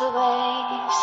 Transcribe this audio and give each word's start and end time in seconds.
The. 0.00 0.96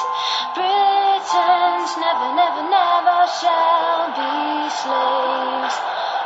Britons 0.55 1.91
never, 2.01 2.29
never, 2.34 2.63
never 2.77 3.20
shall 3.39 4.09
be 4.17 4.70
slaves. 4.81 5.77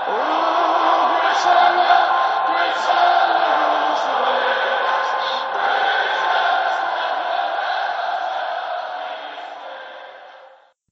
Ooh, 0.08 1.03
Britannia, 1.19 2.00
Britannia 2.47 3.52
rules 3.59 4.03
the. 4.08 4.22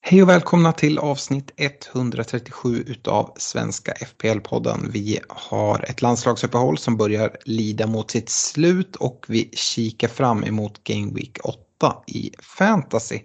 Hej 0.02 0.24
och 0.24 0.30
välkomna 0.30 0.74
till 0.74 1.00
avsnitt 1.00 1.52
137 1.58 2.84
utav 2.88 3.34
Svenska 3.38 3.92
FPL-podden. 3.92 4.90
Vi 4.92 5.20
har 5.30 5.86
ett 5.90 6.02
landslagsuppehåll 6.02 6.78
som 6.78 6.98
börjar 6.98 7.38
lida 7.46 7.88
mot 7.88 8.12
sitt 8.12 8.30
slut 8.30 8.96
och 8.96 9.26
vi 9.28 9.50
kikar 9.54 10.08
fram 10.08 10.44
emot 10.44 10.84
Game 10.84 11.14
Week 11.14 11.38
8 11.44 11.69
i 12.08 12.32
Fantasy. 12.40 13.20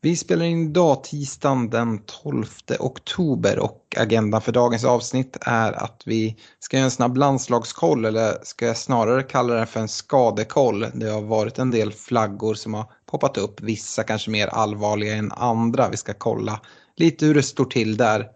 Vi 0.00 0.16
spelar 0.16 0.44
in 0.44 0.68
idag 0.70 1.04
tisdagen 1.04 1.70
den 1.70 1.98
12 2.22 2.46
oktober 2.78 3.58
och 3.58 3.96
agendan 3.96 4.42
för 4.42 4.52
dagens 4.52 4.84
avsnitt 4.84 5.36
är 5.40 5.72
att 5.72 6.02
vi 6.06 6.36
ska 6.58 6.76
göra 6.76 6.84
en 6.84 6.90
snabb 6.90 7.16
landslagskoll 7.16 8.04
eller 8.04 8.38
ska 8.42 8.66
jag 8.66 8.76
snarare 8.76 9.22
kalla 9.22 9.54
det 9.54 9.66
för 9.66 9.80
en 9.80 9.88
skadekoll. 9.88 10.86
Det 10.94 11.10
har 11.10 11.22
varit 11.22 11.58
en 11.58 11.70
del 11.70 11.92
flaggor 11.92 12.54
som 12.54 12.74
har 12.74 12.84
poppat 13.06 13.38
upp, 13.38 13.60
vissa 13.60 14.02
kanske 14.02 14.30
mer 14.30 14.46
allvarliga 14.46 15.14
än 15.14 15.32
andra. 15.32 15.88
Vi 15.88 15.96
ska 15.96 16.14
kolla 16.14 16.60
lite 16.96 17.26
hur 17.26 17.34
det 17.34 17.42
står 17.42 17.64
till 17.64 17.96
där. 17.96 18.26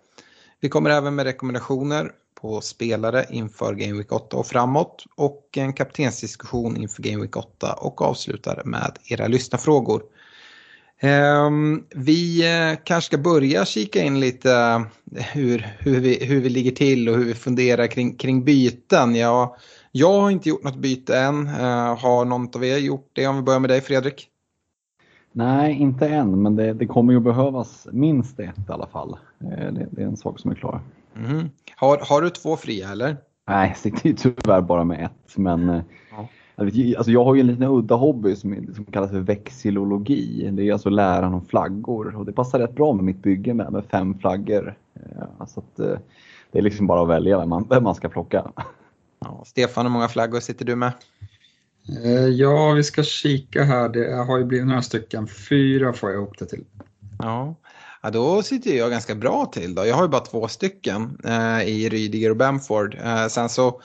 Vi 0.60 0.68
kommer 0.68 0.90
även 0.90 1.14
med 1.14 1.24
rekommendationer 1.24 2.10
på 2.42 2.60
spelare 2.60 3.24
inför 3.30 3.74
Game 3.74 3.98
Week 3.98 4.12
8 4.12 4.36
och 4.36 4.46
framåt 4.46 5.04
och 5.16 5.48
en 5.56 5.72
kaptensdiskussion 5.72 6.76
inför 6.76 7.02
Game 7.02 7.22
Week 7.22 7.36
8 7.36 7.72
och 7.72 8.02
avslutar 8.02 8.62
med 8.64 8.98
era 9.08 9.26
lyssnarfrågor. 9.26 10.02
Ehm, 11.00 11.84
vi 11.94 12.42
eh, 12.46 12.78
kanske 12.84 13.06
ska 13.06 13.18
börja 13.18 13.64
kika 13.64 14.02
in 14.02 14.20
lite 14.20 14.52
eh, 15.16 15.22
hur, 15.32 15.66
hur, 15.78 16.00
vi, 16.00 16.24
hur 16.24 16.40
vi 16.40 16.48
ligger 16.48 16.70
till 16.70 17.08
och 17.08 17.16
hur 17.16 17.24
vi 17.24 17.34
funderar 17.34 17.86
kring, 17.86 18.16
kring 18.16 18.44
byten. 18.44 19.14
Jag, 19.14 19.56
jag 19.92 20.20
har 20.20 20.30
inte 20.30 20.48
gjort 20.48 20.64
något 20.64 20.76
byte 20.76 21.18
än. 21.18 21.46
Eh, 21.46 21.98
har 21.98 22.24
någon 22.24 22.48
av 22.54 22.64
er 22.64 22.78
gjort 22.78 23.10
det? 23.12 23.26
Om 23.26 23.36
vi 23.36 23.42
börjar 23.42 23.60
med 23.60 23.70
dig 23.70 23.80
Fredrik. 23.80 24.28
Nej, 25.32 25.74
inte 25.74 26.08
än, 26.08 26.42
men 26.42 26.56
det, 26.56 26.72
det 26.72 26.86
kommer 26.86 27.12
ju 27.12 27.20
behövas 27.20 27.88
minst 27.92 28.40
ett 28.40 28.58
i 28.68 28.72
alla 28.72 28.86
fall. 28.86 29.16
Det, 29.38 29.86
det 29.90 30.02
är 30.02 30.06
en 30.06 30.16
sak 30.16 30.40
som 30.40 30.50
är 30.50 30.54
klar. 30.54 30.80
Mhm. 31.14 31.50
Har, 31.76 31.98
har 32.08 32.22
du 32.22 32.30
två 32.30 32.56
fria 32.56 32.88
eller? 32.90 33.16
Nej, 33.48 33.68
jag 33.68 33.76
sitter 33.76 34.06
ju 34.08 34.14
tyvärr 34.14 34.60
bara 34.60 34.84
med 34.84 35.04
ett, 35.04 35.36
men 35.36 35.68
eh, 35.68 35.82
Ja. 36.10 36.28
jag, 36.56 36.64
vet, 36.64 36.74
ju- 36.74 36.96
alltså 36.96 37.12
jag 37.12 37.24
har 37.24 37.34
ju 37.34 37.40
en 37.40 37.46
liten 37.46 37.62
udda 37.68 37.94
hobby 37.94 38.36
som, 38.36 38.66
som 38.74 38.84
kallas 38.84 39.10
för 39.10 39.20
vexillologi. 39.20 40.50
Det 40.52 40.68
är 40.68 40.72
alltså 40.72 40.90
läran 40.90 41.34
om 41.34 41.44
flaggor 41.46 42.16
och 42.16 42.26
det 42.26 42.32
passar 42.32 42.58
rätt 42.58 42.74
bra 42.74 42.92
med 42.92 43.04
mitt 43.04 43.22
bygge 43.22 43.54
med, 43.54 43.72
med 43.72 43.84
fem 43.84 44.18
flaggor. 44.18 44.74
Eh, 44.94 45.46
Så 45.46 45.60
att, 45.60 45.78
eh, 45.78 45.98
det 46.50 46.58
är 46.58 46.62
liksom 46.62 46.86
bara 46.86 47.02
att 47.02 47.08
välja 47.08 47.38
vem 47.38 47.48
man, 47.48 47.66
vem 47.70 47.84
man 47.84 47.94
ska 47.94 48.08
plocka. 48.08 48.52
Ja. 49.20 49.42
Stefan, 49.46 49.86
hur 49.86 49.92
många 49.92 50.08
flaggor 50.08 50.40
sitter 50.40 50.64
du 50.64 50.76
med? 50.76 50.92
Eh, 52.04 52.26
Ja, 52.26 52.72
vi 52.72 52.82
ska 52.82 53.02
kika 53.02 53.62
här. 53.62 53.88
Det 53.88 54.14
har 54.14 54.38
ju 54.38 54.44
blivit 54.44 54.66
några 54.66 54.82
stycken. 54.82 55.26
Fyra 55.26 55.92
får 55.92 56.10
jag 56.10 56.18
ihop 56.22 56.38
det 56.38 56.46
till. 56.46 56.64
Ja. 57.18 57.54
Ja, 58.02 58.10
då 58.10 58.42
sitter 58.42 58.74
jag 58.74 58.90
ganska 58.90 59.14
bra 59.14 59.46
till 59.46 59.74
då. 59.74 59.86
Jag 59.86 59.94
har 59.94 60.02
ju 60.02 60.08
bara 60.08 60.24
två 60.24 60.48
stycken 60.48 61.18
eh, 61.24 61.62
i 61.62 61.88
Rydiger 61.88 62.30
och 62.30 62.36
Bamford. 62.36 62.94
Eh, 62.94 63.26
sen 63.26 63.48
så 63.48 63.80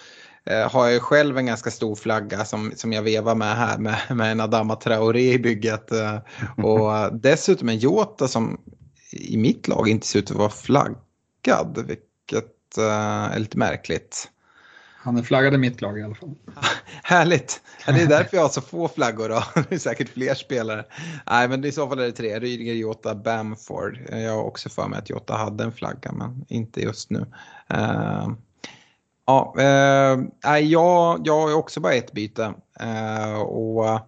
eh, 0.45 0.71
har 0.71 0.85
jag 0.85 0.93
ju 0.93 0.99
själv 0.99 1.37
en 1.37 1.45
ganska 1.45 1.71
stor 1.71 1.95
flagga 1.95 2.45
som, 2.45 2.71
som 2.75 2.93
jag 2.93 3.01
vevar 3.01 3.35
med 3.35 3.55
här 3.55 3.77
med, 3.77 3.97
med 4.09 4.31
en 4.31 4.39
Adama 4.39 4.75
Traoré 4.75 5.33
i 5.33 5.39
bygget. 5.39 5.91
Eh, 5.91 6.17
och 6.65 7.19
dessutom 7.21 7.69
en 7.69 7.77
Jota 7.77 8.27
som 8.27 8.61
i 9.11 9.37
mitt 9.37 9.67
lag 9.67 9.89
inte 9.89 10.07
ser 10.07 10.19
ut 10.19 10.31
att 10.31 10.37
vara 10.37 10.49
flaggad, 10.49 11.85
vilket 11.87 12.77
eh, 12.77 13.35
är 13.35 13.39
lite 13.39 13.57
märkligt. 13.57 14.29
Han 14.99 15.17
är 15.17 15.23
flaggad 15.23 15.53
i 15.53 15.57
mitt 15.57 15.81
lag 15.81 15.99
i 15.99 16.03
alla 16.03 16.15
fall. 16.15 16.35
Härligt! 17.03 17.61
Ja, 17.85 17.93
det 17.93 18.01
är 18.01 18.07
därför 18.07 18.37
jag 18.37 18.43
har 18.43 18.49
så 18.49 18.61
få 18.61 18.87
flaggor 18.87 19.29
då. 19.29 19.43
Det 19.69 19.75
är 19.75 19.79
säkert 19.79 20.09
fler 20.09 20.33
spelare. 20.33 20.85
Nej, 21.29 21.47
men 21.47 21.65
i 21.65 21.71
så 21.71 21.87
fall 21.87 21.99
är 21.99 22.03
det 22.03 22.11
tre. 22.11 22.39
Rydiger, 22.39 22.73
Jota, 22.73 23.15
Bamford. 23.15 23.99
Jag 24.09 24.31
har 24.31 24.43
också 24.43 24.69
för 24.69 24.87
mig 24.87 24.99
att 24.99 25.09
Jota 25.09 25.33
hade 25.33 25.63
en 25.63 25.71
flagga, 25.71 26.11
men 26.11 26.45
inte 26.47 26.81
just 26.81 27.09
nu. 27.09 27.19
Uh, 27.73 28.29
ja, 29.25 29.55
uh, 29.57 30.59
jag, 30.59 31.21
jag 31.23 31.41
har 31.41 31.53
också 31.53 31.79
bara 31.79 31.93
ett 31.93 32.11
byte. 32.11 32.53
Uh, 32.83 33.39
och 33.39 33.89
eh, 33.89 33.99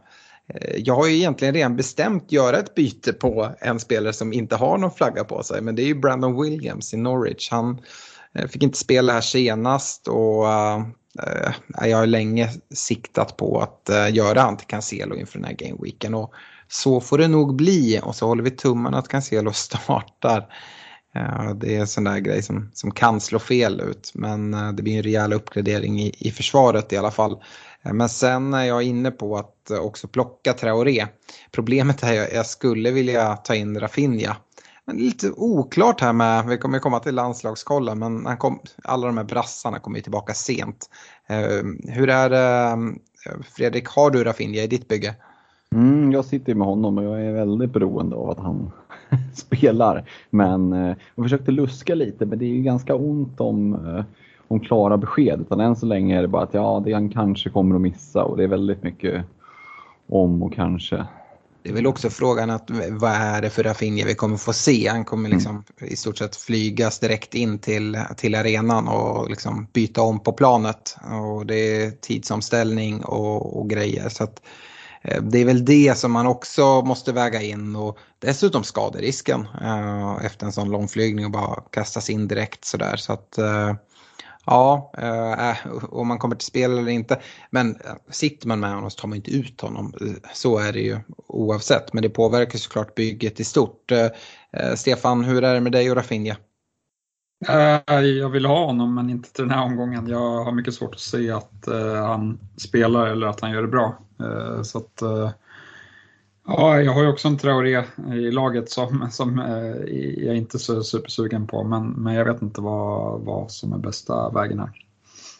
jag 0.77 0.95
har 0.95 1.07
ju 1.07 1.15
egentligen 1.15 1.53
redan 1.53 1.75
bestämt 1.75 2.31
göra 2.31 2.57
ett 2.57 2.75
byte 2.75 3.13
på 3.13 3.51
en 3.59 3.79
spelare 3.79 4.13
som 4.13 4.33
inte 4.33 4.55
har 4.55 4.77
någon 4.77 4.91
flagga 4.91 5.23
på 5.23 5.43
sig. 5.43 5.61
Men 5.61 5.75
det 5.75 5.81
är 5.81 5.87
ju 5.87 5.95
Brandon 5.95 6.41
Williams 6.41 6.93
i 6.93 6.97
Norwich. 6.97 7.51
Han 7.51 7.69
eh, 7.71 7.79
Eh, 8.35 8.47
fick 8.47 8.63
inte 8.63 8.77
spela 8.77 9.13
här 9.13 9.21
senast 9.21 10.07
och 10.07 10.49
eh, 10.49 10.83
eh, 11.23 11.87
jag 11.89 11.97
har 11.97 12.05
länge 12.05 12.49
siktat 12.73 13.37
på 13.37 13.61
att 13.61 13.89
eh, 13.89 14.15
göra 14.15 14.41
han 14.41 14.57
till 14.57 14.67
Cancelo 14.67 15.15
inför 15.15 15.39
den 15.39 15.47
här 15.47 15.53
gameweeken 15.53 16.13
och 16.13 16.33
så 16.67 17.01
får 17.01 17.17
det 17.17 17.27
nog 17.27 17.55
bli 17.55 17.99
och 18.03 18.15
så 18.15 18.27
håller 18.27 18.43
vi 18.43 18.51
tummarna 18.51 18.97
att 18.97 19.07
Cancelo 19.07 19.51
startar. 19.53 20.47
Eh, 21.15 21.53
det 21.55 21.75
är 21.75 21.79
en 21.79 21.87
sån 21.87 22.03
där 22.03 22.19
grej 22.19 22.41
som, 22.41 22.71
som 22.73 22.91
kan 22.91 23.19
slå 23.19 23.39
fel 23.39 23.81
ut 23.81 24.11
men 24.13 24.51
det 24.75 24.83
blir 24.83 24.97
en 24.97 25.03
rejäl 25.03 25.33
uppgradering 25.33 25.99
i, 25.99 26.15
i 26.19 26.31
försvaret 26.31 26.93
i 26.93 26.97
alla 26.97 27.11
fall. 27.11 27.43
Men 27.81 28.09
sen 28.09 28.53
är 28.53 28.63
jag 28.63 28.83
inne 28.83 29.11
på 29.11 29.37
att 29.37 29.71
också 29.71 30.07
plocka 30.07 30.53
Traoré. 30.53 31.07
Problemet 31.51 32.03
är 32.03 32.23
att 32.23 32.33
jag 32.33 32.45
skulle 32.45 32.91
vilja 32.91 33.35
ta 33.35 33.55
in 33.55 33.79
Rafinha. 33.79 34.35
Lite 34.93 35.31
oklart 35.37 36.01
här 36.01 36.13
med, 36.13 36.45
vi 36.45 36.57
kommer 36.57 36.79
komma 36.79 36.99
till 36.99 37.15
landslagskollen, 37.15 37.99
men 37.99 38.25
han 38.25 38.37
kom, 38.37 38.59
alla 38.83 39.07
de 39.07 39.17
här 39.17 39.23
brassarna 39.23 39.79
kommer 39.79 39.97
ju 39.97 40.01
tillbaka 40.01 40.33
sent. 40.33 40.89
Eh, 41.27 41.93
hur 41.93 42.09
är 42.09 42.29
det, 42.29 42.77
Fredrik, 43.55 43.87
har 43.87 44.11
du 44.11 44.23
Rafinha 44.23 44.61
i 44.61 44.67
ditt 44.67 44.87
bygge? 44.87 45.15
Mm, 45.75 46.11
jag 46.11 46.25
sitter 46.25 46.55
med 46.55 46.67
honom 46.67 46.97
och 46.97 47.03
jag 47.03 47.25
är 47.25 47.33
väldigt 47.33 47.73
beroende 47.73 48.15
av 48.15 48.29
att 48.29 48.39
han 48.39 48.71
spelar. 49.33 50.09
Men 50.29 50.73
eh, 50.73 50.95
jag 51.15 51.25
försökte 51.25 51.51
luska 51.51 51.95
lite, 51.95 52.25
men 52.25 52.39
det 52.39 52.45
är 52.45 52.49
ju 52.49 52.61
ganska 52.61 52.95
ont 52.95 53.41
om, 53.41 53.73
eh, 53.73 54.03
om 54.47 54.59
klara 54.59 54.97
besked. 54.97 55.41
Utan 55.41 55.59
än 55.59 55.75
så 55.75 55.85
länge 55.85 56.17
är 56.17 56.21
det 56.21 56.27
bara 56.27 56.43
att 56.43 56.53
ja, 56.53 56.81
det 56.85 56.93
han 56.93 57.09
kanske 57.09 57.49
kommer 57.49 57.75
att 57.75 57.81
missa 57.81 58.23
och 58.23 58.37
det 58.37 58.43
är 58.43 58.47
väldigt 58.47 58.83
mycket 58.83 59.25
om 60.07 60.43
och 60.43 60.53
kanske. 60.53 61.05
Det 61.69 61.73
är 61.73 61.75
väl 61.75 61.87
också 61.87 62.09
frågan 62.09 62.49
att 62.49 62.69
vad 62.89 63.11
är 63.11 63.41
det 63.41 63.49
för 63.49 63.63
Rafinha 63.63 64.05
vi 64.05 64.15
kommer 64.15 64.37
få 64.37 64.53
se? 64.53 64.87
Han 64.87 65.05
kommer 65.05 65.29
liksom 65.29 65.63
i 65.81 65.95
stort 65.95 66.17
sett 66.17 66.35
flygas 66.35 66.99
direkt 66.99 67.35
in 67.35 67.59
till, 67.59 67.99
till 68.17 68.35
arenan 68.35 68.87
och 68.87 69.29
liksom 69.29 69.67
byta 69.73 70.01
om 70.01 70.19
på 70.23 70.33
planet. 70.33 70.95
Och 71.01 71.45
det 71.45 71.55
är 71.55 71.91
tidsomställning 71.91 73.03
och, 73.03 73.59
och 73.59 73.69
grejer. 73.69 74.09
Så 74.09 74.23
att, 74.23 74.41
eh, 75.01 75.21
det 75.21 75.39
är 75.39 75.45
väl 75.45 75.65
det 75.65 75.97
som 75.97 76.11
man 76.11 76.27
också 76.27 76.81
måste 76.81 77.11
väga 77.11 77.41
in 77.41 77.75
och 77.75 77.97
dessutom 78.19 78.63
skaderisken 78.63 79.47
eh, 79.61 80.25
efter 80.25 80.45
en 80.45 80.51
sån 80.51 80.69
lång 80.69 80.87
flygning 80.87 81.25
och 81.25 81.31
bara 81.31 81.61
kastas 81.71 82.09
in 82.09 82.27
direkt 82.27 82.65
sådär. 82.65 82.95
Så 82.95 83.13
att, 83.13 83.37
eh, 83.37 83.73
Ja, 84.51 84.91
eh, 84.97 85.49
eh, 85.49 85.83
om 85.89 86.07
man 86.07 86.17
kommer 86.17 86.35
till 86.35 86.45
spel 86.45 86.77
eller 86.77 86.91
inte. 86.91 87.19
Men 87.49 87.75
eh, 87.75 87.93
sitter 88.09 88.47
man 88.47 88.59
med 88.59 88.73
honom 88.73 88.91
så 88.91 89.01
tar 89.01 89.07
man 89.07 89.15
inte 89.15 89.31
ut 89.31 89.61
honom. 89.61 89.93
Eh, 90.01 90.29
så 90.33 90.59
är 90.59 90.73
det 90.73 90.79
ju 90.79 90.99
oavsett. 91.27 91.93
Men 91.93 92.03
det 92.03 92.09
påverkar 92.09 92.59
såklart 92.59 92.95
bygget 92.95 93.39
i 93.39 93.43
stort. 93.43 93.91
Eh, 93.91 94.07
Stefan, 94.75 95.23
hur 95.23 95.43
är 95.43 95.53
det 95.53 95.59
med 95.59 95.71
dig 95.71 95.91
och 95.91 95.97
Rafinha? 95.97 96.35
Jag 97.87 98.29
vill 98.29 98.45
ha 98.45 98.65
honom 98.65 98.95
men 98.95 99.09
inte 99.09 99.33
till 99.33 99.43
den 99.43 99.53
här 99.53 99.65
omgången. 99.65 100.07
Jag 100.07 100.43
har 100.43 100.51
mycket 100.51 100.73
svårt 100.73 100.95
att 100.95 100.99
se 100.99 101.31
att 101.31 101.67
han 102.05 102.39
spelar 102.57 103.07
eller 103.07 103.27
att 103.27 103.41
han 103.41 103.51
gör 103.51 103.61
det 103.61 103.67
bra. 103.67 103.97
Så 104.63 104.77
att, 104.77 105.03
ja, 106.49 106.81
jag 106.81 106.93
har 106.93 107.01
ju 107.01 107.09
också 107.09 107.27
en 107.27 107.37
Traoré 107.37 107.83
i 108.13 108.31
laget 108.31 108.69
som, 108.69 109.07
som 109.11 109.39
eh, 109.39 110.25
jag 110.25 110.37
inte 110.37 110.57
är 110.57 110.59
så 110.59 110.83
supersugen 110.83 111.47
på 111.47 111.63
men, 111.63 111.89
men 111.89 112.13
jag 112.13 112.25
vet 112.25 112.41
inte 112.41 112.61
vad, 112.61 113.21
vad 113.21 113.51
som 113.51 113.73
är 113.73 113.77
bästa 113.77 114.29
vägen 114.29 114.59
här. 114.59 114.71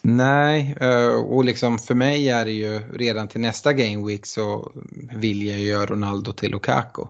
Nej, 0.02 0.76
eh, 0.80 1.14
och 1.14 1.44
liksom 1.44 1.78
för 1.78 1.94
mig 1.94 2.28
är 2.28 2.44
det 2.44 2.52
ju 2.52 2.80
redan 2.94 3.28
till 3.28 3.40
nästa 3.40 3.72
Game 3.72 4.06
Week 4.06 4.26
så 4.26 4.72
vill 5.16 5.46
jag 5.46 5.60
göra 5.60 5.86
Ronaldo 5.86 6.32
till 6.32 6.50
Lukaku. 6.50 7.02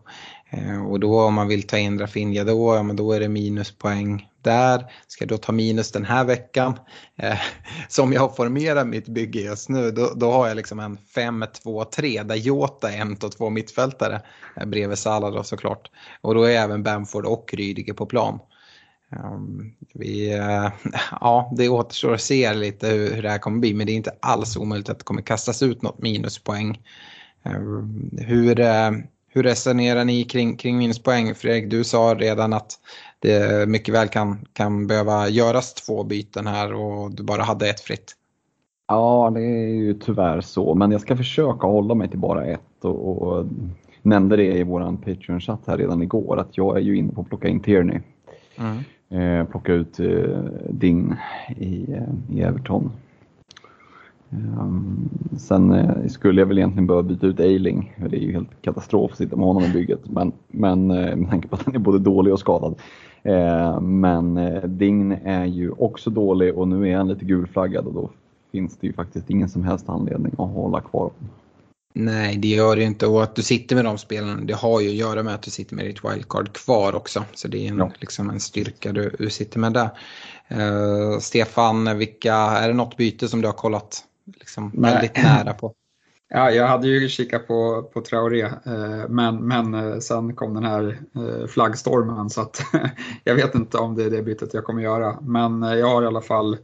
Eh, 0.51 0.87
och 0.87 1.01
då 1.01 1.21
om 1.21 1.35
man 1.35 1.49
vill 1.49 1.63
ta 1.63 1.79
in 1.79 1.99
Rafinha 1.99 2.45
då, 2.45 2.75
ja, 2.77 2.83
men 2.83 2.97
då 2.97 3.13
är 3.13 3.21
det 3.21 3.29
minuspoäng 3.29 4.30
där. 4.43 4.93
Ska 5.07 5.23
jag 5.25 5.29
då 5.29 5.39
ta 5.39 5.53
minus 5.53 5.93
den 5.93 6.05
här 6.05 6.25
veckan. 6.25 6.79
Eh, 7.17 7.39
som 7.89 8.13
jag 8.13 8.37
formerar 8.37 8.85
mitt 8.85 9.09
bygge 9.09 9.41
just 9.41 9.69
nu 9.69 9.91
då, 9.91 10.13
då 10.17 10.33
har 10.33 10.49
jag 10.49 10.57
liksom 10.57 10.81
en 10.81 10.99
5-2-3 11.15 12.25
där 12.25 12.37
Jota 12.37 12.93
är 12.93 12.99
en 12.99 13.17
av 13.23 13.29
två 13.29 13.51
mittfältare 13.51 14.23
eh, 14.57 14.67
bredvid 14.67 14.99
Salah 14.99 15.33
då 15.33 15.43
såklart. 15.43 15.91
Och 16.21 16.35
då 16.35 16.43
är 16.43 16.51
även 16.51 16.83
Bamford 16.83 17.27
och 17.27 17.55
Rydiger 17.55 17.95
på 17.95 18.07
plan. 18.07 18.39
Um, 19.13 19.73
vi, 19.95 20.39
uh, 20.39 20.73
ja, 21.21 21.53
det 21.57 21.69
återstår 21.69 22.15
att 22.15 22.21
se 22.21 22.55
lite 22.55 22.89
hur, 22.89 23.15
hur, 23.15 23.23
det 23.23 23.31
här 23.31 23.39
kommer 23.39 23.59
bli 23.59 23.75
men 23.75 23.87
det 23.87 23.93
är 23.93 23.97
inte 23.97 24.15
alls 24.21 24.57
omöjligt 24.57 24.89
att 24.89 24.99
det 24.99 25.05
kommer 25.05 25.23
kastas 25.23 25.63
ut 25.63 25.83
något 25.83 25.99
minuspoäng. 25.99 26.83
Uh, 27.47 27.85
hur, 28.19 28.61
uh, 28.61 28.91
hur 29.29 29.43
resonerar 29.43 30.05
ni 30.05 30.25
kring, 30.25 30.57
kring 30.57 30.79
minuspoäng? 30.79 31.35
Fredrik, 31.35 31.71
du 31.71 31.85
sa 31.85 32.17
redan 32.19 32.53
att 32.53 32.73
det 33.21 33.69
mycket 33.69 33.95
väl 33.95 34.09
kan, 34.09 34.39
kan 34.53 34.87
behöva 34.87 35.29
göras 35.29 35.75
två 35.75 36.05
byten 36.05 36.47
här 36.47 36.75
och 36.75 37.11
du 37.11 37.23
bara 37.23 37.43
hade 37.43 37.71
ett 37.71 37.81
fritt. 37.81 38.17
Ja, 38.89 39.31
det 39.35 39.41
är 39.41 39.75
ju 39.75 39.95
tyvärr 39.95 40.41
så, 40.41 40.75
men 40.75 40.91
jag 40.91 41.01
ska 41.01 41.17
försöka 41.17 41.67
hålla 41.67 41.95
mig 41.95 42.09
till 42.09 42.19
bara 42.19 42.45
ett 42.45 42.85
och, 42.85 43.23
och 43.23 43.47
nämnde 44.03 44.37
det 44.37 44.59
i 44.59 44.65
våran 44.65 44.97
Patreon-chatt 44.97 45.61
här 45.67 45.79
redan 45.79 46.03
igår 46.03 46.39
att 46.39 46.57
jag 46.57 46.77
är 46.77 46.81
ju 46.81 46.97
inne 46.97 47.13
på 47.13 47.21
att 47.21 47.29
plocka 47.29 47.49
in 47.49 47.61
Tierney. 47.61 48.01
Mm. 48.59 49.41
Eh, 49.41 49.47
plocka 49.47 49.73
ut 49.73 50.01
eh, 50.01 50.39
Ding 50.71 51.15
i, 51.57 51.93
eh, 51.93 52.37
i 52.37 52.43
Everton. 52.43 52.91
Um, 54.31 55.09
sen 55.39 55.73
eh, 55.73 56.07
skulle 56.07 56.41
jag 56.41 56.47
väl 56.47 56.59
egentligen 56.59 56.87
behöva 56.87 57.09
byta 57.09 57.27
ut 57.27 57.41
Eiling. 57.41 57.97
Det 58.11 58.17
är 58.17 58.21
ju 58.21 58.33
helt 58.33 58.63
katastrof 58.63 59.11
att 59.13 59.19
sitta 59.19 59.37
med 59.37 59.47
honom 59.47 59.63
i 59.63 59.73
bygget. 59.73 60.01
Men, 60.11 60.33
men 60.49 60.91
eh, 60.91 61.17
med 61.17 61.31
tanke 61.31 61.49
på 61.49 61.57
att 61.57 61.63
han 61.63 61.75
är 61.75 61.79
både 61.79 61.99
dålig 61.99 62.33
och 62.33 62.41
skadad 62.41 62.75
Eh, 62.75 63.10
men 63.81 64.37
eh, 64.37 64.63
Dign 64.63 65.13
är 65.13 65.45
ju 65.45 65.71
också 65.71 66.11
dålig 66.11 66.59
och 66.59 66.69
nu 66.69 66.89
är 66.89 66.97
han 66.97 67.09
lite 67.09 67.25
gulflaggad 67.25 67.87
och 67.87 67.95
då 67.95 68.11
finns 68.53 68.77
det 68.77 68.87
ju 68.87 68.93
faktiskt 68.93 69.31
ingen 69.31 69.49
som 69.49 69.65
helst 69.65 69.89
anledning 69.89 70.33
att 70.33 70.51
hålla 70.51 70.81
kvar 70.81 71.01
honom. 71.01 71.31
Nej, 71.95 72.37
det 72.37 72.49
gör 72.49 72.77
det 72.77 72.83
inte. 72.83 73.07
Och 73.07 73.23
att 73.23 73.35
du 73.35 73.43
sitter 73.43 73.77
med 73.77 73.85
de 73.85 73.99
spelarna, 73.99 74.41
det 74.41 74.55
har 74.55 74.81
ju 74.81 74.89
att 74.89 74.95
göra 74.95 75.23
med 75.23 75.35
att 75.35 75.43
du 75.43 75.51
sitter 75.51 75.77
med 75.77 75.85
ditt 75.85 76.05
wildcard 76.05 76.53
kvar 76.53 76.95
också. 76.95 77.25
Så 77.35 77.49
det 77.49 77.67
är 77.67 77.71
en, 77.71 77.79
ja. 77.79 77.91
liksom 77.99 78.31
en 78.31 78.41
styrka 78.41 78.93
du, 78.93 79.17
du 79.19 79.31
sitter 79.31 79.59
med 79.59 79.73
där. 79.73 79.91
Uh, 80.53 81.19
Stefan, 81.19 81.99
vilka, 81.99 82.35
är 82.35 82.69
det 82.69 82.75
något 82.75 82.97
byte 82.97 83.29
som 83.29 83.41
du 83.41 83.49
har 83.49 83.53
kollat 83.53 84.05
liksom, 84.39 84.73
väldigt 84.75 85.17
nära 85.17 85.55
på? 85.55 85.75
Ja, 86.33 86.51
jag 86.51 86.67
hade 86.67 86.89
ju 86.89 87.09
kikat 87.09 87.47
på, 87.47 87.83
på 87.93 88.01
Traoré, 88.01 88.43
eh, 88.43 89.09
men, 89.09 89.37
men 89.37 89.75
eh, 89.75 89.99
sen 89.99 90.35
kom 90.35 90.55
den 90.55 90.65
här 90.65 91.01
eh, 91.15 91.47
flaggstormen 91.47 92.31
så 92.31 92.41
att 92.41 92.61
jag 93.25 93.35
vet 93.35 93.55
inte 93.55 93.79
om 93.79 93.95
det 93.95 94.05
är 94.05 94.11
det 94.11 94.23
bytet 94.23 94.55
jag 94.55 94.65
kommer 94.65 94.83
göra. 94.83 95.19
Men 95.21 95.63
eh, 95.63 95.75
jag 95.75 95.87
har 95.87 96.03
i 96.03 96.07
alla 96.07 96.21
fall 96.21 96.57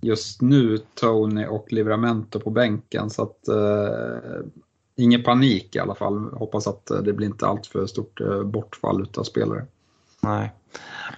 just 0.00 0.42
nu 0.42 0.78
Tony 0.94 1.46
och 1.46 1.72
Livramento 1.72 2.40
på 2.40 2.50
bänken 2.50 3.10
så 3.10 3.22
att 3.22 3.48
eh, 3.48 4.40
ingen 4.96 5.22
panik 5.22 5.76
i 5.76 5.78
alla 5.78 5.94
fall. 5.94 6.32
Hoppas 6.32 6.66
att 6.66 6.90
eh, 6.90 6.98
det 6.98 7.12
blir 7.12 7.26
inte 7.26 7.46
allt 7.46 7.66
för 7.66 7.86
stort 7.86 8.20
eh, 8.20 8.42
bortfall 8.42 9.02
utav 9.02 9.22
spelare. 9.22 9.66
Nej. 10.20 10.52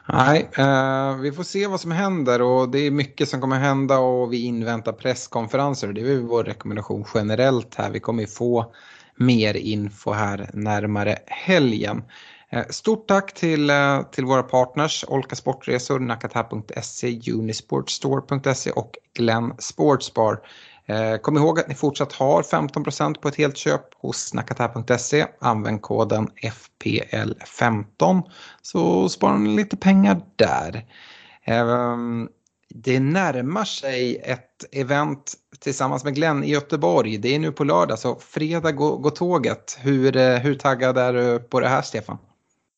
Nej, 0.07 0.49
eh, 0.59 1.17
vi 1.17 1.33
får 1.33 1.43
se 1.43 1.67
vad 1.67 1.81
som 1.81 1.91
händer 1.91 2.43
och 2.43 2.69
det 2.69 2.79
är 2.79 2.91
mycket 2.91 3.29
som 3.29 3.41
kommer 3.41 3.59
hända 3.59 3.99
och 3.99 4.33
vi 4.33 4.45
inväntar 4.45 4.93
presskonferenser. 4.93 5.89
och 5.89 5.95
Det 5.95 6.01
är 6.01 6.19
vår 6.19 6.45
rekommendation 6.45 7.05
generellt 7.15 7.75
här. 7.75 7.91
Vi 7.91 8.01
kommer 8.01 8.27
få 8.27 8.73
mer 9.17 9.57
info 9.57 10.13
här 10.13 10.51
närmare 10.53 11.19
helgen. 11.27 12.03
Eh, 12.53 12.65
stort 12.71 13.09
tack 13.09 13.35
till, 13.35 13.71
eh, 13.71 14.03
till 14.03 14.25
våra 14.25 14.43
partners 14.43 15.05
Olka 15.09 15.37
Sportresor, 15.37 15.99
Nakata.se, 15.99 17.33
Unisportstore.se 17.33 18.71
och 18.71 18.99
Glenn 19.15 19.55
Sportsbar. 19.59 20.41
Eh, 20.91 21.17
kom 21.17 21.37
ihåg 21.37 21.61
att 21.61 21.69
ni 21.69 21.75
fortsatt 21.75 22.13
har 22.13 22.43
15% 22.43 23.21
på 23.21 23.29
ett 23.29 23.37
helt 23.37 23.57
köp 23.57 23.95
hos 23.95 24.35
nakata.se. 24.35 25.27
Använd 25.41 25.83
koden 25.83 26.29
FPL15 26.43 28.23
så 28.63 29.09
sparar 29.09 29.39
ni 29.39 29.57
lite 29.57 29.77
pengar 29.77 30.21
där. 30.37 30.85
Ehm, 31.45 32.29
det 32.69 33.01
närmar 33.01 33.65
sig 33.65 34.17
ett 34.17 34.65
event 34.73 35.35
tillsammans 35.59 36.05
med 36.05 36.15
Glenn 36.15 36.45
i 36.45 36.51
Göteborg. 36.51 37.19
Det 37.19 37.35
är 37.35 37.39
nu 37.39 37.53
på 37.53 37.65
lördag 37.65 37.99
så 37.99 38.17
fredag 38.17 38.73
går, 38.73 39.11
tåget. 39.11 39.79
Hur, 39.81 40.17
eh, 40.17 40.39
hur 40.39 40.55
taggad 40.55 40.99
är 40.99 41.13
du 41.13 41.39
på 41.39 41.61
det 41.61 41.69
här 41.69 41.83
Stefan? 41.83 42.19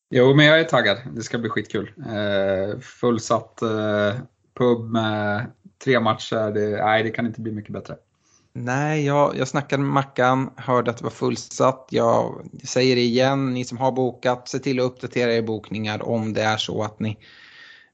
Jo, 0.09 0.35
men 0.35 0.45
jag 0.45 0.59
är 0.59 0.63
taggad. 0.63 0.97
Det 1.15 1.21
ska 1.21 1.37
bli 1.37 1.49
skitkul. 1.49 1.91
Eh, 1.97 2.79
fullsatt 2.79 3.59
pub 4.57 4.91
med 4.91 5.45
tre 5.83 5.99
matcher, 5.99 6.51
det, 6.51 6.85
nej 6.85 7.03
det 7.03 7.09
kan 7.09 7.25
inte 7.25 7.41
bli 7.41 7.51
mycket 7.51 7.73
bättre. 7.73 7.95
Nej, 8.55 9.05
jag, 9.05 9.37
jag 9.37 9.47
snackade 9.47 9.83
med 9.83 9.91
Mackan, 9.91 10.49
hörde 10.57 10.91
att 10.91 10.97
det 10.97 11.03
var 11.03 11.11
fullsatt. 11.11 11.87
Jag 11.89 12.45
säger 12.63 12.95
det 12.95 13.01
igen, 13.01 13.53
ni 13.53 13.65
som 13.65 13.77
har 13.77 13.91
bokat, 13.91 14.47
se 14.47 14.59
till 14.59 14.79
att 14.79 14.85
uppdatera 14.85 15.33
er 15.33 15.41
bokningar 15.41 16.03
om 16.03 16.33
det 16.33 16.41
är 16.41 16.57
så 16.57 16.83
att 16.83 16.99
ni, 16.99 17.17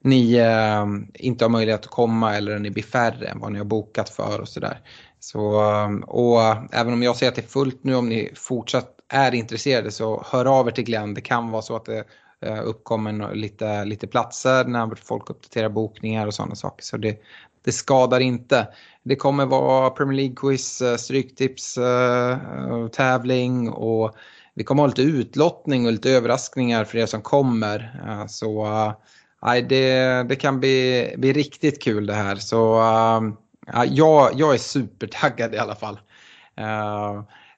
ni 0.03 0.35
eh, 0.35 0.85
inte 1.13 1.45
har 1.45 1.49
möjlighet 1.49 1.81
att 1.81 1.91
komma 1.91 2.35
eller 2.35 2.59
ni 2.59 2.69
blir 2.69 2.83
färre 2.83 3.27
än 3.27 3.39
vad 3.39 3.51
ni 3.51 3.57
har 3.57 3.65
bokat 3.65 4.09
för 4.09 4.41
och 4.41 4.47
sådär. 4.49 4.79
Så, 5.19 5.61
eh, 5.61 5.89
och 6.07 6.41
även 6.71 6.93
om 6.93 7.03
jag 7.03 7.15
säger 7.15 7.31
att 7.31 7.35
det 7.35 7.45
är 7.45 7.47
fullt 7.47 7.83
nu, 7.83 7.95
om 7.95 8.09
ni 8.09 8.31
fortsatt 8.35 8.95
är 9.13 9.35
intresserade 9.35 9.91
så 9.91 10.23
hör 10.25 10.45
av 10.45 10.67
er 10.67 10.71
till 10.71 10.83
Glenn. 10.83 11.13
Det 11.13 11.21
kan 11.21 11.51
vara 11.51 11.61
så 11.61 11.75
att 11.75 11.85
det 11.85 12.03
eh, 12.41 12.61
uppkommer 12.63 13.35
lite, 13.35 13.85
lite 13.85 14.07
platser 14.07 14.65
när 14.65 14.95
folk 14.95 15.29
uppdaterar 15.29 15.69
bokningar 15.69 16.27
och 16.27 16.33
sådana 16.33 16.55
saker. 16.55 16.83
Så 16.83 16.97
det, 16.97 17.21
det 17.63 17.71
skadar 17.71 18.19
inte. 18.19 18.67
Det 19.03 19.15
kommer 19.15 19.45
vara 19.45 19.89
Premier 19.89 20.17
League-quiz, 20.17 20.81
eh, 20.81 20.97
stryktips, 20.97 21.77
eh, 21.77 22.37
tävling 22.87 23.69
och 23.69 24.15
vi 24.53 24.63
kommer 24.63 24.83
ha 24.83 24.87
lite 24.87 25.01
utlottning 25.01 25.85
och 25.85 25.91
lite 25.91 26.11
överraskningar 26.11 26.83
för 26.83 26.97
er 26.97 27.05
som 27.05 27.21
kommer. 27.21 28.01
Eh, 28.07 28.27
så 28.27 28.67
nej, 29.41 29.61
det, 29.61 30.23
det 30.29 30.35
kan 30.35 30.59
bli, 30.59 31.13
bli 31.17 31.33
riktigt 31.33 31.83
kul 31.83 32.05
det 32.05 32.13
här. 32.13 32.35
Så 32.35 32.57
jag, 33.87 34.31
jag 34.35 34.53
är 34.53 34.57
supertaggad 34.57 35.55
i 35.55 35.57
alla 35.57 35.75
fall. 35.75 35.99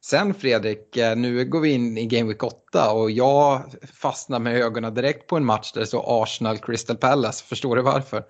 Sen 0.01 0.33
Fredrik, 0.33 0.97
nu 1.15 1.45
går 1.45 1.59
vi 1.59 1.71
in 1.71 1.97
i 1.97 2.05
Game 2.05 2.27
Week 2.27 2.43
8 2.43 2.91
och 2.91 3.11
jag 3.11 3.63
fastnar 3.93 4.39
med 4.39 4.55
ögonen 4.55 4.93
direkt 4.93 5.27
på 5.27 5.37
en 5.37 5.45
match 5.45 5.71
där 5.71 5.81
det 5.81 5.87
står 5.87 6.23
Arsenal 6.23 6.57
Crystal 6.57 6.97
Palace. 6.97 7.43
Förstår 7.45 7.75
du 7.75 7.81
varför? 7.81 8.23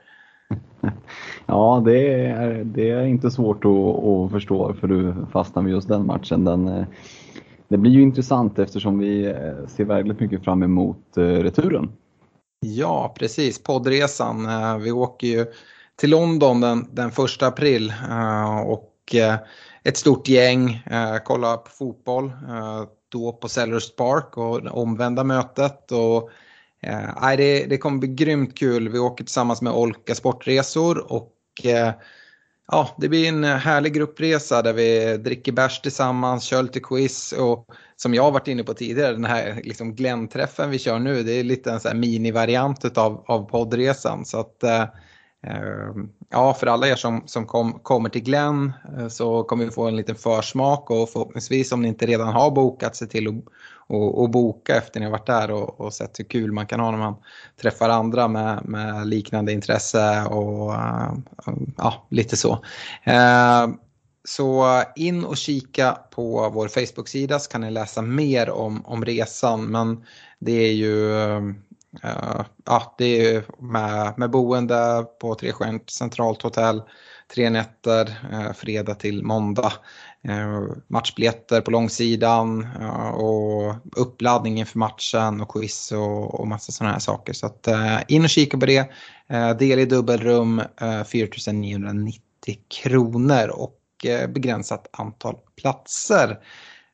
Ja, 1.45 1.81
det 1.85 2.13
är, 2.25 2.63
det 2.63 2.89
är 2.89 3.05
inte 3.05 3.31
svårt 3.31 3.65
att, 3.65 4.05
att 4.05 4.31
förstå 4.31 4.73
för 4.73 4.87
du 4.87 5.15
fastnar 5.31 5.63
med 5.63 5.71
just 5.71 5.87
den 5.87 6.05
matchen. 6.05 6.45
Den, 6.45 6.67
eh, 6.67 6.85
det 7.67 7.77
blir 7.77 7.91
ju 7.91 8.01
intressant 8.01 8.59
eftersom 8.59 8.99
vi 8.99 9.25
eh, 9.25 9.67
ser 9.67 9.85
väldigt 9.85 10.19
mycket 10.19 10.43
fram 10.43 10.63
emot 10.63 11.17
eh, 11.17 11.21
returen. 11.21 11.91
Ja, 12.59 13.15
precis. 13.19 13.63
Poddresan. 13.63 14.47
Vi 14.81 14.91
åker 14.91 15.27
ju 15.27 15.45
till 15.95 16.09
London 16.09 16.61
den, 16.61 16.87
den 16.91 17.11
första 17.11 17.47
april 17.47 17.93
och 18.65 19.15
ett 19.83 19.97
stort 19.97 20.27
gäng 20.27 20.83
kollar 21.23 21.57
på 21.57 21.69
fotboll. 21.69 22.31
Då 23.11 23.31
på 23.31 23.47
Sellers 23.47 23.95
Park 23.95 24.37
och 24.37 24.77
omvända 24.81 25.23
mötet. 25.23 25.91
Och 25.91 26.29
Eh, 26.87 27.35
det, 27.37 27.65
det 27.65 27.77
kommer 27.77 27.97
bli 27.97 28.07
grymt 28.07 28.57
kul. 28.57 28.89
Vi 28.89 28.99
åker 28.99 29.23
tillsammans 29.23 29.61
med 29.61 29.73
Olka 29.73 30.15
Sportresor 30.15 31.11
och 31.13 31.33
eh, 31.63 31.93
ja, 32.67 32.95
det 32.97 33.09
blir 33.09 33.27
en 33.27 33.43
härlig 33.43 33.93
gruppresa 33.93 34.61
där 34.61 34.73
vi 34.73 35.17
dricker 35.17 35.51
bärs 35.51 35.81
tillsammans, 35.81 36.43
kör 36.43 36.63
lite 36.63 36.79
quiz 36.79 37.31
och 37.31 37.67
som 37.95 38.13
jag 38.13 38.23
har 38.23 38.31
varit 38.31 38.47
inne 38.47 38.63
på 38.63 38.73
tidigare, 38.73 39.11
den 39.11 39.25
här 39.25 39.61
liksom 39.63 39.95
Glenn-träffen 39.95 40.69
vi 40.69 40.79
kör 40.79 40.99
nu, 40.99 41.23
det 41.23 41.31
är 41.31 41.43
lite 41.43 41.71
en 41.71 41.79
här 41.83 41.93
minivariant 41.93 42.97
av, 42.97 43.23
av 43.27 43.49
poddresan. 43.49 44.25
Så 44.25 44.39
att, 44.39 44.63
eh, 44.63 44.81
eh, 45.43 45.93
Ja, 46.33 46.53
för 46.53 46.67
alla 46.67 46.87
er 46.87 46.95
som, 46.95 47.23
som 47.25 47.45
kom, 47.45 47.79
kommer 47.79 48.09
till 48.09 48.23
Glenn 48.23 48.73
eh, 48.97 49.07
så 49.07 49.43
kommer 49.43 49.65
vi 49.65 49.71
få 49.71 49.87
en 49.87 49.95
liten 49.95 50.15
försmak 50.15 50.89
och 50.89 51.09
förhoppningsvis 51.09 51.71
om 51.71 51.81
ni 51.81 51.87
inte 51.87 52.05
redan 52.05 52.27
har 52.27 52.51
bokat 52.51 52.95
se 52.95 53.05
till 53.05 53.27
att 53.27 53.33
och, 53.91 54.21
och, 54.21 54.29
boka 54.29 54.75
efter 54.75 54.99
ni 54.99 55.05
har 55.05 55.11
varit 55.11 55.25
där 55.25 55.51
och, 55.51 55.81
och, 55.81 55.93
sett 55.93 56.19
hur 56.19 56.23
kul 56.23 56.51
man 56.51 56.67
kan 56.67 56.79
ha 56.79 56.91
när 56.91 56.97
man 56.97 57.15
träffar 57.61 57.89
andra 57.89 58.27
med, 58.27 58.61
med 58.65 59.07
liknande 59.07 59.51
intresse 59.51 60.25
och 60.25 60.73
ja, 61.77 62.07
lite 62.09 62.37
så. 62.37 62.63
Eh, 63.03 63.67
så 64.23 64.83
in 64.95 65.25
och 65.25 65.37
kika 65.37 65.97
på 66.11 66.49
vår 66.49 66.67
Facebook-sida 66.67 67.39
så 67.39 67.51
kan 67.51 67.61
ni 67.61 67.71
läsa 67.71 68.01
mer 68.01 68.49
om, 68.49 68.85
om 68.85 69.05
resan. 69.05 69.65
Men 69.65 70.05
det 70.39 70.51
är 70.51 70.73
ju 70.73 71.11
uh, 72.03 72.45
ja, 72.65 72.95
det 72.97 73.05
är 73.05 73.43
med, 73.59 74.13
med 74.17 74.29
boende 74.29 75.05
på 75.19 75.35
Trestjärnigt 75.35 75.89
centralt 75.89 76.41
hotell, 76.41 76.81
tre 77.33 77.49
nätter, 77.49 78.19
uh, 78.33 78.53
fredag 78.53 78.95
till 78.95 79.23
måndag. 79.23 79.73
Eh, 80.23 80.61
matchbiljetter 80.87 81.61
på 81.61 81.71
långsidan 81.71 82.67
eh, 82.81 83.09
och 83.09 83.75
uppladdning 83.95 84.59
inför 84.59 84.79
matchen 84.79 85.41
och 85.41 85.49
quiz 85.49 85.91
och, 85.91 86.39
och 86.39 86.47
massa 86.47 86.71
sådana 86.71 86.93
här 86.93 86.99
saker. 86.99 87.33
Så 87.33 87.45
att, 87.45 87.67
eh, 87.67 87.99
in 88.07 88.23
och 88.23 88.29
kika 88.29 88.57
på 88.57 88.65
det. 88.65 88.91
del 89.59 89.79
i 89.79 89.85
dubbelrum, 89.85 90.61
4990 91.05 92.21
kronor. 92.83 93.47
Och 93.47 93.77
Eh, 94.03 94.27
begränsat 94.27 94.87
antal 94.91 95.35
platser. 95.61 96.39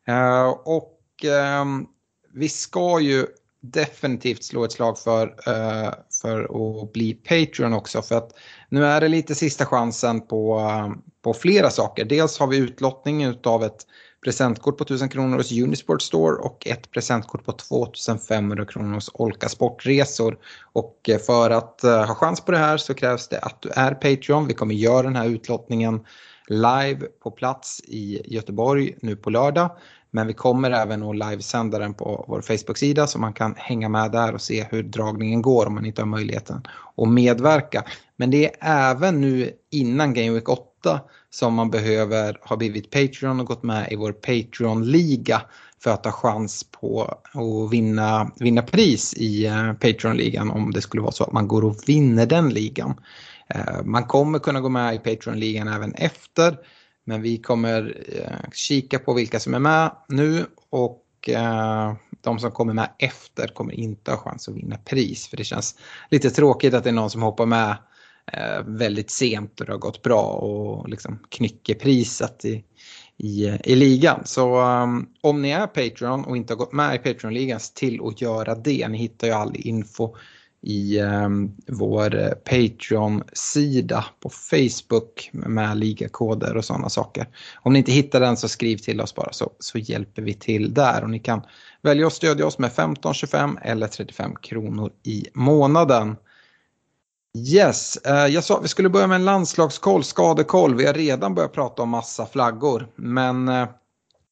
Eh, 0.08 0.48
och 0.50 1.02
ehm, 1.24 1.86
vi 2.34 2.50
ska 2.50 3.00
ju 3.00 3.28
definitivt 3.62 4.44
slå 4.44 4.64
ett 4.64 4.72
slag 4.72 5.00
för, 5.00 5.36
eh, 5.48 5.94
för 6.22 6.42
att 6.84 6.94
bli 6.94 7.14
Patreon 7.14 7.74
också. 7.74 8.02
För 8.02 8.16
att 8.16 8.32
nu 8.70 8.86
är 8.86 9.02
det 9.02 9.08
lite 9.08 9.36
sista 9.36 9.66
chansen 9.66 10.22
på, 10.22 10.62
på 11.24 11.34
flera 11.34 11.70
saker. 11.70 12.06
Dels 12.06 12.40
har 12.40 12.48
vi 12.48 12.58
utlottning 12.58 13.38
av 13.44 13.64
ett 13.64 13.86
presentkort 14.24 14.78
på 14.78 14.84
1000 14.84 15.10
kronor 15.10 15.38
hos 15.38 15.52
Unisport 15.52 16.02
Store 16.02 16.36
och 16.36 16.68
ett 16.68 16.92
presentkort 16.92 17.46
på 17.46 17.52
2500 17.52 18.66
kronor 18.66 18.94
hos 18.94 19.10
Olka 19.14 19.50
Sportresor. 19.50 20.38
Och 20.74 21.10
eh, 21.10 21.20
för 21.20 21.50
att 21.50 21.84
eh, 21.84 22.06
ha 22.06 22.16
chans 22.16 22.42
på 22.42 22.52
det 22.52 22.58
här 22.58 22.78
så 22.78 22.94
krävs 22.94 23.28
det 23.28 23.40
att 23.40 23.62
du 23.62 23.70
är 23.70 23.92
Patreon. 23.92 24.48
Vi 24.48 24.54
kommer 24.54 24.76
göra 24.76 25.04
den 25.04 25.16
här 25.16 25.28
utlottningen 25.28 26.06
live 26.48 27.00
på 27.24 27.32
plats 27.32 27.82
i 27.84 28.22
Göteborg 28.36 28.96
nu 29.02 29.16
på 29.16 29.30
lördag. 29.30 29.78
Men 30.12 30.28
vi 30.28 30.34
kommer 30.34 30.72
även 30.72 31.04
att 31.04 31.18
livesända 31.18 31.80
den 31.80 31.94
på 31.94 32.26
vår 32.28 32.42
Facebook-sida 32.42 33.08
så 33.08 33.20
man 33.20 33.34
kan 33.34 33.56
hänga 33.58 33.90
med 33.90 34.12
där 34.12 34.34
och 34.34 34.42
se 34.42 34.68
hur 34.72 34.84
dragningen 34.84 35.42
går 35.42 35.66
om 35.66 35.74
man 35.74 35.86
inte 35.86 36.02
har 36.02 36.08
möjligheten 36.08 36.62
att 36.98 37.10
medverka. 37.10 37.84
Men 38.16 38.32
det 38.32 38.46
är 38.60 38.92
även 38.92 39.22
nu 39.22 39.52
innan 39.72 40.14
Game 40.14 40.32
Week 40.32 40.50
8 40.50 41.00
som 41.30 41.54
man 41.54 41.70
behöver 41.70 42.38
ha 42.42 42.56
blivit 42.56 42.92
Patreon 42.92 43.40
och 43.40 43.46
gått 43.46 43.64
med 43.64 43.92
i 43.92 43.96
vår 43.96 44.12
Patreon-liga 44.12 45.42
för 45.84 45.92
att 45.92 46.06
ha 46.06 46.12
chans 46.12 46.66
på 46.72 47.04
att 47.34 47.72
vinna, 47.72 48.32
vinna 48.40 48.62
pris 48.62 49.14
i 49.14 49.46
eh, 49.46 49.74
Patreon-ligan 49.74 50.52
om 50.52 50.72
det 50.72 50.82
skulle 50.82 51.02
vara 51.02 51.12
så 51.12 51.24
att 51.24 51.32
man 51.32 51.48
går 51.48 51.66
och 51.66 51.76
vinner 51.86 52.26
den 52.26 52.50
ligan. 52.50 53.00
Eh, 53.50 53.84
man 53.84 54.04
kommer 54.04 54.40
kunna 54.40 54.62
gå 54.62 54.70
med 54.70 54.96
i 54.96 54.98
Patreon-ligan 54.98 55.68
även 55.68 55.94
efter. 55.94 56.58
Men 57.08 57.22
vi 57.22 57.38
kommer 57.38 58.04
eh, 58.16 58.50
kika 58.54 59.00
på 59.00 59.14
vilka 59.14 59.40
som 59.40 59.54
är 59.54 59.60
med 59.60 59.92
nu 60.08 60.46
och 60.70 61.04
eh, 61.30 61.94
de 62.22 62.40
som 62.40 62.52
kommer 62.52 62.74
med 62.74 62.90
efter 63.00 63.48
kommer 63.48 63.74
inte 63.74 64.12
ha 64.12 64.18
chans 64.18 64.48
att 64.48 64.56
vinna 64.56 64.78
pris. 64.78 65.28
För 65.28 65.38
det 65.38 65.44
känns 65.44 65.76
lite 66.10 66.30
tråkigt 66.30 66.74
att 66.74 66.84
det 66.84 66.90
är 66.90 66.94
någon 66.94 67.10
som 67.10 67.22
hoppar 67.22 67.46
med 67.46 67.78
eh, 68.34 68.64
väldigt 68.66 69.12
sent 69.12 69.60
och 69.60 69.66
det 69.66 69.72
har 69.72 69.80
gått 69.80 70.02
bra 70.02 70.24
och 70.24 70.90
liksom 70.90 71.20
knycker 71.30 71.74
priset 71.74 72.46
i, 72.46 72.64
i, 73.18 73.46
i 73.64 73.76
ligan. 73.76 74.22
Så 74.26 74.62
um, 74.62 75.10
om 75.22 75.42
ni 75.42 75.50
är 75.50 75.68
Patreon 75.68 76.26
och 76.26 76.38
inte 76.38 76.54
har 76.54 76.58
gått 76.58 76.74
med 76.74 76.96
i 76.96 76.98
Patreon-ligan, 76.98 77.60
till 77.76 78.02
att 78.04 78.22
göra 78.22 78.56
det. 78.56 78.88
Ni 78.88 78.98
hittar 78.98 79.28
ju 79.28 79.34
all 79.34 79.56
info 79.56 80.16
i 80.62 81.00
ehm, 81.00 81.44
eh, 81.44 81.76
vår 81.76 82.36
Patreon-sida 82.36 84.06
på 84.20 84.30
Facebook 84.30 85.30
med 85.34 85.78
ligakoder 85.78 86.58
och 86.58 86.66
sådana 86.66 86.90
saker. 86.90 87.28
Om 87.62 87.74
ni 87.74 87.80
inte 87.80 87.92
hittar 87.92 88.20
den 88.20 88.38
så 88.38 88.48
skriv 88.48 88.78
till 88.78 89.02
oss 89.02 89.16
bara 89.16 89.34
så, 89.34 89.52
så 89.60 89.78
hjälper 89.78 90.22
vi 90.22 90.34
till 90.34 90.74
där. 90.74 91.04
Och 91.04 91.10
ni 91.10 91.20
kan 91.20 91.42
välja 91.82 92.08
att 92.08 92.14
stödja 92.14 92.46
oss 92.46 92.60
med 92.60 92.72
15, 92.72 93.14
25 93.14 93.60
eller 93.62 93.88
35 93.88 94.36
kronor 94.36 94.92
i 95.04 95.26
månaden. 95.34 96.16
Yes, 97.38 97.98
eh, 97.98 98.28
jag 98.28 98.44
sa 98.44 98.58
att 98.58 98.64
vi 98.64 98.68
skulle 98.68 98.90
börja 98.90 99.08
med 99.08 99.16
en 99.16 99.26
landslagskoll, 99.26 100.04
skadekoll. 100.04 100.76
Vi 100.76 100.86
har 100.86 100.94
redan 100.94 101.36
börjat 101.36 101.54
prata 101.54 101.82
om 101.82 101.90
massa 101.90 102.26
flaggor. 102.26 102.88
Men 102.96 103.48
eh, 103.48 103.68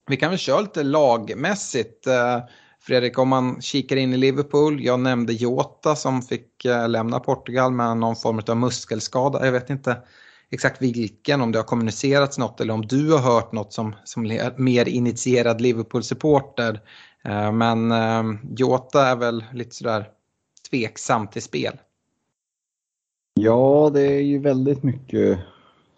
vi 0.08 0.18
kan 0.18 0.30
väl 0.30 0.40
köra 0.40 0.62
lite 0.62 0.84
lagmässigt. 0.84 2.08
Eh, 2.08 2.40
Fredrik, 2.88 3.20
om 3.20 3.30
man 3.30 3.62
kikar 3.62 3.96
in 3.96 4.14
i 4.14 4.18
Liverpool, 4.18 4.84
jag 4.84 5.00
nämnde 5.00 5.34
Jota 5.34 5.96
som 5.96 6.22
fick 6.22 6.66
eh, 6.66 6.90
lämna 6.90 7.20
Portugal 7.20 7.72
med 7.72 7.98
någon 7.98 8.16
form 8.16 8.42
av 8.48 8.58
muskelskada. 8.58 9.46
Jag 9.46 9.52
vet 9.52 9.70
inte 9.70 9.98
exakt 10.52 10.82
vilken, 10.82 11.42
om 11.42 11.52
det 11.52 11.60
har 11.60 11.64
kommunicerats 11.64 12.38
något 12.38 12.62
eller 12.62 12.74
om 12.74 12.88
du 12.88 13.12
har 13.12 13.20
hört 13.20 13.52
något 13.52 13.74
som, 13.74 13.96
som 14.04 14.40
mer 14.58 14.88
initierad 14.88 15.62
Liverpool-supporter. 15.62 16.82
Eh, 17.24 17.52
men 17.52 17.92
eh, 17.92 18.24
Jota 18.58 19.08
är 19.08 19.16
väl 19.16 19.46
lite 19.54 19.76
sådär 19.76 20.10
tveksam 20.70 21.28
till 21.28 21.42
spel. 21.42 21.78
Ja, 23.34 23.92
det 23.94 24.02
är 24.02 24.22
ju 24.22 24.40
väldigt 24.40 24.84
mycket 24.84 25.40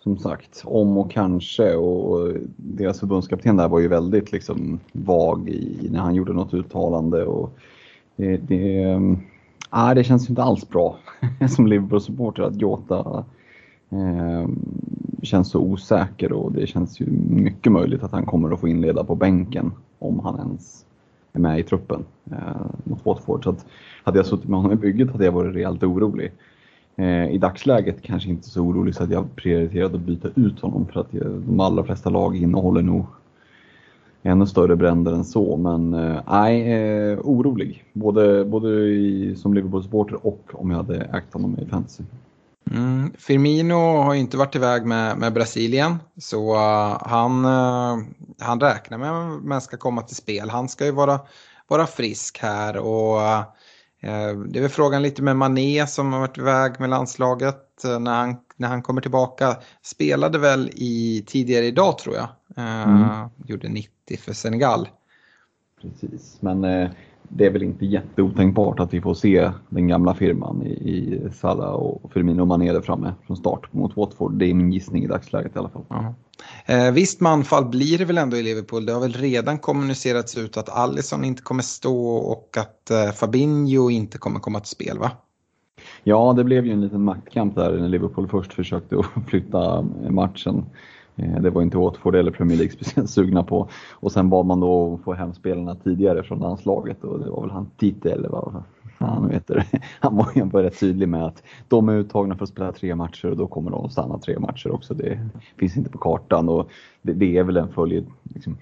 som 0.08 0.18
sagt, 0.18 0.62
om 0.66 0.98
och 0.98 1.12
kanske. 1.12 1.76
Och 1.76 2.34
deras 2.56 3.00
förbundskapten 3.00 3.58
där 3.58 3.68
var 3.68 3.80
ju 3.80 3.88
väldigt 3.88 4.32
liksom 4.32 4.80
vag 4.92 5.50
i, 5.50 5.90
när 5.92 6.00
han 6.00 6.16
gjorde 6.16 6.34
något 6.34 6.54
uttalande. 6.54 7.26
Och 7.26 7.58
det, 8.16 8.38
det, 8.38 8.84
eh, 8.84 9.02
äh, 9.74 9.96
det 9.96 10.04
känns 10.04 10.26
ju 10.26 10.30
inte 10.30 10.44
alls 10.44 10.70
bra 10.70 10.98
som 11.50 11.68
Liverpool-supporter 11.68 12.44
att 12.44 12.62
Jota 12.62 13.26
äh, 13.90 14.50
känns 15.22 15.50
så 15.50 15.60
osäker 15.60 16.32
och 16.32 16.52
det 16.52 16.68
känns 16.68 17.00
ju 17.00 17.06
mycket 17.30 17.72
möjligt 17.72 18.04
att 18.04 18.12
han 18.12 18.26
kommer 18.26 18.54
att 18.54 18.60
få 18.60 18.68
inleda 18.68 19.04
på 19.04 19.16
bänken 19.16 19.72
om 20.00 20.20
han 20.20 20.40
ens 20.40 20.86
är 21.34 21.40
med 21.40 21.60
i 21.60 21.64
truppen 21.64 22.06
äh, 22.32 22.66
mot 22.84 23.06
Watford. 23.06 23.44
Så 23.44 23.50
att 23.50 23.66
hade 24.04 24.20
jag 24.20 24.26
suttit 24.26 24.50
med 24.50 24.60
honom 24.60 24.72
i 24.72 24.82
bygget 24.82 25.12
hade 25.12 25.26
jag 25.26 25.32
varit 25.32 25.56
rejält 25.56 25.84
orolig. 25.84 26.32
Eh, 26.98 27.30
I 27.30 27.38
dagsläget 27.38 28.02
kanske 28.02 28.30
inte 28.30 28.50
så 28.50 28.62
orolig 28.62 28.96
så 28.96 29.04
att 29.04 29.12
jag 29.12 29.36
prioriterade 29.36 29.96
att 29.96 30.02
byta 30.02 30.30
ut 30.36 30.60
honom 30.60 30.88
för 30.94 31.00
att 31.00 31.12
de 31.48 31.60
allra 31.60 31.84
flesta 31.84 32.10
lag 32.10 32.36
innehåller 32.36 32.82
nog 32.82 33.06
ännu 34.24 34.46
större 34.46 34.76
bränder 34.76 35.12
än 35.12 35.26
så. 35.26 35.58
Men 35.58 35.94
eh, 35.94 36.22
nej, 36.28 36.74
eh, 36.74 37.20
orolig. 37.20 37.84
Både, 37.94 38.46
både 38.46 38.70
i, 38.88 39.36
som 39.36 39.54
Liverpool-supporter 39.54 40.28
och 40.28 40.52
om 40.54 40.72
jag 40.72 40.78
hade 40.78 40.96
ägt 40.96 41.34
honom 41.34 41.58
i 41.60 41.66
fantasy. 41.66 42.04
Mm, 42.72 43.14
Firmino 43.18 43.74
har 43.76 44.14
inte 44.14 44.38
varit 44.38 44.56
iväg 44.56 44.86
med, 44.86 45.18
med 45.18 45.34
Brasilien 45.34 45.96
så 46.18 46.54
uh, 46.56 46.98
han, 47.02 47.46
uh, 47.46 48.06
han 48.40 48.60
räknar 48.60 48.98
med 48.98 49.12
att 49.12 49.44
man 49.44 49.62
ska 49.62 49.78
komma 49.78 50.02
till 50.02 50.16
spel. 50.16 50.50
Han 50.50 50.70
ska 50.70 50.86
ju 50.86 50.92
vara, 50.92 51.20
vara 51.68 51.86
frisk 51.86 52.40
här 52.42 52.78
och 52.78 53.18
uh, 53.18 53.42
det 54.02 54.60
är 54.60 54.62
väl 54.62 54.70
frågan 54.70 55.02
lite 55.02 55.22
med 55.22 55.36
Mané 55.36 55.88
som 55.88 56.14
har 56.14 56.20
varit 56.20 56.38
iväg 56.38 56.80
med 56.80 56.90
landslaget 56.90 57.84
eh, 57.84 58.00
när 58.00 58.16
han, 58.16 58.36
när 58.56 58.68
han 58.68 58.82
kommer 58.82 59.02
tillbaka. 59.02 59.58
Spelade 59.82 60.40
väl 60.40 60.70
i, 60.74 61.24
tidigare 61.28 61.66
idag 61.66 61.98
tror 61.98 62.16
jag. 62.16 62.28
Eh, 62.58 62.84
mm. 62.84 63.30
Gjorde 63.46 63.70
90 63.70 64.18
för 64.18 64.34
Senegal. 64.34 64.90
Precis, 65.82 66.38
men 66.40 66.90
det 67.30 67.46
är 67.46 67.50
väl 67.50 67.64
inte 67.64 67.86
jätteotänkbart 67.86 68.80
att 68.80 68.94
vi 68.94 69.02
får 69.02 69.14
se 69.14 69.52
den 69.70 69.88
gamla 69.88 70.14
firman 70.14 70.64
i, 70.64 70.70
i 70.70 71.20
Salah 71.34 71.74
och 71.74 72.12
Firmino 72.14 72.42
och 72.42 72.48
Mané 72.48 72.74
där 72.74 72.82
framme 72.82 73.14
från 73.28 73.38
start 73.38 73.74
mot 73.74 73.98
Watford. 73.98 74.34
Det 74.34 74.46
är 74.46 74.54
min 74.54 74.72
gissning 74.72 75.04
i 75.04 75.08
dagsläget 75.08 75.56
i 75.56 75.60
alla 75.60 75.70
fall. 75.70 75.86
Uh 75.92 76.12
Eh, 76.66 76.92
visst 76.92 77.22
manfall 77.22 77.66
blir 77.66 77.98
det 77.98 78.06
väl 78.06 78.18
ändå 78.18 78.38
i 78.38 78.44
Liverpool. 78.44 78.86
Det 78.86 78.94
har 78.94 79.02
väl 79.02 79.14
redan 79.14 79.58
kommunicerats 79.58 80.38
ut 80.38 80.58
att 80.58 80.70
Allison 80.70 81.26
inte 81.26 81.42
kommer 81.42 81.64
stå 81.64 82.16
och 82.16 82.58
att 82.58 82.92
eh, 82.92 83.12
Fabinho 83.12 83.90
inte 83.90 84.18
kommer 84.18 84.40
komma 84.40 84.60
till 84.60 84.70
spel 84.70 85.00
va? 85.00 85.12
Ja, 86.04 86.34
det 86.38 86.44
blev 86.44 86.66
ju 86.66 86.72
en 86.72 86.82
liten 86.82 87.04
maktkamp 87.04 87.56
där 87.56 87.78
när 87.78 87.88
Liverpool 87.88 88.28
först 88.28 88.54
försökte 88.54 89.04
flytta 89.28 89.82
matchen. 90.10 90.66
Eh, 91.18 91.42
det 91.42 91.50
var 91.50 91.62
inte 91.62 91.78
Watford 91.78 92.16
eller 92.16 92.32
Premier 92.32 92.58
League 92.58 92.74
speciellt 92.74 93.10
sugna 93.10 93.44
på. 93.44 93.70
Och 93.92 94.12
sen 94.12 94.30
bad 94.30 94.46
man 94.46 94.60
då 94.60 94.94
att 94.94 95.04
få 95.04 95.14
hem 95.14 95.34
spelarna 95.34 95.76
tidigare 95.76 96.24
från 96.24 96.40
landslaget 96.40 97.04
och 97.04 97.20
det 97.20 97.30
var 97.30 97.42
väl 97.42 97.52
han 97.52 97.70
Tite 97.78 98.12
eller 98.12 98.30
vad 98.30 98.64
fan 99.00 99.28
vet 99.28 99.48
det. 99.48 99.66
Han 100.00 100.18
var 100.18 100.32
ju 100.36 100.44
rätt 100.44 100.80
tydlig 100.80 101.10
med 101.10 101.26
att 101.26 101.44
de 101.68 101.90
är 101.90 101.94
uttagna 101.94 102.36
för 102.36 102.44
att 102.44 102.50
spela 102.50 102.72
tre 102.72 102.96
matcher 102.96 103.30
och 103.30 103.38
då 103.38 103.48
kommer 103.48 103.72
de 103.72 103.86
att 103.86 103.92
stanna 103.92 104.20
tre 104.20 104.40
matcher 104.40 104.72
också. 104.72 104.94
Det 104.94 105.30
finns 105.58 105.78
inte 105.78 105.90
på 105.90 105.98
kartan 105.98 106.50
och 106.50 106.70
det, 107.02 107.14
det 107.14 107.38
är 107.38 107.44
väl 107.44 107.58
en 107.58 107.70
följd, 107.70 108.08
liksom, 108.24 108.58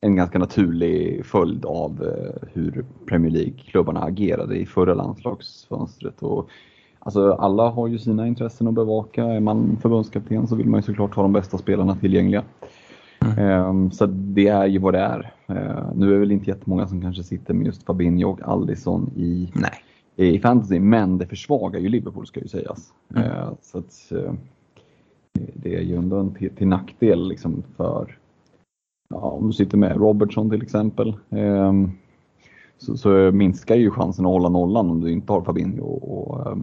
en 0.00 0.16
ganska 0.16 0.38
naturlig 0.38 1.26
följd 1.26 1.64
av 1.64 2.02
eh, 2.02 2.48
hur 2.52 2.84
Premier 3.06 3.30
League-klubbarna 3.30 4.02
agerade 4.02 4.56
i 4.56 4.66
förra 4.66 4.94
landslagsfönstret. 4.94 6.22
Och 6.22 6.50
Alltså 7.02 7.32
alla 7.32 7.70
har 7.70 7.88
ju 7.88 7.98
sina 7.98 8.26
intressen 8.26 8.68
att 8.68 8.74
bevaka. 8.74 9.24
Är 9.24 9.40
man 9.40 9.78
förbundskapten 9.82 10.46
så 10.46 10.56
vill 10.56 10.68
man 10.68 10.78
ju 10.80 10.82
såklart 10.82 11.14
ha 11.14 11.22
de 11.22 11.32
bästa 11.32 11.58
spelarna 11.58 11.96
tillgängliga. 11.96 12.44
Mm. 13.38 13.90
Så 13.90 14.06
det 14.06 14.48
är 14.48 14.66
ju 14.66 14.78
vad 14.78 14.94
det 14.94 15.00
är. 15.00 15.32
Ehm, 15.46 15.96
nu 15.96 16.08
är 16.08 16.12
det 16.12 16.18
väl 16.18 16.32
inte 16.32 16.50
jättemånga 16.50 16.86
som 16.86 17.00
kanske 17.00 17.22
sitter 17.22 17.54
med 17.54 17.66
just 17.66 17.82
Fabinho 17.82 18.30
och 18.30 18.40
Allison 18.42 19.10
i, 19.16 19.52
Nej. 19.54 20.34
i 20.34 20.38
fantasy, 20.38 20.80
men 20.80 21.18
det 21.18 21.26
försvagar 21.26 21.80
ju 21.80 21.88
Liverpool 21.88 22.26
ska 22.26 22.40
ju 22.40 22.48
sägas. 22.48 22.92
Mm. 23.16 23.54
Så 23.62 23.78
att, 23.78 24.12
det 25.54 25.76
är 25.76 25.80
ju 25.80 25.96
ändå 25.96 26.16
en 26.16 26.34
till, 26.34 26.56
till 26.56 26.68
nackdel 26.68 27.28
liksom 27.28 27.62
för 27.76 28.18
ja, 29.10 29.20
om 29.20 29.46
du 29.46 29.52
sitter 29.52 29.78
med 29.78 29.96
Robertson 29.96 30.50
till 30.50 30.62
exempel. 30.62 31.16
Så, 32.78 32.96
så 32.96 33.32
minskar 33.32 33.76
ju 33.76 33.90
chansen 33.90 34.26
att 34.26 34.32
hålla 34.32 34.48
nollan 34.48 34.90
om 34.90 35.00
du 35.00 35.12
inte 35.12 35.32
har 35.32 35.42
Fabinho 35.42 35.84
och, 35.84 36.30
och 36.30 36.58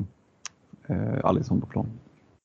eh, 0.90 1.26
Alisson 1.26 1.62
på 1.62 1.68
plan. 1.68 1.90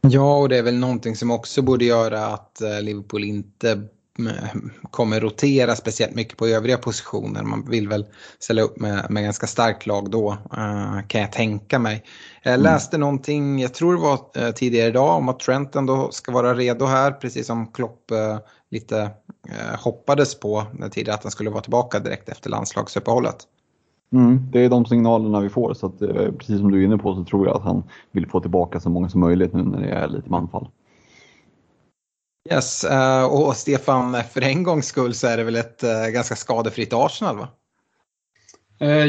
Ja, 0.01 0.39
och 0.39 0.49
det 0.49 0.59
är 0.59 0.63
väl 0.63 0.79
någonting 0.79 1.17
som 1.17 1.31
också 1.31 1.63
borde 1.63 1.85
göra 1.85 2.27
att 2.27 2.61
eh, 2.61 2.83
Liverpool 2.83 3.25
inte 3.25 3.71
eh, 4.19 4.61
kommer 4.91 5.21
rotera 5.21 5.77
speciellt 5.77 6.15
mycket 6.15 6.39
på 6.39 6.47
övriga 6.47 6.79
positioner. 6.79 7.43
Man 7.43 7.71
vill 7.71 7.89
väl 7.89 8.07
ställa 8.39 8.63
upp 8.63 8.81
med, 8.81 9.07
med 9.11 9.25
ganska 9.25 9.47
starkt 9.47 9.87
lag 9.87 10.11
då, 10.11 10.31
uh, 10.31 11.07
kan 11.07 11.21
jag 11.21 11.33
tänka 11.33 11.79
mig. 11.79 12.05
Jag 12.43 12.55
mm. 12.55 12.65
läste 12.65 12.97
mm. 12.97 13.01
någonting, 13.01 13.59
jag 13.59 13.75
tror 13.75 13.95
det 13.95 14.01
var 14.01 14.53
tidigare 14.53 14.89
idag, 14.89 15.17
om 15.17 15.29
att 15.29 15.41
Trent 15.41 15.77
ändå 15.77 16.11
ska 16.11 16.33
vara 16.33 16.55
redo 16.55 16.85
här, 16.85 17.13
precis 17.13 17.47
som 17.47 17.73
Klopp 17.73 18.11
lite 18.71 19.11
hoppades 19.79 20.41
på 20.41 20.67
tidigare 20.91 21.15
att 21.15 21.23
han 21.23 21.33
skulle 21.33 21.51
vara 21.51 21.63
tillbaka 21.63 21.99
direkt 21.99 22.29
efter 22.29 22.51
landslagsuppehållet. 22.51 23.47
Mm, 24.13 24.51
det 24.51 24.65
är 24.65 24.69
de 24.69 24.85
signalerna 24.85 25.41
vi 25.41 25.49
får 25.49 25.75
så 25.75 25.87
att, 25.87 26.03
eh, 26.03 26.33
precis 26.39 26.59
som 26.59 26.71
du 26.71 26.81
är 26.81 26.85
inne 26.85 26.99
på 26.99 27.15
så 27.15 27.25
tror 27.25 27.47
jag 27.47 27.57
att 27.57 27.63
han 27.63 27.83
vill 28.11 28.27
få 28.27 28.41
tillbaka 28.41 28.81
så 28.81 28.91
många 28.91 29.09
som 29.09 29.21
möjligt 29.21 29.53
nu 29.53 29.63
när 29.63 29.81
det 29.81 29.89
är 29.89 30.09
lite 30.09 30.31
manfall. 30.31 30.69
Yes, 32.51 32.85
uh, 32.85 33.25
och 33.25 33.57
Stefan, 33.57 34.17
för 34.31 34.41
en 34.41 34.63
gångs 34.63 34.87
skull 34.87 35.15
så 35.15 35.27
är 35.27 35.37
det 35.37 35.45
väl 35.45 35.57
ett 35.57 35.85
uh, 35.85 36.13
ganska 36.13 36.37
skadefritt 36.37 36.93
Arsenal 36.93 37.37
va? 37.37 37.49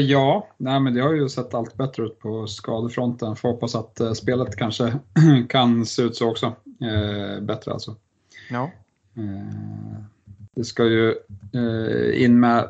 Ja, 0.00 0.48
nej, 0.56 0.80
men 0.80 0.94
det 0.94 1.00
har 1.00 1.12
ju 1.12 1.28
sett 1.28 1.54
allt 1.54 1.74
bättre 1.74 2.02
ut 2.02 2.18
på 2.18 2.46
skadefronten. 2.46 3.36
Får 3.36 3.48
hoppas 3.48 3.74
att 3.74 4.16
spelet 4.16 4.56
kanske 4.56 4.98
kan 5.48 5.86
se 5.86 6.02
ut 6.02 6.16
så 6.16 6.30
också. 6.30 6.52
bättre 7.42 7.72
alltså. 7.72 7.96
Ja. 8.50 8.70
det 10.54 10.64
ska 10.64 10.84
ju 10.84 11.14
in 12.14 12.40
med 12.40 12.68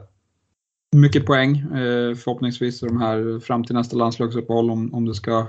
mycket 0.94 1.26
poäng 1.26 1.56
eh, 1.56 2.14
förhoppningsvis 2.14 2.80
de 2.80 3.00
här 3.00 3.40
fram 3.40 3.64
till 3.64 3.74
nästa 3.74 3.96
landslagsuppehåll 3.96 4.70
om, 4.70 4.94
om 4.94 5.04
det 5.04 5.14
ska 5.14 5.46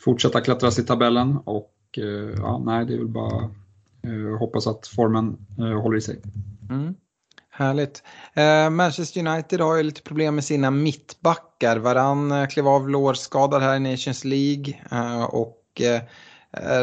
fortsätta 0.00 0.40
klättras 0.40 0.78
i 0.78 0.82
tabellen. 0.82 1.38
Och 1.44 1.74
eh, 1.96 2.34
ja, 2.36 2.62
nej, 2.66 2.86
det 2.86 2.94
är 2.94 2.98
väl 2.98 3.08
bara 3.08 3.42
eh, 4.02 4.38
hoppas 4.38 4.66
att 4.66 4.86
formen 4.86 5.36
eh, 5.58 5.82
håller 5.82 5.96
i 5.96 6.00
sig. 6.00 6.22
Mm. 6.70 6.94
Härligt. 7.50 8.02
Eh, 8.34 8.70
Manchester 8.70 9.26
United 9.26 9.60
har 9.60 9.76
ju 9.76 9.82
lite 9.82 10.02
problem 10.02 10.34
med 10.34 10.44
sina 10.44 10.70
mittbackar. 10.70 11.76
Varann 11.76 12.32
eh, 12.32 12.46
klev 12.46 12.68
av 12.68 12.88
lårskadad 12.88 13.62
här 13.62 13.76
i 13.76 13.80
Nations 13.80 14.24
League. 14.24 14.74
Eh, 14.90 15.24
och 15.24 15.80
eh, 15.80 16.00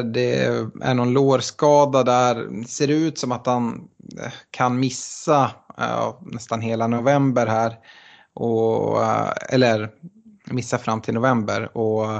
det 0.03 0.45
är 0.81 0.93
någon 0.93 1.13
lårskada 1.13 2.03
där. 2.03 2.63
Ser 2.67 2.87
ut 2.87 3.17
som 3.17 3.31
att 3.31 3.45
han 3.45 3.87
eh, 4.23 4.31
kan 4.51 4.79
missa 4.79 5.51
Eh, 5.81 6.13
nästan 6.21 6.61
hela 6.61 6.87
november 6.87 7.47
här. 7.47 7.75
Och, 8.33 9.03
eh, 9.03 9.31
eller 9.49 9.89
missa 10.45 10.77
fram 10.77 11.01
till 11.01 11.13
november. 11.13 11.77
Och 11.77 12.13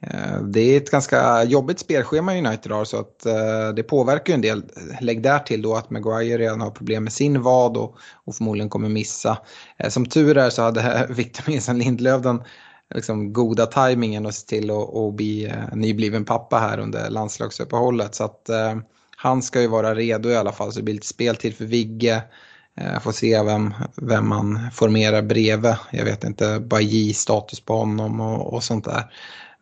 eh, 0.00 0.42
det 0.42 0.60
är 0.60 0.76
ett 0.76 0.90
ganska 0.90 1.44
jobbigt 1.44 1.78
spelschema 1.78 2.36
United 2.36 2.72
har 2.72 2.84
så 2.84 3.00
att 3.00 3.26
det 3.76 3.82
påverkar 3.82 4.32
ju 4.32 4.34
en 4.34 4.40
del. 4.40 4.64
Lägg 5.00 5.22
där 5.22 5.38
till 5.38 5.62
då 5.62 5.74
att 5.74 5.90
Maguire 5.90 6.38
redan 6.38 6.60
har 6.60 6.70
problem 6.70 7.04
med 7.04 7.12
sin 7.12 7.42
vad 7.42 7.76
och, 7.76 7.96
och 8.24 8.34
förmodligen 8.34 8.70
kommer 8.70 8.88
missa. 8.88 9.38
Som 9.88 10.06
tur 10.06 10.38
är 10.38 10.50
så 10.50 10.62
hade 10.62 11.06
Victor 11.10 11.50
Nilsson 11.50 11.78
Lindlöf 11.78 12.22
den 12.22 12.42
liksom 12.94 13.32
goda 13.32 13.66
tajmingen 13.66 14.26
att 14.26 14.34
se 14.34 14.46
till 14.46 14.70
att, 14.70 14.94
att 14.94 15.14
bli 15.14 15.52
nybliven 15.72 16.24
pappa 16.24 16.58
här 16.58 16.78
under 16.78 17.10
landslagsuppehållet. 17.10 18.14
Så 18.14 18.24
att 18.24 18.50
han 19.16 19.42
ska 19.42 19.60
ju 19.60 19.66
vara 19.66 19.94
redo 19.94 20.28
i 20.28 20.36
alla 20.36 20.52
fall 20.52 20.72
så 20.72 20.78
det 20.78 20.84
blir 20.84 20.94
lite 20.94 21.06
speltid 21.06 21.56
för 21.56 21.64
Vigge. 21.64 22.22
Eh, 22.76 23.00
får 23.00 23.12
se 23.12 23.42
vem, 23.42 23.74
vem 23.96 24.28
man 24.28 24.70
formerar 24.72 25.22
bredvid. 25.22 25.74
Jag 25.90 26.04
vet 26.04 26.24
inte, 26.24 26.60
Baji 26.60 27.14
status 27.14 27.60
på 27.60 27.76
honom 27.76 28.20
och, 28.20 28.54
och 28.54 28.64
sånt 28.64 28.84
där. 28.84 29.12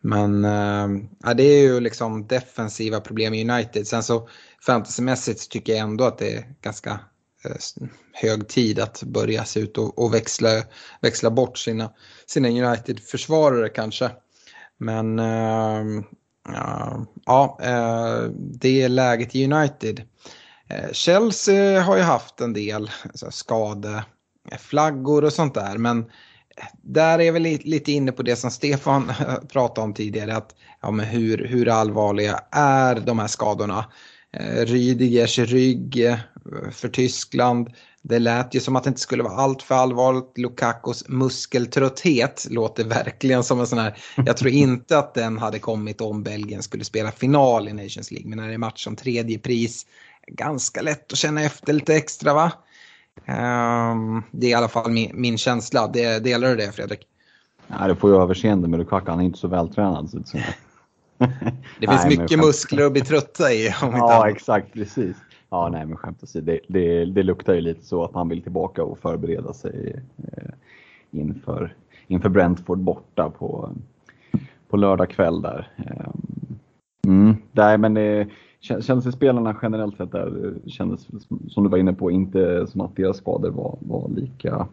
Men 0.01 0.45
äh, 0.45 1.35
det 1.35 1.43
är 1.43 1.61
ju 1.61 1.79
liksom 1.79 2.27
defensiva 2.27 2.99
problem 2.99 3.33
i 3.33 3.51
United. 3.51 3.87
Sen 3.87 4.03
så 4.03 4.29
fantasymässigt 4.65 5.49
tycker 5.49 5.73
jag 5.73 5.81
ändå 5.81 6.03
att 6.03 6.17
det 6.17 6.33
är 6.33 6.45
ganska 6.61 6.99
äh, 7.45 7.87
hög 8.13 8.47
tid 8.47 8.79
att 8.79 9.03
börja 9.03 9.45
se 9.45 9.59
ut 9.59 9.77
och, 9.77 9.99
och 9.99 10.13
växla, 10.13 10.49
växla 11.01 11.31
bort 11.31 11.57
sina, 11.57 11.91
sina 12.25 12.49
United-försvarare 12.49 13.69
kanske. 13.69 14.11
Men 14.77 15.19
äh, 15.19 16.03
ja, 17.25 17.57
det 18.35 18.81
är 18.81 18.89
läget 18.89 19.35
i 19.35 19.45
United. 19.45 20.01
Eh, 20.69 20.91
Chelsea 20.91 21.81
har 21.81 21.97
ju 21.97 22.03
haft 22.03 22.41
en 22.41 22.53
del 22.53 22.91
skadeflaggor 23.29 25.23
och 25.23 25.33
sånt 25.33 25.53
där. 25.53 25.77
Men 25.77 25.99
eh, 25.99 26.65
där 26.81 27.21
är 27.21 27.31
vi 27.31 27.39
lite 27.57 27.91
inne 27.91 28.11
på 28.11 28.23
det 28.23 28.35
som 28.35 28.51
Stefan 28.51 29.11
pratade 29.51 29.85
om 29.85 29.93
tidigare. 29.93 30.35
Att, 30.35 30.55
ja, 30.81 30.91
men 30.91 31.05
hur, 31.05 31.47
hur 31.47 31.69
allvarliga 31.69 32.39
är 32.51 32.95
de 32.95 33.19
här 33.19 33.27
skadorna? 33.27 33.85
Eh, 34.33 34.65
Rydigers 34.65 35.39
rygg 35.39 36.17
för 36.71 36.89
Tyskland. 36.89 37.69
Det 38.01 38.19
lät 38.19 38.55
ju 38.55 38.59
som 38.59 38.75
att 38.75 38.83
det 38.83 38.87
inte 38.87 39.01
skulle 39.01 39.23
vara 39.23 39.33
allt 39.33 39.61
för 39.61 39.75
allvarligt. 39.75 40.37
Lukakos 40.37 41.07
muskeltrötthet 41.07 42.47
låter 42.49 42.83
verkligen 42.87 43.43
som 43.43 43.59
en 43.59 43.67
sån 43.67 43.79
här. 43.79 43.97
Jag 44.25 44.37
tror 44.37 44.51
inte 44.51 44.97
att 44.97 45.13
den 45.13 45.37
hade 45.37 45.59
kommit 45.59 46.01
om 46.01 46.23
Belgien 46.23 46.63
skulle 46.63 46.83
spela 46.83 47.11
final 47.11 47.67
i 47.67 47.73
Nations 47.73 48.11
League. 48.11 48.29
Men 48.29 48.37
när 48.37 48.47
det 48.47 48.53
är 48.53 48.57
match 48.57 48.87
om 48.87 48.95
tredje 48.95 49.39
pris 49.39 49.85
ganska 50.29 50.81
lätt 50.81 51.11
att 51.11 51.17
känna 51.17 51.41
efter 51.41 51.73
lite 51.73 51.95
extra 51.95 52.33
va? 52.33 52.51
Um, 53.27 54.23
det 54.31 54.47
är 54.47 54.51
i 54.51 54.53
alla 54.53 54.67
fall 54.67 54.91
min, 54.91 55.11
min 55.13 55.37
känsla. 55.37 55.87
Det, 55.87 56.23
delar 56.23 56.49
du 56.49 56.55
det 56.55 56.71
Fredrik? 56.71 57.07
Nej, 57.67 57.89
det 57.89 57.95
får 57.95 58.09
ju 58.09 58.21
överseende 58.21 58.67
med 58.67 58.79
Lukaku. 58.79 59.11
Han 59.11 59.19
är 59.19 59.23
inte 59.23 59.39
så 59.39 59.47
vältränad. 59.47 60.09
Så 60.09 60.17
det 60.17 60.23
finns 61.87 62.05
nej, 62.05 62.17
mycket 62.17 62.39
muskler 62.39 62.85
att 62.85 62.91
bli 62.91 63.01
trötta 63.01 63.53
i. 63.53 63.67
Om 63.81 63.91
ja, 63.91 64.27
inte 64.27 64.37
exakt. 64.37 64.73
Precis. 64.73 65.17
Ja, 65.49 65.69
nej, 65.69 65.85
men 65.85 65.97
skämt 65.97 66.23
åsido. 66.23 66.45
Det, 66.45 66.59
det, 66.67 67.05
det 67.05 67.23
luktar 67.23 67.53
ju 67.53 67.61
lite 67.61 67.85
så 67.85 68.03
att 68.03 68.13
han 68.13 68.29
vill 68.29 68.41
tillbaka 68.41 68.83
och 68.83 68.99
förbereda 68.99 69.53
sig 69.53 70.03
eh, 70.17 70.49
inför, 71.11 71.75
inför 72.07 72.29
Brentford 72.29 72.77
borta 72.77 73.29
på, 73.29 73.71
på 74.69 74.77
lördag 74.77 75.09
kväll 75.09 75.41
där. 75.41 75.71
Ehm, 75.77 76.59
mm, 77.07 77.37
nej, 77.51 77.77
men 77.77 77.93
det, 77.93 78.27
Chelsea-spelarna 78.61 79.55
generellt 79.61 79.97
sett 79.97 80.11
där 80.11 80.45
eh, 80.45 80.69
kändes, 80.69 81.07
som 81.49 81.63
du 81.63 81.69
var 81.69 81.77
inne 81.77 81.93
på, 81.93 82.11
inte 82.11 82.67
som 82.67 82.81
att 82.81 82.95
deras 82.95 83.17
skador 83.17 83.49
var, 83.49 83.77
var 83.81 84.09
lika 84.09 84.67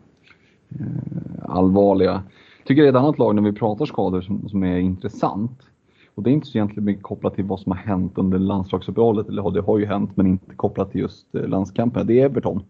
eh, 0.69 1.43
allvarliga. 1.43 2.23
Jag 2.59 2.67
tycker 2.67 2.83
det 2.83 2.89
är 2.89 2.93
ett 2.93 2.99
annat 2.99 3.19
lag 3.19 3.35
när 3.35 3.43
vi 3.43 3.53
pratar 3.53 3.87
skador 3.87 4.21
som, 4.21 4.49
som 4.49 4.63
är 4.63 4.79
intressant. 4.79 5.63
Och 6.15 6.23
det 6.23 6.31
är 6.31 6.33
inte 6.33 6.47
så 6.47 6.59
egentligen 6.59 6.85
mycket 6.85 7.03
kopplat 7.03 7.35
till 7.35 7.45
vad 7.45 7.61
som 7.61 7.73
har 7.73 7.79
hänt 7.79 8.19
under 8.19 8.39
landslagsuppehållet, 8.39 9.29
eller 9.29 9.51
det 9.51 9.61
har 9.61 9.79
ju 9.79 9.87
hänt 9.87 10.17
men 10.17 10.27
inte 10.27 10.55
kopplat 10.55 10.93
till 10.93 11.01
just 11.01 11.35
eh, 11.35 11.49
landskamperna. 11.49 12.05
Det 12.05 12.21
är 12.21 12.25
Everton. 12.25 12.63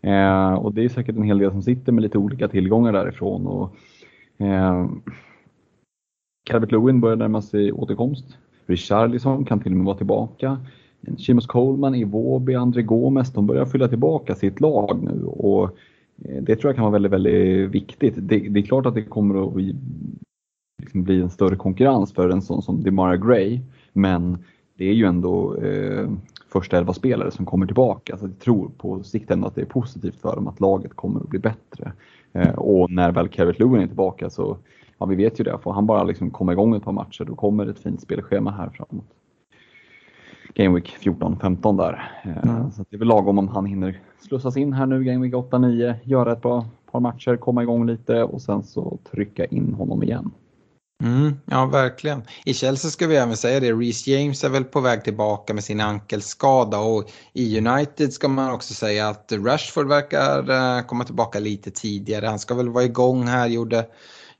Eh, 0.00 0.52
och 0.52 0.74
det 0.74 0.84
är 0.84 0.88
säkert 0.88 1.16
en 1.16 1.22
hel 1.22 1.38
del 1.38 1.50
som 1.50 1.62
sitter 1.62 1.92
med 1.92 2.02
lite 2.02 2.18
olika 2.18 2.48
tillgångar 2.48 2.92
därifrån. 2.92 3.46
Och, 3.46 3.76
eh, 4.46 4.86
Calvert 6.44 6.72
Lewin 6.72 7.00
börjar 7.00 7.16
närma 7.16 7.42
sig 7.42 7.72
återkomst. 7.72 8.38
Richarlison 8.68 9.44
kan 9.44 9.60
till 9.60 9.72
och 9.72 9.76
med 9.76 9.86
vara 9.86 9.96
tillbaka. 9.96 10.58
Seamus 11.18 11.46
Coleman, 11.46 11.94
Iwobi, 11.94 12.54
André 12.54 12.82
Gomes, 12.82 13.32
de 13.32 13.46
börjar 13.46 13.66
fylla 13.66 13.88
tillbaka 13.88 14.34
sitt 14.34 14.60
lag 14.60 15.02
nu 15.02 15.24
och 15.24 15.64
eh, 16.24 16.42
det 16.42 16.56
tror 16.56 16.68
jag 16.68 16.76
kan 16.76 16.84
vara 16.84 16.92
väldigt, 16.92 17.12
väldigt 17.12 17.70
viktigt. 17.70 18.14
Det, 18.16 18.38
det 18.38 18.60
är 18.60 18.62
klart 18.62 18.86
att 18.86 18.94
det 18.94 19.02
kommer 19.02 19.46
att 19.46 19.54
bli, 19.54 19.76
liksom 20.82 21.02
bli 21.02 21.20
en 21.20 21.30
större 21.30 21.56
konkurrens 21.56 22.12
för 22.12 22.30
en 22.30 22.42
sån 22.42 22.62
som 22.62 22.82
Demara 22.82 23.16
Gray, 23.16 23.60
men 23.92 24.38
det 24.76 24.84
är 24.84 24.94
ju 24.94 25.04
ändå 25.04 25.56
eh, 25.56 26.10
första 26.52 26.78
elva 26.78 26.92
spelare 26.92 27.30
som 27.30 27.46
kommer 27.46 27.66
tillbaka. 27.66 28.18
Så 28.18 28.24
jag 28.24 28.38
tror 28.38 28.70
på 28.78 29.02
sikt 29.02 29.30
ändå 29.30 29.46
att 29.46 29.54
det 29.54 29.60
är 29.60 29.66
positivt 29.66 30.20
för 30.20 30.36
dem 30.36 30.46
att 30.46 30.60
laget 30.60 30.94
kommer 30.94 31.20
att 31.20 31.28
bli 31.28 31.38
bättre. 31.38 31.92
Eh, 32.32 32.54
och 32.54 32.90
när 32.90 33.12
väl 33.12 33.28
Kevin 33.28 33.54
Lewin 33.58 33.82
är 33.82 33.86
tillbaka 33.86 34.30
så 34.30 34.56
ja, 34.98 35.06
vi 35.06 35.14
vet 35.14 35.40
ju 35.40 35.44
det. 35.44 35.58
Får 35.62 35.72
han 35.72 35.86
bara 35.86 36.04
liksom 36.04 36.30
komma 36.30 36.52
igång 36.52 36.76
ett 36.76 36.84
par 36.84 36.92
matcher 36.92 37.24
då 37.24 37.34
kommer 37.34 37.66
ett 37.66 37.78
fint 37.78 38.00
spelschema 38.00 38.50
här 38.50 38.70
framåt. 38.70 39.06
Game 40.54 40.74
Week 40.74 40.96
14-15 41.00 41.76
där. 41.76 42.12
Eh, 42.24 42.50
mm. 42.50 42.70
Så 42.70 42.84
det 42.90 42.96
är 42.96 42.98
väl 42.98 43.08
lagom 43.08 43.38
om 43.38 43.48
han 43.48 43.66
hinner 43.66 44.00
slussas 44.20 44.56
in 44.56 44.72
här 44.72 44.86
nu 44.86 45.04
Game 45.04 45.22
Week 45.26 45.34
8-9, 45.34 45.94
göra 46.04 46.32
ett 46.32 46.42
par, 46.42 46.64
par 46.92 47.00
matcher, 47.00 47.36
komma 47.36 47.62
igång 47.62 47.86
lite 47.86 48.22
och 48.22 48.42
sen 48.42 48.62
så 48.62 48.98
trycka 49.10 49.44
in 49.44 49.74
honom 49.74 50.02
igen. 50.02 50.30
Mm, 51.04 51.34
ja, 51.44 51.66
verkligen. 51.66 52.22
I 52.44 52.54
Chelsea 52.54 52.90
ska 52.90 53.06
vi 53.06 53.16
även 53.16 53.36
säga 53.36 53.60
det, 53.60 53.72
Reece 53.72 54.06
James 54.06 54.44
är 54.44 54.48
väl 54.48 54.64
på 54.64 54.80
väg 54.80 55.04
tillbaka 55.04 55.54
med 55.54 55.64
sin 55.64 55.80
ankelskada 55.80 56.78
och 56.78 57.10
i 57.32 57.58
United 57.58 58.12
ska 58.12 58.28
man 58.28 58.54
också 58.54 58.74
säga 58.74 59.08
att 59.08 59.32
Rashford 59.32 59.88
verkar 59.88 60.50
uh, 60.50 60.86
komma 60.86 61.04
tillbaka 61.04 61.38
lite 61.38 61.70
tidigare. 61.70 62.26
Han 62.26 62.38
ska 62.38 62.54
väl 62.54 62.68
vara 62.68 62.84
igång 62.84 63.22
här, 63.22 63.48
gjorde, 63.48 63.86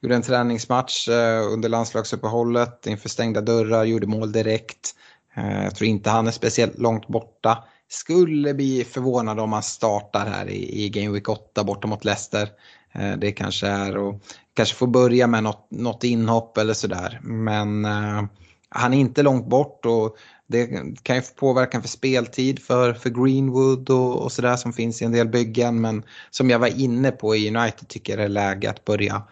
gjorde 0.02 0.14
en 0.14 0.22
träningsmatch 0.22 1.08
eh, 1.08 1.52
under 1.52 1.68
landslagsuppehållet 1.68 2.86
inför 2.86 3.08
stängda 3.08 3.40
dörrar, 3.40 3.84
gjorde 3.84 4.06
mål 4.06 4.32
direkt. 4.32 4.94
Eh, 5.36 5.64
jag 5.64 5.74
tror 5.74 5.88
inte 5.88 6.10
han 6.10 6.26
är 6.26 6.30
speciellt 6.30 6.78
långt 6.78 7.06
borta. 7.06 7.64
Skulle 7.88 8.54
bli 8.54 8.84
förvånad 8.84 9.40
om 9.40 9.52
han 9.52 9.62
startar 9.62 10.26
här 10.26 10.48
i, 10.48 10.84
i 10.84 10.88
Game 10.88 11.10
Week 11.10 11.28
8 11.28 11.64
borta 11.64 11.88
mot 11.88 12.04
Leicester. 12.04 12.48
Eh, 12.92 13.12
det 13.12 13.32
kanske 13.32 13.66
är 13.66 13.96
och 13.96 14.22
kanske 14.54 14.74
får 14.74 14.86
börja 14.86 15.26
med 15.26 15.42
något, 15.42 15.66
något 15.70 16.04
inhopp 16.04 16.58
eller 16.58 16.74
sådär. 16.74 17.20
Men 17.22 17.84
uh, 17.84 18.24
han 18.68 18.94
är 18.94 18.98
inte 18.98 19.22
långt 19.22 19.46
bort 19.46 19.86
och 19.86 20.16
det 20.46 20.66
kan 21.02 21.16
ju 21.16 21.22
få 21.22 21.34
påverkan 21.34 21.82
för 21.82 21.88
speltid 21.88 22.62
för, 22.62 22.94
för 22.94 23.10
Greenwood 23.10 23.90
och, 23.90 24.22
och 24.22 24.32
sådär 24.32 24.56
som 24.56 24.72
finns 24.72 25.02
i 25.02 25.04
en 25.04 25.12
del 25.12 25.28
byggen. 25.28 25.80
Men 25.80 26.02
som 26.30 26.50
jag 26.50 26.58
var 26.58 26.80
inne 26.80 27.10
på 27.10 27.36
i 27.36 27.56
United 27.56 27.88
tycker 27.88 28.12
jag 28.12 28.20
det 28.20 28.24
är 28.24 28.28
läge 28.28 28.70
att 28.70 28.84
börja 28.84 29.22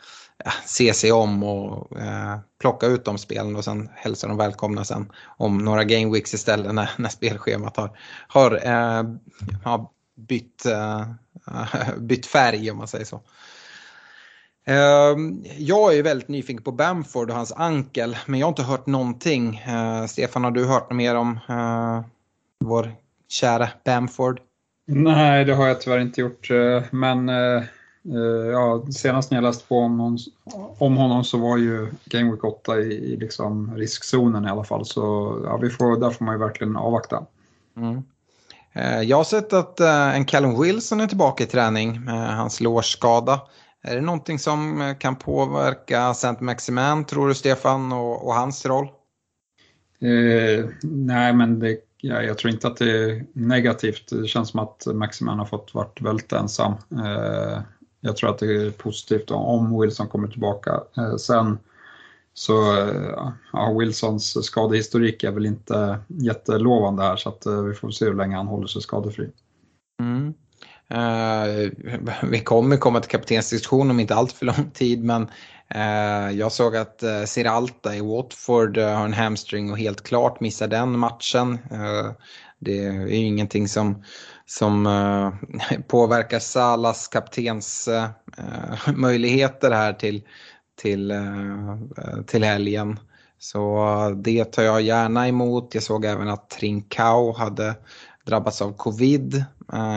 se 0.64 0.94
sig 0.94 1.12
om 1.12 1.42
och 1.42 1.99
eh, 2.01 2.38
plocka 2.61 2.87
ut 2.87 3.05
de 3.05 3.18
spelen 3.18 3.57
och 3.57 3.64
sen 3.64 3.88
hälsa 3.94 4.27
dem 4.29 4.37
välkomna 4.37 4.85
sen 4.85 5.12
om 5.37 5.59
några 5.59 5.85
game 5.85 6.12
weeks 6.12 6.35
istället 6.35 6.75
när, 6.75 6.90
när 6.96 7.09
spelschemat 7.09 7.77
har, 7.77 7.99
har, 8.29 8.66
eh, 8.66 9.05
har 9.64 9.88
bytt, 10.16 10.66
eh, 10.66 11.07
bytt 11.99 12.27
färg 12.27 12.70
om 12.70 12.79
man 12.79 12.88
säger 12.88 13.05
så. 13.05 13.20
Ehm, 14.66 15.44
jag 15.59 15.96
är 15.96 16.03
väldigt 16.03 16.29
nyfiken 16.29 16.62
på 16.62 16.72
Bamford 16.72 17.31
och 17.31 17.37
hans 17.37 17.53
ankel, 17.53 18.16
men 18.27 18.40
jag 18.40 18.46
har 18.46 18.51
inte 18.51 18.62
hört 18.62 18.87
någonting. 18.87 19.57
Eh, 19.57 20.07
Stefan, 20.07 20.44
har 20.44 20.51
du 20.51 20.66
hört 20.66 20.90
något 20.90 20.96
mer 20.96 21.14
om 21.14 21.38
eh, 21.49 22.05
vår 22.64 22.94
kära 23.29 23.68
Bamford? 23.85 24.40
Nej, 24.87 25.44
det 25.44 25.55
har 25.55 25.68
jag 25.68 25.81
tyvärr 25.81 25.99
inte 25.99 26.20
gjort. 26.20 26.51
Eh, 26.51 26.83
men 26.90 27.29
ja, 28.53 28.87
senast 28.92 29.31
när 29.31 29.38
jag 29.38 29.42
läste 29.42 29.69
på 29.69 29.79
om 29.79 29.99
honom, 29.99 30.19
om 30.79 30.97
honom 30.97 31.25
så 31.25 31.38
var 31.38 31.57
ju 31.57 31.88
Game 32.05 32.31
Week 32.31 32.45
8 32.45 32.79
i, 32.81 32.92
i 32.92 33.16
liksom 33.16 33.77
riskzonen 33.77 34.45
i 34.45 34.49
alla 34.49 34.64
fall. 34.64 34.85
Så 34.85 35.01
ja, 35.45 35.57
vi 35.57 35.71
får, 35.71 36.01
där 36.01 36.11
får 36.11 36.25
man 36.25 36.35
ju 36.35 36.38
verkligen 36.38 36.77
avvakta. 36.77 37.27
Mm. 37.77 38.03
Jag 39.05 39.16
har 39.16 39.25
sett 39.25 39.53
att 39.53 39.81
en 40.14 40.25
Callum 40.25 40.62
Wilson 40.62 41.01
är 41.01 41.07
tillbaka 41.07 41.45
i 41.45 41.47
träning 41.47 42.05
med 42.05 42.37
hans 42.37 42.61
lårskada. 42.61 43.40
Är 43.88 43.95
det 43.95 44.01
någonting 44.01 44.38
som 44.38 44.81
eh, 44.81 44.97
kan 44.97 45.16
påverka 45.16 46.14
Saint 46.14 46.40
Maximin 46.40 47.05
tror 47.05 47.29
du 47.29 47.35
Stefan 47.35 47.92
och, 47.92 48.27
och 48.27 48.35
hans 48.35 48.66
roll? 48.66 48.85
Eh, 50.01 50.64
nej 50.83 51.33
men 51.33 51.59
det, 51.59 51.79
ja, 52.01 52.23
jag 52.23 52.38
tror 52.38 52.53
inte 52.53 52.66
att 52.66 52.77
det 52.77 52.90
är 52.90 53.25
negativt. 53.33 54.11
Det 54.11 54.27
känns 54.27 54.49
som 54.49 54.61
att 54.61 54.87
Maximin 54.87 55.38
har 55.38 55.47
fått 55.47 55.75
varit 55.75 56.01
väldigt 56.01 56.33
ensam. 56.33 56.73
Eh, 56.73 57.61
jag 58.01 58.17
tror 58.17 58.31
att 58.31 58.39
det 58.39 58.67
är 58.67 58.71
positivt 58.71 59.31
om 59.31 59.81
Wilson 59.81 60.09
kommer 60.09 60.29
tillbaka. 60.29 60.81
Eh, 60.97 61.17
sen 61.17 61.59
så 62.35 62.77
eh, 62.77 63.33
ja, 63.53 63.77
Wilsons 63.79 64.45
skadehistorik 64.45 65.25
är 65.25 65.31
väl 65.31 65.47
inte 65.47 65.99
jättelovande 66.07 67.03
här 67.03 67.17
så 67.17 67.29
att 67.29 67.47
eh, 67.47 67.63
vi 67.63 67.75
får 67.75 67.91
se 67.91 68.05
hur 68.05 68.15
länge 68.15 68.37
han 68.37 68.47
håller 68.47 68.67
sig 68.67 68.83
skadefri. 68.83 69.31
Mm. 70.01 70.35
Uh, 70.95 71.71
vi 72.23 72.41
kommer 72.41 72.77
komma 72.77 73.01
till 73.01 73.11
kaptensdiskussion 73.11 73.91
om 73.91 74.01
inte 74.01 74.15
allt 74.15 74.33
för 74.33 74.47
lång 74.47 74.71
tid 74.75 75.05
men 75.05 75.23
uh, 75.75 76.39
jag 76.39 76.53
såg 76.53 76.77
att 76.77 77.03
uh, 77.03 77.25
Siralta 77.25 77.97
i 77.97 78.01
Watford 78.01 78.79
har 78.79 79.05
en 79.05 79.13
hamstring 79.13 79.71
och 79.71 79.79
helt 79.79 80.03
klart 80.03 80.41
missar 80.41 80.69
den 80.69 80.99
matchen. 80.99 81.59
det 82.59 82.85
är 82.85 82.93
ju 82.93 83.17
ingenting 83.17 83.69
som, 83.69 84.05
som 84.47 84.87
eh, 84.87 85.79
påverkar 85.89 86.39
Salas 86.39 87.09
kaptens 87.09 87.89
eh, 87.89 88.09
möjligheter 88.95 89.71
här 89.71 89.93
till, 89.93 90.23
till, 90.81 91.11
eh, 91.11 91.77
till 92.27 92.45
helgen. 92.45 92.99
Så 93.39 93.87
det 94.25 94.45
tar 94.45 94.63
jag 94.63 94.83
gärna 94.83 95.29
emot. 95.29 95.75
Jag 95.75 95.83
såg 95.83 96.05
även 96.05 96.29
att 96.29 96.51
Trincao 96.51 97.33
hade 97.33 97.75
drabbats 98.27 98.63
av 98.63 98.73
covid 98.73 99.45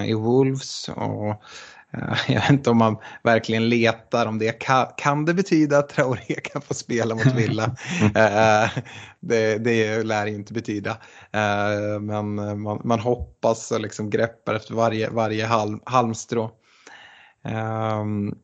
i 0.08 0.14
Wolves. 0.14 0.90
Och, 0.90 1.44
jag 2.28 2.41
vet 2.41 2.49
inte 2.49 2.69
om 2.69 2.78
man 2.78 2.97
verkligen 3.23 3.69
letar 3.69 4.25
om 4.25 4.39
det 4.39 4.52
kan, 4.52 4.86
kan 4.97 5.25
det 5.25 5.34
betyda 5.34 5.78
att 5.78 5.89
Traoré 5.89 6.36
kan 6.43 6.62
få 6.62 6.73
spela 6.73 7.15
mot 7.15 7.36
Villa. 7.36 7.65
uh, 8.04 8.80
det, 9.19 9.58
det 9.58 10.04
lär 10.04 10.25
inte 10.25 10.54
betyda. 10.54 10.97
men 12.02 12.36
man, 12.62 12.82
man, 12.84 12.99
hoppas 12.99 13.71
och 13.71 13.82
liksom 13.82 14.10
greppar 14.10 14.54
efter 14.54 14.73
varje, 14.73 15.10
varje 15.10 15.45
halm, 15.45 15.80
halmstrå. 15.86 16.52
Um, 18.02 18.36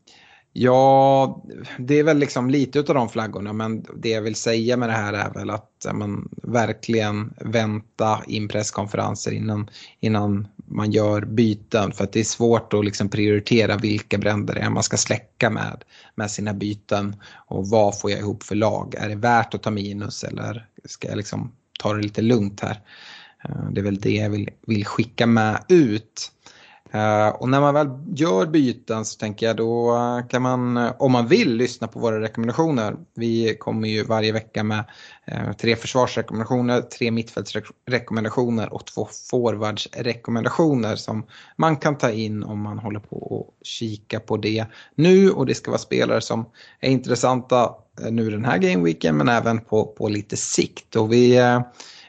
Ja, 0.57 1.43
det 1.77 1.99
är 1.99 2.03
väl 2.03 2.17
liksom 2.17 2.49
lite 2.49 2.79
av 2.79 2.85
de 2.85 3.09
flaggorna 3.09 3.53
men 3.53 3.85
det 3.95 4.09
jag 4.09 4.21
vill 4.21 4.35
säga 4.35 4.77
med 4.77 4.89
det 4.89 4.93
här 4.93 5.13
är 5.13 5.33
väl 5.33 5.49
att 5.49 5.85
man 5.93 6.29
verkligen 6.43 7.33
vänta 7.41 8.21
in 8.27 8.47
presskonferenser 8.47 9.31
innan, 9.31 9.69
innan 9.99 10.47
man 10.67 10.91
gör 10.91 11.21
byten 11.21 11.91
för 11.91 12.03
att 12.03 12.11
det 12.11 12.19
är 12.19 12.23
svårt 12.23 12.73
att 12.73 12.85
liksom 12.85 13.09
prioritera 13.09 13.77
vilka 13.77 14.17
bränder 14.17 14.53
det 14.53 14.59
är 14.59 14.69
man 14.69 14.83
ska 14.83 14.97
släcka 14.97 15.49
med, 15.49 15.83
med 16.15 16.31
sina 16.31 16.53
byten 16.53 17.15
och 17.47 17.67
vad 17.67 17.99
får 17.99 18.11
jag 18.11 18.19
ihop 18.19 18.43
för 18.43 18.55
lag. 18.55 18.95
Är 18.97 19.09
det 19.09 19.15
värt 19.15 19.53
att 19.53 19.63
ta 19.63 19.71
minus 19.71 20.23
eller 20.23 20.67
ska 20.85 21.07
jag 21.07 21.17
liksom 21.17 21.51
ta 21.79 21.93
det 21.93 22.01
lite 22.01 22.21
lugnt 22.21 22.61
här? 22.61 22.81
Eh, 23.43 23.69
det 23.71 23.81
är 23.81 23.85
väl 23.85 23.99
det 23.99 24.15
jag 24.15 24.29
vill, 24.29 24.49
vill 24.67 24.85
skicka 24.85 25.25
med 25.25 25.63
ut. 25.67 26.31
Eh, 26.95 27.27
och 27.27 27.49
när 27.49 27.61
man 27.61 27.73
väl 27.73 27.89
gör 28.15 28.45
byten 28.45 29.05
så 29.05 29.19
tänker 29.19 29.45
jag 29.45 29.55
då 29.55 29.97
kan 30.29 30.41
man, 30.41 30.77
om 30.99 31.11
man 31.11 31.27
vill, 31.27 31.55
lyssna 31.55 31.87
på 31.87 31.99
våra 31.99 32.21
rekommendationer. 32.21 32.95
Vi 33.15 33.55
kommer 33.59 33.87
ju 33.87 34.03
varje 34.03 34.31
vecka 34.31 34.63
med 34.63 34.83
eh, 35.25 35.51
tre 35.53 35.75
försvarsrekommendationer, 35.75 36.81
tre 36.81 37.11
mittfältsrekommendationer 37.11 38.73
och 38.73 38.85
två 38.85 39.07
forwardsrekommendationer 39.29 40.95
som 40.95 41.25
man 41.55 41.75
kan 41.75 41.97
ta 41.97 42.11
in 42.11 42.43
om 42.43 42.61
man 42.61 42.79
håller 42.79 42.99
på 42.99 43.15
och 43.15 43.53
kika 43.63 44.19
på 44.19 44.37
det 44.37 44.65
nu. 44.95 45.31
Och 45.31 45.45
det 45.45 45.55
ska 45.55 45.71
vara 45.71 45.79
spelare 45.79 46.21
som 46.21 46.45
är 46.79 46.89
intressanta 46.89 47.75
eh, 48.01 48.11
nu 48.11 48.29
den 48.29 48.45
här 48.45 48.57
gameweeken 48.57 49.17
men 49.17 49.29
även 49.29 49.59
på, 49.59 49.85
på 49.85 50.09
lite 50.09 50.37
sikt. 50.37 50.95
Och 50.95 51.13
vi, 51.13 51.39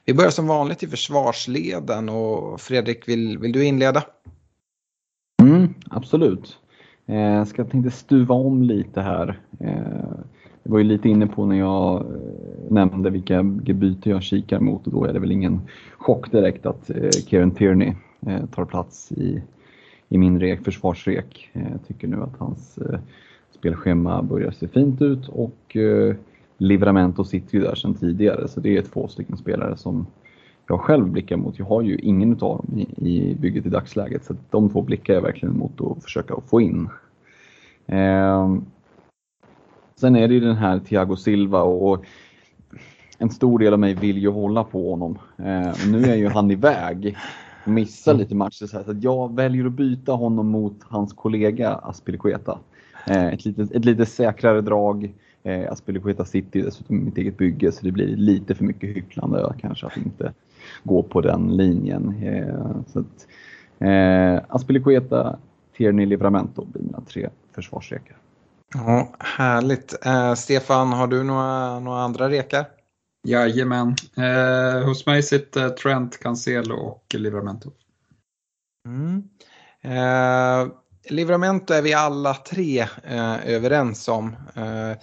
vi 0.04 0.14
börjar 0.14 0.30
som 0.30 0.46
vanligt 0.46 0.82
i 0.82 0.86
försvarsleden 0.86 2.08
och 2.08 2.60
Fredrik, 2.60 3.08
vill, 3.08 3.38
vill 3.38 3.52
du 3.52 3.64
inleda? 3.64 4.02
Mm, 5.46 5.74
absolut. 5.90 6.58
Jag 7.04 7.38
eh, 7.38 7.44
ska 7.44 7.64
tänkte 7.64 7.90
stuva 7.90 8.34
om 8.34 8.62
lite 8.62 9.00
här. 9.00 9.40
Eh, 9.60 10.08
jag 10.62 10.70
var 10.70 10.78
ju 10.78 10.84
lite 10.84 11.08
inne 11.08 11.26
på 11.26 11.46
när 11.46 11.56
jag 11.56 12.00
eh, 12.00 12.06
nämnde 12.68 13.10
vilka 13.10 13.42
byten 13.42 14.12
jag 14.12 14.22
kikar 14.22 14.60
mot 14.60 14.86
och 14.86 14.92
då 14.92 15.04
är 15.04 15.12
det 15.12 15.18
väl 15.18 15.32
ingen 15.32 15.60
chock 15.98 16.32
direkt 16.32 16.66
att 16.66 16.90
eh, 16.90 17.10
Kieran 17.10 17.50
Tierney 17.50 17.92
eh, 18.26 18.46
tar 18.46 18.64
plats 18.64 19.12
i, 19.12 19.42
i 20.08 20.18
min 20.18 20.40
rek, 20.40 20.64
försvarsrek. 20.64 21.50
Jag 21.52 21.86
tycker 21.88 22.08
nu 22.08 22.22
att 22.22 22.38
hans 22.38 22.78
spelschema 23.58 24.22
börjar 24.22 24.50
se 24.50 24.68
fint 24.68 25.02
ut 25.02 25.28
och 25.28 25.76
Livramento 26.58 27.24
sitter 27.24 27.58
ju 27.58 27.64
där 27.64 27.74
sedan 27.74 27.94
tidigare 27.94 28.48
så 28.48 28.60
det 28.60 28.76
är 28.76 28.82
två 28.82 29.08
stycken 29.08 29.36
spelare 29.36 29.76
som 29.76 30.06
jag 30.68 30.80
själv 30.80 31.08
blickar 31.08 31.36
mot. 31.36 31.58
Jag 31.58 31.66
har 31.66 31.82
ju 31.82 31.96
ingen 31.96 32.32
av 32.32 32.38
dem 32.38 32.78
i, 32.78 33.10
i 33.10 33.34
bygget 33.34 33.66
i 33.66 33.68
dagsläget 33.68 34.24
så 34.24 34.36
de 34.50 34.70
två 34.70 34.82
blickar 34.82 35.14
jag 35.14 35.22
verkligen 35.22 35.58
mot 35.58 35.80
att 35.80 36.04
försöka 36.04 36.34
få 36.46 36.60
in. 36.60 36.88
Eh, 37.86 38.56
sen 39.96 40.16
är 40.16 40.28
det 40.28 40.34
ju 40.34 40.40
den 40.40 40.56
här 40.56 40.78
Thiago 40.78 41.16
Silva 41.16 41.62
och 41.62 42.04
en 43.18 43.30
stor 43.30 43.58
del 43.58 43.72
av 43.72 43.78
mig 43.78 43.94
vill 43.94 44.18
ju 44.18 44.30
hålla 44.30 44.64
på 44.64 44.90
honom. 44.90 45.18
Eh, 45.38 45.72
nu 45.90 46.04
är 46.04 46.16
ju 46.16 46.28
han 46.28 46.50
iväg 46.50 47.16
och 47.64 47.72
missar 47.72 48.14
lite 48.14 48.34
matcher 48.34 48.66
så, 48.66 48.76
här, 48.76 48.84
så 48.84 48.94
jag 49.00 49.36
väljer 49.36 49.66
att 49.66 49.72
byta 49.72 50.12
honom 50.12 50.46
mot 50.48 50.76
hans 50.82 51.12
kollega 51.12 51.74
Aspilicueta. 51.74 52.58
Eh, 53.06 53.26
ett, 53.26 53.44
lite, 53.44 53.62
ett 53.62 53.84
lite 53.84 54.06
säkrare 54.06 54.60
drag. 54.60 55.12
Eh, 55.42 55.72
Aspilicueta 55.72 56.24
City 56.24 56.62
dessutom 56.62 57.04
mitt 57.04 57.18
eget 57.18 57.36
bygge 57.36 57.72
så 57.72 57.84
det 57.84 57.92
blir 57.92 58.16
lite 58.16 58.54
för 58.54 58.64
mycket 58.64 58.96
hycklande 58.96 59.54
kanske 59.60 59.86
att 59.86 59.96
inte 59.96 60.32
gå 60.82 61.02
på 61.02 61.20
den 61.20 61.56
linjen. 61.56 62.22
Eh, 62.22 62.76
så 62.86 62.98
att, 62.98 63.26
eh, 63.78 64.54
Aspilicueta, 64.54 65.38
Tierney, 65.76 66.06
Livramento 66.06 66.64
blir 66.64 66.82
mina 66.82 67.00
tre 67.00 67.28
försvarsrekar. 67.54 68.16
Ja, 68.74 69.12
härligt. 69.18 70.06
Eh, 70.06 70.34
Stefan, 70.34 70.92
har 70.92 71.06
du 71.06 71.22
några, 71.22 71.80
några 71.80 72.00
andra 72.00 72.28
rekar? 72.30 72.66
Jajamän. 73.26 73.94
Eh, 74.16 74.86
hos 74.86 75.06
mig 75.06 75.22
sitter 75.22 75.70
Trent, 75.70 76.20
Cancelo 76.20 76.74
och 76.74 77.14
Livramento. 77.14 77.70
Mm. 78.86 79.22
Eh, 79.82 80.72
Livramento 81.10 81.74
är 81.74 81.82
vi 81.82 81.94
alla 81.94 82.34
tre 82.34 82.80
eh, 83.04 83.48
överens 83.48 84.08
om. 84.08 84.36
Eh, 84.54 84.96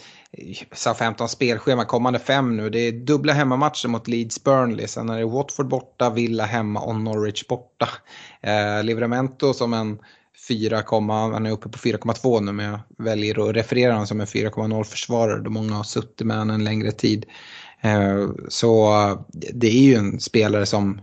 Southamptons 0.72 1.32
spelschema 1.32 1.86
kommande 1.86 2.20
fem 2.20 2.58
nu. 2.58 2.70
Det 2.70 2.80
är 2.80 2.92
dubbla 2.92 3.34
hemmamatcher 3.34 3.88
mot 3.88 4.08
Leeds 4.08 4.44
Burnley. 4.44 4.88
Sen 4.88 5.10
är 5.10 5.18
det 5.18 5.26
Watford 5.26 5.68
borta, 5.68 6.10
Villa 6.10 6.46
hemma 6.46 6.80
och 6.80 6.96
Norwich 6.96 7.48
borta. 7.48 7.90
Eh, 8.42 8.84
Livramento 8.84 9.54
som 9.54 9.74
en 9.74 10.00
4, 10.48 10.84
han 10.90 11.46
är 11.46 11.52
uppe 11.52 11.70
på 11.70 11.78
4,2 11.78 12.42
nu 12.42 12.52
men 12.52 12.66
jag 12.66 12.80
väljer 12.98 13.50
att 13.50 13.56
referera 13.56 13.92
honom 13.92 14.08
som 14.08 14.22
en 14.22 14.28
4,0 14.28 14.84
försvarare 14.84 15.42
då 15.42 15.50
många 15.50 15.74
har 15.74 15.84
suttit 15.84 16.28
med 16.28 16.38
honom 16.38 16.56
en 16.56 16.64
längre 16.64 16.92
tid. 16.92 17.26
Eh, 17.82 18.30
så 18.48 19.02
eh, 19.02 19.20
det 19.32 19.68
är 19.68 19.84
ju 19.84 19.96
en 19.96 20.20
spelare 20.20 20.66
som 20.66 21.02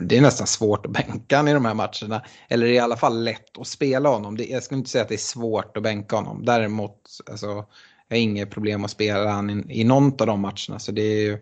det 0.00 0.16
är 0.16 0.20
nästan 0.20 0.46
svårt 0.46 0.86
att 0.86 0.92
bänka 0.92 1.36
honom 1.36 1.48
i 1.48 1.52
de 1.52 1.64
här 1.64 1.74
matcherna. 1.74 2.22
Eller 2.48 2.66
i 2.66 2.78
alla 2.78 2.96
fall 2.96 3.24
lätt 3.24 3.58
att 3.58 3.66
spela 3.66 4.08
honom. 4.08 4.38
jag 4.48 4.62
skulle 4.62 4.78
inte 4.78 4.90
säga 4.90 5.02
att 5.02 5.08
det 5.08 5.14
är 5.14 5.18
svårt 5.18 5.76
att 5.76 5.82
bänka 5.82 6.16
honom. 6.16 6.44
Däremot, 6.44 6.96
alltså, 7.30 7.64
jag 8.10 8.16
har 8.16 8.22
inget 8.22 8.50
problem 8.50 8.84
att 8.84 8.90
spela 8.90 9.32
honom 9.32 9.70
i, 9.70 9.80
i 9.80 9.84
någon 9.84 10.06
av 10.20 10.26
de 10.26 10.40
matcherna. 10.40 10.78
Så 10.78 10.92
det 10.92 11.02
är 11.02 11.22
ju 11.22 11.38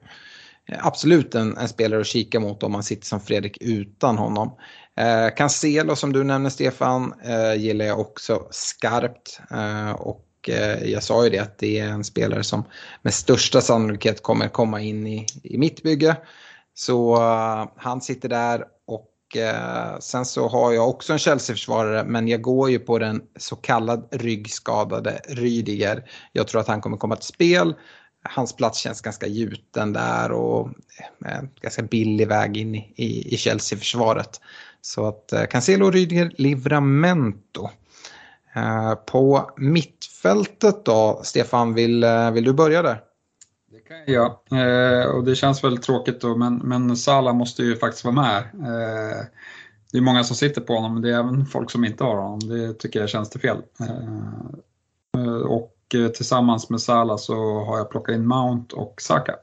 absolut 0.79 1.35
en, 1.35 1.57
en, 1.57 1.69
spelare 1.69 2.01
att 2.01 2.07
kika 2.07 2.41
mot 2.41 2.63
om 2.63 2.73
man 2.73 2.83
sitter 2.83 3.07
som 3.07 3.21
Fredrik 3.21 3.59
utan 3.61 4.19
honom. 4.19 4.57
Eh, 4.97 5.35
Cancelo 5.37 5.97
som 5.97 6.13
du 6.13 6.25
nämner 6.25 6.51
Stefan 6.51 7.15
eh, 7.25 7.55
gillar 7.55 7.85
jag 7.85 8.01
också 8.01 8.47
skarpt. 8.51 9.41
Eh, 9.51 9.91
och 9.91 10.25
eh, 10.49 10.91
jag 10.91 11.03
sa 11.03 11.25
ju 11.25 11.31
det 11.31 11.39
att 11.39 11.59
det 11.59 11.79
är 11.79 11.89
en 11.89 12.05
spelare 12.05 12.45
som 12.45 12.65
med 13.03 13.15
största 13.15 13.61
sannolikhet 13.61 14.23
kommer 14.23 14.49
komma 14.49 14.81
in 14.81 15.07
i, 15.07 15.27
i 15.43 15.59
mitt 15.59 15.83
bygge. 15.83 16.17
Så 16.75 17.17
uh, 17.17 17.69
han 17.77 18.01
sitter 18.01 18.29
där 18.29 18.65
Eh, 19.37 19.99
sen 20.01 20.25
så 20.25 20.49
har 20.49 20.73
jag 20.73 20.89
också 20.89 21.13
en 21.13 21.19
Chelsea-försvarare 21.19 22.05
men 22.05 22.29
jag 22.29 22.43
går 22.43 22.71
ju 22.71 22.79
på 22.79 22.99
den 22.99 23.23
så 23.37 23.57
kallad 23.57 24.09
ryggskadade 24.11 25.21
Rydiger. 25.29 26.11
Jag 26.33 26.49
tror 26.49 26.61
att 26.61 26.69
han 26.69 26.81
kommer 26.81 26.97
komma 26.97 27.17
till 27.17 27.27
spel. 27.27 27.75
Hans 28.23 28.57
plats 28.57 28.79
känns 28.79 29.01
ganska 29.01 29.27
gjuten 29.27 29.93
där 29.93 30.33
och 30.33 30.67
uh, 30.67 31.43
ganska 31.61 31.83
billig 31.83 32.29
väg 32.29 32.57
in 32.57 32.75
i, 32.75 32.93
i, 32.97 33.35
i 33.35 33.37
Chelsea-försvaret. 33.37 34.41
Så 34.81 35.07
att 35.07 35.33
eh, 35.33 35.41
uh, 35.41 35.47
Cancelo, 35.47 35.91
Rydiger, 35.91 36.33
Livramento. 36.39 37.71
på 39.07 39.51
mittfältet 39.57 40.85
då, 40.85 41.21
Stefan, 41.25 41.75
vill, 41.75 42.05
vill 42.33 42.45
du 42.45 42.53
börja 42.53 42.83
där? 42.83 43.08
Ja, 44.07 44.43
eh, 44.51 45.11
och 45.11 45.25
det 45.25 45.35
känns 45.35 45.65
väl 45.65 45.79
tråkigt 45.79 46.21
då, 46.21 46.37
men, 46.37 46.57
men 46.57 46.97
Salah 46.97 47.35
måste 47.35 47.63
ju 47.63 47.77
faktiskt 47.77 48.05
vara 48.05 48.15
med. 48.15 48.39
Eh, 48.39 49.27
det 49.93 49.99
är 49.99 50.03
många 50.03 50.25
som 50.25 50.37
sitter 50.37 50.61
på 50.61 50.75
honom, 50.75 50.93
men 50.93 51.03
det 51.03 51.11
är 51.11 51.19
även 51.19 51.47
folk 51.47 51.71
som 51.71 51.85
inte 51.85 52.05
har 52.05 52.17
honom. 52.17 52.39
Det 52.41 52.75
tycker 52.75 53.01
jag 53.01 53.09
känns 53.09 53.31
det 53.31 53.39
fel. 53.39 53.63
Eh, 53.81 55.23
eh 55.23 55.41
och 55.41 55.75
eh, 55.95 56.09
tillsammans 56.09 56.71
med 56.71 56.81
Salah 56.81 57.17
så 57.17 57.65
har 57.65 57.79
jag 57.79 57.91
plockat 57.91 58.15
in 58.15 58.27
Mount 58.27 58.77
och 58.77 59.03
Saka. 59.03 59.35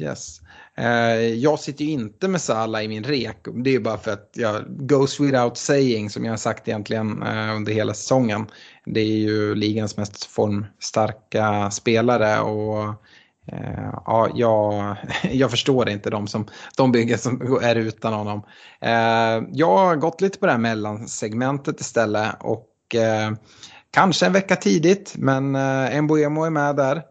Yes. 0.00 0.40
Eh, 0.76 1.34
jag 1.34 1.60
sitter 1.60 1.84
ju 1.84 1.90
inte 1.90 2.28
med 2.28 2.40
Salah 2.40 2.84
i 2.84 2.88
min 2.88 3.04
rek. 3.04 3.38
Det 3.64 3.74
är 3.74 3.80
bara 3.80 3.98
för 3.98 4.12
att 4.12 4.30
jag 4.32 4.64
goes 4.68 5.20
without 5.20 5.56
saying 5.56 6.10
som 6.10 6.24
jag 6.24 6.32
har 6.32 6.36
sagt 6.36 6.68
egentligen 6.68 7.22
eh, 7.22 7.56
under 7.56 7.72
hela 7.72 7.94
säsongen. 7.94 8.46
Det 8.86 9.00
är 9.00 9.16
ju 9.16 9.54
ligans 9.54 9.96
mest 9.96 10.24
formstarka 10.24 11.70
spelare 11.70 12.40
och 12.40 12.84
eh, 13.52 13.90
ja, 14.06 14.28
jag, 14.34 14.96
jag 15.32 15.50
förstår 15.50 15.88
inte 15.88 16.10
de, 16.10 16.26
som, 16.26 16.46
de 16.76 16.92
byggen 16.92 17.18
som 17.18 17.58
är 17.62 17.76
utan 17.76 18.12
honom. 18.12 18.42
Jag 19.50 19.76
har 19.76 19.96
gått 19.96 20.20
lite 20.20 20.38
på 20.38 20.46
det 20.46 20.52
här 20.52 20.58
mellansegmentet 20.58 21.80
istället 21.80 22.36
och 22.40 22.70
kanske 23.90 24.26
en 24.26 24.32
vecka 24.32 24.56
tidigt 24.56 25.14
men 25.16 25.50
Mbuemo 26.04 26.44
är 26.44 26.50
med 26.50 26.76
där. 26.76 27.02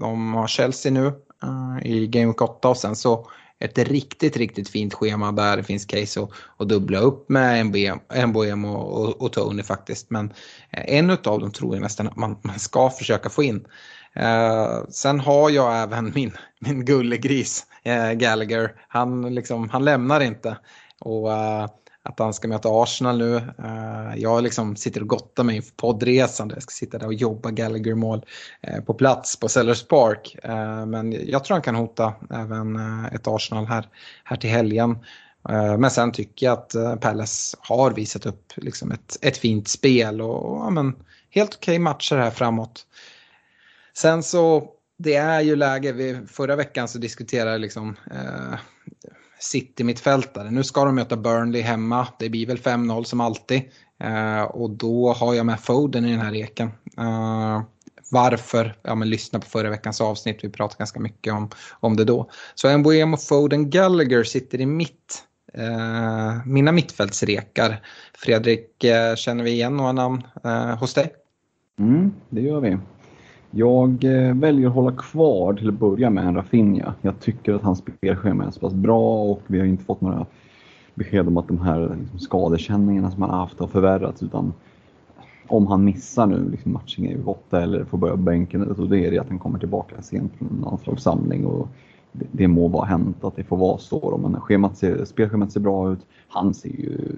De 0.00 0.34
har 0.34 0.46
Chelsea 0.46 0.92
nu 0.92 1.12
Eh, 1.44 1.86
i 1.86 2.06
Game 2.06 2.26
Week 2.26 2.42
8 2.42 2.68
och 2.68 2.76
sen 2.76 2.96
så 2.96 3.30
ett 3.58 3.78
riktigt, 3.78 4.36
riktigt 4.36 4.68
fint 4.68 4.94
schema 4.94 5.32
där 5.32 5.56
det 5.56 5.62
finns 5.62 5.84
case 5.84 6.20
att, 6.20 6.30
att 6.56 6.68
dubbla 6.68 6.98
upp 6.98 7.28
med 7.28 7.66
MBM 8.10 8.64
och, 8.64 9.02
och, 9.02 9.22
och 9.22 9.32
Tony 9.32 9.62
faktiskt. 9.62 10.10
Men 10.10 10.32
eh, 10.70 10.96
en 10.96 11.10
av 11.10 11.16
dem 11.40 11.52
tror 11.52 11.74
jag 11.74 11.82
nästan 11.82 12.08
att 12.08 12.16
man, 12.16 12.36
man 12.42 12.58
ska 12.58 12.90
försöka 12.90 13.30
få 13.30 13.42
in. 13.42 13.66
Uh, 14.20 14.84
sen 14.88 15.20
har 15.20 15.50
jag 15.50 15.82
även 15.82 16.12
min, 16.14 16.32
min 16.58 16.84
gullegris 16.84 17.66
uh, 17.86 18.12
Gallagher. 18.12 18.74
Han, 18.88 19.34
liksom, 19.34 19.68
han 19.68 19.84
lämnar 19.84 20.20
inte. 20.20 20.56
Och 21.00 21.28
uh, 21.28 21.66
att 22.04 22.18
han 22.18 22.34
ska 22.34 22.48
möta 22.48 22.68
Arsenal 22.82 23.18
nu. 23.18 23.36
Eh, 23.36 24.16
jag 24.16 24.42
liksom 24.42 24.76
sitter 24.76 25.00
och 25.00 25.08
gottar 25.08 25.44
mig 25.44 25.56
inför 25.56 25.72
poddresan. 25.76 26.50
Jag 26.54 26.62
ska 26.62 26.70
sitta 26.70 26.98
där 26.98 27.06
och 27.06 27.14
jobba 27.14 27.50
Gallagher-mål 27.50 28.24
eh, 28.60 28.84
på 28.84 28.94
plats 28.94 29.36
på 29.36 29.48
Sellers 29.48 29.86
Park. 29.86 30.36
Eh, 30.42 30.86
men 30.86 31.12
jag 31.12 31.44
tror 31.44 31.54
han 31.54 31.62
kan 31.62 31.74
hota 31.74 32.14
även 32.30 32.76
ett 33.12 33.26
Arsenal 33.26 33.66
här, 33.66 33.88
här 34.24 34.36
till 34.36 34.50
helgen. 34.50 34.98
Men 35.78 35.90
sen 35.90 36.12
tycker 36.12 36.46
jag 36.46 36.52
att 36.52 37.00
Palace 37.00 37.56
har 37.60 37.90
visat 37.90 38.26
upp 38.26 38.52
liksom 38.56 38.92
ett, 38.92 39.18
ett 39.20 39.36
fint 39.36 39.68
spel 39.68 40.20
och 40.20 40.56
ja, 40.56 40.70
men, 40.70 40.96
helt 41.30 41.54
okej 41.54 41.72
okay 41.72 41.78
matcher 41.78 42.16
här 42.16 42.30
framåt. 42.30 42.86
Sen 43.96 44.22
så, 44.22 44.68
det 44.98 45.14
är 45.14 45.40
ju 45.40 45.56
läge, 45.56 45.92
vi, 45.92 46.20
förra 46.26 46.56
veckan 46.56 46.88
så 46.88 46.98
diskuterade 46.98 47.58
liksom 47.58 47.96
City-mittfältare. 49.44 50.50
Nu 50.50 50.64
ska 50.64 50.84
de 50.84 50.94
möta 50.94 51.16
Burnley 51.16 51.62
hemma. 51.62 52.08
Det 52.18 52.28
blir 52.28 52.46
väl 52.46 52.58
5-0 52.58 53.04
som 53.04 53.20
alltid. 53.20 53.62
Eh, 54.00 54.42
och 54.42 54.70
då 54.70 55.12
har 55.12 55.34
jag 55.34 55.46
med 55.46 55.60
Foden 55.60 56.04
i 56.04 56.10
den 56.10 56.20
här 56.20 56.34
eken. 56.34 56.68
Eh, 56.98 57.62
varför? 58.10 58.76
Ja 58.82 58.94
men 58.94 59.10
lyssna 59.10 59.38
på 59.38 59.46
förra 59.46 59.70
veckans 59.70 60.00
avsnitt, 60.00 60.38
vi 60.42 60.48
pratade 60.48 60.78
ganska 60.78 61.00
mycket 61.00 61.32
om, 61.32 61.50
om 61.80 61.96
det 61.96 62.04
då. 62.04 62.30
Så 62.54 62.78
Mbuemo, 62.78 63.16
Foden, 63.16 63.70
Gallagher 63.70 64.24
sitter 64.24 64.60
i 64.60 64.66
mitt, 64.66 65.24
eh, 65.54 66.46
mina 66.46 66.72
mittfältsrekar. 66.72 67.80
Fredrik, 68.14 68.84
eh, 68.84 69.14
känner 69.14 69.44
vi 69.44 69.50
igen 69.50 69.76
några 69.76 69.92
namn 69.92 70.22
eh, 70.44 70.78
hos 70.78 70.94
dig? 70.94 71.12
Mm, 71.78 72.14
det 72.28 72.40
gör 72.40 72.60
vi. 72.60 72.78
Jag 73.56 74.04
eh, 74.04 74.34
väljer 74.34 74.68
att 74.68 74.74
hålla 74.74 74.92
kvar 74.92 75.54
till 75.54 75.68
att 75.68 75.74
börja 75.74 76.10
med 76.10 76.24
en 76.24 76.34
Rafinha. 76.34 76.94
Jag 77.02 77.20
tycker 77.20 77.54
att 77.54 77.62
hans 77.62 77.78
spelschema 77.78 78.44
är 78.44 78.50
så 78.50 78.60
pass 78.60 78.74
bra 78.74 79.22
och 79.22 79.42
vi 79.46 79.58
har 79.58 79.66
inte 79.66 79.84
fått 79.84 80.00
några 80.00 80.26
besked 80.94 81.28
om 81.28 81.36
att 81.36 81.48
de 81.48 81.60
här 81.60 81.96
liksom, 82.00 82.18
skadekänningarna 82.18 83.10
som 83.10 83.22
han 83.22 83.30
har 83.30 83.38
haft 83.38 83.58
har 83.58 83.66
förvärrats 83.66 84.22
utan 84.22 84.52
om 85.48 85.66
han 85.66 85.84
missar 85.84 86.26
nu 86.26 86.50
liksom 86.50 86.72
matchen 86.72 87.06
i 87.06 87.18
8 87.24 87.62
eller 87.62 87.84
får 87.84 87.98
börja 87.98 88.14
på 88.14 88.22
bänken 88.22 88.74
så 88.76 88.84
det 88.84 89.06
är 89.06 89.10
det 89.10 89.18
att 89.18 89.28
han 89.28 89.38
kommer 89.38 89.58
tillbaka 89.58 90.02
sent 90.02 90.32
från 90.38 90.48
en 90.48 90.60
landslagssamling 90.60 91.46
och 91.46 91.68
det, 92.12 92.26
det 92.32 92.48
må 92.48 92.68
vara 92.68 92.84
hänt 92.84 93.24
att 93.24 93.36
det 93.36 93.44
får 93.44 93.56
vara 93.56 93.78
så 93.78 94.10
då, 94.10 94.28
men 94.28 94.40
schemat 94.40 94.76
ser, 94.76 95.04
spelschemat 95.04 95.52
ser 95.52 95.60
bra 95.60 95.92
ut. 95.92 96.06
Han 96.28 96.54
ser 96.54 96.68
ju 96.68 97.16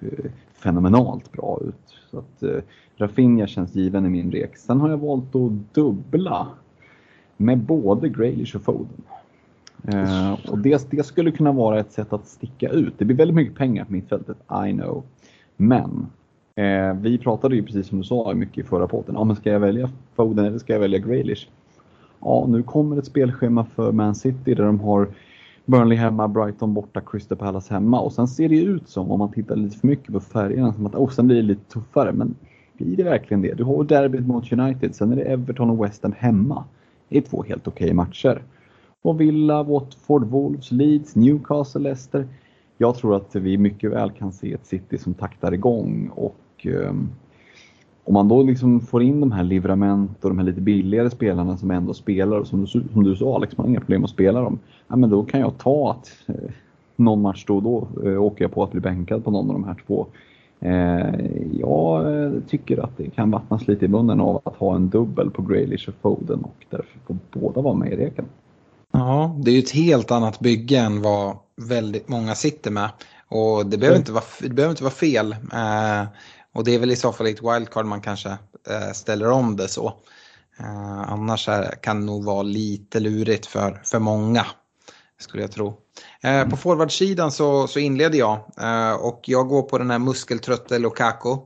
Eh, 0.00 0.30
fenomenalt 0.52 1.32
bra 1.32 1.60
ut. 1.68 1.96
Så 2.10 2.18
att, 2.18 2.42
eh, 2.42 2.62
Rafinha 2.96 3.46
känns 3.46 3.74
given 3.74 4.06
i 4.06 4.08
min 4.08 4.32
rek. 4.32 4.56
Sen 4.56 4.80
har 4.80 4.90
jag 4.90 4.98
valt 4.98 5.34
att 5.34 5.74
dubbla 5.74 6.46
med 7.36 7.58
både 7.58 8.08
Graylish 8.08 8.56
och 8.56 8.62
Foden. 8.62 9.02
Eh, 9.82 10.50
och 10.50 10.58
det, 10.58 10.90
det, 10.90 11.02
skulle 11.02 11.30
kunna 11.30 11.52
vara 11.52 11.80
ett 11.80 11.92
sätt 11.92 12.12
att 12.12 12.26
sticka 12.26 12.68
ut. 12.68 12.94
Det 12.98 13.04
blir 13.04 13.16
väldigt 13.16 13.34
mycket 13.34 13.56
pengar 13.56 13.84
på 13.84 13.92
mittfältet, 13.92 14.36
I 14.68 14.72
know. 14.72 15.02
Men 15.56 16.06
eh, 16.54 16.94
vi 16.94 17.18
pratade 17.18 17.56
ju 17.56 17.62
precis 17.62 17.86
som 17.86 17.98
du 17.98 18.04
sa 18.04 18.34
mycket 18.34 18.58
i 18.58 18.62
förra 18.62 18.88
podden. 18.88 19.14
Ja, 19.14 19.24
men 19.24 19.36
ska 19.36 19.50
jag 19.50 19.60
välja 19.60 19.90
Foden 20.14 20.44
eller 20.44 20.58
ska 20.58 20.72
jag 20.72 20.80
välja 20.80 20.98
Graylish? 20.98 21.48
Ja, 22.20 22.46
nu 22.48 22.62
kommer 22.62 22.98
ett 22.98 23.06
spelschema 23.06 23.64
för 23.64 23.92
Man 23.92 24.14
City 24.14 24.54
där 24.54 24.64
de 24.64 24.80
har 24.80 25.08
Burnley 25.68 25.98
hemma, 25.98 26.28
Brighton 26.28 26.74
borta, 26.74 27.00
Crystal 27.00 27.38
Palace 27.38 27.74
hemma. 27.74 28.00
Och 28.00 28.12
sen 28.12 28.28
ser 28.28 28.48
det 28.48 28.60
ut 28.60 28.88
som, 28.88 29.10
om 29.10 29.18
man 29.18 29.32
tittar 29.32 29.56
lite 29.56 29.78
för 29.78 29.86
mycket 29.86 30.12
på 30.12 30.20
färgerna, 30.20 30.72
som 30.72 30.86
att 30.86 30.94
oh, 30.94 31.10
sen 31.10 31.26
blir 31.26 31.36
det 31.36 31.42
lite 31.42 31.72
tuffare. 31.72 32.12
Men 32.12 32.34
blir 32.72 32.96
det 32.96 33.02
verkligen 33.02 33.42
det? 33.42 33.54
Du 33.54 33.64
har 33.64 33.84
derbyt 33.84 34.26
mot 34.26 34.52
United, 34.52 34.94
sen 34.94 35.12
är 35.12 35.16
det 35.16 35.22
Everton 35.22 35.70
och 35.70 35.84
West 35.84 36.02
Ham 36.02 36.12
hemma. 36.18 36.64
Det 37.08 37.18
är 37.18 37.22
två 37.22 37.42
helt 37.42 37.68
okej 37.68 37.92
matcher. 37.92 38.42
Och 39.02 39.20
Villa, 39.20 39.62
Watford, 39.62 40.24
Wolves, 40.24 40.72
Leeds, 40.72 41.16
Newcastle, 41.16 41.80
Leicester. 41.80 42.26
Jag 42.78 42.94
tror 42.94 43.16
att 43.16 43.34
vi 43.34 43.58
mycket 43.58 43.90
väl 43.90 44.10
kan 44.10 44.32
se 44.32 44.52
ett 44.52 44.66
City 44.66 44.98
som 44.98 45.14
taktar 45.14 45.54
igång 45.54 46.10
och 46.14 46.66
um, 46.66 47.10
om 48.08 48.14
man 48.14 48.28
då 48.28 48.42
liksom 48.42 48.80
får 48.80 49.02
in 49.02 49.20
de 49.20 49.32
här 49.32 49.44
Livrament 49.44 50.24
och 50.24 50.30
de 50.30 50.38
här 50.38 50.46
lite 50.46 50.60
billigare 50.60 51.10
spelarna 51.10 51.56
som 51.56 51.70
ändå 51.70 51.94
spelar, 51.94 52.44
som 52.44 52.60
du, 52.60 52.66
som 52.66 53.04
du 53.04 53.16
sa 53.16 53.36
Alex, 53.36 53.56
man 53.56 53.64
har 53.64 53.70
inga 53.70 53.80
problem 53.80 54.04
att 54.04 54.10
spela 54.10 54.40
dem. 54.40 54.58
Ja, 54.88 54.96
men 54.96 55.10
då 55.10 55.24
kan 55.24 55.40
jag 55.40 55.58
ta 55.58 55.90
att 55.90 56.12
eh, 56.26 56.50
någon 56.96 57.22
match 57.22 57.44
då 57.46 57.56
och 57.56 57.62
då 57.62 57.88
eh, 58.04 58.22
åker 58.22 58.44
jag 58.44 58.52
på 58.52 58.62
att 58.62 58.72
bli 58.72 58.80
bänkad 58.80 59.24
på 59.24 59.30
någon 59.30 59.48
av 59.48 59.52
de 59.52 59.64
här 59.64 59.76
två. 59.86 60.06
Eh, 60.60 61.60
jag 61.60 62.22
eh, 62.24 62.32
tycker 62.48 62.84
att 62.84 62.96
det 62.96 63.10
kan 63.10 63.30
vattnas 63.30 63.68
lite 63.68 63.84
i 63.84 63.88
munnen 63.88 64.20
av 64.20 64.40
att 64.44 64.56
ha 64.56 64.76
en 64.76 64.88
dubbel 64.88 65.30
på 65.30 65.42
Graylish 65.42 65.88
och 65.88 65.94
Foden 66.02 66.40
och 66.44 66.66
därför 66.70 66.98
får 67.06 67.16
båda 67.32 67.60
vara 67.60 67.74
med 67.74 67.92
i 67.92 67.96
reken. 67.96 68.24
Ja, 68.92 69.36
det 69.38 69.50
är 69.50 69.54
ju 69.54 69.60
ett 69.60 69.70
helt 69.70 70.10
annat 70.10 70.40
bygge 70.40 70.78
än 70.78 71.02
vad 71.02 71.36
väldigt 71.56 72.08
många 72.08 72.34
sitter 72.34 72.70
med. 72.70 72.90
Och 73.28 73.66
det 73.66 73.78
behöver, 73.78 73.98
inte 73.98 74.12
vara, 74.12 74.24
det 74.40 74.48
behöver 74.48 74.72
inte 74.72 74.82
vara 74.82 74.94
fel. 74.94 75.32
Eh, 75.32 76.08
och 76.58 76.64
det 76.64 76.74
är 76.74 76.78
väl 76.78 76.90
i 76.90 76.96
så 76.96 77.12
fall 77.12 77.26
i 77.26 77.30
ett 77.30 77.42
wildcard 77.42 77.86
man 77.86 78.00
kanske 78.00 78.28
eh, 78.68 78.92
ställer 78.92 79.30
om 79.30 79.56
det 79.56 79.68
så. 79.68 79.86
Eh, 80.60 81.12
annars 81.12 81.48
kan 81.82 82.00
det 82.00 82.06
nog 82.06 82.24
vara 82.24 82.42
lite 82.42 83.00
lurigt 83.00 83.46
för, 83.46 83.82
för 83.84 83.98
många, 83.98 84.46
skulle 85.18 85.42
jag 85.42 85.52
tro. 85.52 85.76
Eh, 86.22 86.48
på 86.48 86.56
forwardsidan 86.56 87.32
så, 87.32 87.66
så 87.66 87.78
inleder 87.78 88.18
jag 88.18 88.38
och 89.00 89.20
jag 89.24 89.48
går 89.48 89.62
på 89.62 89.78
den 89.78 89.90
här 89.90 89.98
muskeltrötte 89.98 90.78
Lukaku. 90.78 91.36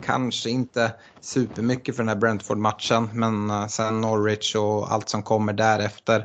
Kanske 0.00 0.50
inte 0.50 0.92
supermycket 1.20 1.96
för 1.96 2.02
den 2.02 2.08
här 2.08 2.16
Brentford-matchen 2.16 3.10
men 3.12 3.68
sen 3.68 4.00
Norwich 4.00 4.54
och 4.54 4.92
allt 4.92 5.08
som 5.08 5.22
kommer 5.22 5.52
därefter. 5.52 6.24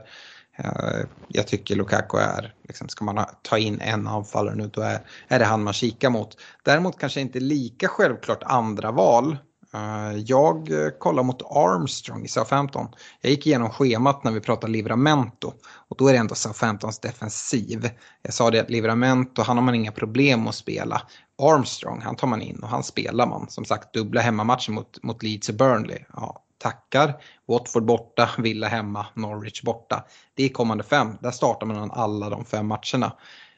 Eh, 0.57 1.05
jag 1.27 1.47
tycker 1.47 1.75
Lukaku 1.75 2.17
är, 2.17 2.53
liksom, 2.67 2.89
ska 2.89 3.05
man 3.05 3.25
ta 3.41 3.57
in 3.57 3.81
en 3.81 4.07
anfallare 4.07 4.55
nu 4.55 4.69
då 4.73 4.81
är, 4.81 4.99
är 5.27 5.39
det 5.39 5.45
han 5.45 5.63
man 5.63 5.73
kikar 5.73 6.09
mot. 6.09 6.37
Däremot 6.63 6.99
kanske 6.99 7.21
inte 7.21 7.39
lika 7.39 7.87
självklart 7.87 8.43
andra 8.43 8.91
val. 8.91 9.37
Eh, 9.73 10.17
jag 10.25 10.71
eh, 10.71 10.89
kollar 10.99 11.23
mot 11.23 11.41
Armstrong 11.41 12.25
i 12.25 12.27
Southampton. 12.27 12.87
Jag 13.21 13.31
gick 13.31 13.47
igenom 13.47 13.69
schemat 13.69 14.23
när 14.23 14.31
vi 14.31 14.39
pratade 14.39 14.73
Livramento 14.73 15.53
och 15.89 15.97
då 15.97 16.07
är 16.07 16.13
det 16.13 16.19
ändå 16.19 16.35
Southamptons 16.35 16.99
defensiv. 16.99 17.89
Jag 18.21 18.33
sa 18.33 18.51
det 18.51 18.59
att 18.59 18.69
Livramento, 18.69 19.41
han 19.41 19.57
har 19.57 19.63
man 19.63 19.75
inga 19.75 19.91
problem 19.91 20.47
att 20.47 20.55
spela. 20.55 21.01
Armstrong, 21.41 22.01
han 22.01 22.15
tar 22.15 22.27
man 22.27 22.41
in 22.41 22.59
och 22.63 22.69
han 22.69 22.83
spelar 22.83 23.27
man. 23.27 23.49
Som 23.49 23.65
sagt, 23.65 23.93
dubbla 23.93 24.21
hemmamatcher 24.21 24.71
mot, 24.71 25.03
mot 25.03 25.23
Leeds 25.23 25.49
och 25.49 25.55
Burnley. 25.55 25.99
Ja, 26.13 26.43
tackar. 26.57 27.13
Watford 27.47 27.85
borta, 27.85 28.29
Villa 28.37 28.67
hemma, 28.67 29.05
Norwich 29.13 29.61
borta. 29.61 30.05
Det 30.33 30.43
är 30.43 30.49
kommande 30.49 30.83
fem. 30.83 31.17
Där 31.21 31.31
startar 31.31 31.67
man 31.67 31.91
alla 31.91 32.29
de 32.29 32.45
fem 32.45 32.67
matcherna. 32.67 33.13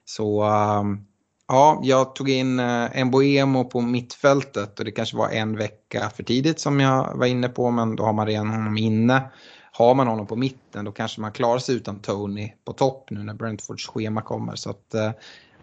Så 0.06 0.44
ehm, 0.44 1.06
ja, 1.48 1.80
jag 1.84 2.16
tog 2.16 2.30
in 2.30 2.60
eh, 2.60 3.00
en 3.00 3.08
Mboemo 3.08 3.64
på 3.64 3.82
mittfältet 3.82 4.80
och 4.80 4.86
det 4.86 4.92
kanske 4.92 5.18
var 5.18 5.30
en 5.30 5.58
vecka 5.58 6.10
för 6.16 6.24
tidigt 6.24 6.60
som 6.60 6.80
jag 6.80 7.18
var 7.18 7.26
inne 7.26 7.50
på 7.50 7.72
men 7.72 7.96
då 7.96 8.04
har 8.04 8.14
man 8.14 8.28
redan 8.28 8.50
honom 8.50 8.78
inne. 8.78 9.32
Har 9.72 9.96
man 9.96 10.08
honom 10.08 10.28
på 10.28 10.36
mitten 10.36 10.86
då 10.86 10.92
kanske 10.92 11.22
man 11.22 11.32
klarar 11.32 11.60
sig 11.60 11.76
utan 11.76 12.00
Tony 12.00 12.54
på 12.66 12.74
topp 12.74 13.08
nu 13.10 13.24
när 13.24 13.34
Brentfords 13.34 13.88
schema 13.88 14.22
kommer. 14.22 14.56
Så 14.56 14.70
att, 14.70 14.94
eh, 14.94 15.12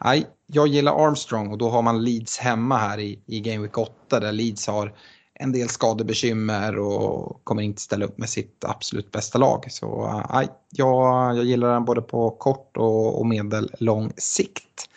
Nej, 0.04 0.26
jag 0.46 0.66
gillar 0.66 1.06
Armstrong 1.06 1.50
och 1.50 1.58
då 1.58 1.70
har 1.70 1.82
man 1.82 2.04
Leeds 2.04 2.38
hemma 2.38 2.76
här 2.76 2.98
i, 2.98 3.22
i 3.26 3.40
Game 3.40 3.62
Week 3.62 3.78
8 3.78 4.20
där 4.20 4.32
Leeds 4.32 4.66
har 4.66 4.94
en 5.40 5.52
del 5.52 5.68
skadebekymmer 5.68 6.78
och 6.78 7.40
kommer 7.44 7.62
inte 7.62 7.80
ställa 7.80 8.04
upp 8.04 8.18
med 8.18 8.28
sitt 8.28 8.64
absolut 8.64 9.12
bästa 9.12 9.38
lag. 9.38 9.64
Så 9.68 10.04
eh, 10.04 10.26
nej, 10.32 10.48
jag, 10.70 11.36
jag 11.36 11.44
gillar 11.44 11.72
den 11.72 11.84
både 11.84 12.02
på 12.02 12.30
kort 12.30 12.76
och, 12.76 13.20
och 13.20 13.26
medellång 13.26 14.12
sikt. 14.16 14.88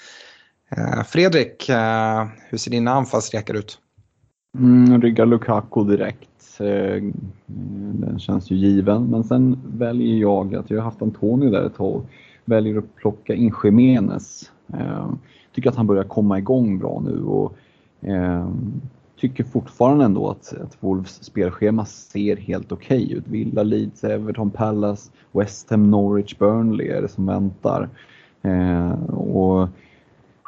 Eh, 0.69 1.03
Fredrik, 1.03 1.69
eh, 1.69 2.27
hur 2.49 2.57
ser 2.57 2.71
dina 2.71 2.91
anfallsrekar 2.91 3.53
ut? 3.53 3.79
Mm, 4.57 5.01
ryggar 5.01 5.25
Lukaku 5.25 5.83
direkt. 5.83 6.59
Eh, 6.59 7.03
den 7.45 8.19
känns 8.19 8.51
ju 8.51 8.55
given. 8.55 9.05
Men 9.05 9.23
sen 9.23 9.59
väljer 9.65 10.17
jag 10.17 10.55
att 10.55 10.69
jag 10.69 10.77
har 10.77 10.83
haft 10.83 11.01
Antonio 11.01 11.49
där 11.49 11.65
ett 11.65 11.75
tag. 11.75 12.01
Väljer 12.45 12.77
att 12.77 12.95
plocka 12.95 13.33
in 13.33 13.53
Jiménez. 13.63 14.51
Eh, 14.73 15.11
tycker 15.55 15.69
att 15.69 15.75
han 15.75 15.87
börjar 15.87 16.03
komma 16.03 16.37
igång 16.37 16.79
bra 16.79 17.01
nu. 17.05 17.23
Och, 17.23 17.55
eh, 18.01 18.49
tycker 19.19 19.43
fortfarande 19.43 20.05
ändå 20.05 20.29
att, 20.29 20.53
att 20.53 20.77
Wolves 20.79 21.23
spelschema 21.23 21.85
ser 21.85 22.35
helt 22.35 22.71
okej 22.71 23.03
okay 23.03 23.17
ut. 23.17 23.27
Villa, 23.27 23.63
Leeds, 23.63 24.03
Everton, 24.03 24.51
Palace, 24.51 25.11
West 25.31 25.69
Ham, 25.69 25.91
Norwich, 25.91 26.37
Burnley 26.37 26.87
är 26.87 27.01
det 27.01 27.07
som 27.07 27.25
väntar. 27.25 27.89
Eh, 28.41 29.03
och 29.09 29.69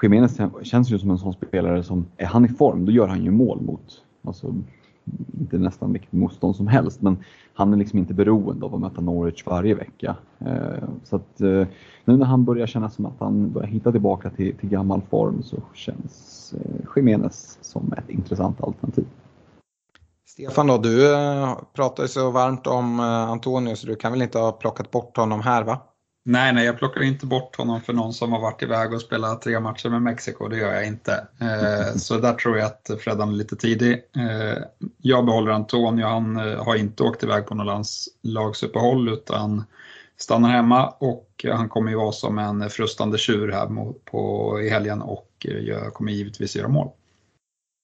Jiménez 0.01 0.38
känns 0.63 0.91
ju 0.91 0.99
som 0.99 1.10
en 1.10 1.17
sån 1.17 1.34
spelare 1.34 1.84
som, 1.84 2.05
är 2.17 2.25
han 2.25 2.45
i 2.45 2.47
form, 2.47 2.86
då 2.86 2.91
gör 2.91 3.07
han 3.07 3.23
ju 3.23 3.31
mål 3.31 3.62
mot, 3.62 4.03
alltså 4.23 4.55
inte 5.39 5.57
nästan 5.57 5.93
vilket 5.93 6.11
motstånd 6.11 6.55
som 6.55 6.67
helst, 6.67 7.01
men 7.01 7.17
han 7.53 7.73
är 7.73 7.77
liksom 7.77 7.99
inte 7.99 8.13
beroende 8.13 8.65
av 8.65 8.75
att 8.75 8.81
möta 8.81 9.01
Norwich 9.01 9.45
varje 9.45 9.75
vecka. 9.75 10.15
Eh, 10.39 10.83
så 11.03 11.15
att 11.15 11.41
eh, 11.41 11.67
nu 12.05 12.17
när 12.17 12.25
han 12.25 12.45
börjar 12.45 12.67
känna 12.67 12.89
som 12.89 13.05
att 13.05 13.19
han 13.19 13.51
börjar 13.51 13.67
hitta 13.67 13.91
tillbaka 13.91 14.29
till, 14.29 14.57
till 14.57 14.69
gammal 14.69 15.01
form 15.09 15.43
så 15.43 15.57
känns 15.73 16.53
eh, 16.57 16.85
Jiménez 16.95 17.57
som 17.61 17.93
ett 17.97 18.09
intressant 18.09 18.61
alternativ. 18.61 19.05
Stefan 20.25 20.67
då, 20.67 20.77
du 20.77 21.15
pratar 21.73 22.03
ju 22.03 22.09
så 22.09 22.31
varmt 22.31 22.67
om 22.67 22.99
Antonio 22.99 23.75
så 23.75 23.87
du 23.87 23.95
kan 23.95 24.11
väl 24.11 24.21
inte 24.21 24.39
ha 24.39 24.51
plockat 24.51 24.91
bort 24.91 25.17
honom 25.17 25.41
här 25.41 25.63
va? 25.63 25.79
Nej, 26.23 26.53
nej, 26.53 26.65
jag 26.65 26.77
plockar 26.77 27.01
inte 27.01 27.25
bort 27.25 27.55
honom 27.55 27.81
för 27.81 27.93
någon 27.93 28.13
som 28.13 28.31
har 28.31 28.39
varit 28.39 28.63
iväg 28.63 28.93
och 28.93 29.01
spelat 29.01 29.41
tre 29.41 29.60
matcher 29.60 29.89
med 29.89 30.01
Mexiko. 30.01 30.47
Det 30.47 30.57
gör 30.57 30.73
jag 30.73 30.88
inte. 30.88 31.27
Eh, 31.39 31.95
så 31.95 32.17
där 32.17 32.34
tror 32.34 32.57
jag 32.57 32.65
att 32.65 32.89
Freddan 32.99 33.29
är 33.29 33.34
lite 33.34 33.55
tidig. 33.55 33.93
Eh, 33.93 34.63
jag 34.97 35.25
behåller 35.25 35.51
Antonio. 35.51 36.05
Han 36.05 36.38
eh, 36.38 36.63
har 36.63 36.75
inte 36.75 37.03
åkt 37.03 37.23
iväg 37.23 37.45
på 37.45 37.55
något 37.55 37.65
landslagsuppehåll 37.65 39.10
utan 39.10 39.63
stannar 40.17 40.49
hemma 40.49 40.89
och 40.89 41.45
han 41.51 41.69
kommer 41.69 41.91
ju 41.91 41.97
vara 41.97 42.12
som 42.12 42.38
en 42.38 42.69
frustande 42.69 43.17
tjur 43.17 43.51
här 43.51 43.93
på, 44.12 44.60
i 44.62 44.69
helgen 44.69 45.01
och 45.01 45.27
jag 45.39 45.93
kommer 45.93 46.12
givetvis 46.12 46.55
göra 46.55 46.67
mål. 46.67 46.89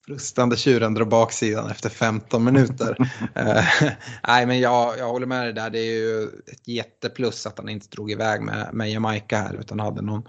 Frustande 0.08 0.58
tjuren 0.58 0.94
drar 0.94 1.06
baksidan 1.06 1.70
efter 1.70 1.90
15 1.90 2.44
minuter. 2.44 2.98
uh, 3.40 3.64
nej 4.28 4.46
men 4.46 4.60
jag, 4.60 4.98
jag 4.98 5.08
håller 5.08 5.26
med 5.26 5.44
dig 5.46 5.54
där. 5.54 5.70
Det 5.70 5.80
är 5.80 6.00
ju 6.00 6.24
ett 6.24 6.68
jätteplus 6.68 7.48
att 7.48 7.58
han 7.58 7.70
inte 7.70 7.88
drog 7.88 8.12
iväg 8.12 8.42
med, 8.42 8.70
med 8.74 8.92
Jamaica 8.92 9.38
här 9.38 9.54
utan 9.60 9.80
hade 9.80 10.02
någon, 10.02 10.24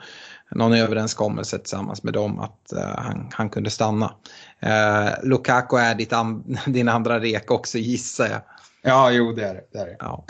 någon 0.51 0.73
överenskommelse 0.73 1.59
tillsammans 1.59 2.03
med 2.03 2.13
dem 2.13 2.39
att 2.41 2.73
uh, 2.77 2.81
han, 2.81 3.31
han 3.33 3.51
kunde 3.51 3.71
stanna. 3.71 4.15
Uh, 4.67 5.29
Lukaku 5.29 5.77
är 5.77 5.95
ditt 5.95 6.13
an, 6.13 6.59
din 6.67 6.89
andra 6.89 7.21
rek 7.21 7.51
också 7.51 7.79
gissar 7.79 8.27
jag. 8.27 8.41
Ja, 8.83 9.11
jo 9.11 9.33
det 9.33 9.45
är 9.45 9.55
det. 9.55 9.63
det, 9.73 9.79
är 9.79 9.87
det. 9.87 9.97
Ja. 9.99 10.25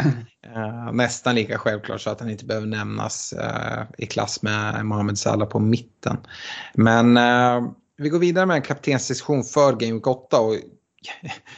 Uh, 0.56 0.92
nästan 0.92 1.34
lika 1.34 1.58
självklart 1.58 2.00
så 2.00 2.10
att 2.10 2.20
han 2.20 2.30
inte 2.30 2.44
behöver 2.44 2.66
nämnas 2.66 3.34
uh, 3.38 3.82
i 3.98 4.06
klass 4.06 4.42
med 4.42 4.86
Mohamed 4.86 5.18
Salah 5.18 5.48
på 5.48 5.58
mitten. 5.58 6.16
Men 6.74 7.16
uh, 7.16 7.70
vi 7.98 8.08
går 8.08 8.18
vidare 8.18 8.46
med 8.46 8.56
en 8.56 8.62
kaptensdiskussion 8.62 9.44
för 9.44 9.72
Game 9.72 9.92
Week 9.92 10.06
8 10.06 10.40
och 10.40 10.54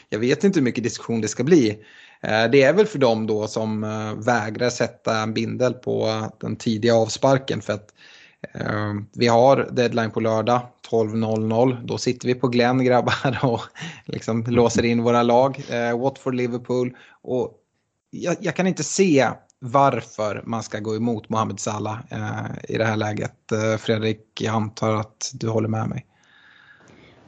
jag 0.09 0.19
vet 0.19 0.45
inte 0.45 0.59
hur 0.59 0.65
mycket 0.65 0.85
diskussion 0.85 1.21
det 1.21 1.29
ska 1.29 1.45
bli. 1.45 1.71
Eh, 2.23 2.51
det 2.53 2.63
är 2.63 2.73
väl 2.73 2.87
för 2.87 2.99
dem 2.99 3.27
då 3.27 3.47
som 3.47 3.85
eh, 3.85 4.15
vägrar 4.15 4.71
sätta 4.71 5.19
en 5.19 5.35
bindel 5.35 5.75
på 5.75 6.29
den 6.41 6.57
tidiga 6.57 6.95
avsparken 6.95 7.63
för 7.63 7.73
att 7.73 7.95
eh, 8.55 8.95
vi 9.13 9.27
har 9.27 9.69
deadline 9.73 10.11
på 10.11 10.21
lördag 10.21 10.61
12.00. 10.91 11.87
Då 11.87 11.99
sitter 11.99 12.29
vi 12.29 12.35
på 12.35 12.49
Glenn 12.49 12.85
grabbar 12.85 13.39
och 13.43 13.63
liksom 14.05 14.45
låser 14.45 14.85
in 14.85 15.03
våra 15.03 15.23
lag. 15.23 15.63
Watford, 15.99 16.35
Liverpool 16.35 16.97
och 17.23 17.57
jag, 18.11 18.37
jag, 18.41 18.57
kan 18.57 18.67
inte 18.67 18.85
se 18.85 19.29
varför 19.59 20.43
man 20.47 20.63
ska 20.63 20.79
gå 20.79 20.97
emot 20.97 21.29
Mohamed 21.29 21.61
Salah 21.61 21.99
i 22.69 22.79
det 22.79 22.85
här 22.85 22.97
läget. 22.97 23.37
Fredrik, 23.79 24.21
jag 24.41 24.55
antar 24.55 24.95
att 24.95 25.31
du 25.35 25.49
håller 25.49 25.69
med 25.69 25.89
mig. 25.89 26.07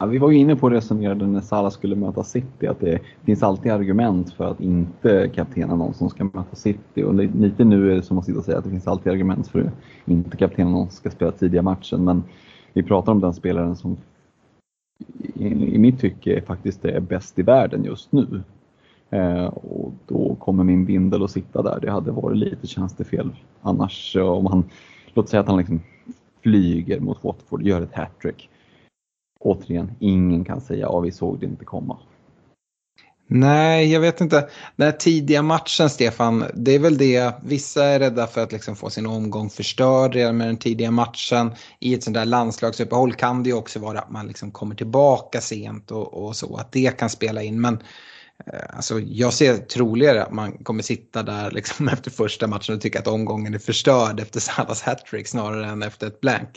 Ja, 0.03 0.07
vi 0.07 0.19
var 0.19 0.31
ju 0.31 0.39
inne 0.39 0.57
på 0.57 0.67
och 0.67 0.71
resonerade 0.71 1.27
när 1.27 1.41
Salah 1.41 1.71
skulle 1.71 1.97
möta 1.97 2.25
City, 2.25 2.67
att 2.67 2.81
det 2.81 3.01
finns 3.25 3.43
alltid 3.43 3.73
argument 3.73 4.33
för 4.33 4.51
att 4.51 4.61
inte 4.61 5.31
kaptena 5.35 5.77
någon 5.77 5.95
som 5.95 6.11
ska 6.11 6.25
möta 6.25 6.57
City. 6.57 7.03
Och 7.03 7.15
lite 7.15 7.65
nu 7.65 7.93
är 7.93 7.97
det 7.97 8.03
som 8.03 8.19
att 8.19 8.25
sitta 8.25 8.39
och 8.39 8.45
säga 8.45 8.59
att 8.59 8.65
det 8.65 8.71
finns 8.71 8.89
alltid 8.89 9.13
argument 9.13 9.49
för 9.49 9.61
att 9.61 9.73
inte 10.05 10.37
kaptena 10.37 10.71
någon 10.71 10.87
som 10.87 10.97
ska 10.97 11.11
spela 11.11 11.33
tidiga 11.33 11.63
matchen. 11.63 12.05
Men 12.05 12.25
vi 12.73 12.83
pratar 12.83 13.13
om 13.13 13.21
den 13.21 13.35
spelaren 13.35 13.77
som 13.77 13.97
i, 15.35 15.79
mitt 15.79 16.01
tycke 16.01 16.43
faktiskt 16.43 16.85
är 16.85 17.01
bäst 17.01 17.39
i 17.39 17.43
världen 17.43 17.85
just 17.85 18.13
nu. 18.13 18.43
Eh, 19.11 19.47
och 19.47 19.93
då 20.07 20.35
kommer 20.35 20.65
min 20.65 20.85
bindel 20.85 21.25
att 21.25 21.31
sitta 21.31 21.63
där. 21.63 21.79
Det 21.81 21.91
hade 21.91 22.11
varit 22.11 22.39
lite 22.39 22.67
tjänstefel 22.67 23.31
annars. 23.61 24.17
Om 24.17 24.47
han, 24.47 24.65
låt 25.15 25.29
säga 25.29 25.41
att 25.41 25.49
han 25.49 25.59
liksom 25.59 25.81
flyger 26.41 27.01
mot 27.01 27.25
Watford, 27.25 27.63
gör 27.63 27.83
ett 27.83 27.95
hattrick 27.95 28.49
återigen, 29.43 29.91
ingen 30.01 30.45
kan 30.45 30.61
säga 30.61 30.89
att 30.89 31.05
vi 31.05 31.13
såg 31.13 31.41
det 31.41 31.47
inte 31.47 31.65
komma. 31.65 31.99
Nej, 33.35 33.93
jag 33.93 34.01
vet 34.01 34.21
inte. 34.21 34.49
Den 34.77 34.85
här 34.85 34.93
tidiga 34.93 35.43
matchen, 35.43 35.91
Stefan, 35.91 36.45
det 36.55 36.75
är 36.75 36.79
väl 36.79 36.99
det. 36.99 37.35
Vissa 37.45 37.85
är 37.85 37.99
rädda 37.99 38.27
för 38.27 38.43
att 38.43 38.53
liksom 38.53 38.77
få 38.77 38.91
sin 38.91 39.07
omgång 39.07 39.51
förstörd 39.51 40.15
redan 40.15 40.37
med 40.37 40.47
den 40.47 40.57
tidiga 40.57 40.91
matchen. 40.91 41.53
I 41.79 41.95
ett 41.95 42.05
sånt 42.05 42.15
där 42.15 42.25
landslagsuppehåll 42.25 43.15
kan 43.15 43.43
det 43.43 43.49
ju 43.49 43.57
också 43.57 43.79
vara 43.79 43.99
att 43.99 44.11
man 44.11 44.27
liksom 44.27 44.51
kommer 44.51 44.75
tillbaka 44.75 45.41
sent 45.41 45.91
och, 45.91 46.25
och 46.25 46.37
så, 46.37 46.57
att 46.57 46.73
det 46.73 46.99
kan 46.99 47.11
spela 47.11 47.43
in. 47.43 47.61
Men 47.61 47.75
eh, 48.47 48.77
alltså, 48.77 49.01
jag 49.01 49.33
ser 49.33 49.57
troligare 49.57 50.23
att 50.23 50.33
man 50.33 50.53
kommer 50.53 50.83
sitta 50.83 51.23
där 51.23 51.51
liksom 51.51 51.89
efter 51.93 52.11
första 52.11 52.47
matchen 52.47 52.75
och 52.75 52.81
tycka 52.81 52.99
att 52.99 53.07
omgången 53.07 53.55
är 53.55 53.59
förstörd 53.59 54.21
efter 54.21 54.41
Salas 54.41 54.83
hattrick 54.83 55.29
snarare 55.29 55.67
än 55.67 55.83
efter 55.83 56.07
ett 56.07 56.21
blank. 56.21 56.49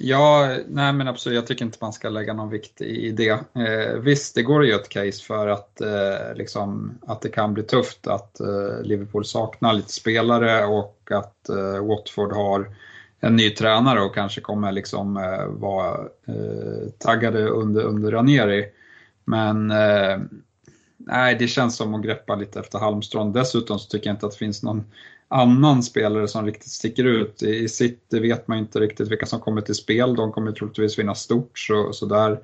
Ja, 0.00 0.56
nej 0.68 0.92
men 0.92 1.08
absolut. 1.08 1.36
Jag 1.36 1.46
tycker 1.46 1.64
inte 1.64 1.78
man 1.80 1.92
ska 1.92 2.08
lägga 2.08 2.32
någon 2.32 2.50
vikt 2.50 2.80
i 2.80 3.10
det. 3.10 3.30
Eh, 3.54 3.98
visst, 4.00 4.34
det 4.34 4.42
går 4.42 4.60
att 4.60 4.68
göra 4.68 4.80
ett 4.80 4.88
case 4.88 5.24
för 5.24 5.48
att, 5.48 5.80
eh, 5.80 6.34
liksom, 6.34 6.98
att 7.06 7.20
det 7.20 7.28
kan 7.28 7.54
bli 7.54 7.62
tufft 7.62 8.06
att 8.06 8.40
eh, 8.40 8.82
Liverpool 8.82 9.24
saknar 9.24 9.72
lite 9.72 9.92
spelare 9.92 10.66
och 10.66 11.08
att 11.10 11.48
eh, 11.48 11.86
Watford 11.86 12.32
har 12.32 12.74
en 13.20 13.36
ny 13.36 13.50
tränare 13.50 14.00
och 14.00 14.14
kanske 14.14 14.40
kommer 14.40 14.72
liksom 14.72 15.16
eh, 15.16 15.46
vara 15.46 15.98
eh, 16.26 16.88
taggade 16.98 17.48
under, 17.48 17.82
under 17.82 18.10
Ranieri. 18.10 18.66
Men 19.24 19.70
eh, 19.70 20.18
nej, 20.96 21.36
det 21.38 21.48
känns 21.48 21.76
som 21.76 21.94
att 21.94 22.02
greppa 22.02 22.36
lite 22.36 22.60
efter 22.60 22.78
halmstrån. 22.78 23.32
Dessutom 23.32 23.78
så 23.78 23.88
tycker 23.88 24.06
jag 24.10 24.14
inte 24.14 24.26
att 24.26 24.32
det 24.32 24.38
finns 24.38 24.62
någon 24.62 24.84
annan 25.28 25.82
spelare 25.82 26.28
som 26.28 26.46
riktigt 26.46 26.72
sticker 26.72 27.04
ut. 27.04 27.42
I 27.42 27.68
City 27.68 28.20
vet 28.20 28.48
man 28.48 28.58
inte 28.58 28.80
riktigt 28.80 29.08
vilka 29.08 29.26
som 29.26 29.40
kommer 29.40 29.60
till 29.60 29.74
spel. 29.74 30.16
De 30.16 30.32
kommer 30.32 30.52
troligtvis 30.52 30.98
vinna 30.98 31.14
stort, 31.14 31.58
så, 31.58 31.92
så 31.92 32.06
där 32.06 32.40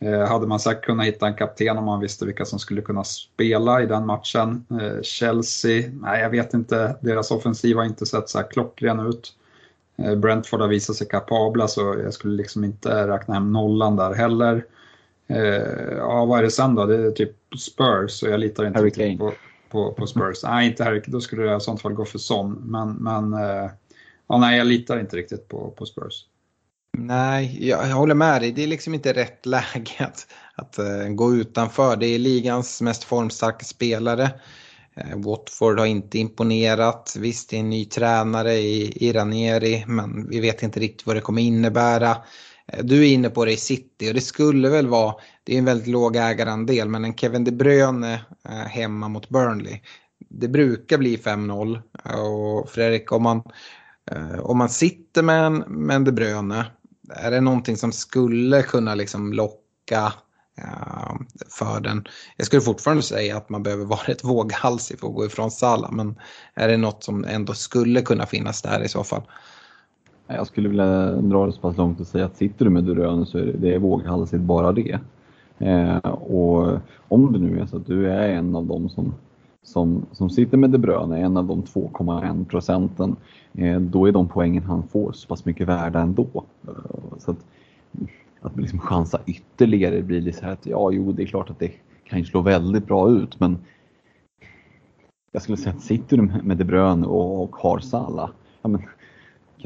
eh, 0.00 0.28
hade 0.28 0.46
man 0.46 0.60
säkert 0.60 0.84
kunnat 0.84 1.06
hitta 1.06 1.26
en 1.26 1.34
kapten 1.34 1.78
om 1.78 1.84
man 1.84 2.00
visste 2.00 2.26
vilka 2.26 2.44
som 2.44 2.58
skulle 2.58 2.82
kunna 2.82 3.04
spela 3.04 3.82
i 3.82 3.86
den 3.86 4.06
matchen. 4.06 4.64
Eh, 4.70 5.02
Chelsea, 5.02 5.90
nej 6.02 6.20
jag 6.20 6.30
vet 6.30 6.54
inte, 6.54 6.96
deras 7.00 7.30
offensiv 7.30 7.76
har 7.76 7.84
inte 7.84 8.06
sett 8.06 8.28
så 8.28 8.38
här 8.38 8.50
klockren 8.50 9.00
ut. 9.00 9.34
Eh, 9.98 10.14
Brentford 10.14 10.60
har 10.60 10.68
visat 10.68 10.96
sig 10.96 11.08
kapabla 11.08 11.68
så 11.68 11.80
jag 12.02 12.14
skulle 12.14 12.36
liksom 12.36 12.64
inte 12.64 13.08
räkna 13.08 13.34
hem 13.34 13.52
nollan 13.52 13.96
där 13.96 14.14
heller. 14.14 14.64
Ja, 15.96 16.24
vad 16.24 16.38
är 16.38 16.42
det 16.42 16.50
sen 16.50 16.74
då? 16.74 16.86
Det 16.86 17.06
är 17.06 17.10
typ 17.10 17.32
Spurs 17.58 18.10
så 18.10 18.26
jag 18.26 18.40
litar 18.40 18.66
inte 18.66 18.82
riktigt 18.82 19.18
på, 19.18 19.32
på, 19.68 19.92
på, 19.92 20.06
Spurs. 20.06 20.42
nej, 20.42 20.66
inte 20.66 20.84
Harry 20.84 21.02
Då 21.06 21.20
skulle 21.20 21.42
jag 21.42 21.56
i 21.56 21.60
sånt 21.60 21.82
fall 21.82 21.92
gå 21.92 22.04
för 22.04 22.18
Son. 22.18 22.52
Men, 22.52 22.94
men 22.94 23.34
eh, 23.34 23.70
ja, 24.28 24.38
nej, 24.38 24.58
jag 24.58 24.66
litar 24.66 25.00
inte 25.00 25.16
riktigt 25.16 25.48
på, 25.48 25.70
på 25.70 25.86
Spurs. 25.86 26.24
Nej, 26.98 27.68
jag, 27.68 27.88
jag 27.88 27.96
håller 27.96 28.14
med 28.14 28.42
dig. 28.42 28.52
Det 28.52 28.62
är 28.62 28.66
liksom 28.66 28.94
inte 28.94 29.12
rätt 29.12 29.46
läge 29.46 29.94
att, 29.98 30.26
att 30.54 30.78
uh, 30.78 31.08
gå 31.08 31.34
utanför. 31.34 31.96
Det 31.96 32.06
är 32.06 32.18
ligans 32.18 32.82
mest 32.82 33.04
formstarka 33.04 33.64
spelare. 33.64 34.30
Uh, 35.00 35.22
Watford 35.24 35.78
har 35.78 35.86
inte 35.86 36.18
imponerat. 36.18 37.16
Visst, 37.18 37.50
det 37.50 37.56
är 37.56 37.60
en 37.60 37.70
ny 37.70 37.84
tränare 37.84 38.52
i, 38.52 39.06
i 39.06 39.12
Ranieri, 39.12 39.84
men 39.86 40.28
vi 40.28 40.40
vet 40.40 40.62
inte 40.62 40.80
riktigt 40.80 41.06
vad 41.06 41.16
det 41.16 41.20
kommer 41.20 41.42
innebära. 41.42 42.16
Eh, 42.72 42.84
du 42.84 43.00
är 43.00 43.12
inne 43.12 43.30
på 43.30 43.44
det 43.44 43.52
i 43.52 43.56
City 43.56 44.10
och 44.10 44.14
det 44.14 44.20
skulle 44.20 44.68
väl 44.68 44.86
vara, 44.86 45.14
det 45.44 45.54
är 45.54 45.58
en 45.58 45.64
väldigt 45.64 45.88
låg 45.88 46.16
ägarandel, 46.16 46.88
men 46.88 47.04
en 47.04 47.14
Kevin 47.14 47.44
De 47.44 47.50
Bruyne 47.50 48.20
eh, 48.48 48.54
hemma 48.54 49.08
mot 49.08 49.28
Burnley. 49.28 49.80
Det 50.28 50.48
brukar 50.48 50.98
bli 50.98 51.16
5-0 51.16 51.80
eh, 52.04 52.20
och 52.20 52.70
Fredrik 52.70 53.12
om 53.12 53.22
man, 53.22 53.42
om 54.42 54.58
man 54.58 54.68
sitter 54.68 55.22
med 55.22 55.46
en, 55.46 55.56
med 55.56 55.96
en 55.96 56.04
De 56.04 56.12
Bruyne, 56.12 56.66
är 57.10 57.30
det 57.30 57.40
någonting 57.40 57.76
som 57.76 57.92
skulle 57.92 58.62
kunna 58.62 58.94
liksom 58.94 59.32
locka 59.32 60.12
för 61.48 61.80
den. 61.80 62.04
Jag 62.36 62.46
skulle 62.46 62.62
fortfarande 62.62 63.02
säga 63.02 63.36
att 63.36 63.48
man 63.48 63.62
behöver 63.62 63.84
vara 63.84 64.00
rätt 64.00 64.24
våghalsig 64.24 65.00
för 65.00 65.06
att 65.08 65.14
gå 65.14 65.26
ifrån 65.26 65.50
Salah 65.50 65.92
men 65.92 66.18
är 66.54 66.68
det 66.68 66.76
något 66.76 67.04
som 67.04 67.24
ändå 67.24 67.54
skulle 67.54 68.02
kunna 68.02 68.26
finnas 68.26 68.62
där 68.62 68.84
i 68.84 68.88
så 68.88 69.04
fall? 69.04 69.22
Jag 70.26 70.46
skulle 70.46 70.68
vilja 70.68 71.12
dra 71.12 71.46
det 71.46 71.52
så 71.52 71.60
pass 71.60 71.76
långt 71.76 72.00
och 72.00 72.06
säga 72.06 72.24
att 72.24 72.36
sitter 72.36 72.64
du 72.64 72.70
med 72.70 72.84
Durön 72.84 73.26
så 73.26 73.38
är 73.38 73.42
det, 73.42 73.52
det 73.52 73.74
är 73.74 73.78
våghalsigt 73.78 74.42
bara 74.42 74.72
det. 74.72 74.98
Eh, 75.58 76.12
och 76.12 76.78
om 77.08 77.32
det 77.32 77.38
nu 77.38 77.60
är 77.60 77.66
så 77.66 77.76
att 77.76 77.86
du 77.86 78.10
är 78.10 78.28
en 78.28 78.56
av 78.56 78.66
dem 78.66 78.88
som, 78.88 79.14
som, 79.62 80.06
som 80.12 80.30
sitter 80.30 80.56
med 80.56 80.70
De 80.70 80.78
Bruyne, 80.78 81.18
en 81.18 81.36
av 81.36 81.46
de 81.46 81.62
2,1 81.62 82.44
procenten, 82.44 83.16
eh, 83.54 83.80
då 83.80 84.08
är 84.08 84.12
de 84.12 84.28
poängen 84.28 84.62
han 84.62 84.88
får 84.88 85.12
så 85.12 85.28
pass 85.28 85.44
mycket 85.44 85.68
värda 85.68 86.00
ändå. 86.00 86.44
Eh, 86.68 87.18
så 87.18 87.30
att, 87.30 87.44
att 88.40 88.56
liksom 88.56 88.78
chansa 88.78 89.20
ytterligare 89.26 90.02
blir 90.02 90.20
lite 90.20 90.38
så 90.38 90.44
här 90.44 90.52
att 90.52 90.66
ja, 90.66 90.90
jo, 90.92 91.12
det 91.12 91.22
är 91.22 91.26
klart 91.26 91.50
att 91.50 91.58
det 91.58 91.72
kan 92.04 92.18
ju 92.18 92.24
slå 92.24 92.40
väldigt 92.40 92.86
bra 92.86 93.10
ut, 93.10 93.40
men 93.40 93.58
jag 95.32 95.42
skulle 95.42 95.58
säga 95.58 95.74
att 95.74 95.82
sitter 95.82 96.16
du 96.16 96.22
med 96.22 96.56
De 96.56 96.64
Bruyne 96.64 97.06
och, 97.06 97.42
och 97.42 97.56
har 97.56 97.78
Salah, 97.78 98.30
ja, 98.62 98.68
men 98.68 98.82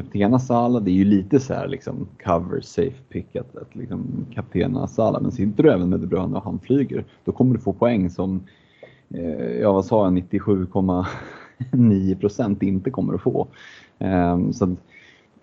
kaptena 0.01 0.39
Sala. 0.39 0.81
det 0.81 0.91
är 0.91 0.95
ju 0.95 1.05
lite 1.05 1.41
så 1.41 1.55
här 1.55 1.69
liksom 1.69 2.09
cover 2.25 2.61
safe 2.61 3.03
pick 3.09 3.37
att, 3.37 3.57
att 3.57 3.77
liksom 3.77 4.27
kaptena 4.35 4.87
Sala. 4.87 5.21
Men 5.21 5.33
sitter 5.33 5.63
du 5.63 5.73
även 5.73 5.89
med 5.89 6.01
De 6.01 6.07
Bruyne 6.07 6.37
och 6.37 6.45
han 6.45 6.59
flyger, 6.59 7.05
då 7.25 7.33
kommer 7.33 7.55
du 7.55 7.61
få 7.61 7.73
poäng 7.73 8.11
som, 8.11 8.41
eh, 9.15 9.61
ja 9.61 9.73
vad 9.73 9.85
sa 9.85 10.05
jag, 10.05 10.13
97,9 10.13 12.15
procent 12.15 12.63
inte 12.63 12.91
kommer 12.91 13.15
att 13.15 13.23
få. 13.23 13.47
Eh, 13.99 14.51
så 14.51 14.77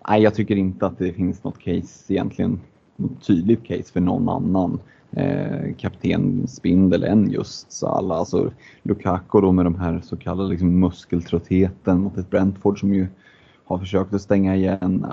nej, 0.08 0.22
jag 0.22 0.34
tycker 0.34 0.56
inte 0.56 0.86
att 0.86 0.98
det 0.98 1.12
finns 1.12 1.44
något 1.44 1.58
case 1.58 2.12
egentligen, 2.12 2.60
något 2.96 3.26
tydligt 3.26 3.64
case 3.64 3.92
för 3.92 4.00
någon 4.00 4.28
annan 4.28 4.80
eh, 5.12 5.74
kaptenspindel 5.76 7.04
än 7.04 7.30
just 7.30 7.72
Salah. 7.72 8.18
Alltså 8.18 8.50
Lukaku 8.82 9.40
då 9.40 9.52
med 9.52 9.66
de 9.66 9.74
här 9.74 10.00
så 10.04 10.16
kallade 10.16 10.48
liksom 10.48 10.80
muskeltröttheten 10.80 12.00
mot 12.00 12.18
ett 12.18 12.30
Brentford 12.30 12.80
som 12.80 12.94
ju 12.94 13.06
har 13.68 13.78
försökt 13.78 14.14
att 14.14 14.22
stänga 14.22 14.56
igen. 14.56 15.06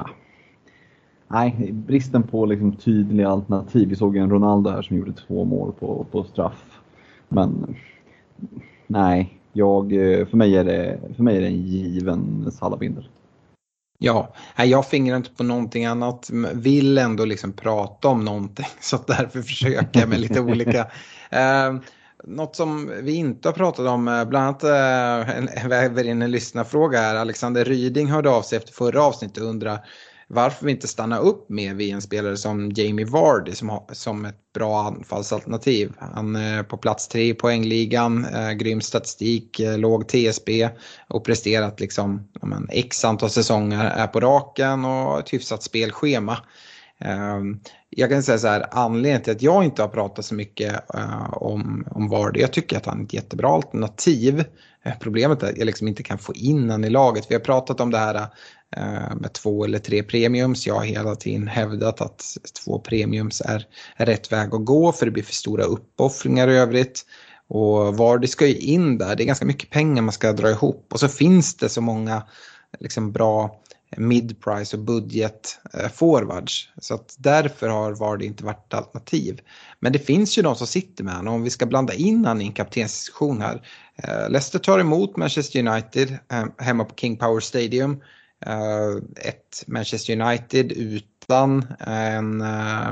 Nej, 1.28 1.70
bristen 1.74 2.24
på 2.24 2.46
liksom 2.46 2.76
tydliga 2.76 3.30
alternativ. 3.30 3.90
Vi 3.90 3.96
såg 3.96 4.18
en 4.18 4.30
Ronaldo 4.30 4.70
här 4.70 4.82
som 4.82 4.98
gjorde 4.98 5.14
två 5.14 5.46
mål 5.46 5.74
på, 5.80 6.06
på 6.12 6.24
straff. 6.24 6.80
Men 7.30 7.76
nej, 8.88 9.40
jag, 9.54 9.90
för, 10.30 10.38
mig 10.38 10.58
är 10.58 10.64
det, 10.64 11.00
för 11.16 11.24
mig 11.24 11.38
är 11.38 11.42
det 11.42 11.48
en 11.48 11.62
given 11.62 12.52
Salabindel. 12.52 13.08
Ja, 13.98 14.34
jag 14.58 14.86
fingrar 14.86 15.18
inte 15.18 15.30
på 15.30 15.44
någonting 15.44 15.86
annat. 15.86 16.30
Vill 16.54 16.98
ändå 16.98 17.26
liksom 17.26 17.54
prata 17.54 18.08
om 18.08 18.26
någonting 18.26 18.66
så 18.80 18.98
därför 19.08 19.42
försöker 19.42 20.00
jag 20.00 20.10
med 20.10 20.20
lite 20.20 20.42
olika. 20.42 20.88
Något 22.24 22.56
som 22.56 22.92
vi 23.02 23.14
inte 23.16 23.48
har 23.48 23.54
pratat 23.54 23.88
om, 23.88 24.08
eh, 24.08 24.26
bland 24.26 24.46
annat 24.46 24.64
eh, 24.64 25.68
väver 25.68 26.04
in 26.04 26.22
en 26.22 26.32
lyssnarfråga 26.32 27.00
här. 27.00 27.16
Alexander 27.16 27.66
Ryding 27.66 28.08
hörde 28.08 28.30
av 28.30 28.42
sig 28.42 28.58
efter 28.58 28.74
förra 28.74 29.04
avsnittet 29.04 29.44
och 29.44 29.50
undrar 29.50 29.80
varför 30.28 30.66
vi 30.66 30.72
inte 30.72 30.88
stannar 30.88 31.20
upp 31.20 31.50
med 31.50 31.76
vid 31.76 31.94
en 31.94 32.02
spelare 32.02 32.38
som 32.38 32.72
Jamie 32.76 33.06
Vardy 33.06 33.52
som, 33.52 33.70
har, 33.70 33.84
som 33.92 34.26
ett 34.26 34.54
bra 34.54 34.82
anfallsalternativ. 34.82 35.92
Han 36.00 36.36
är 36.36 36.64
på 36.64 36.78
plats 36.78 37.08
tre 37.08 37.30
i 37.30 37.34
poängligan, 37.34 38.28
grym 38.58 38.82
statistik, 38.82 39.62
låg 39.78 40.08
TSB 40.08 40.70
och 41.08 41.26
presterat 41.26 41.80
liksom 41.80 42.28
men, 42.42 42.68
x 42.72 43.06
antal 43.06 43.30
säsonger 43.30 43.86
är 43.86 44.08
på 44.08 44.20
raken 44.20 44.86
och 44.86 45.20
ett 45.20 45.34
hyfsat 45.34 45.64
spelschema. 45.64 46.38
Ehm, 47.06 47.60
jag 47.90 48.10
kan 48.10 48.24
säga 48.24 48.38
så 48.38 48.48
här, 48.48 48.66
anledningen 48.72 49.22
till 49.22 49.34
att 49.34 49.42
jag 49.42 49.64
inte 49.64 49.82
har 49.82 49.90
pratat 49.90 50.26
så 50.26 50.36
mycket 50.36 50.96
eh, 50.96 51.34
om, 51.34 51.88
om 51.92 52.10
Vardy, 52.10 52.40
jag 52.40 52.54
tycker 52.54 52.78
att 52.78 52.86
han 52.86 53.00
är 53.00 53.06
ett 53.06 53.14
jättebra 53.14 53.50
alternativ. 53.50 54.44
Eh, 54.86 54.94
problemet 55.00 55.44
är 55.44 55.50
att 55.50 55.58
jag 55.58 55.66
liksom 55.66 55.88
inte 55.88 56.04
kan 56.04 56.18
få 56.18 56.34
in 56.34 56.62
honom 56.62 56.84
i 56.84 56.90
laget. 56.90 57.26
Vi 57.30 57.36
har 57.36 57.42
pratat 57.42 57.80
om 57.80 57.92
det 57.92 57.98
här 57.98 58.16
eh, 58.76 59.16
med 59.16 59.34
två 59.34 59.66
eller 59.66 59.80
tre 59.80 60.04
premiums. 60.04 60.68
Jag 60.68 60.76
har 60.76 60.84
hela 60.84 61.16
tiden 61.16 61.48
hävdat 61.48 62.02
att 62.02 62.24
två 62.66 62.80
premiums 62.80 63.42
är, 63.42 63.66
är 63.96 64.06
rätt 64.06 64.32
väg 64.32 64.54
att 64.54 64.66
gå 64.66 64.92
för 64.92 65.06
det 65.06 65.12
blir 65.12 65.24
för 65.24 65.34
stora 65.34 65.64
uppoffringar 65.64 66.48
i 66.48 66.58
övrigt. 66.58 67.06
Och 67.48 67.98
Vardy 67.98 68.28
ska 68.28 68.48
ju 68.48 68.56
in 68.56 68.98
där, 68.98 69.16
det 69.16 69.24
är 69.24 69.26
ganska 69.26 69.46
mycket 69.46 69.70
pengar 69.70 70.02
man 70.02 70.12
ska 70.12 70.34
dra 70.34 70.50
ihop 70.50 70.88
och 70.94 71.00
så 71.00 71.08
finns 71.08 71.58
det 71.58 71.70
så 71.70 71.82
många 71.82 72.24
liksom, 72.80 73.12
bra 73.12 73.62
midprice 73.98 74.78
och 74.78 74.84
Budget-forwards. 74.84 76.70
Eh, 76.76 76.82
Så 76.82 76.94
att 76.94 77.16
därför 77.18 77.70
har 77.70 77.92
Vardy 77.92 78.26
inte 78.26 78.46
varit 78.46 78.74
alternativ. 78.74 79.42
Men 79.80 79.94
det 79.94 80.00
finns 80.00 80.38
ju 80.38 80.42
de 80.42 80.56
som 80.56 80.68
sitter 80.68 81.04
med 81.04 81.16
honom. 81.16 81.34
Om 81.34 81.44
vi 81.44 81.50
ska 81.50 81.66
blanda 81.66 81.94
in 81.94 82.26
honom 82.26 82.42
i 82.42 82.46
en 82.46 82.54
kaptensdiskussion 82.54 83.42
här. 83.42 83.62
Eh, 83.96 84.30
Leicester 84.30 84.60
tar 84.60 84.80
emot 84.80 85.18
Manchester 85.18 85.68
United 85.68 86.18
eh, 86.32 86.46
hemma 86.58 86.86
på 86.86 86.96
King 86.96 87.18
Power 87.18 87.40
Stadium. 87.40 88.02
Ett 89.16 89.64
Manchester 89.68 90.22
United 90.22 90.72
utan 90.72 91.66
en 91.80 92.38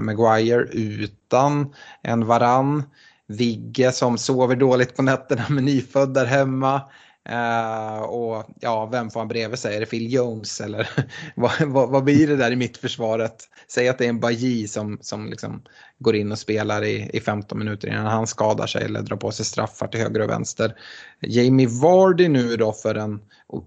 Maguire, 0.06 0.64
utan 0.72 1.74
en 2.02 2.26
Varann. 2.26 2.84
Vigge 3.28 3.92
som 3.92 4.18
sover 4.18 4.56
dåligt 4.56 4.96
på 4.96 5.02
nätterna 5.02 5.46
med 5.50 5.64
nyfödd 5.64 6.18
hemma. 6.18 6.82
Uh, 7.30 8.02
och 8.02 8.46
ja, 8.60 8.86
vem 8.86 9.10
får 9.10 9.20
han 9.20 9.28
bredvid 9.28 9.60
sig? 9.60 9.76
Är 9.76 9.80
det 9.80 9.86
Phil 9.86 10.14
Jones 10.14 10.62
eller 10.62 10.90
vad, 11.36 11.62
vad, 11.62 11.90
vad, 11.90 12.04
blir 12.04 12.28
det 12.28 12.36
där 12.36 12.52
i 12.52 12.56
mittförsvaret? 12.56 13.36
Säg 13.68 13.90
att 13.90 13.98
det 13.98 14.06
är 14.06 14.10
en 14.10 14.20
Baji 14.20 14.68
som, 14.68 14.98
som 15.02 15.30
liksom 15.30 15.62
går 16.00 16.16
in 16.16 16.32
och 16.32 16.40
spelar 16.40 16.84
i, 16.84 17.10
i 17.14 17.20
15 17.20 17.60
minuter 17.60 17.88
innan 17.88 18.06
han 18.06 18.28
skadar 18.28 18.68
sig 18.68 18.84
eller 18.84 19.02
drar 19.02 19.18
på 19.18 19.32
sig 19.32 19.46
straffar 19.46 19.88
till 19.88 20.00
höger 20.00 20.20
och 20.20 20.30
vänster. 20.30 20.76
Jamie 21.22 21.68
Vardy 21.68 22.28
nu 22.28 22.56
då 22.56 22.72
för 22.72 22.96
en, 22.96 23.20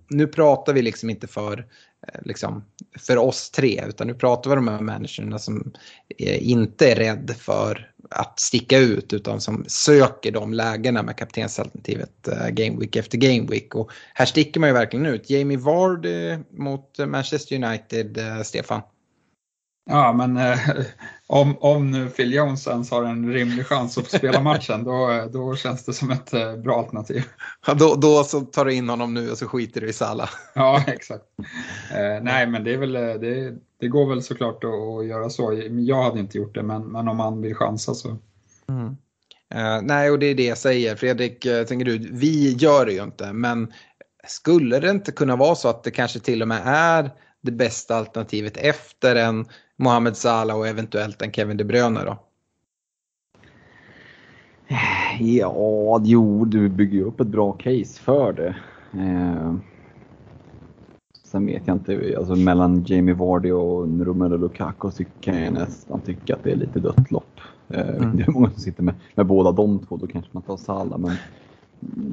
nu 0.08 0.26
pratar 0.26 0.72
vi 0.72 0.82
liksom 0.82 1.10
inte 1.10 1.26
för 1.26 1.66
Eh, 2.12 2.20
liksom, 2.24 2.64
för 2.98 3.16
oss 3.16 3.50
tre. 3.50 3.84
Utan 3.88 4.06
nu 4.06 4.14
pratar 4.14 4.50
vi 4.50 4.56
om 4.56 4.64
de 4.64 4.72
här 4.72 4.80
människorna 4.80 5.38
som 5.38 5.72
eh, 6.18 6.50
inte 6.50 6.92
är 6.92 6.96
rädd 6.96 7.34
för 7.38 7.92
att 8.10 8.40
sticka 8.40 8.78
ut 8.78 9.12
utan 9.12 9.40
som 9.40 9.64
söker 9.68 10.32
de 10.32 10.52
lägena 10.52 11.02
med 11.02 11.16
kaptensalternativet 11.16 12.28
uh, 12.28 12.48
Game 12.48 12.80
Week 12.80 12.96
efter 12.96 13.18
Game 13.18 13.50
Week. 13.50 13.74
Och 13.74 13.90
här 14.14 14.26
sticker 14.26 14.60
man 14.60 14.68
ju 14.68 14.72
verkligen 14.72 15.06
ut. 15.06 15.30
Jamie 15.30 15.58
Ward 15.58 16.06
mot 16.50 16.98
Manchester 16.98 17.64
United, 17.64 18.18
uh, 18.18 18.42
Stefan. 18.42 18.82
Ja, 19.90 20.12
men 20.12 20.56
om, 21.28 21.56
om 21.60 21.90
nu 21.90 22.08
Phil 22.08 22.32
Jones 22.32 22.66
ens 22.66 22.90
har 22.90 23.04
en 23.04 23.32
rimlig 23.32 23.66
chans 23.66 23.98
att 23.98 24.10
spela 24.10 24.40
matchen, 24.40 24.84
då, 24.84 25.28
då 25.32 25.56
känns 25.56 25.84
det 25.84 25.92
som 25.92 26.10
ett 26.10 26.32
eh, 26.32 26.56
bra 26.56 26.78
alternativ. 26.78 27.24
Ja, 27.66 27.74
då, 27.74 27.94
då 27.94 28.24
så 28.24 28.40
tar 28.40 28.64
du 28.64 28.74
in 28.74 28.88
honom 28.88 29.14
nu 29.14 29.30
och 29.30 29.38
så 29.38 29.48
skiter 29.48 29.80
du 29.80 29.88
i 29.88 29.92
Salla. 29.92 30.28
Ja, 30.54 30.84
exakt. 30.86 31.24
Eh, 31.92 32.22
nej, 32.22 32.46
men 32.46 32.64
det, 32.64 32.74
är 32.74 32.78
väl, 32.78 32.96
eh, 32.96 33.02
det, 33.02 33.54
det 33.80 33.88
går 33.88 34.08
väl 34.08 34.22
såklart 34.22 34.64
att, 34.64 34.70
att, 34.70 35.06
göra 35.06 35.30
så. 35.30 35.62
Jag 35.70 36.02
hade 36.02 36.20
inte 36.20 36.38
gjort 36.38 36.54
det, 36.54 36.62
men, 36.62 36.82
men 36.82 37.08
om 37.08 37.16
man 37.16 37.42
vill 37.42 37.54
chansa 37.54 37.94
så. 37.94 38.16
Mm. 38.68 38.96
Uh, 39.54 39.82
nej, 39.82 40.10
och 40.10 40.18
det 40.18 40.26
är 40.26 40.34
det 40.34 40.46
jag 40.46 40.58
säger. 40.58 40.96
Fredrik, 40.96 41.46
uh, 41.46 41.62
tänker 41.62 41.84
du, 41.84 41.98
vi 41.98 42.52
gör 42.52 42.86
det 42.86 42.92
ju 42.92 43.02
inte, 43.02 43.32
men 43.32 43.72
skulle 44.26 44.80
det 44.80 44.90
inte 44.90 45.12
kunna 45.12 45.36
vara 45.36 45.54
så 45.54 45.68
att 45.68 45.84
det 45.84 45.90
kanske 45.90 46.20
till 46.20 46.42
och 46.42 46.48
med 46.48 46.62
är 46.64 47.10
det 47.42 47.52
bästa 47.52 47.96
alternativet 47.96 48.56
efter 48.56 49.16
en 49.16 49.46
Mohamed 49.76 50.16
Salah 50.16 50.56
och 50.56 50.68
eventuellt 50.68 51.22
en 51.22 51.32
Kevin 51.32 51.56
De 51.56 51.64
Bruyne 51.64 52.00
då? 52.04 52.18
Ja, 55.20 56.00
jo, 56.04 56.44
du 56.44 56.68
bygger 56.68 56.98
ju 56.98 57.04
upp 57.04 57.20
ett 57.20 57.26
bra 57.26 57.52
case 57.52 58.00
för 58.00 58.32
det. 58.32 58.56
Eh, 59.00 59.54
sen 61.24 61.46
vet 61.46 61.62
jag 61.66 61.76
inte, 61.76 62.14
alltså 62.18 62.34
mellan 62.34 62.84
Jamie 62.86 63.14
Vardy 63.14 63.50
och 63.50 64.06
Romelu 64.06 64.36
Lukaku 64.36 64.90
så 64.90 65.04
kan 65.20 65.42
jag 65.42 65.52
nästan 65.52 66.00
tycka 66.00 66.34
att 66.34 66.44
det 66.44 66.52
är 66.52 66.56
lite 66.56 66.80
dött 66.80 67.10
lopp. 67.10 67.40
Eh, 67.68 67.88
mm. 67.88 68.16
Det 68.16 68.22
är 68.22 68.30
många 68.30 68.50
som 68.50 68.60
sitter 68.60 68.82
med, 68.82 68.94
med 69.14 69.26
båda 69.26 69.52
de 69.52 69.78
två, 69.78 69.96
då 69.96 70.06
kanske 70.06 70.30
man 70.32 70.42
tar 70.42 70.56
Salah. 70.56 70.98
Men 70.98 71.16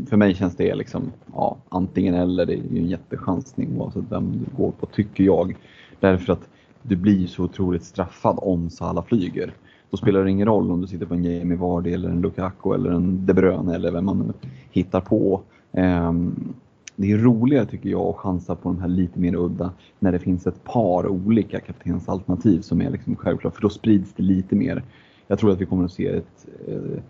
för 0.10 0.18
mig 0.18 0.36
känns 0.36 0.56
det 0.56 0.76
liksom 0.76 1.12
ja, 1.34 1.58
antingen 1.70 2.16
eller. 2.16 2.46
Det 2.46 2.54
är 2.54 2.58
ju 2.58 2.80
en 2.80 2.90
jättechansning 2.90 3.80
oavsett 3.80 4.04
vem 4.10 4.32
du 4.32 4.64
går 4.64 4.72
på, 4.72 4.86
tycker 4.86 5.24
jag. 5.24 5.56
Därför 6.00 6.34
att 6.34 6.50
du 6.84 6.96
blir 6.96 7.28
så 7.28 7.44
otroligt 7.44 7.84
straffad 7.84 8.40
om 8.42 8.70
Salah 8.70 9.04
flyger. 9.06 9.54
Då 9.90 9.98
spelar 9.98 10.24
det 10.24 10.32
ingen 10.32 10.48
roll 10.48 10.72
om 10.72 10.82
du 10.82 10.88
sitter 10.88 11.06
på 11.06 11.14
en 11.14 11.24
Jamie 11.24 11.58
Vardy 11.58 11.94
eller 11.94 12.10
en 12.10 12.22
Lukaku 12.22 12.74
eller 12.74 12.92
en 12.92 13.26
De 13.26 13.34
Bruyne 13.34 13.76
eller 13.76 13.92
vem 13.92 14.06
man 14.06 14.18
nu 14.18 14.50
hittar 14.72 15.02
på. 15.02 15.42
Um, 15.72 16.54
det 16.96 17.12
är 17.12 17.18
roligare 17.18 17.66
tycker 17.66 17.90
jag 17.90 18.02
att 18.02 18.16
chansa 18.16 18.56
på 18.56 18.70
de 18.70 18.80
här 18.80 18.88
lite 18.88 19.20
mer 19.20 19.36
udda 19.36 19.72
när 20.00 20.12
det 20.12 20.20
finns 20.20 20.48
ett 20.48 20.64
par 20.64 21.08
olika 21.08 21.60
kaptensalternativ 21.60 22.62
som 22.62 22.82
är 22.82 22.90
liksom 22.90 23.16
självklart, 23.16 23.56
för 23.56 23.62
då 23.62 23.70
sprids 23.70 24.14
det 24.14 24.24
lite 24.24 24.56
mer. 24.56 24.84
Jag 25.28 25.40
tror 25.40 25.52
att 25.52 25.62
vi 25.62 25.66
kommer 25.66 25.86
att 25.86 25.92
se 25.92 26.08
ett 26.08 26.48
eh, 26.68 27.02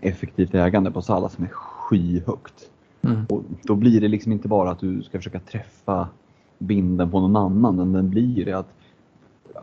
effektivt 0.00 0.54
ägande 0.54 0.90
på 0.90 1.02
Salah 1.02 1.30
som 1.30 1.44
är 1.44 1.48
skyhögt. 1.48 2.70
Mm. 3.02 3.24
Och 3.28 3.42
då 3.62 3.74
blir 3.74 4.00
det 4.00 4.08
liksom 4.08 4.32
inte 4.32 4.48
bara 4.48 4.70
att 4.70 4.80
du 4.80 5.02
ska 5.02 5.18
försöka 5.18 5.40
träffa 5.40 6.08
binden 6.58 7.10
på 7.10 7.20
någon 7.20 7.36
annan, 7.36 7.76
men 7.76 7.92
den 7.92 8.10
blir 8.10 8.44
det 8.44 8.52
att 8.52 8.74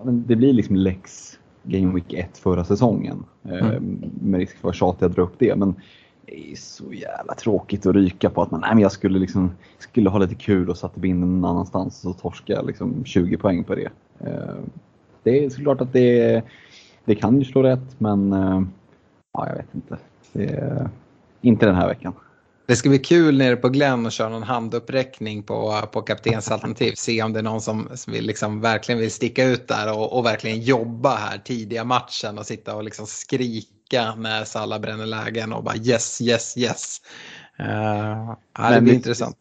det 0.05 0.35
blir 0.35 0.53
liksom 0.53 0.75
lex 0.75 1.39
Game 1.63 1.93
Week 1.93 2.13
1 2.13 2.37
förra 2.37 2.63
säsongen. 2.63 3.23
Eh, 3.43 3.69
mm. 3.69 4.11
Med 4.21 4.39
risk 4.39 4.57
för 4.57 4.69
att 4.69 4.75
tjata 4.75 5.05
jag 5.05 5.11
drar 5.11 5.23
upp 5.23 5.35
det. 5.37 5.55
Men 5.55 5.75
det 6.25 6.51
är 6.51 6.55
så 6.55 6.93
jävla 6.93 7.33
tråkigt 7.33 7.85
att 7.85 7.95
ryka 7.95 8.29
på 8.29 8.41
att 8.41 8.51
man, 8.51 8.61
nej, 8.61 8.69
men 8.73 8.81
jag 8.81 8.91
skulle, 8.91 9.19
liksom, 9.19 9.51
skulle 9.77 10.09
ha 10.09 10.19
lite 10.19 10.35
kul 10.35 10.69
och 10.69 10.77
satte 10.77 10.99
binden 10.99 11.41
någon 11.41 11.51
annanstans 11.51 12.05
och 12.05 12.15
så 12.15 12.19
torskar 12.21 12.53
jag 12.53 12.67
liksom 12.67 13.05
20 13.05 13.37
poäng 13.37 13.63
på 13.63 13.75
det. 13.75 13.89
Eh, 14.19 14.55
det 15.23 15.45
är 15.45 15.49
såklart 15.49 15.81
att 15.81 15.93
det, 15.93 16.43
det 17.05 17.15
kan 17.15 17.39
ju 17.39 17.45
slå 17.45 17.63
rätt 17.63 17.99
men 17.99 18.33
eh, 18.33 18.61
ja, 19.33 19.47
jag 19.47 19.55
vet 19.55 19.75
inte. 19.75 19.97
Inte 21.41 21.65
den 21.65 21.75
här 21.75 21.87
veckan. 21.87 22.13
Det 22.69 22.75
ska 22.75 22.89
bli 22.89 22.99
kul 22.99 23.37
nere 23.37 23.55
på 23.55 23.69
Glenn 23.69 24.05
och 24.05 24.11
köra 24.11 24.29
någon 24.29 24.43
handuppräckning 24.43 25.43
på, 25.43 25.73
på 25.91 26.01
kaptensalternativ. 26.01 26.93
Se 26.95 27.23
om 27.23 27.33
det 27.33 27.39
är 27.39 27.43
någon 27.43 27.61
som 27.61 27.87
vill, 28.07 28.25
liksom, 28.25 28.61
verkligen 28.61 29.01
vill 29.01 29.11
sticka 29.11 29.45
ut 29.45 29.67
där 29.67 29.97
och, 29.97 30.17
och 30.17 30.25
verkligen 30.25 30.61
jobba 30.61 31.15
här 31.15 31.37
tidiga 31.37 31.83
matchen 31.83 32.37
och 32.37 32.45
sitta 32.45 32.75
och 32.75 32.83
liksom 32.83 33.05
skrika 33.05 34.15
när 34.17 34.43
Salla 34.43 34.79
bränner 34.79 35.05
lägen 35.05 35.53
och 35.53 35.63
bara 35.63 35.75
yes, 35.75 36.21
yes, 36.21 36.57
yes. 36.57 37.01
Uh, 37.59 38.35
ja, 38.57 38.69
det 38.71 38.81
blir 38.81 38.93
intressant. 38.93 39.35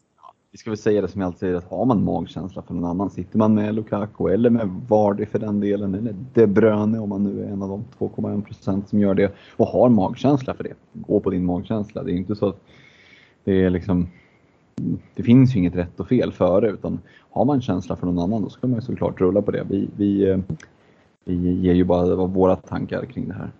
Vi 0.51 0.57
ska 0.57 0.69
väl 0.69 0.77
säga 0.77 1.01
det 1.01 1.07
som 1.07 1.21
jag 1.21 1.27
alltid 1.27 1.39
säger, 1.39 1.55
att 1.55 1.69
har 1.69 1.85
man 1.85 2.03
magkänsla 2.03 2.61
för 2.61 2.73
någon 2.73 2.85
annan, 2.85 3.09
sitter 3.09 3.37
man 3.37 3.53
med 3.53 3.75
Lukaku 3.75 4.27
eller 4.27 4.49
med 4.49 4.67
Vardy 4.87 5.25
för 5.25 5.39
den 5.39 5.59
delen, 5.59 5.95
eller 5.95 6.15
De 6.33 6.47
Bruyne 6.47 6.99
om 6.99 7.09
man 7.09 7.23
nu 7.23 7.43
är 7.43 7.47
en 7.47 7.63
av 7.63 7.69
de 7.69 7.85
2,1 7.99 8.41
procent 8.41 8.89
som 8.89 8.99
gör 8.99 9.13
det 9.13 9.31
och 9.55 9.67
har 9.67 9.89
magkänsla 9.89 10.53
för 10.53 10.63
det, 10.63 10.73
gå 10.93 11.19
på 11.19 11.29
din 11.29 11.45
magkänsla. 11.45 12.03
Det 12.03 12.11
är 12.11 12.15
inte 12.15 12.35
så 12.35 12.49
att 12.49 12.61
det 13.49 13.63
är 13.63 13.69
liksom 13.69 14.07
det 15.15 15.23
finns 15.23 15.55
ju 15.55 15.59
inget 15.59 15.75
rätt 15.75 15.99
och 15.99 16.07
fel 16.07 16.31
före 16.31 16.69
utan 16.69 16.99
har 17.31 17.45
man 17.45 17.61
känsla 17.61 17.95
för 17.95 18.05
någon 18.05 18.19
annan 18.19 18.41
då 18.41 18.49
ska 18.49 18.67
man 18.67 18.79
ju 18.79 18.85
såklart 18.85 19.21
rulla 19.21 19.41
på 19.41 19.51
det. 19.51 19.65
Vi, 19.69 19.89
vi, 19.97 20.41
vi 21.25 21.33
ger 21.35 21.73
ju 21.73 21.83
bara 21.83 22.15
våra 22.15 22.55
tankar 22.55 23.05
kring 23.05 23.27
det 23.27 23.33
här. 23.33 23.51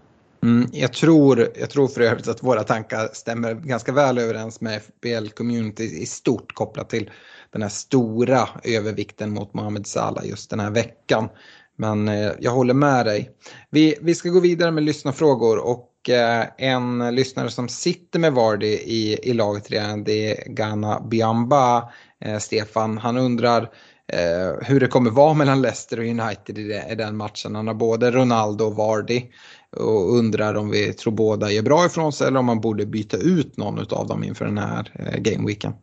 Mm, 0.43 0.69
jag, 0.71 0.93
tror, 0.93 1.47
jag 1.59 1.69
tror 1.69 1.87
för 1.87 2.01
övrigt 2.01 2.27
att 2.27 2.43
våra 2.43 2.63
tankar 2.63 3.09
stämmer 3.13 3.53
ganska 3.53 3.91
väl 3.91 4.17
överens 4.17 4.61
med 4.61 4.81
FBL-community 4.81 5.83
i 5.83 6.05
stort 6.05 6.53
kopplat 6.53 6.89
till 6.89 7.09
den 7.49 7.61
här 7.61 7.69
stora 7.69 8.49
övervikten 8.63 9.33
mot 9.33 9.53
Mohamed 9.53 9.87
Salah 9.87 10.27
just 10.27 10.49
den 10.49 10.59
här 10.59 10.71
veckan. 10.71 11.29
Men 11.75 12.07
eh, 12.07 12.31
jag 12.39 12.51
håller 12.51 12.73
med 12.73 13.05
dig. 13.05 13.29
Vi, 13.69 13.95
vi 14.01 14.15
ska 14.15 14.29
gå 14.29 14.39
vidare 14.39 14.71
med 14.71 14.83
lyssnarfrågor 14.83 15.57
och 15.57 15.88
Eh, 16.07 16.45
en 16.57 17.15
lyssnare 17.15 17.49
som 17.49 17.69
sitter 17.69 18.19
med 18.19 18.33
Vardy 18.33 18.67
i, 18.67 19.19
i 19.23 19.33
laget 19.33 19.71
redan 19.71 20.03
det 20.03 20.31
är 20.31 20.49
Ghana 20.49 20.99
Biamba. 20.99 21.89
Eh, 22.25 22.37
Stefan, 22.37 22.97
han 22.97 23.17
undrar 23.17 23.61
eh, 24.13 24.67
hur 24.67 24.79
det 24.79 24.87
kommer 24.87 25.11
vara 25.11 25.33
mellan 25.33 25.61
Leicester 25.61 25.99
och 25.99 26.05
United 26.05 26.57
i, 26.57 26.63
det, 26.63 26.85
i 26.91 26.95
den 26.95 27.17
matchen. 27.17 27.55
Han 27.55 27.67
har 27.67 27.73
både 27.73 28.11
Ronaldo 28.11 28.65
och 28.65 28.75
Vardy 28.75 29.23
och 29.77 30.17
undrar 30.17 30.55
om 30.55 30.69
vi 30.69 30.93
tror 30.93 31.13
båda 31.13 31.51
gör 31.51 31.63
bra 31.63 31.85
ifrån 31.85 32.13
sig 32.13 32.27
eller 32.27 32.39
om 32.39 32.45
man 32.45 32.61
borde 32.61 32.85
byta 32.85 33.17
ut 33.17 33.57
någon 33.57 33.79
av 33.89 34.07
dem 34.07 34.23
inför 34.23 34.45
den 34.45 34.57
här 34.57 34.91
eh, 34.95 35.19
gameweeken. 35.19 35.73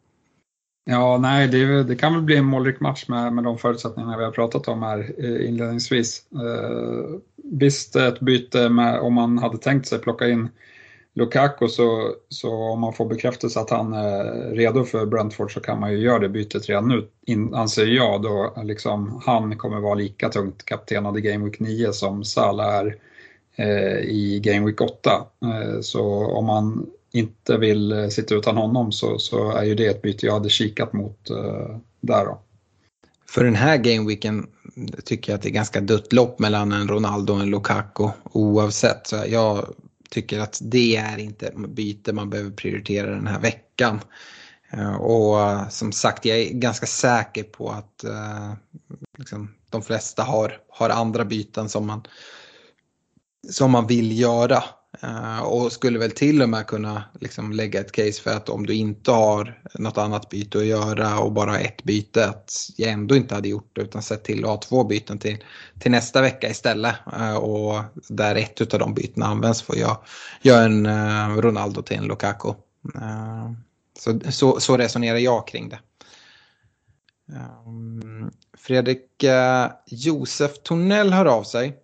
Ja, 0.91 1.19
nej, 1.19 1.49
det, 1.49 1.83
det, 1.85 1.97
kan 1.97 2.15
väl 2.15 2.23
bli 2.23 2.37
en 2.37 2.45
målrik 2.45 2.81
match 2.81 3.09
med, 3.09 3.33
med 3.33 3.45
de 3.45 3.59
förutsättningarna 3.59 4.17
vi 4.17 4.25
har 4.25 4.31
pratat 4.31 4.69
om 4.69 4.83
här 4.83 5.15
eh, 5.19 5.49
inledningsvis. 5.49 6.23
Eh, 6.33 7.19
Visst, 7.53 7.97
ett 7.97 8.21
byte 8.21 8.69
med, 8.69 9.01
om 9.01 9.15
man 9.15 9.39
hade 9.39 9.59
tänkt 9.59 9.87
sig 9.87 9.99
plocka 9.99 10.29
in 10.29 10.49
Lukaku 11.15 11.69
så, 11.69 12.15
så 12.29 12.55
om 12.55 12.81
man 12.81 12.93
får 12.93 13.07
bekräftelse 13.07 13.61
att 13.61 13.71
han 13.71 13.93
är 13.93 14.51
redo 14.55 14.85
för 14.85 15.07
Brentford 15.07 15.53
så 15.53 15.61
kan 15.61 15.81
man 15.81 15.93
ju 15.93 15.99
göra 15.99 16.19
det 16.19 16.29
bytet 16.29 16.69
redan 16.69 16.89
nu, 16.89 17.09
in, 17.27 17.55
anser 17.55 17.87
jag. 17.87 18.23
Då 18.23 18.55
liksom, 18.65 19.23
han 19.27 19.59
kommer 19.59 19.81
vara 19.81 19.95
lika 19.95 20.29
tungt 20.29 20.65
kaptenad 20.65 21.19
i 21.19 21.21
Game 21.21 21.45
Week 21.45 21.61
9 21.61 21.93
som 21.93 22.25
Salah 22.25 22.75
är 22.75 22.97
eh, 23.57 23.99
i 23.99 24.41
Game 24.45 24.67
Week 24.67 24.81
8. 24.81 25.11
Eh, 25.43 25.81
så 25.81 26.27
om 26.27 26.47
man 26.47 26.87
inte 27.13 27.59
vill 27.59 27.93
eh, 27.93 28.09
sitta 28.09 28.35
utan 28.35 28.57
honom 28.57 28.93
så, 28.93 29.19
så 29.19 29.51
är 29.51 29.65
ju 29.65 29.75
det 29.75 29.87
ett 29.87 30.03
byte 30.03 30.27
jag 30.27 30.33
hade 30.33 30.49
kikat 30.49 30.93
mot 30.93 31.31
eh, 31.31 31.77
där 32.01 32.25
då. 32.25 32.39
För 33.29 33.45
den 33.45 33.55
här 33.55 33.77
gameweeken 33.77 34.47
tycker 35.05 35.33
jag 35.33 35.37
att 35.37 35.43
det 35.43 35.49
är 35.49 35.53
ganska 35.53 35.81
dött 35.81 36.13
lopp 36.13 36.39
mellan 36.39 36.73
en 36.73 36.89
Ronaldo 36.89 37.33
och 37.33 37.41
en 37.41 37.51
Lukaku 37.51 38.09
oavsett. 38.33 39.07
Så 39.07 39.25
jag 39.29 39.75
tycker 40.11 40.41
att 40.41 40.59
det 40.63 40.97
är 40.97 41.19
inte 41.19 41.53
byte 41.69 42.13
man 42.13 42.31
behöver 42.31 42.51
prioritera 42.51 43.11
den 43.11 43.27
här 43.27 43.41
veckan. 43.41 44.01
Eh, 44.71 44.97
och 44.97 45.41
eh, 45.41 45.69
som 45.69 45.93
sagt, 45.93 46.25
jag 46.25 46.39
är 46.39 46.53
ganska 46.53 46.87
säker 46.87 47.43
på 47.43 47.71
att 47.71 48.05
eh, 48.05 48.53
liksom, 49.19 49.55
de 49.71 49.83
flesta 49.83 50.23
har, 50.23 50.59
har 50.69 50.91
andra 50.91 51.25
byten 51.25 51.69
som 51.69 51.87
man, 51.87 52.03
som 53.51 53.71
man 53.71 53.87
vill 53.87 54.21
göra. 54.21 54.65
Uh, 55.05 55.43
och 55.43 55.73
skulle 55.73 55.99
väl 55.99 56.11
till 56.11 56.43
och 56.43 56.49
med 56.49 56.67
kunna 56.67 57.05
liksom 57.21 57.53
lägga 57.53 57.81
ett 57.81 57.93
case 57.93 58.23
för 58.23 58.31
att 58.31 58.49
om 58.49 58.67
du 58.67 58.75
inte 58.75 59.11
har 59.11 59.63
något 59.75 59.99
annat 59.99 60.29
byte 60.29 60.59
att 60.59 60.65
göra 60.65 61.19
och 61.19 61.33
bara 61.33 61.59
ett 61.59 61.83
byte 61.83 62.29
att 62.29 62.71
jag 62.77 62.91
ändå 62.91 63.17
inte 63.17 63.35
hade 63.35 63.49
gjort 63.49 63.71
det 63.73 63.81
utan 63.81 64.03
sett 64.03 64.25
till 64.25 64.45
att 64.45 64.51
ha 64.51 64.57
två 64.57 64.85
byten 64.85 65.19
till, 65.19 65.45
till 65.81 65.91
nästa 65.91 66.23
vecka 66.23 66.51
istället. 66.51 66.95
Uh, 67.19 67.37
och 67.37 67.83
där 68.09 68.37
ett 68.37 68.75
av 68.75 68.81
de 68.81 68.95
bytena 68.95 69.27
används 69.27 69.63
får 69.63 69.77
jag 69.77 70.05
göra 70.43 70.65
en 70.65 70.87
uh, 70.87 71.37
Ronaldo 71.37 71.83
till 71.83 71.97
en 71.97 72.05
Lukaku. 72.05 72.53
så, 73.99 74.21
så, 74.31 74.61
så 74.61 74.77
resonerar 74.77 75.19
jag 75.19 75.47
kring 75.47 75.69
det. 75.69 75.79
Um, 77.67 78.31
Fredrik 78.59 79.25
Josef 79.87 80.53
Tornell 80.63 81.13
hör 81.13 81.27
av 81.27 81.43
sig. 81.43 81.83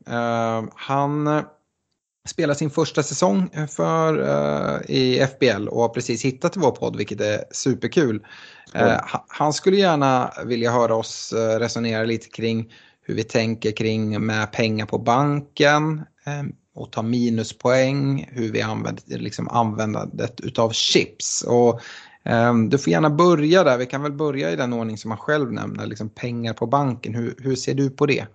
han 0.75 1.45
spelar 2.29 2.55
sin 2.55 2.71
första 2.71 3.03
säsong 3.03 3.51
för, 3.69 4.21
uh, 4.21 4.91
i 4.91 5.27
FBL 5.27 5.69
och 5.69 5.81
har 5.83 5.89
precis 5.89 6.25
hittat 6.25 6.57
vår 6.57 6.71
podd 6.71 6.97
vilket 6.97 7.21
är 7.21 7.45
superkul. 7.51 8.27
Uh, 8.77 8.97
han 9.29 9.53
skulle 9.53 9.77
gärna 9.77 10.33
vilja 10.45 10.73
höra 10.73 10.95
oss 10.95 11.33
resonera 11.59 12.05
lite 12.05 12.29
kring 12.29 12.71
hur 13.03 13.15
vi 13.15 13.25
tänker 13.25 13.71
kring 13.71 14.27
med 14.27 14.53
pengar 14.53 14.87
på 14.87 14.99
banken 14.99 16.03
um, 16.27 16.53
och 16.75 16.93
ta 16.93 17.03
minuspoäng, 17.03 18.29
hur 18.33 18.53
vi 18.53 18.63
använder 18.63 19.19
liksom, 19.19 19.49
användandet 19.49 20.41
utav 20.41 20.71
chips. 20.71 21.43
Och, 21.43 21.81
um, 22.25 22.69
du 22.69 22.79
får 22.79 22.91
gärna 22.91 23.11
börja 23.11 23.65
där, 23.65 23.79
vi 23.79 23.87
kan 23.87 24.03
väl 24.03 24.13
börja 24.13 24.51
i 24.51 24.57
den 24.57 24.73
ordning 24.73 24.99
som 24.99 25.09
man 25.09 25.19
själv 25.19 25.53
nämner, 25.53 25.87
liksom 25.87 26.09
pengar 26.09 26.53
på 26.53 26.67
banken. 26.67 27.15
Hur, 27.15 27.35
hur 27.39 27.57
ser 27.57 27.75
du 27.75 27.91
på 27.91 28.07
det? 28.07 28.27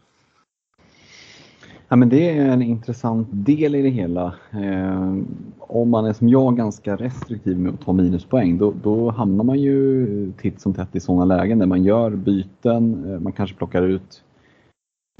Ja, 1.89 1.95
men 1.95 2.09
det 2.09 2.29
är 2.29 2.49
en 2.49 2.61
intressant 2.61 3.27
del 3.31 3.75
i 3.75 3.81
det 3.81 3.89
hela. 3.89 4.35
Eh, 4.51 5.15
om 5.59 5.89
man 5.89 6.05
är 6.05 6.13
som 6.13 6.29
jag 6.29 6.57
ganska 6.57 6.95
restriktiv 6.95 7.59
med 7.59 7.73
att 7.73 7.81
ta 7.81 7.93
minuspoäng 7.93 8.57
då, 8.57 8.73
då 8.83 9.11
hamnar 9.11 9.43
man 9.43 9.59
ju 9.59 10.31
titt 10.31 10.61
som 10.61 10.73
tätt 10.73 10.95
i 10.95 10.99
sådana 10.99 11.25
lägen 11.25 11.59
där 11.59 11.65
man 11.65 11.83
gör 11.83 12.11
byten. 12.11 13.13
Eh, 13.13 13.19
man 13.19 13.33
kanske 13.33 13.55
plockar 13.55 13.83
ut, 13.83 14.23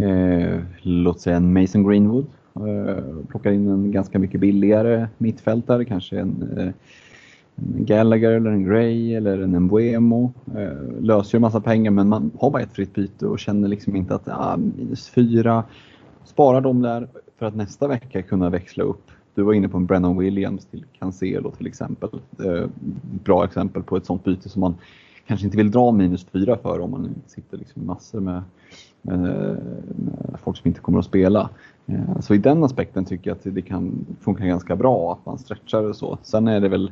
eh, 0.02 0.60
låt 0.82 1.22
säga 1.22 1.38
en 1.38 1.54
Mason 1.54 1.90
Greenwood. 1.90 2.26
Eh, 2.56 3.04
plockar 3.28 3.52
in 3.52 3.68
en 3.68 3.92
ganska 3.92 4.20
mycket 4.20 4.42
billigare 4.42 5.08
mittfältare, 5.18 5.86
kanske 5.86 6.20
en, 6.20 6.58
eh, 6.58 6.74
en 7.56 7.86
Gallagher 7.86 8.32
eller 8.32 8.50
en 8.50 8.64
Gray 8.64 9.16
eller 9.16 9.40
en 9.40 9.64
Mbuemo. 9.64 10.34
Eh, 10.56 11.02
löser 11.02 11.38
en 11.38 11.42
massa 11.42 11.62
pengar 11.62 11.92
men 11.92 12.10
man 12.10 12.32
har 12.40 12.52
bara 12.52 12.62
ett 12.62 12.74
fritt 12.74 12.94
byte 12.94 13.28
och 13.28 13.40
känner 13.40 13.68
liksom 13.68 13.96
inte 13.96 14.16
att 14.16 14.28
ah, 14.28 14.58
minus 14.58 15.10
fyra 15.10 15.64
Spara 16.28 16.62
dem 16.62 16.82
där 16.82 17.08
för 17.38 17.46
att 17.46 17.56
nästa 17.56 17.88
vecka 17.88 18.22
kunna 18.22 18.50
växla 18.50 18.84
upp. 18.84 19.12
Du 19.36 19.44
var 19.44 19.54
inne 19.54 19.70
på 19.70 19.78
en 19.78 19.86
Brennan 19.86 20.18
Williams 20.18 20.66
till 20.66 20.86
Cancelo 21.00 21.52
till 21.52 21.68
exempel. 21.68 22.10
Eh, 22.46 22.70
bra 23.24 23.46
exempel 23.46 23.84
på 23.84 23.98
ett 23.98 24.06
sånt 24.06 24.24
byte 24.24 24.50
som 24.50 24.60
man 24.60 24.76
kanske 25.28 25.46
inte 25.46 25.58
vill 25.58 25.72
dra 25.72 25.92
minus 25.92 26.26
fyra 26.26 26.58
för 26.58 26.80
om 26.80 26.92
man 26.92 27.10
sitter 27.28 27.58
liksom 27.58 27.86
massor 27.86 28.20
med, 28.20 28.44
med, 29.02 29.20
med, 29.22 30.38
folk 30.44 30.58
som 30.58 30.68
inte 30.68 30.80
kommer 30.80 31.00
att 31.00 31.06
spela. 31.06 31.50
Eh, 31.86 32.20
så 32.20 32.34
i 32.34 32.38
den 32.38 32.64
aspekten 32.64 33.06
tycker 33.06 33.30
jag 33.30 33.36
att 33.36 33.56
det 33.56 33.62
kan 33.62 34.06
funka 34.22 34.46
ganska 34.46 34.76
bra 34.76 35.14
att 35.14 35.26
man 35.26 35.38
stretchar 35.38 35.84
och 35.84 35.96
så. 35.96 36.18
Sen 36.24 36.48
är 36.48 36.60
det 36.60 36.70
väl 36.70 36.92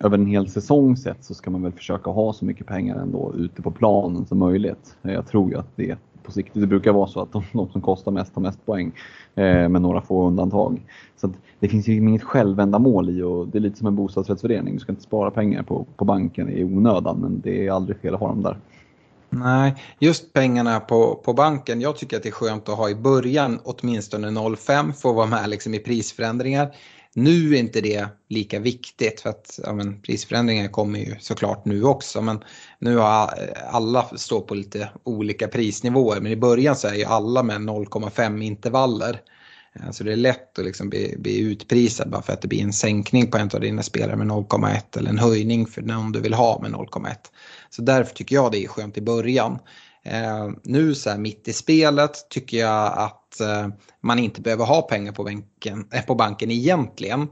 över 0.00 0.18
en 0.18 0.26
hel 0.26 0.48
säsong 0.48 0.96
sett 0.96 1.24
så 1.24 1.34
ska 1.34 1.50
man 1.50 1.62
väl 1.62 1.72
försöka 1.72 2.10
ha 2.10 2.32
så 2.32 2.44
mycket 2.44 2.66
pengar 2.66 2.96
ändå 2.96 3.34
ute 3.36 3.62
på 3.62 3.70
planen 3.70 4.26
som 4.26 4.38
möjligt. 4.38 4.96
Jag 5.02 5.26
tror 5.26 5.50
ju 5.50 5.56
att 5.56 5.76
det 5.76 5.98
på 6.22 6.32
sikt. 6.32 6.50
Det 6.52 6.66
brukar 6.66 6.92
vara 6.92 7.06
så 7.06 7.20
att 7.20 7.32
de, 7.32 7.44
de 7.52 7.68
som 7.68 7.80
kostar 7.80 8.12
mest 8.12 8.34
har 8.34 8.42
mest 8.42 8.66
poäng 8.66 8.92
eh, 9.34 9.68
med 9.68 9.82
några 9.82 10.00
få 10.00 10.26
undantag. 10.26 10.82
Så 11.16 11.32
det 11.60 11.68
finns 11.68 11.88
ju 11.88 11.96
inget 11.96 12.22
självändamål 12.22 13.10
i 13.10 13.22
och 13.22 13.48
det 13.48 13.58
är 13.58 13.60
lite 13.60 13.78
som 13.78 13.86
en 13.86 13.96
bostadsrättsförening. 13.96 14.74
Du 14.74 14.80
ska 14.80 14.92
inte 14.92 15.02
spara 15.02 15.30
pengar 15.30 15.62
på, 15.62 15.86
på 15.96 16.04
banken 16.04 16.48
i 16.48 16.64
onödan 16.64 17.18
men 17.20 17.40
det 17.40 17.66
är 17.66 17.72
aldrig 17.72 18.00
fel 18.00 18.14
att 18.14 18.20
ha 18.20 18.28
dem 18.28 18.42
där. 18.42 18.56
Nej, 19.32 19.74
just 19.98 20.32
pengarna 20.32 20.80
på, 20.80 21.14
på 21.24 21.32
banken. 21.32 21.80
Jag 21.80 21.96
tycker 21.96 22.16
att 22.16 22.22
det 22.22 22.28
är 22.28 22.32
skönt 22.32 22.68
att 22.68 22.76
ha 22.76 22.90
i 22.90 22.94
början 22.94 23.58
åtminstone 23.64 24.28
0,5 24.28 24.92
för 24.92 25.08
att 25.08 25.16
vara 25.16 25.26
med 25.26 25.50
liksom 25.50 25.74
i 25.74 25.78
prisförändringar. 25.78 26.74
Nu 27.14 27.54
är 27.54 27.58
inte 27.58 27.80
det 27.80 28.08
lika 28.28 28.58
viktigt 28.58 29.20
för 29.20 29.30
att 29.30 29.60
ja, 29.64 29.72
men, 29.72 30.02
prisförändringar 30.02 30.68
kommer 30.68 30.98
ju 30.98 31.16
såklart 31.20 31.64
nu 31.64 31.84
också 31.84 32.22
men 32.22 32.44
nu 32.78 32.96
har 32.96 33.30
alla 33.70 34.02
står 34.16 34.40
på 34.40 34.54
lite 34.54 34.90
olika 35.04 35.48
prisnivåer 35.48 36.20
men 36.20 36.32
i 36.32 36.36
början 36.36 36.76
så 36.76 36.88
är 36.88 36.94
ju 36.94 37.04
alla 37.04 37.42
med 37.42 37.56
0,5 37.56 38.42
intervaller. 38.42 39.20
Eh, 39.72 39.90
så 39.90 40.04
det 40.04 40.12
är 40.12 40.16
lätt 40.16 40.58
att 40.58 40.64
liksom 40.64 40.88
bli, 40.88 41.14
bli 41.18 41.40
utprisad 41.40 42.10
bara 42.10 42.22
för 42.22 42.32
att 42.32 42.42
det 42.42 42.48
blir 42.48 42.62
en 42.62 42.72
sänkning 42.72 43.30
på 43.30 43.38
en 43.38 43.50
av 43.54 43.60
dina 43.60 43.82
spelare 43.82 44.16
med 44.16 44.26
0,1 44.26 44.98
eller 44.98 45.10
en 45.10 45.18
höjning 45.18 45.66
för 45.66 45.82
någon 45.82 46.12
du 46.12 46.20
vill 46.20 46.34
ha 46.34 46.60
med 46.62 46.70
0,1. 46.70 47.14
Så 47.70 47.82
därför 47.82 48.14
tycker 48.14 48.34
jag 48.34 48.52
det 48.52 48.64
är 48.64 48.68
skönt 48.68 48.98
i 48.98 49.02
början. 49.02 49.58
Eh, 50.04 50.48
nu 50.64 50.94
så 50.94 51.10
här 51.10 51.18
mitt 51.18 51.48
i 51.48 51.52
spelet 51.52 52.28
tycker 52.30 52.56
jag 52.56 52.98
att 52.98 53.40
eh, 53.40 53.68
man 54.00 54.18
inte 54.18 54.40
behöver 54.40 54.64
ha 54.64 54.82
pengar 54.82 55.12
på, 55.12 55.24
bänken, 55.24 55.88
eh, 55.92 56.04
på 56.04 56.14
banken 56.14 56.50
egentligen. 56.50 57.22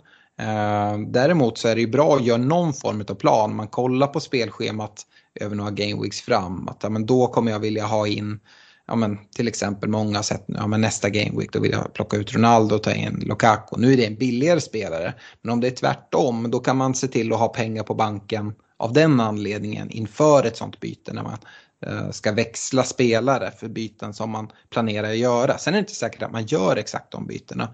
Eh, 0.40 0.98
däremot 1.06 1.58
så 1.58 1.68
är 1.68 1.74
det 1.74 1.80
ju 1.80 1.86
bra 1.86 2.16
att 2.16 2.24
göra 2.24 2.38
någon 2.38 2.72
form 2.72 3.04
av 3.08 3.14
plan. 3.14 3.56
Man 3.56 3.68
kollar 3.68 4.06
på 4.06 4.20
spelschemat 4.20 5.06
över 5.40 5.56
några 5.56 5.70
gameweeks 5.70 6.20
fram. 6.20 6.68
Att, 6.68 6.82
ja, 6.82 6.88
men 6.88 7.06
då 7.06 7.26
kommer 7.26 7.52
jag 7.52 7.60
vilja 7.60 7.86
ha 7.86 8.06
in 8.06 8.40
ja, 8.88 8.96
men, 8.96 9.18
till 9.36 9.48
exempel 9.48 9.88
många 9.88 10.22
sätt, 10.22 10.44
ja, 10.46 10.66
men 10.66 10.80
nästa 10.80 11.08
gameweek 11.08 11.52
då 11.52 11.60
vill 11.60 11.70
jag 11.70 11.92
plocka 11.92 12.16
ut 12.16 12.34
Ronaldo 12.34 12.74
och 12.74 12.82
ta 12.82 12.92
in 12.92 13.22
Lukaku. 13.26 13.76
Nu 13.78 13.92
är 13.92 13.96
det 13.96 14.06
en 14.06 14.16
billigare 14.16 14.60
spelare. 14.60 15.14
Men 15.42 15.52
om 15.52 15.60
det 15.60 15.66
är 15.66 15.76
tvärtom 15.76 16.50
då 16.50 16.58
kan 16.58 16.76
man 16.76 16.94
se 16.94 17.08
till 17.08 17.32
att 17.32 17.38
ha 17.38 17.48
pengar 17.48 17.82
på 17.82 17.94
banken 17.94 18.54
av 18.76 18.92
den 18.92 19.20
anledningen 19.20 19.90
inför 19.90 20.46
ett 20.46 20.56
sånt 20.56 20.80
byte 20.80 21.12
när 21.12 21.22
man 21.22 21.38
Eh, 21.86 22.10
ska 22.10 22.32
växla 22.32 22.82
spelare 22.82 23.50
för 23.50 23.68
byten 23.68 24.14
som 24.14 24.30
man 24.30 24.52
planerar 24.70 25.10
att 25.10 25.16
göra. 25.16 25.58
Sen 25.58 25.74
är 25.74 25.78
det 25.78 25.80
inte 25.80 25.94
säkert 25.94 26.22
att 26.22 26.32
man 26.32 26.46
gör 26.46 26.76
exakt 26.76 27.10
de 27.10 27.26
bytena. 27.26 27.68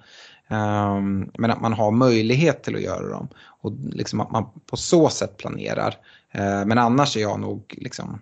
Ehm, 0.48 1.30
men 1.38 1.50
att 1.50 1.60
man 1.60 1.72
har 1.72 1.90
möjlighet 1.90 2.62
till 2.62 2.76
att 2.76 2.82
göra 2.82 3.08
dem. 3.08 3.28
Och 3.60 3.72
liksom 3.92 4.20
att 4.20 4.30
man 4.30 4.46
på 4.66 4.76
så 4.76 5.08
sätt 5.08 5.36
planerar. 5.36 5.96
Eh, 6.30 6.64
men 6.64 6.78
annars 6.78 7.16
är 7.16 7.20
jag 7.20 7.40
nog, 7.40 7.74
liksom, 7.78 8.20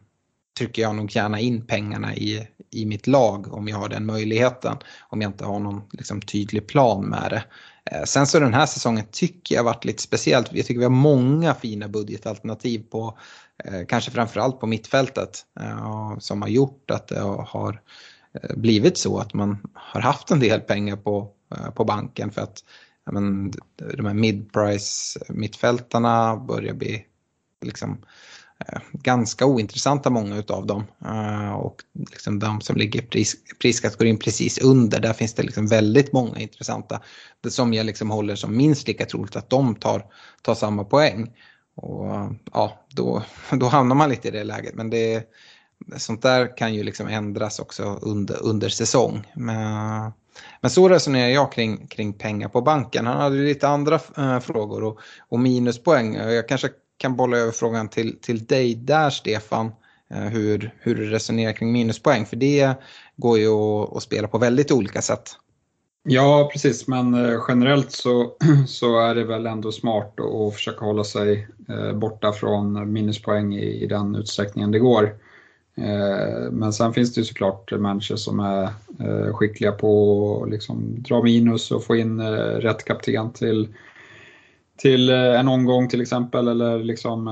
trycker 0.58 0.82
jag 0.82 0.94
nog 0.94 1.16
gärna 1.16 1.40
in 1.40 1.66
pengarna 1.66 2.14
i, 2.14 2.48
i 2.70 2.86
mitt 2.86 3.06
lag 3.06 3.54
om 3.54 3.68
jag 3.68 3.76
har 3.76 3.88
den 3.88 4.06
möjligheten. 4.06 4.76
Om 5.08 5.22
jag 5.22 5.28
inte 5.28 5.44
har 5.44 5.58
någon 5.58 5.82
liksom, 5.92 6.20
tydlig 6.20 6.66
plan 6.66 7.04
med 7.04 7.30
det. 7.30 7.44
Eh, 7.90 8.04
sen 8.04 8.26
så 8.26 8.38
den 8.38 8.54
här 8.54 8.66
säsongen 8.66 9.04
tycker 9.10 9.54
jag 9.54 9.64
varit 9.64 9.84
lite 9.84 10.02
speciellt. 10.02 10.52
Jag 10.52 10.66
tycker 10.66 10.78
vi 10.78 10.84
har 10.84 10.90
många 10.90 11.54
fina 11.54 11.88
budgetalternativ 11.88 12.82
på 12.90 13.18
Eh, 13.64 13.86
kanske 13.88 14.10
framförallt 14.10 14.60
på 14.60 14.66
mittfältet 14.66 15.46
eh, 15.60 16.18
som 16.18 16.42
har 16.42 16.48
gjort 16.48 16.90
att 16.90 17.08
det 17.08 17.20
har 17.20 17.80
eh, 18.42 18.56
blivit 18.56 18.98
så 18.98 19.18
att 19.18 19.34
man 19.34 19.58
har 19.74 20.00
haft 20.00 20.30
en 20.30 20.40
del 20.40 20.60
pengar 20.60 20.96
på, 20.96 21.28
på 21.74 21.84
banken 21.84 22.30
för 22.30 22.42
att 22.42 22.64
men, 23.10 23.52
de 23.76 24.06
här 24.06 24.14
mid-price 24.14 25.18
mittfältarna 25.28 26.36
börjar 26.36 26.74
bli 26.74 27.06
liksom, 27.60 27.98
ganska 28.92 29.46
ointressanta 29.46 30.10
många 30.10 30.36
utav 30.36 30.66
dem. 30.66 30.84
Och 31.56 31.82
liksom 32.10 32.38
de 32.38 32.60
som 32.60 32.76
ligger 32.76 33.02
pris, 33.02 33.36
priskategorin 33.62 34.18
precis 34.18 34.58
under, 34.58 35.00
där 35.00 35.12
finns 35.12 35.34
det 35.34 35.42
liksom 35.42 35.66
väldigt 35.66 36.12
många 36.12 36.38
intressanta. 36.38 37.00
Det 37.40 37.50
som 37.50 37.74
jag 37.74 37.86
liksom 37.86 38.10
håller 38.10 38.36
som 38.36 38.56
minst 38.56 38.88
lika 38.88 39.06
troligt 39.06 39.36
att 39.36 39.50
de 39.50 39.74
tar, 39.74 40.06
tar 40.42 40.54
samma 40.54 40.84
poäng. 40.84 41.32
Och 41.74 42.06
ja, 42.52 42.86
då, 42.88 43.22
då 43.52 43.66
hamnar 43.66 43.96
man 43.96 44.10
lite 44.10 44.28
i 44.28 44.30
det 44.30 44.44
läget. 44.44 44.74
Men 44.74 44.90
det, 44.90 45.30
sånt 45.96 46.22
där 46.22 46.56
kan 46.56 46.74
ju 46.74 46.82
liksom 46.82 47.08
ändras 47.08 47.58
också 47.58 47.98
under, 48.02 48.42
under 48.42 48.68
säsong. 48.68 49.32
Men, 49.34 50.12
men 50.60 50.70
så 50.70 50.88
resonerar 50.88 51.28
jag 51.28 51.52
kring, 51.52 51.86
kring 51.86 52.12
pengar 52.12 52.48
på 52.48 52.60
banken. 52.60 53.06
Han 53.06 53.20
hade 53.20 53.36
lite 53.36 53.68
andra 53.68 54.00
äh, 54.16 54.40
frågor 54.40 54.84
och, 54.84 54.98
och 55.28 55.40
minuspoäng. 55.40 56.14
Jag 56.14 56.48
kanske 56.48 56.68
kan 56.96 57.16
bolla 57.16 57.36
över 57.36 57.52
frågan 57.52 57.88
till, 57.88 58.18
till 58.20 58.44
dig 58.46 58.74
där 58.74 59.10
Stefan. 59.10 59.72
Äh, 60.12 60.20
hur, 60.20 60.74
hur 60.80 60.94
du 60.94 61.10
resonerar 61.10 61.52
kring 61.52 61.72
minuspoäng. 61.72 62.26
För 62.26 62.36
det 62.36 62.74
går 63.16 63.38
ju 63.38 63.48
att, 63.48 63.96
att 63.96 64.02
spela 64.02 64.28
på 64.28 64.38
väldigt 64.38 64.72
olika 64.72 65.02
sätt. 65.02 65.30
Ja, 66.04 66.48
precis, 66.52 66.88
men 66.88 67.14
eh, 67.14 67.40
generellt 67.48 67.92
så, 67.92 68.32
så 68.66 69.00
är 69.00 69.14
det 69.14 69.24
väl 69.24 69.46
ändå 69.46 69.72
smart 69.72 70.20
att 70.20 70.54
försöka 70.54 70.84
hålla 70.84 71.04
sig 71.04 71.48
eh, 71.68 71.92
borta 71.92 72.32
från 72.32 72.92
minuspoäng 72.92 73.54
i, 73.54 73.82
i 73.82 73.86
den 73.86 74.14
utsträckningen 74.14 74.70
det 74.70 74.78
går. 74.78 75.04
Eh, 75.76 76.50
men 76.50 76.72
sen 76.72 76.92
finns 76.92 77.14
det 77.14 77.20
ju 77.20 77.24
såklart 77.24 77.72
människor 77.72 78.16
som 78.16 78.40
är 78.40 78.68
skickliga 79.32 79.72
på 79.72 80.42
att 80.42 80.50
liksom 80.50 81.02
dra 81.02 81.22
minus 81.22 81.70
och 81.70 81.84
få 81.84 81.96
in 81.96 82.22
rätt 82.60 82.84
kapten 82.84 83.32
till, 83.32 83.68
till 84.78 85.10
en 85.10 85.48
omgång 85.48 85.88
till 85.88 86.00
exempel 86.00 86.48
eller 86.48 86.78
liksom 86.78 87.26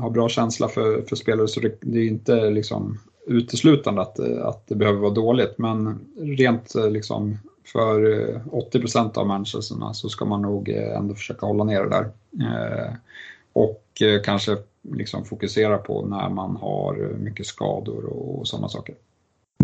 ha 0.00 0.10
bra 0.10 0.28
känsla 0.28 0.68
för, 0.68 1.02
för 1.02 1.16
spelare. 1.16 1.48
Så 1.48 1.60
det, 1.60 1.78
det 1.80 1.98
är 1.98 2.06
inte 2.06 2.50
liksom 2.50 2.98
uteslutande 3.26 4.02
att, 4.02 4.20
att 4.20 4.66
det 4.66 4.74
behöver 4.74 5.00
vara 5.00 5.14
dåligt. 5.14 5.58
Men 5.58 5.98
rent 6.16 6.74
liksom 6.90 7.38
för 7.72 8.40
80 8.52 8.82
eh, 8.96 9.06
av 9.14 9.26
människorna 9.26 9.94
så 9.94 10.08
ska 10.08 10.24
man 10.24 10.42
nog 10.42 10.68
eh, 10.68 10.96
ändå 10.96 11.14
försöka 11.14 11.46
hålla 11.46 11.64
ner 11.64 11.82
det 11.82 11.88
där. 11.88 12.10
Eh, 12.40 12.92
och 13.52 14.02
eh, 14.02 14.22
kanske 14.22 14.56
liksom 14.92 15.24
fokusera 15.24 15.78
på 15.78 16.06
när 16.06 16.28
man 16.28 16.56
har 16.56 16.94
mycket 17.18 17.46
skador 17.46 18.04
och 18.04 18.48
sådana 18.48 18.68
saker. 18.68 18.94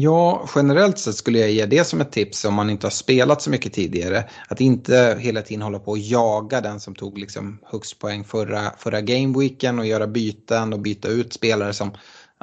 Ja, 0.00 0.48
generellt 0.55 0.98
sett 0.98 1.14
skulle 1.14 1.38
jag 1.38 1.50
ge 1.50 1.66
det 1.66 1.84
som 1.84 2.00
ett 2.00 2.12
tips 2.12 2.44
om 2.44 2.55
man 2.55 2.70
inte 2.70 2.86
har 2.86 2.90
spelat 2.90 3.42
så 3.42 3.50
mycket 3.50 3.72
tidigare. 3.72 4.24
Att 4.48 4.61
inte 4.61 5.16
hela 5.20 5.42
tiden 5.42 5.62
hålla 5.62 5.78
på 5.78 5.90
och 5.90 5.98
jaga 5.98 6.61
den 6.61 6.80
som 6.80 6.94
tog 6.94 7.18
liksom 7.18 7.59
högst 7.62 7.98
poäng 7.98 8.24
förra, 8.24 8.70
förra 8.78 9.00
gameweeken 9.00 9.78
och 9.78 9.86
göra 9.86 10.07
byten 10.07 10.72
och 10.72 10.80
byta 10.80 11.09
ut 11.09 11.32
spelare 11.32 11.72
som 11.72 11.90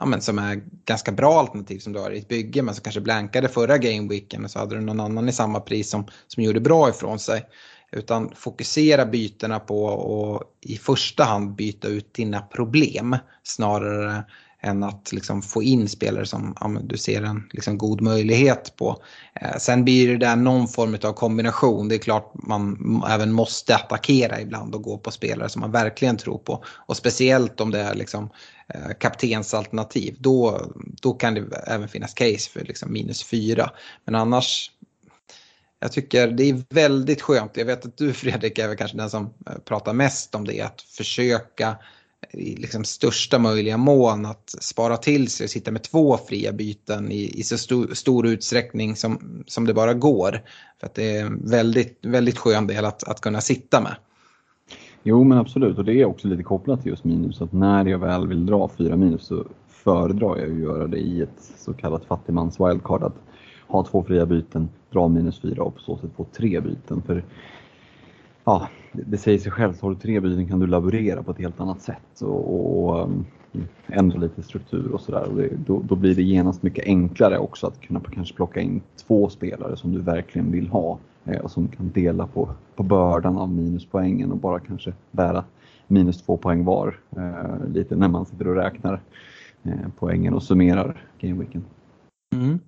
ja, 0.01 0.05
men 0.05 0.21
som 0.21 0.39
är 0.39 0.61
ganska 0.85 1.11
bra 1.11 1.39
alternativ 1.39 1.79
som 1.79 1.93
du 1.93 1.99
har 1.99 2.11
i 2.11 2.17
ett 2.17 2.27
bygge 2.27 2.61
men 2.61 2.75
som 2.75 2.83
kanske 2.83 3.01
blankade 3.01 3.47
förra 3.47 3.77
gameweeken 3.77 4.43
och 4.45 4.51
så 4.51 4.59
hade 4.59 4.75
du 4.75 4.81
någon 4.81 4.99
annan 4.99 5.29
i 5.29 5.31
samma 5.31 5.59
pris 5.59 5.89
som, 5.89 6.07
som 6.27 6.43
gjorde 6.43 6.59
bra 6.59 6.89
ifrån 6.89 7.19
sig. 7.19 7.45
Utan 7.91 8.31
fokusera 8.35 9.05
bytena 9.05 9.59
på 9.59 10.35
att 10.35 10.69
i 10.69 10.77
första 10.77 11.23
hand 11.23 11.55
byta 11.55 11.87
ut 11.87 12.13
dina 12.13 12.41
problem 12.41 13.17
snarare 13.43 14.23
än 14.63 14.83
att 14.83 15.11
liksom 15.11 15.41
få 15.41 15.63
in 15.63 15.89
spelare 15.89 16.25
som 16.25 16.55
ja, 16.59 16.67
du 16.83 16.97
ser 16.97 17.23
en 17.23 17.49
liksom 17.53 17.77
god 17.77 18.01
möjlighet 18.01 18.75
på. 18.75 19.03
Eh, 19.41 19.57
sen 19.57 19.83
blir 19.83 20.07
det 20.07 20.17
där 20.17 20.35
någon 20.35 20.67
form 20.67 20.97
av 21.03 21.13
kombination. 21.13 21.87
Det 21.87 21.95
är 21.95 21.99
klart 21.99 22.31
man 22.33 23.03
även 23.09 23.31
måste 23.31 23.75
attackera 23.75 24.41
ibland 24.41 24.75
och 24.75 24.83
gå 24.83 24.97
på 24.97 25.11
spelare 25.11 25.49
som 25.49 25.59
man 25.59 25.71
verkligen 25.71 26.17
tror 26.17 26.37
på. 26.37 26.63
Och 26.65 26.97
speciellt 26.97 27.61
om 27.61 27.71
det 27.71 27.79
är 27.79 27.95
liksom, 27.95 28.29
Eh, 28.73 28.91
kaptensalternativ. 28.99 30.15
Då, 30.19 30.71
då 31.01 31.13
kan 31.13 31.33
det 31.33 31.63
även 31.67 31.87
finnas 31.87 32.13
case 32.13 32.49
för 32.49 32.59
liksom 32.59 32.93
minus 32.93 33.23
fyra. 33.23 33.71
Men 34.05 34.15
annars 34.15 34.71
jag 35.79 35.91
tycker 35.91 36.27
det 36.27 36.49
är 36.49 36.63
väldigt 36.69 37.21
skönt. 37.21 37.57
Jag 37.57 37.65
vet 37.65 37.85
att 37.85 37.97
du 37.97 38.13
Fredrik 38.13 38.59
är 38.59 38.67
väl 38.67 38.77
kanske 38.77 38.97
den 38.97 39.09
som 39.09 39.33
eh, 39.47 39.57
pratar 39.65 39.93
mest 39.93 40.35
om 40.35 40.45
det. 40.45 40.61
Att 40.61 40.81
försöka 40.81 41.77
i 42.33 42.55
liksom 42.55 42.83
största 42.83 43.39
möjliga 43.39 43.77
mån 43.77 44.25
att 44.25 44.55
spara 44.59 44.97
till 44.97 45.27
sig 45.29 45.43
och 45.43 45.49
sitta 45.49 45.71
med 45.71 45.83
två 45.83 46.17
fria 46.27 46.51
byten 46.51 47.11
i, 47.11 47.39
i 47.39 47.43
så 47.43 47.57
stor, 47.57 47.93
stor 47.93 48.27
utsträckning 48.27 48.95
som, 48.95 49.43
som 49.47 49.67
det 49.67 49.73
bara 49.73 49.93
går. 49.93 50.41
För 50.79 50.87
att 50.87 50.95
det 50.95 51.17
är 51.17 51.25
en 51.25 51.49
väldigt, 51.49 51.99
väldigt 52.01 52.37
skön 52.37 52.67
del 52.67 52.85
att, 52.85 53.03
att 53.03 53.21
kunna 53.21 53.41
sitta 53.41 53.81
med. 53.81 53.95
Jo 55.03 55.23
men 55.23 55.37
absolut 55.37 55.77
och 55.77 55.85
det 55.85 56.01
är 56.01 56.05
också 56.05 56.27
lite 56.27 56.43
kopplat 56.43 56.81
till 56.81 56.89
just 56.89 57.03
minus. 57.03 57.41
Att 57.41 57.53
när 57.53 57.85
jag 57.85 57.99
väl 57.99 58.27
vill 58.27 58.45
dra 58.45 58.67
fyra 58.67 58.95
minus 58.95 59.23
så 59.23 59.43
föredrar 59.67 60.37
jag 60.37 60.51
att 60.51 60.59
göra 60.59 60.87
det 60.87 60.97
i 60.97 61.21
ett 61.21 61.51
så 61.57 61.73
kallat 61.73 62.05
fattigmans 62.05 62.59
wildcard. 62.59 63.03
Att 63.03 63.15
ha 63.67 63.83
två 63.83 64.03
fria 64.03 64.25
byten, 64.25 64.69
dra 64.91 65.07
minus 65.07 65.41
fyra 65.41 65.63
och 65.63 65.75
på 65.75 65.81
så 65.81 65.97
sätt 65.97 66.11
få 66.15 66.23
tre 66.23 66.59
byten. 66.59 67.01
För 67.01 67.23
ja, 68.43 68.67
det 68.91 69.17
säger 69.17 69.39
sig 69.39 69.51
självt, 69.51 69.81
har 69.81 69.89
du 69.89 69.95
tre 69.95 70.19
byten 70.19 70.47
kan 70.47 70.59
du 70.59 70.67
laborera 70.67 71.23
på 71.23 71.31
ett 71.31 71.39
helt 71.39 71.59
annat 71.59 71.81
sätt 71.81 72.21
och, 72.21 72.83
och 72.83 73.03
um, 73.03 73.25
ändra 73.87 74.19
lite 74.19 74.43
struktur 74.43 74.91
och 74.91 75.01
sådär. 75.01 75.49
Då, 75.65 75.81
då 75.89 75.95
blir 75.95 76.15
det 76.15 76.23
genast 76.23 76.63
mycket 76.63 76.85
enklare 76.85 77.37
också 77.37 77.67
att 77.67 77.81
kunna 77.81 78.01
kanske 78.13 78.35
plocka 78.35 78.59
in 78.59 78.81
två 79.07 79.29
spelare 79.29 79.77
som 79.77 79.91
du 79.91 80.01
verkligen 80.01 80.51
vill 80.51 80.67
ha 80.67 80.99
Eh, 81.25 81.39
och 81.39 81.51
som 81.51 81.67
kan 81.67 81.91
dela 81.91 82.27
på, 82.27 82.49
på 82.75 82.83
bördan 82.83 83.37
av 83.37 83.49
minuspoängen 83.49 84.31
och 84.31 84.37
bara 84.37 84.59
kanske 84.59 84.93
bära 85.11 85.43
minus 85.87 86.21
två 86.21 86.37
poäng 86.37 86.65
var 86.65 86.99
eh, 87.17 87.69
lite 87.73 87.95
när 87.95 88.07
man 88.07 88.25
sitter 88.25 88.47
och 88.47 88.55
räknar 88.55 89.01
eh, 89.63 89.87
poängen 89.99 90.33
och 90.33 90.43
summerar 90.43 91.05
gameweeken. 91.19 91.65
Mm. 92.33 92.59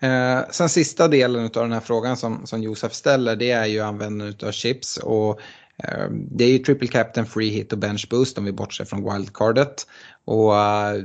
Eh, 0.00 0.44
sen 0.50 0.68
sista 0.68 1.08
delen 1.08 1.44
av 1.44 1.50
den 1.50 1.72
här 1.72 1.80
frågan 1.80 2.16
som, 2.16 2.46
som 2.46 2.62
Josef 2.62 2.92
ställer 2.92 3.36
det 3.36 3.50
är 3.50 3.66
ju 3.66 3.80
användandet 3.80 4.42
av 4.42 4.50
chips. 4.52 4.96
Och, 4.96 5.40
eh, 5.76 6.10
det 6.10 6.44
är 6.44 6.50
ju 6.50 6.58
triple 6.58 6.88
captain, 6.88 7.26
free 7.26 7.50
hit 7.50 7.72
och 7.72 7.78
bench 7.78 8.08
boost 8.10 8.38
om 8.38 8.44
vi 8.44 8.52
bortser 8.52 8.84
från 8.84 9.12
wildcardet. 9.12 9.86
Och 10.24 10.56
eh, 10.56 11.04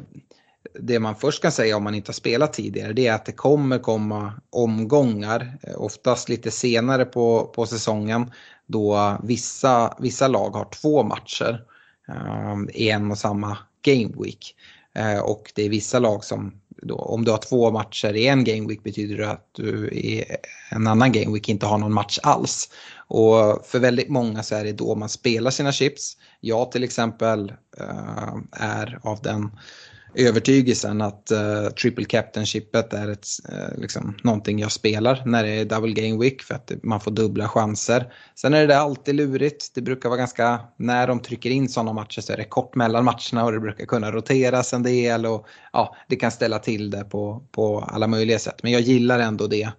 det 0.79 0.99
man 0.99 1.15
först 1.15 1.41
kan 1.41 1.51
säga 1.51 1.77
om 1.77 1.83
man 1.83 1.95
inte 1.95 2.09
har 2.09 2.13
spelat 2.13 2.53
tidigare 2.53 2.93
det 2.93 3.07
är 3.07 3.13
att 3.13 3.25
det 3.25 3.31
kommer 3.31 3.79
komma 3.79 4.33
omgångar, 4.49 5.57
eh, 5.63 5.81
oftast 5.81 6.29
lite 6.29 6.51
senare 6.51 7.05
på, 7.05 7.51
på 7.55 7.65
säsongen, 7.65 8.31
då 8.65 9.17
vissa, 9.23 9.97
vissa 9.99 10.27
lag 10.27 10.49
har 10.49 10.69
två 10.81 11.03
matcher 11.03 11.63
eh, 12.07 12.81
i 12.81 12.89
en 12.89 13.11
och 13.11 13.17
samma 13.17 13.57
game 13.81 14.13
week. 14.17 14.55
Eh, 14.95 15.19
och 15.19 15.51
det 15.55 15.65
är 15.65 15.69
vissa 15.69 15.99
lag 15.99 16.23
som 16.23 16.53
då, 16.81 16.95
om 16.95 17.25
du 17.25 17.31
har 17.31 17.37
två 17.37 17.71
matcher 17.71 18.13
i 18.13 18.27
en 18.27 18.43
game 18.43 18.67
week 18.67 18.83
betyder 18.83 19.17
det 19.17 19.29
att 19.29 19.49
du 19.51 19.89
i 19.89 20.25
en 20.71 20.87
annan 20.87 21.11
game 21.11 21.33
week 21.33 21.49
inte 21.49 21.65
har 21.65 21.77
någon 21.77 21.93
match 21.93 22.19
alls. 22.23 22.69
Och 23.07 23.65
för 23.65 23.79
väldigt 23.79 24.09
många 24.09 24.43
så 24.43 24.55
är 24.55 24.63
det 24.63 24.71
då 24.71 24.95
man 24.95 25.09
spelar 25.09 25.51
sina 25.51 25.71
chips. 25.71 26.17
Jag 26.39 26.71
till 26.71 26.83
exempel 26.83 27.53
eh, 27.77 28.35
är 28.51 28.99
av 29.03 29.21
den 29.21 29.51
övertygelsen 30.15 31.01
att 31.01 31.31
uh, 31.31 31.69
triple 31.69 32.05
captain-chippet 32.05 32.93
är 32.93 33.07
ett, 33.09 33.27
uh, 33.51 33.81
liksom, 33.81 34.17
någonting 34.23 34.59
jag 34.59 34.71
spelar 34.71 35.23
när 35.25 35.43
det 35.43 35.49
är 35.49 35.65
double 35.65 35.93
game 35.93 36.23
week 36.23 36.41
för 36.41 36.55
att 36.55 36.71
man 36.83 36.99
får 36.99 37.11
dubbla 37.11 37.47
chanser. 37.47 38.13
Sen 38.35 38.53
är 38.53 38.67
det 38.67 38.79
alltid 38.79 39.15
lurigt. 39.15 39.71
Det 39.75 39.81
brukar 39.81 40.09
vara 40.09 40.19
ganska, 40.19 40.59
när 40.77 41.07
de 41.07 41.19
trycker 41.19 41.49
in 41.49 41.69
sådana 41.69 41.93
matcher 41.93 42.21
så 42.21 42.33
är 42.33 42.37
det 42.37 42.43
kort 42.43 42.75
mellan 42.75 43.05
matcherna 43.05 43.45
och 43.45 43.51
det 43.51 43.59
brukar 43.59 43.85
kunna 43.85 44.11
roteras 44.11 44.73
en 44.73 44.83
del 44.83 45.25
och 45.25 45.47
ja, 45.73 45.95
det 46.09 46.15
kan 46.15 46.31
ställa 46.31 46.59
till 46.59 46.89
det 46.89 47.03
på, 47.03 47.43
på 47.51 47.79
alla 47.79 48.07
möjliga 48.07 48.39
sätt. 48.39 48.63
Men 48.63 48.71
jag 48.71 48.81
gillar 48.81 49.19
ändå 49.19 49.47
det 49.47 49.69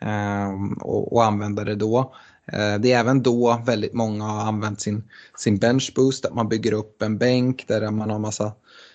um, 0.00 0.72
och, 0.72 1.12
och 1.12 1.24
använder 1.24 1.64
det 1.64 1.74
då. 1.74 2.14
Eh, 2.52 2.74
det 2.78 2.92
är 2.92 3.00
även 3.00 3.22
då 3.22 3.62
väldigt 3.66 3.94
många 3.94 4.24
har 4.24 4.48
använt 4.48 4.80
sin, 4.80 5.04
sin 5.36 5.58
bench 5.58 5.92
boost, 5.96 6.24
att 6.24 6.34
man 6.34 6.48
bygger 6.48 6.72
upp 6.72 7.02
en 7.02 7.18
bänk 7.18 7.64
där 7.68 7.90
man 7.90 8.10
har 8.10 8.18
massa 8.18 8.52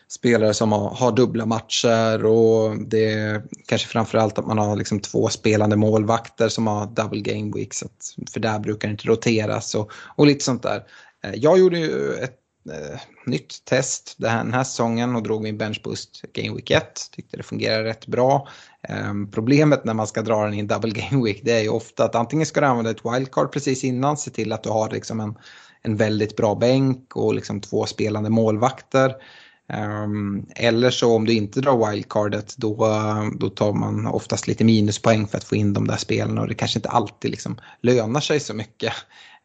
spelare 0.09 0.53
som 0.53 0.71
har, 0.71 0.89
har, 0.89 1.11
dubbla 1.11 1.45
matcher 1.45 2.25
och 2.25 2.77
det 2.87 3.13
är 3.13 3.41
kanske 3.65 3.87
framförallt 3.87 4.39
att 4.39 4.47
man 4.47 4.57
har 4.57 4.75
liksom 4.75 4.99
två 4.99 5.29
spelande 5.29 5.75
målvakter 5.75 6.49
som 6.49 6.67
har 6.67 6.85
double 6.85 7.21
game 7.21 7.51
weeks. 7.55 7.83
För 8.33 8.39
där 8.39 8.59
brukar 8.59 8.87
det 8.87 8.91
inte 8.91 9.07
roteras 9.07 9.75
och, 9.75 9.91
och 10.15 10.27
lite 10.27 10.45
sånt 10.45 10.63
där. 10.63 10.83
Eh, 11.23 11.33
jag 11.35 11.59
gjorde 11.59 11.79
ju 11.79 12.13
ett 12.13 12.37
eh, 12.71 12.99
nytt 13.25 13.65
test 13.65 14.15
den 14.17 14.53
här 14.53 14.63
säsongen 14.63 15.15
och 15.15 15.23
drog 15.23 15.43
min 15.43 15.57
bench 15.57 15.81
boost 15.83 16.21
game 16.33 16.55
week 16.55 16.71
1. 16.71 16.83
Tyckte 17.11 17.37
det 17.37 17.43
fungerade 17.43 17.83
rätt 17.83 18.07
bra. 18.07 18.47
Eh, 18.89 19.13
problemet 19.31 19.85
när 19.85 19.93
man 19.93 20.07
ska 20.07 20.21
dra 20.21 20.43
den 20.43 20.53
i 20.53 20.59
en 20.59 20.67
double 20.67 20.91
game 21.09 21.25
week 21.25 21.41
det 21.43 21.51
är 21.51 21.61
ju 21.61 21.69
ofta 21.69 22.05
att 22.05 22.15
antingen 22.15 22.45
ska 22.45 22.61
du 22.61 22.67
använda 22.67 22.91
ett 22.91 23.05
wildcard 23.05 23.51
precis 23.51 23.83
innan, 23.83 24.17
se 24.17 24.31
till 24.31 24.51
att 24.51 24.63
du 24.63 24.69
har 24.69 24.89
liksom 24.89 25.19
en, 25.19 25.35
en 25.81 25.95
väldigt 25.95 26.37
bra 26.37 26.55
bänk 26.55 27.15
och 27.15 27.33
liksom 27.33 27.61
två 27.61 27.85
spelande 27.85 28.29
målvakter. 28.29 29.15
Um, 29.73 30.45
eller 30.55 30.89
så 30.89 31.15
om 31.15 31.25
du 31.25 31.33
inte 31.33 31.61
drar 31.61 31.91
wildcardet 31.91 32.57
då, 32.57 32.75
då 33.39 33.49
tar 33.49 33.73
man 33.73 34.07
oftast 34.07 34.47
lite 34.47 34.63
minuspoäng 34.63 35.27
för 35.27 35.37
att 35.37 35.43
få 35.43 35.55
in 35.55 35.73
de 35.73 35.87
där 35.87 35.97
spelen 35.97 36.37
och 36.37 36.47
det 36.47 36.53
kanske 36.53 36.79
inte 36.79 36.89
alltid 36.89 37.31
liksom 37.31 37.59
lönar 37.81 38.19
sig 38.19 38.39
så 38.39 38.53
mycket. 38.53 38.93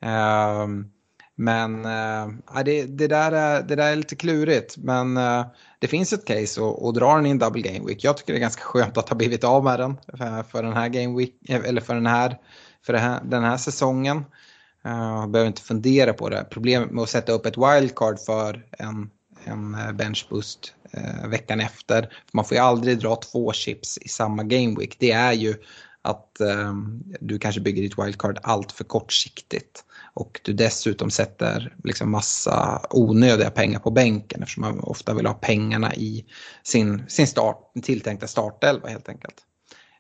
Um, 0.01 0.91
men 1.37 1.85
uh, 1.85 2.63
det, 2.65 2.85
det, 2.85 3.07
där 3.07 3.33
är, 3.33 3.63
det 3.63 3.77
där 3.77 3.93
är 3.93 3.97
lite 3.97 4.17
klurigt 4.17 4.77
men 4.77 5.17
uh, 5.17 5.47
det 5.79 5.89
finns 5.89 6.13
ett 6.13 6.25
case 6.25 6.61
och 6.61 6.95
dra 6.95 7.17
den 7.17 7.27
i 7.27 7.31
en 7.31 7.39
double 7.39 7.63
game 7.63 7.87
week. 7.87 8.05
Jag 8.05 8.17
tycker 8.17 8.33
det 8.33 8.39
är 8.39 8.41
ganska 8.41 8.63
skönt 8.63 8.97
att 8.97 9.09
ha 9.09 9.17
blivit 9.17 9.45
av 9.45 9.65
med 9.65 9.81
den 9.81 9.97
för, 10.19 10.43
för 10.43 10.63
den 10.63 10.73
här 10.73 10.89
game 10.89 11.19
week, 11.19 11.35
eller 11.49 11.81
för 11.81 11.95
den 11.95 12.07
här, 12.07 12.39
för 12.87 12.95
här, 12.95 13.21
den 13.25 13.45
här 13.45 13.57
säsongen. 13.57 14.25
Uh, 14.87 15.27
behöver 15.27 15.47
inte 15.47 15.63
fundera 15.63 16.13
på 16.13 16.29
det. 16.29 16.47
Problemet 16.51 16.91
med 16.91 17.03
att 17.03 17.09
sätta 17.09 17.33
upp 17.33 17.47
ett 17.47 17.59
wildcard 17.59 18.19
för 18.19 18.67
en 18.79 19.11
en 19.45 19.75
eh, 19.75 19.93
Bench 19.93 20.27
Boost 20.31 20.75
eh, 20.91 21.29
veckan 21.29 21.61
efter. 21.61 22.13
Man 22.33 22.45
får 22.45 22.57
ju 22.57 22.63
aldrig 22.63 22.99
dra 22.99 23.17
två 23.17 23.53
chips 23.53 23.99
i 23.99 24.09
samma 24.09 24.43
game 24.43 24.77
week. 24.79 24.97
Det 24.99 25.11
är 25.11 25.33
ju 25.33 25.55
att 26.03 26.41
eh, 26.41 26.75
du 27.21 27.39
kanske 27.39 27.61
bygger 27.61 27.83
ditt 27.83 27.99
wildcard 27.99 28.39
allt 28.43 28.73
för 28.73 28.85
kortsiktigt. 28.85 29.85
Och 30.15 30.41
du 30.45 30.53
dessutom 30.53 31.11
sätter 31.11 31.75
liksom 31.85 32.11
massa 32.11 32.87
onödiga 32.91 33.51
pengar 33.51 33.79
på 33.79 33.91
bänken 33.91 34.43
eftersom 34.43 34.61
man 34.61 34.81
ofta 34.81 35.15
vill 35.15 35.27
ha 35.27 35.35
pengarna 35.35 35.95
i 35.95 36.25
sin, 36.63 37.05
sin 37.09 37.27
start, 37.27 37.73
tilltänkta 37.83 38.27
startelva 38.27 38.89
helt 38.89 39.09
enkelt. 39.09 39.37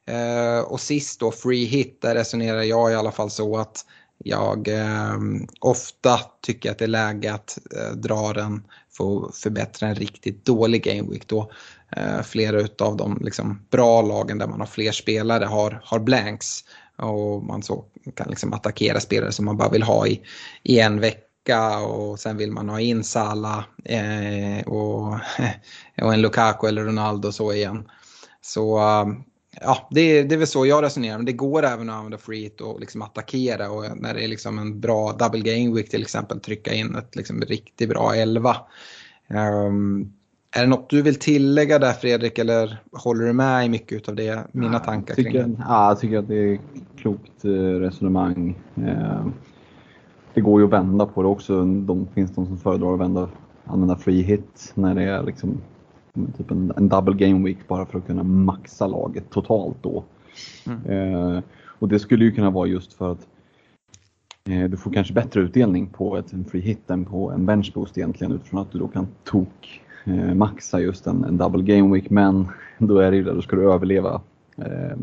Eh, 0.06 0.60
och 0.60 0.80
sist 0.80 1.20
då 1.20 1.32
free 1.32 1.64
hit, 1.64 2.02
där 2.02 2.14
resonerar 2.14 2.62
jag 2.62 2.92
i 2.92 2.94
alla 2.94 3.12
fall 3.12 3.30
så 3.30 3.56
att 3.56 3.84
jag 4.18 4.68
eh, 4.68 5.18
ofta 5.60 6.20
tycker 6.40 6.70
att 6.70 6.78
det 6.78 6.84
är 6.84 6.88
läge 6.88 7.34
att 7.34 7.58
eh, 7.76 7.96
dra 7.96 8.32
den 8.32 8.64
för 8.96 9.26
att 9.26 9.36
förbättra 9.36 9.88
en 9.88 9.94
riktigt 9.94 10.44
dålig 10.44 10.84
gameweek 10.84 11.28
då. 11.28 11.50
Eh, 11.96 12.22
flera 12.22 12.68
av 12.78 12.96
de 12.96 13.18
liksom, 13.20 13.66
bra 13.70 14.02
lagen 14.02 14.38
där 14.38 14.46
man 14.46 14.60
har 14.60 14.66
fler 14.66 14.92
spelare 14.92 15.44
har, 15.44 15.80
har 15.84 15.98
blanks. 15.98 16.64
Och 16.96 17.44
man 17.44 17.62
så 17.62 17.84
kan 18.14 18.30
liksom 18.30 18.52
attackera 18.52 19.00
spelare 19.00 19.32
som 19.32 19.44
man 19.44 19.56
bara 19.56 19.68
vill 19.68 19.82
ha 19.82 20.06
i, 20.06 20.20
i 20.62 20.80
en 20.80 21.00
vecka. 21.00 21.78
Och 21.78 22.20
sen 22.20 22.36
vill 22.36 22.52
man 22.52 22.68
ha 22.68 22.80
in 22.80 23.04
Salah 23.04 23.64
eh, 23.84 24.66
och, 24.66 25.18
och 26.02 26.14
en 26.14 26.22
Lukaku 26.22 26.66
eller 26.66 26.84
Ronaldo 26.84 27.32
så 27.32 27.52
igen. 27.52 27.88
Så 28.40 28.78
eh, 28.78 29.06
ja, 29.60 29.88
det, 29.90 30.22
det 30.22 30.34
är 30.34 30.38
väl 30.38 30.46
så 30.46 30.66
jag 30.66 30.84
resonerar. 30.84 31.16
Men 31.16 31.26
det 31.26 31.32
går 31.32 31.64
även 31.64 31.90
att 31.90 31.96
använda 31.96 32.18
free 32.18 32.42
hit 32.42 32.60
och 32.60 32.80
liksom 32.80 33.02
attackera. 33.02 33.70
Och 33.70 33.84
när 33.96 34.14
det 34.14 34.24
är 34.24 34.28
liksom 34.28 34.58
en 34.58 34.80
bra 34.80 35.12
double 35.12 35.40
game 35.40 35.74
week 35.74 35.90
till 35.90 36.02
exempel 36.02 36.40
trycka 36.40 36.74
in 36.74 36.94
ett 36.94 37.16
liksom 37.16 37.40
riktigt 37.40 37.88
bra 37.88 38.14
11. 38.14 38.56
Um, 39.28 39.36
ehm, 39.36 40.12
är 40.56 40.60
det 40.60 40.66
något 40.66 40.90
du 40.90 41.02
vill 41.02 41.18
tillägga 41.18 41.78
där 41.78 41.92
Fredrik 41.92 42.38
eller 42.38 42.82
håller 42.92 43.26
du 43.26 43.32
med 43.32 43.66
i 43.66 43.68
mycket 43.68 44.08
av 44.08 44.14
det, 44.14 44.46
mina 44.52 44.72
ja, 44.72 44.78
tankar 44.78 45.14
tycker, 45.14 45.30
kring 45.30 45.54
det? 45.54 45.64
Ja, 45.68 45.88
jag 45.88 46.00
tycker 46.00 46.18
att 46.18 46.28
det 46.28 46.36
är 46.36 46.58
klokt 46.96 47.44
eh, 47.44 47.50
resonemang. 47.50 48.58
Ehm, 48.76 49.32
det 50.34 50.40
går 50.40 50.60
ju 50.60 50.66
att 50.66 50.72
vända 50.72 51.06
på 51.06 51.22
det 51.22 51.28
också. 51.28 51.64
Det 51.64 52.06
finns 52.14 52.34
de 52.34 52.46
som 52.46 52.58
föredrar 52.58 52.94
att 52.94 53.00
vända, 53.00 53.28
använda 53.64 53.96
free 53.96 54.22
hit 54.22 54.72
när 54.74 54.94
det 54.94 55.02
är 55.02 55.22
liksom 55.22 55.60
typ 56.36 56.50
en, 56.50 56.72
en 56.76 56.88
double 56.88 57.14
game 57.14 57.44
week 57.44 57.68
bara 57.68 57.86
för 57.86 57.98
att 57.98 58.06
kunna 58.06 58.22
maxa 58.22 58.86
laget 58.86 59.30
totalt 59.30 59.76
då. 59.82 60.04
Mm. 60.66 60.86
Eh, 60.86 61.42
och 61.78 61.88
det 61.88 61.98
skulle 61.98 62.24
ju 62.24 62.32
kunna 62.32 62.50
vara 62.50 62.66
just 62.66 62.92
för 62.92 63.12
att 63.12 63.26
eh, 64.48 64.64
du 64.64 64.76
får 64.76 64.92
kanske 64.92 65.14
bättre 65.14 65.40
utdelning 65.40 65.86
på 65.86 66.16
ett, 66.16 66.32
en 66.32 66.44
free 66.44 66.60
hit 66.60 66.90
än 66.90 67.04
på 67.04 67.30
en 67.30 67.46
bench 67.46 67.72
boost 67.74 67.98
egentligen 67.98 68.32
utifrån 68.32 68.60
att 68.60 68.72
du 68.72 68.78
då 68.78 68.88
kan 68.88 69.06
tok 69.24 69.82
eh, 70.04 70.34
maxa 70.34 70.80
just 70.80 71.06
en, 71.06 71.24
en, 71.24 71.36
double 71.36 71.62
game 71.62 71.94
week 71.94 72.10
men 72.10 72.48
då 72.78 72.98
är 72.98 73.10
det 73.10 73.16
ju 73.16 73.24
där, 73.24 73.34
då 73.34 73.42
ska 73.42 73.56
du 73.56 73.72
överleva 73.72 74.20
eh, 74.56 74.96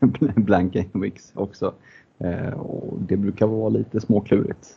blank 0.36 0.72
game 0.72 1.04
weeks 1.04 1.32
också. 1.34 1.72
Eh, 2.18 2.52
och 2.52 2.98
det 3.00 3.16
brukar 3.16 3.46
vara 3.46 3.68
lite 3.68 4.00
småklurigt. 4.00 4.76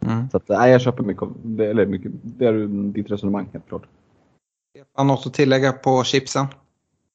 Mm. 0.00 0.30
Så 0.30 0.36
att, 0.36 0.48
nej, 0.48 0.72
jag 0.72 0.80
köper 0.80 1.04
mycket, 1.04 1.28
eller 1.60 1.86
mycket, 1.86 2.12
det 2.22 2.46
är 2.46 2.66
ditt 2.92 3.10
resonemang 3.10 3.48
helt 3.52 3.68
klart. 3.68 3.86
Stefan, 4.76 5.06
något 5.06 5.26
att 5.26 5.34
tillägga 5.34 5.72
på 5.72 6.04
chipsen? 6.04 6.46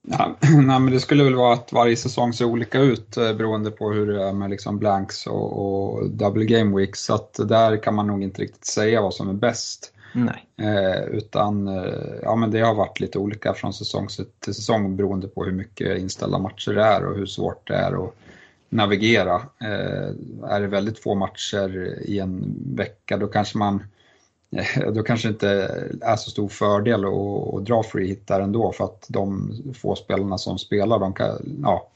Ja, 0.07 0.35
nej, 0.41 0.79
men 0.79 0.91
det 0.91 0.99
skulle 0.99 1.23
väl 1.23 1.35
vara 1.35 1.53
att 1.53 1.73
varje 1.73 1.95
säsong 1.95 2.33
ser 2.33 2.45
olika 2.45 2.79
ut 2.79 3.17
eh, 3.17 3.33
beroende 3.33 3.71
på 3.71 3.91
hur 3.91 4.13
det 4.13 4.23
är 4.23 4.33
med 4.33 4.49
liksom 4.49 4.79
blanks 4.79 5.27
och, 5.27 5.59
och 5.59 6.09
double 6.09 6.45
game 6.45 6.77
weeks. 6.77 7.03
Så 7.03 7.13
att 7.13 7.33
där 7.33 7.83
kan 7.83 7.95
man 7.95 8.07
nog 8.07 8.23
inte 8.23 8.41
riktigt 8.41 8.65
säga 8.65 9.01
vad 9.01 9.13
som 9.13 9.29
är 9.29 9.33
bäst. 9.33 9.93
Nej. 10.13 10.45
Eh, 10.61 11.03
utan 11.03 11.67
eh, 11.67 12.13
ja, 12.21 12.35
men 12.35 12.51
det 12.51 12.59
har 12.59 12.75
varit 12.75 12.99
lite 12.99 13.19
olika 13.19 13.53
från 13.53 13.73
säsong 13.73 14.07
till 14.39 14.53
säsong 14.53 14.95
beroende 14.95 15.27
på 15.27 15.43
hur 15.43 15.51
mycket 15.51 15.99
inställda 15.99 16.39
matcher 16.39 16.71
det 16.71 16.83
är 16.83 17.05
och 17.05 17.15
hur 17.15 17.25
svårt 17.25 17.67
det 17.67 17.75
är 17.75 18.03
att 18.03 18.13
navigera. 18.69 19.35
Eh, 19.61 20.09
är 20.49 20.61
det 20.61 20.67
väldigt 20.67 20.99
få 20.99 21.15
matcher 21.15 21.99
i 22.01 22.19
en 22.19 22.55
vecka 22.75 23.17
då 23.17 23.27
kanske 23.27 23.57
man 23.57 23.83
Eh, 24.51 24.91
då 24.91 25.03
kanske 25.03 25.27
det 25.27 25.31
inte 25.31 25.49
är 26.01 26.15
så 26.15 26.29
stor 26.29 26.49
fördel 26.49 27.05
att, 27.05 27.53
att 27.53 27.65
dra 27.65 27.83
free 27.83 28.07
hit 28.07 28.27
där 28.27 28.39
ändå 28.39 28.71
för 28.71 28.83
att 28.83 29.05
de 29.09 29.53
få 29.81 29.95
spelarna 29.95 30.37
som 30.37 30.57
spelar, 30.57 30.99
de 30.99 31.13
kan, 31.13 31.59
ja, 31.63 31.87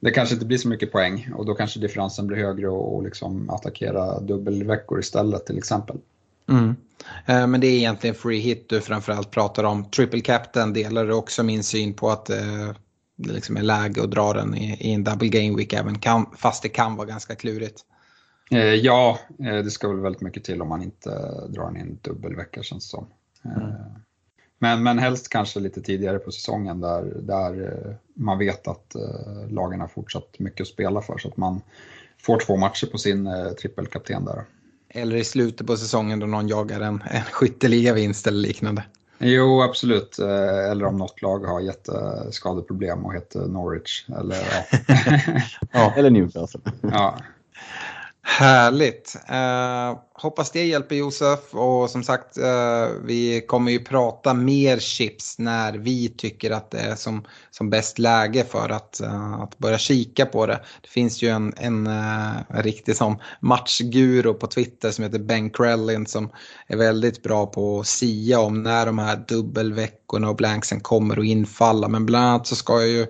det 0.00 0.10
kanske 0.10 0.34
inte 0.34 0.46
blir 0.46 0.58
så 0.58 0.68
mycket 0.68 0.92
poäng 0.92 1.28
och 1.36 1.46
då 1.46 1.54
kanske 1.54 1.80
differensen 1.80 2.26
blir 2.26 2.36
högre 2.36 2.68
och, 2.68 2.96
och 2.96 3.02
liksom 3.02 3.50
attackera 3.50 4.20
dubbelveckor 4.20 5.00
istället 5.00 5.46
till 5.46 5.58
exempel. 5.58 5.96
Mm. 6.48 6.76
Eh, 7.26 7.46
men 7.46 7.60
det 7.60 7.66
är 7.66 7.76
egentligen 7.76 8.14
free 8.14 8.38
hit 8.38 8.68
du 8.68 8.80
framförallt 8.80 9.30
pratar 9.30 9.64
om. 9.64 9.90
Triple 9.90 10.20
captain 10.20 10.72
delar 10.72 11.06
du 11.06 11.12
också 11.12 11.42
min 11.42 11.62
syn 11.62 11.94
på 11.94 12.10
att 12.10 12.30
eh, 12.30 12.72
det 13.16 13.32
liksom 13.32 13.56
är 13.56 13.62
läge 13.62 14.02
att 14.02 14.10
dra 14.10 14.32
den 14.32 14.54
i, 14.54 14.76
i 14.80 14.92
en 14.92 15.04
double 15.04 15.28
game 15.28 15.56
week 15.56 15.72
även 15.72 15.98
kan, 15.98 16.26
fast 16.36 16.62
det 16.62 16.68
kan 16.68 16.96
vara 16.96 17.06
ganska 17.06 17.34
klurigt. 17.34 17.84
Eh, 18.50 18.74
ja, 18.74 19.18
eh, 19.38 19.56
det 19.56 19.70
ska 19.70 19.88
väl 19.88 20.00
väldigt 20.00 20.22
mycket 20.22 20.44
till 20.44 20.62
om 20.62 20.68
man 20.68 20.82
inte 20.82 21.10
drar 21.48 21.64
den 21.64 21.76
i 21.76 21.80
en 21.80 21.98
dubbelvecka 22.02 22.62
känns 22.62 22.84
det 22.84 22.90
som. 22.90 23.06
Eh, 23.44 23.56
mm. 23.56 23.74
Men, 24.58 24.82
men 24.82 24.98
helst 24.98 25.28
kanske 25.28 25.60
lite 25.60 25.82
tidigare 25.82 26.18
på 26.18 26.32
säsongen 26.32 26.80
där, 26.80 27.02
där 27.20 27.96
man 28.14 28.38
vet 28.38 28.68
att 28.68 28.96
lagen 29.48 29.80
har 29.80 29.88
fortsatt 29.88 30.38
mycket 30.38 30.60
att 30.60 30.68
spela 30.68 31.02
för 31.02 31.18
så 31.18 31.28
att 31.28 31.36
man 31.36 31.60
får 32.18 32.38
två 32.38 32.56
matcher 32.56 32.86
på 32.86 32.98
sin 32.98 33.28
trippelkapten 33.60 34.24
där. 34.24 34.44
Eller 34.88 35.16
i 35.16 35.24
slutet 35.24 35.66
på 35.66 35.76
säsongen 35.76 36.20
då 36.20 36.26
någon 36.26 36.48
jagar 36.48 36.80
en, 36.80 37.02
en 37.10 37.22
skytteligavinst 37.22 38.26
eller 38.26 38.38
liknande. 38.38 38.84
Jo, 39.18 39.62
absolut. 39.62 40.18
Eller 40.18 40.84
om 40.84 40.98
något 40.98 41.22
lag 41.22 41.38
har 41.38 41.60
jätteskadeproblem 41.60 43.06
och 43.06 43.14
heter 43.14 43.46
Norwich. 43.46 44.04
Eller, 44.08 44.36
ja. 44.36 44.64
ja, 45.72 45.94
eller 45.96 46.10
Newcastle. 46.10 46.60
Ja, 46.80 47.18
Härligt. 48.28 49.16
Eh, 49.28 49.98
hoppas 50.12 50.50
det 50.50 50.66
hjälper 50.66 50.96
Josef 50.96 51.54
och 51.54 51.90
som 51.90 52.02
sagt 52.02 52.38
eh, 52.38 52.88
vi 53.04 53.44
kommer 53.48 53.72
ju 53.72 53.84
prata 53.84 54.34
mer 54.34 54.78
chips 54.78 55.38
när 55.38 55.72
vi 55.72 56.08
tycker 56.08 56.50
att 56.50 56.70
det 56.70 56.78
är 56.78 56.94
som, 56.94 57.24
som 57.50 57.70
bäst 57.70 57.98
läge 57.98 58.44
för 58.44 58.68
att, 58.68 59.00
eh, 59.00 59.32
att 59.32 59.58
börja 59.58 59.78
kika 59.78 60.26
på 60.26 60.46
det. 60.46 60.60
Det 60.82 60.88
finns 60.88 61.22
ju 61.22 61.28
en, 61.28 61.54
en, 61.56 61.86
en 61.86 62.36
eh, 62.56 62.62
riktig 62.62 62.96
som 62.96 63.18
matchguru 63.40 64.34
på 64.34 64.46
Twitter 64.46 64.90
som 64.90 65.04
heter 65.04 65.18
Ben 65.18 65.50
Krellin 65.50 66.06
som 66.06 66.30
är 66.66 66.76
väldigt 66.76 67.22
bra 67.22 67.46
på 67.46 67.80
att 67.80 67.86
sia 67.86 68.40
om 68.40 68.62
när 68.62 68.86
de 68.86 68.98
här 68.98 69.24
dubbelveckorna 69.28 70.28
och 70.28 70.36
blanksen 70.36 70.80
kommer 70.80 71.18
att 71.18 71.26
infalla. 71.26 71.88
Men 71.88 72.06
bland 72.06 72.26
annat 72.26 72.46
så 72.46 72.56
ska 72.56 72.80
jag 72.80 72.88
ju 72.88 73.06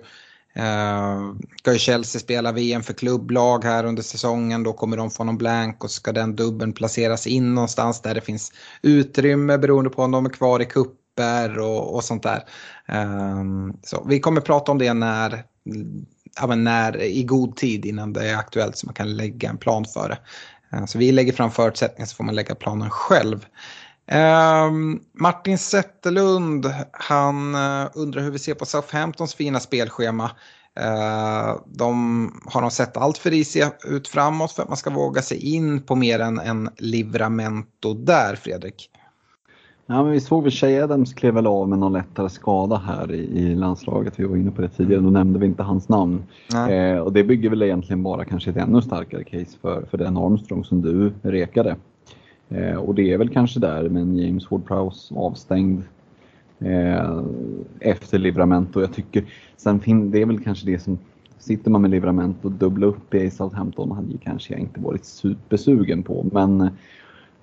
Uh, 0.59 1.35
ska 1.59 1.73
ju 1.73 1.79
Chelsea 1.79 2.19
spela 2.19 2.51
VM 2.51 2.83
för 2.83 2.93
klubblag 2.93 3.63
här 3.63 3.83
under 3.83 4.03
säsongen. 4.03 4.63
Då 4.63 4.73
kommer 4.73 4.97
de 4.97 5.11
få 5.11 5.23
någon 5.23 5.37
blank 5.37 5.83
och 5.83 5.91
ska 5.91 6.11
den 6.11 6.35
dubben 6.35 6.73
placeras 6.73 7.27
in 7.27 7.55
någonstans 7.55 8.01
där 8.01 8.15
det 8.15 8.21
finns 8.21 8.51
utrymme 8.81 9.57
beroende 9.57 9.89
på 9.89 10.03
om 10.03 10.11
de 10.11 10.25
är 10.25 10.29
kvar 10.29 10.61
i 10.61 10.65
kupper 10.65 11.59
och, 11.59 11.95
och 11.95 12.03
sånt 12.03 12.23
där. 12.23 12.43
Uh, 12.91 13.73
så 13.83 14.05
vi 14.09 14.19
kommer 14.19 14.41
prata 14.41 14.71
om 14.71 14.77
det 14.77 14.93
när, 14.93 15.43
ja, 16.41 16.55
när, 16.55 17.01
i 17.01 17.23
god 17.23 17.55
tid 17.55 17.85
innan 17.85 18.13
det 18.13 18.29
är 18.29 18.35
aktuellt 18.35 18.77
så 18.77 18.85
man 18.85 18.95
kan 18.95 19.17
lägga 19.17 19.49
en 19.49 19.57
plan 19.57 19.85
för 19.85 20.09
det. 20.09 20.17
Uh, 20.77 20.85
så 20.85 20.97
vi 20.97 21.11
lägger 21.11 21.33
fram 21.33 21.51
förutsättningar 21.51 22.07
så 22.07 22.15
får 22.15 22.23
man 22.23 22.35
lägga 22.35 22.55
planen 22.55 22.89
själv. 22.89 23.45
Um, 24.11 24.99
Martin 25.13 25.57
Zetterlund, 25.57 26.65
han 26.91 27.55
uh, 27.55 27.87
undrar 27.95 28.21
hur 28.21 28.31
vi 28.31 28.39
ser 28.39 28.53
på 28.53 28.65
Southamptons 28.65 29.35
fina 29.35 29.59
spelschema. 29.59 30.23
Uh, 30.79 31.61
de 31.65 32.31
har 32.45 32.61
nog 32.61 32.71
sett 32.71 32.97
allt 32.97 33.17
för 33.17 33.29
risiga 33.29 33.71
ut 33.85 34.07
framåt 34.07 34.51
för 34.51 34.63
att 34.63 34.69
man 34.69 34.77
ska 34.77 34.89
våga 34.89 35.21
sig 35.21 35.55
in 35.55 35.81
på 35.81 35.95
mer 35.95 36.19
än 36.19 36.39
en 36.39 36.69
livramento 36.77 37.93
där, 37.93 38.35
Fredrik. 38.35 38.89
Ja, 39.89 40.03
men 40.03 40.11
vi 40.11 40.19
såg 40.19 40.43
väl 40.43 40.51
Shea 40.51 40.83
Adams 40.83 41.13
klev 41.13 41.33
väl 41.33 41.47
av 41.47 41.69
med 41.69 41.79
någon 41.79 41.93
lättare 41.93 42.29
skada 42.29 42.75
här 42.75 43.11
i, 43.11 43.17
i, 43.17 43.55
landslaget. 43.55 44.19
Vi 44.19 44.23
var 44.23 44.35
inne 44.35 44.51
på 44.51 44.61
det 44.61 44.69
tidigare, 44.69 45.01
då 45.01 45.09
nämnde 45.09 45.39
vi 45.39 45.45
inte 45.45 45.63
hans 45.63 45.89
namn. 45.89 46.23
Eh, 46.69 46.99
och 46.99 47.13
det 47.13 47.23
bygger 47.23 47.49
väl 47.49 47.61
egentligen 47.61 48.03
bara 48.03 48.25
kanske 48.25 48.49
ett 48.49 48.57
ännu 48.57 48.81
starkare 48.81 49.23
case 49.23 49.57
för, 49.61 49.85
för 49.91 49.97
den 49.97 50.17
Armstrong 50.17 50.63
som 50.63 50.81
du 50.81 51.13
rekade. 51.21 51.75
Eh, 52.49 52.75
och 52.75 52.95
det 52.95 53.13
är 53.13 53.17
väl 53.17 53.29
kanske 53.29 53.59
där, 53.59 53.89
men 53.89 54.17
James 54.17 54.47
Ward-Prowse 54.47 55.17
avstängd 55.17 55.83
eh, 56.59 57.21
efter 57.79 58.19
Livramento. 58.19 58.81
Jag 58.81 58.93
tycker, 58.93 59.25
sen 59.57 59.79
fin, 59.79 60.11
det 60.11 60.21
är 60.21 60.25
väl 60.25 60.43
kanske 60.43 60.65
det 60.65 60.79
som, 60.79 60.97
sitter 61.39 61.71
man 61.71 61.81
med 61.81 61.91
Livramento 61.91 62.47
och 62.47 62.51
dubbla 62.51 62.87
upp 62.87 63.13
i 63.13 63.31
Southampton 63.31 63.91
hade 63.91 64.11
ju 64.11 64.17
kanske 64.17 64.53
jag 64.53 64.59
inte 64.59 64.79
varit 64.79 65.05
supersugen 65.05 66.03
på. 66.03 66.25
Men 66.31 66.61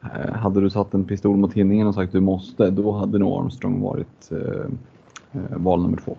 eh, 0.02 0.32
hade 0.32 0.60
du 0.60 0.70
satt 0.70 0.94
en 0.94 1.04
pistol 1.04 1.36
mot 1.36 1.52
tinningen 1.52 1.86
och 1.86 1.94
sagt 1.94 2.12
du 2.12 2.20
måste, 2.20 2.70
då 2.70 2.92
hade 2.92 3.18
nog 3.18 3.40
Armstrong 3.40 3.80
varit 3.80 4.30
eh, 4.30 4.70
eh, 5.32 5.56
val 5.56 5.82
nummer 5.82 5.98
två. 6.04 6.16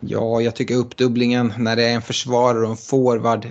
Ja, 0.00 0.40
jag 0.40 0.54
tycker 0.54 0.74
uppdubblingen 0.74 1.52
när 1.58 1.76
det 1.76 1.88
är 1.88 1.94
en 1.94 2.02
försvarare 2.02 2.64
och 2.64 2.70
en 2.70 2.76
forward 2.76 3.46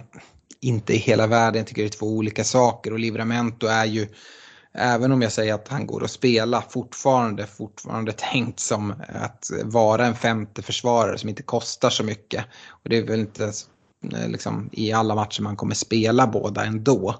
inte 0.61 0.93
i 0.93 0.97
hela 0.97 1.27
världen. 1.27 1.57
Jag 1.57 1.67
tycker 1.67 1.81
det 1.81 1.87
är 1.87 1.99
två 1.99 2.05
olika 2.05 2.43
saker 2.43 2.93
och 2.93 2.99
Livramento 2.99 3.67
är 3.67 3.85
ju 3.85 4.07
även 4.77 5.11
om 5.11 5.21
jag 5.21 5.31
säger 5.31 5.53
att 5.53 5.67
han 5.67 5.87
går 5.87 6.03
att 6.03 6.11
spela 6.11 6.61
fortfarande, 6.61 7.47
fortfarande 7.47 8.11
tänkt 8.11 8.59
som 8.59 8.93
att 9.07 9.49
vara 9.63 10.05
en 10.05 10.15
femte 10.15 10.61
försvarare 10.61 11.17
som 11.17 11.29
inte 11.29 11.43
kostar 11.43 11.89
så 11.89 12.03
mycket. 12.03 12.45
Och 12.69 12.89
det 12.89 12.97
är 12.97 13.03
väl 13.03 13.19
inte 13.19 13.51
eh, 14.13 14.27
liksom, 14.27 14.69
i 14.71 14.91
alla 14.91 15.15
matcher 15.15 15.41
man 15.41 15.55
kommer 15.55 15.75
spela 15.75 16.27
båda 16.27 16.65
ändå. 16.65 17.15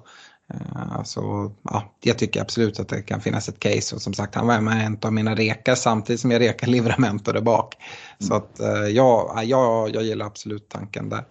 Uh, 0.54 1.02
så 1.04 1.52
ja, 1.62 1.94
jag 2.00 2.18
tycker 2.18 2.40
absolut 2.40 2.80
att 2.80 2.88
det 2.88 3.02
kan 3.02 3.20
finnas 3.20 3.48
ett 3.48 3.60
case 3.60 3.94
och 3.94 4.02
som 4.02 4.14
sagt 4.14 4.34
han 4.34 4.46
var 4.46 4.60
med 4.60 4.86
en 4.86 4.98
av 5.02 5.12
mina 5.12 5.34
rekar 5.34 5.74
samtidigt 5.74 6.20
som 6.20 6.30
jag 6.30 6.40
rekar 6.40 6.66
Livramento 6.66 7.32
där 7.32 7.40
bak. 7.40 7.74
Mm. 7.74 8.28
Så 8.28 8.34
att 8.34 8.60
uh, 8.60 8.88
ja, 8.88 9.42
jag, 9.44 9.94
jag 9.94 10.02
gillar 10.02 10.26
absolut 10.26 10.68
tanken 10.68 11.08
där. 11.08 11.24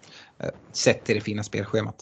Sett 0.72 1.04
till 1.04 1.14
det 1.14 1.20
fina 1.20 1.42
spelschemat. 1.42 1.96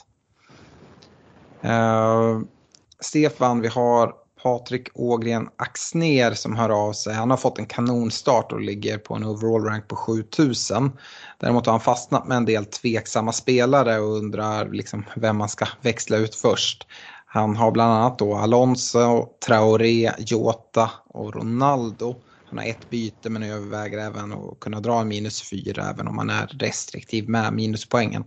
Stefan, 3.04 3.60
vi 3.60 3.68
har 3.68 4.12
Patrik 4.42 4.88
Ågren 4.94 5.48
Axner 5.56 6.34
som 6.34 6.56
hör 6.56 6.70
av 6.70 6.92
sig. 6.92 7.14
Han 7.14 7.30
har 7.30 7.36
fått 7.36 7.58
en 7.58 7.66
kanonstart 7.66 8.52
och 8.52 8.60
ligger 8.60 8.98
på 8.98 9.14
en 9.14 9.24
overall 9.24 9.64
rank 9.64 9.88
på 9.88 9.96
7000. 9.96 10.92
Däremot 11.40 11.66
har 11.66 11.72
han 11.72 11.80
fastnat 11.80 12.26
med 12.28 12.36
en 12.36 12.44
del 12.44 12.64
tveksamma 12.64 13.32
spelare 13.32 13.98
och 13.98 14.16
undrar 14.16 14.68
liksom 14.68 15.04
vem 15.16 15.36
man 15.36 15.48
ska 15.48 15.66
växla 15.80 16.16
ut 16.16 16.34
först. 16.34 16.86
Han 17.26 17.56
har 17.56 17.70
bland 17.70 17.92
annat 17.92 18.18
då 18.18 18.34
Alonso, 18.34 19.28
Traoré, 19.46 20.12
Jota 20.18 20.90
och 21.08 21.34
Ronaldo. 21.34 22.16
Han 22.46 22.58
har 22.58 22.66
ett 22.66 22.90
byte 22.90 23.30
men 23.30 23.42
överväger 23.42 23.98
även 23.98 24.32
att 24.32 24.60
kunna 24.60 24.80
dra 24.80 25.00
en 25.00 25.08
minus 25.08 25.50
fyra 25.50 25.90
även 25.90 26.08
om 26.08 26.16
man 26.16 26.30
är 26.30 26.46
restriktiv 26.46 27.28
med 27.28 27.52
minuspoängen. 27.52 28.24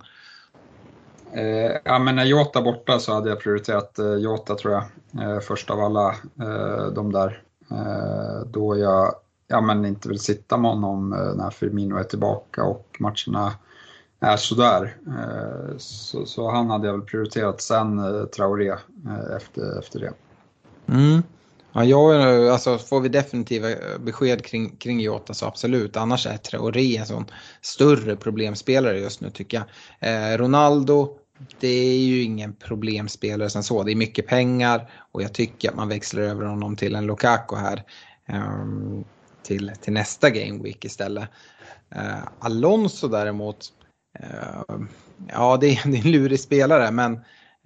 Eh, 1.33 1.77
ja, 1.83 1.99
men 1.99 2.15
när 2.15 2.25
Jota 2.25 2.61
borta 2.61 2.99
så 2.99 3.13
hade 3.13 3.29
jag 3.29 3.39
prioriterat 3.39 3.99
eh, 3.99 4.13
Jota 4.13 4.55
tror 4.55 4.73
jag, 4.73 4.83
eh, 5.23 5.39
först 5.39 5.69
av 5.69 5.79
alla 5.79 6.09
eh, 6.41 6.87
de 6.95 7.11
där. 7.11 7.43
Eh, 7.71 8.47
då 8.47 8.77
jag 8.77 9.15
ja, 9.47 9.61
men 9.61 9.85
inte 9.85 10.09
vill 10.09 10.19
sitta 10.19 10.57
med 10.57 10.71
honom 10.71 11.13
eh, 11.13 11.35
när 11.35 11.49
Firmino 11.49 11.97
är 11.97 12.03
tillbaka 12.03 12.63
och 12.63 12.97
matcherna 12.99 13.53
är 14.19 14.37
sådär. 14.37 14.97
Eh, 15.07 15.77
så, 15.77 16.25
så 16.25 16.51
han 16.51 16.69
hade 16.69 16.87
jag 16.87 16.93
väl 16.93 17.01
prioriterat, 17.01 17.61
sen 17.61 17.99
eh, 17.99 18.25
Traoré 18.25 18.69
eh, 18.69 19.35
efter, 19.35 19.79
efter 19.79 19.99
det. 19.99 20.13
Mm. 20.93 21.23
Ja, 21.77 21.83
jag, 21.83 22.47
alltså, 22.47 22.77
får 22.77 23.01
vi 23.01 23.09
definitiva 23.09 23.67
besked 23.99 24.45
kring, 24.45 24.75
kring 24.77 24.99
Jota 24.99 25.33
så 25.33 25.45
absolut. 25.45 25.97
Annars 25.97 26.27
är 26.27 26.37
Traoré 26.37 26.97
en 26.97 27.05
sån 27.05 27.25
större 27.61 28.15
problemspelare 28.15 28.99
just 28.99 29.21
nu 29.21 29.29
tycker 29.29 29.57
jag. 29.57 30.33
Eh, 30.33 30.37
Ronaldo, 30.37 31.17
det 31.59 31.67
är 31.67 31.99
ju 31.99 32.21
ingen 32.21 32.53
problemspelare 32.53 33.49
som 33.49 33.63
så. 33.63 33.83
Det 33.83 33.91
är 33.91 33.95
mycket 33.95 34.27
pengar 34.27 34.91
och 35.11 35.23
jag 35.23 35.33
tycker 35.33 35.69
att 35.69 35.75
man 35.75 35.89
växlar 35.89 36.21
över 36.21 36.45
honom 36.45 36.75
till 36.75 36.95
en 36.95 37.05
Lukaku 37.05 37.55
här. 37.55 37.83
Eh, 38.29 38.65
till, 39.43 39.71
till 39.81 39.93
nästa 39.93 40.29
Game 40.29 40.63
Week 40.63 40.85
istället. 40.85 41.29
Eh, 41.95 42.23
Alonso 42.39 43.07
däremot, 43.07 43.65
eh, 44.19 44.77
ja 45.27 45.57
det 45.57 45.67
är, 45.67 45.81
det 45.91 45.97
är 45.97 46.05
en 46.05 46.11
lurig 46.11 46.39
spelare 46.39 46.91
men 46.91 47.19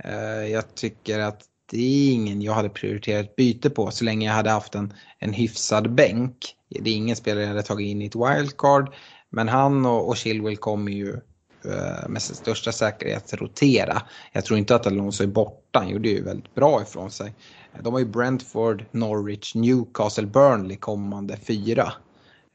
eh, 0.03 0.51
jag 0.51 0.75
tycker 0.75 1.19
att 1.19 1.41
det 1.71 1.77
är 1.77 2.13
ingen 2.13 2.41
jag 2.41 2.53
hade 2.53 2.69
prioriterat 2.69 3.35
byte 3.35 3.69
på 3.69 3.91
så 3.91 4.03
länge 4.03 4.27
jag 4.27 4.33
hade 4.33 4.49
haft 4.49 4.75
en, 4.75 4.93
en 5.19 5.33
hyfsad 5.33 5.93
bänk. 5.93 6.55
Det 6.69 6.89
är 6.89 6.95
ingen 6.95 7.15
spelare 7.15 7.43
jag 7.43 7.49
hade 7.49 7.63
tagit 7.63 7.87
in 7.87 8.01
i 8.01 8.05
ett 8.05 8.15
wildcard. 8.15 8.93
Men 9.29 9.49
han 9.49 9.85
och, 9.85 10.07
och 10.07 10.17
Chilwell 10.17 10.57
kommer 10.57 10.91
ju 10.91 11.09
eh, 11.65 12.09
med 12.09 12.21
största 12.21 12.71
säkerhet 12.71 13.33
rotera. 13.33 14.01
Jag 14.31 14.45
tror 14.45 14.59
inte 14.59 14.75
att 14.75 14.87
Alonso 14.87 15.23
är 15.23 15.27
borta, 15.27 15.79
han 15.79 15.89
gjorde 15.89 16.09
ju 16.09 16.23
väldigt 16.23 16.55
bra 16.55 16.81
ifrån 16.81 17.11
sig. 17.11 17.33
De 17.81 17.93
har 17.93 17.99
ju 17.99 18.05
Brentford, 18.05 18.85
Norwich, 18.91 19.55
Newcastle, 19.55 20.27
Burnley 20.27 20.77
kommande 20.77 21.37
fyra. 21.37 21.93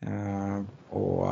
Eh, 0.02 0.62
och 0.96 1.28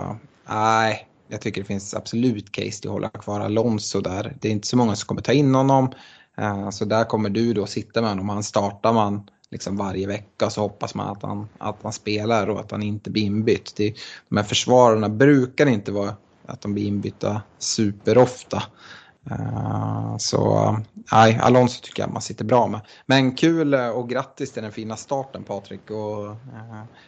nej, 0.49 1.09
jag 1.28 1.41
tycker 1.41 1.61
det 1.61 1.66
finns 1.66 1.95
absolut 1.95 2.53
case 2.53 2.80
till 2.80 2.91
att 2.91 2.95
hålla 2.95 3.09
kvar 3.09 3.41
Alonso 3.41 4.01
där. 4.01 4.37
Det 4.41 4.49
är 4.49 4.53
inte 4.53 4.68
så 4.68 4.76
många 4.76 4.97
som 4.97 5.07
kommer 5.07 5.22
ta 5.22 5.32
in 5.32 5.55
honom. 5.55 5.95
Eh, 6.37 6.70
så 6.70 6.85
där 6.85 7.05
kommer 7.05 7.30
du 7.30 7.53
då 7.53 7.66
sitta 7.66 8.01
med 8.01 8.11
honom. 8.11 8.28
Han 8.28 8.43
startar 8.43 8.93
man 8.93 9.30
liksom 9.51 9.76
varje 9.76 10.07
vecka 10.07 10.51
så 10.51 10.61
hoppas 10.61 10.95
man 10.95 11.09
att 11.09 11.22
han, 11.22 11.49
att 11.59 11.76
han 11.82 11.93
spelar 11.93 12.51
och 12.51 12.61
att 12.61 12.70
han 12.70 12.82
inte 12.82 13.11
blir 13.11 13.22
inbytt. 13.22 13.76
De 14.28 14.37
här 14.37 14.45
försvararna 14.45 15.09
brukar 15.09 15.66
inte 15.66 15.93
vara 15.93 16.16
att 16.47 16.61
de 16.61 16.74
blir 16.74 16.87
inbytta 16.87 17.43
superofta. 17.59 18.62
Eh, 19.30 20.16
så 20.18 20.76
nej, 21.12 21.39
Alonso 21.43 21.80
tycker 21.82 22.03
jag 22.03 22.12
man 22.12 22.22
sitter 22.22 22.45
bra 22.45 22.66
med. 22.68 22.80
Men 23.07 23.35
kul 23.35 23.74
eh, 23.74 23.89
och 23.89 24.09
grattis 24.09 24.53
till 24.53 24.62
den 24.62 24.72
fina 24.72 24.97
starten 24.97 25.45
Patrik. 25.45 25.91
Och, 25.91 26.37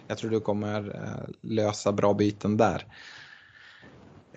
jag 0.07 0.19
tror 0.19 0.31
du 0.31 0.41
kommer 0.41 1.01
lösa 1.41 1.93
bra 1.93 2.15
byten 2.15 2.57
där. 2.57 2.87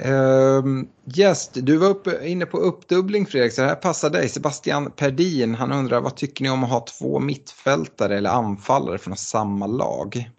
Uh, 0.05 0.83
yes, 1.15 1.49
du 1.49 1.77
var 1.77 1.89
upp, 1.89 2.07
inne 2.23 2.45
på 2.45 2.57
uppdubbling 2.57 3.25
Fredrik, 3.25 3.53
så 3.53 3.61
det 3.61 3.67
här 3.67 3.75
passar 3.75 4.09
dig. 4.09 4.29
Sebastian 4.29 4.91
Perdin, 4.91 5.55
han 5.55 5.71
undrar 5.71 6.01
vad 6.01 6.15
tycker 6.15 6.43
ni 6.43 6.49
om 6.49 6.63
att 6.63 6.69
ha 6.69 6.85
två 6.99 7.19
mittfältare 7.19 8.17
eller 8.17 8.29
anfallare 8.29 8.97
från 8.97 9.15
samma 9.15 9.67
lag? 9.67 10.29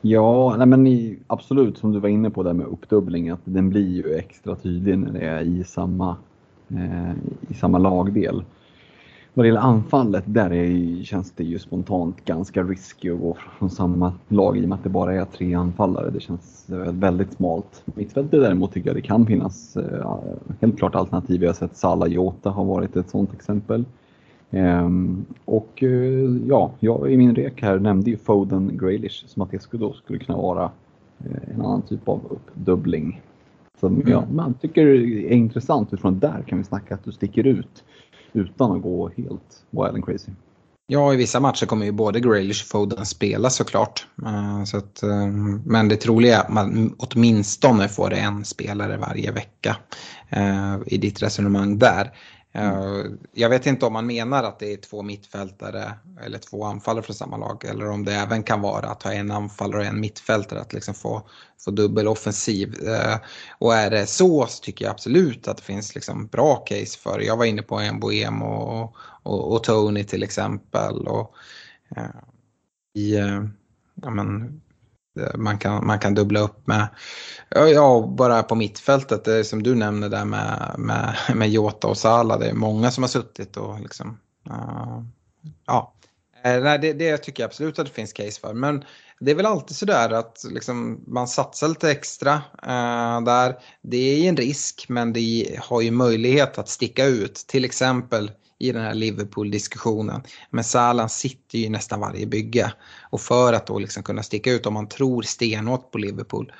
Ja, 0.00 0.54
nej 0.58 0.66
men 0.66 1.16
absolut 1.26 1.78
som 1.78 1.92
du 1.92 2.00
var 2.00 2.08
inne 2.08 2.30
på 2.30 2.42
där 2.42 2.52
med 2.52 2.66
uppdubbling, 2.66 3.30
att 3.30 3.40
den 3.44 3.70
blir 3.70 3.88
ju 3.88 4.14
extra 4.14 4.56
tydlig 4.56 4.98
när 4.98 5.12
det 5.12 5.26
är 5.26 5.40
i 5.40 5.64
samma, 5.64 6.16
eh, 6.68 7.10
i 7.48 7.54
samma 7.54 7.78
lagdel. 7.78 8.44
Vad 9.34 9.44
det 9.44 9.48
gäller 9.48 9.60
anfallet, 9.60 10.24
där 10.26 10.52
är, 10.52 11.02
känns 11.02 11.32
det 11.32 11.44
ju 11.44 11.58
spontant 11.58 12.24
ganska 12.24 12.62
risky 12.62 13.10
att 13.10 13.20
gå 13.20 13.36
från 13.58 13.70
samma 13.70 14.12
lag 14.28 14.58
i 14.58 14.64
och 14.64 14.68
med 14.68 14.76
att 14.76 14.84
det 14.84 14.90
bara 14.90 15.14
är 15.14 15.24
tre 15.24 15.54
anfallare. 15.54 16.10
Det 16.10 16.20
känns 16.20 16.66
väldigt 16.92 17.32
smalt. 17.32 17.82
Mittfältet 17.84 18.40
däremot 18.40 18.72
tycker 18.72 18.88
jag 18.88 18.96
det 18.96 19.02
kan 19.02 19.26
finnas 19.26 19.76
eh, 19.76 20.14
helt 20.60 20.78
klart 20.78 20.94
alternativ. 20.94 21.40
Vi 21.40 21.46
har 21.46 21.54
sett 21.54 21.76
Salah 21.76 22.08
Jota 22.08 22.50
har 22.50 22.64
varit 22.64 22.96
ett 22.96 23.10
sådant 23.10 23.34
exempel. 23.34 23.84
Ehm, 24.50 25.24
och 25.44 25.82
eh, 25.82 26.36
ja, 26.48 26.72
jag 26.80 27.12
i 27.12 27.16
min 27.16 27.34
rek 27.34 27.62
här 27.62 27.78
nämnde 27.78 28.10
ju 28.10 28.16
Foden 28.16 28.78
Graylish 28.78 29.26
som 29.26 29.42
att 29.42 29.50
det 29.50 29.62
skulle, 29.62 29.84
då 29.84 29.92
skulle 29.92 30.18
kunna 30.18 30.38
vara 30.38 30.70
eh, 31.18 31.54
en 31.54 31.60
annan 31.60 31.82
typ 31.82 32.08
av 32.08 32.20
uppdubbling. 32.30 33.20
Som 33.80 33.94
mm. 33.94 34.08
ja, 34.08 34.24
man 34.32 34.54
tycker 34.54 34.86
är 34.86 35.32
intressant 35.32 35.92
utifrån 35.92 36.18
där 36.18 36.42
kan 36.46 36.58
vi 36.58 36.64
snacka 36.64 36.94
att 36.94 37.04
du 37.04 37.12
sticker 37.12 37.46
ut 37.46 37.84
utan 38.32 38.72
att 38.72 38.82
gå 38.82 39.10
helt 39.16 39.64
wild 39.70 39.94
and 39.94 40.04
crazy. 40.04 40.32
Ja, 40.92 41.14
i 41.14 41.16
vissa 41.16 41.40
matcher 41.40 41.66
kommer 41.66 41.86
ju 41.86 41.92
både 41.92 42.20
Graylish 42.20 42.62
och 42.62 42.68
Foden 42.68 43.06
spela 43.06 43.50
såklart. 43.50 44.06
Eh, 44.26 44.64
så 44.64 44.76
att, 44.76 45.02
eh, 45.02 45.26
men 45.64 45.88
det 45.88 45.96
troliga 45.96 46.36
är 46.36 46.40
att 46.40 46.52
man 46.52 46.94
åtminstone 46.98 47.88
får 47.88 48.12
en 48.12 48.44
spelare 48.44 48.96
varje 48.96 49.30
vecka 49.30 49.76
eh, 50.28 50.76
i 50.86 50.98
ditt 50.98 51.22
resonemang 51.22 51.78
där. 51.78 52.10
Mm. 52.52 53.18
Jag 53.32 53.48
vet 53.48 53.66
inte 53.66 53.86
om 53.86 53.92
man 53.92 54.06
menar 54.06 54.44
att 54.44 54.58
det 54.58 54.72
är 54.72 54.76
två 54.76 55.02
mittfältare 55.02 55.92
eller 56.24 56.38
två 56.38 56.64
anfallare 56.64 57.02
från 57.02 57.16
samma 57.16 57.36
lag 57.36 57.64
eller 57.64 57.90
om 57.90 58.04
det 58.04 58.14
även 58.14 58.42
kan 58.42 58.60
vara 58.60 58.86
att 58.86 59.02
ha 59.02 59.12
en 59.12 59.30
anfallare 59.30 59.80
och 59.80 59.86
en 59.86 60.00
mittfältare 60.00 60.60
att 60.60 60.72
liksom 60.72 60.94
få, 60.94 61.28
få 61.64 61.70
dubbel 61.70 62.08
offensiv. 62.08 62.88
Eh, 62.88 63.16
och 63.58 63.74
är 63.74 63.90
det 63.90 64.06
så 64.06 64.46
så 64.46 64.62
tycker 64.62 64.84
jag 64.84 64.92
absolut 64.92 65.48
att 65.48 65.56
det 65.56 65.62
finns 65.62 65.94
liksom 65.94 66.26
bra 66.26 66.56
case 66.56 66.98
för 66.98 67.20
Jag 67.20 67.36
var 67.36 67.44
inne 67.44 67.62
på 67.62 67.78
en 67.78 68.00
Boem 68.00 68.42
och, 68.42 68.96
och, 69.22 69.52
och 69.52 69.64
Tony 69.64 70.04
till 70.04 70.22
exempel. 70.22 71.08
Och, 71.08 71.34
i, 72.94 73.14
ja, 74.02 74.10
men, 74.10 74.60
Eh, 74.60 74.69
Eh, 75.18 75.36
man 75.36 75.58
kan, 75.58 75.86
man 75.86 75.98
kan 75.98 76.14
dubbla 76.14 76.40
upp 76.40 76.66
med, 76.66 76.88
ja 77.48 78.14
bara 78.18 78.42
på 78.42 78.54
mittfältet, 78.54 79.24
det 79.24 79.44
som 79.44 79.62
du 79.62 79.74
nämner 79.74 80.08
där 80.08 80.24
med, 80.24 80.74
med, 80.78 81.16
med 81.34 81.50
Jota 81.50 81.86
och 81.86 81.98
Sala, 81.98 82.38
det 82.38 82.48
är 82.48 82.54
många 82.54 82.90
som 82.90 83.02
har 83.02 83.08
suttit 83.08 83.56
och 83.56 83.80
liksom, 83.80 84.18
uh, 84.50 85.02
ja. 85.66 85.94
Eh, 86.44 86.62
nej, 86.62 86.78
det, 86.78 86.92
det 86.92 87.16
tycker 87.16 87.42
jag 87.42 87.48
absolut 87.48 87.78
att 87.78 87.86
det 87.86 87.92
finns 87.92 88.12
case 88.12 88.40
för. 88.40 88.54
Men 88.54 88.84
det 89.20 89.30
är 89.30 89.34
väl 89.34 89.46
alltid 89.46 89.76
sådär 89.76 90.10
att 90.10 90.44
liksom, 90.50 91.04
man 91.06 91.28
satsar 91.28 91.68
lite 91.68 91.90
extra 91.90 92.34
uh, 92.34 93.24
där. 93.24 93.58
Det 93.82 93.96
är 93.96 94.28
en 94.28 94.36
risk 94.36 94.86
men 94.88 95.12
det 95.12 95.60
har 95.62 95.80
ju 95.80 95.90
möjlighet 95.90 96.58
att 96.58 96.68
sticka 96.68 97.06
ut. 97.06 97.34
Till 97.34 97.64
exempel 97.64 98.30
i 98.60 98.72
den 98.72 98.82
här 98.82 98.94
Liverpool-diskussionen. 98.94 100.22
Men 100.50 100.64
Salah 100.64 101.06
sitter 101.06 101.58
ju 101.58 101.64
i 101.64 101.68
nästan 101.68 102.00
varje 102.00 102.26
bygge. 102.26 102.72
Och 103.10 103.20
för 103.20 103.52
att 103.52 103.66
då 103.66 103.78
liksom 103.78 104.02
kunna 104.02 104.22
sticka 104.22 104.52
ut 104.52 104.66
om 104.66 104.74
man 104.74 104.88
tror 104.88 105.22
stenhårt 105.22 105.90
på 105.90 105.98
Liverpool. 105.98 106.52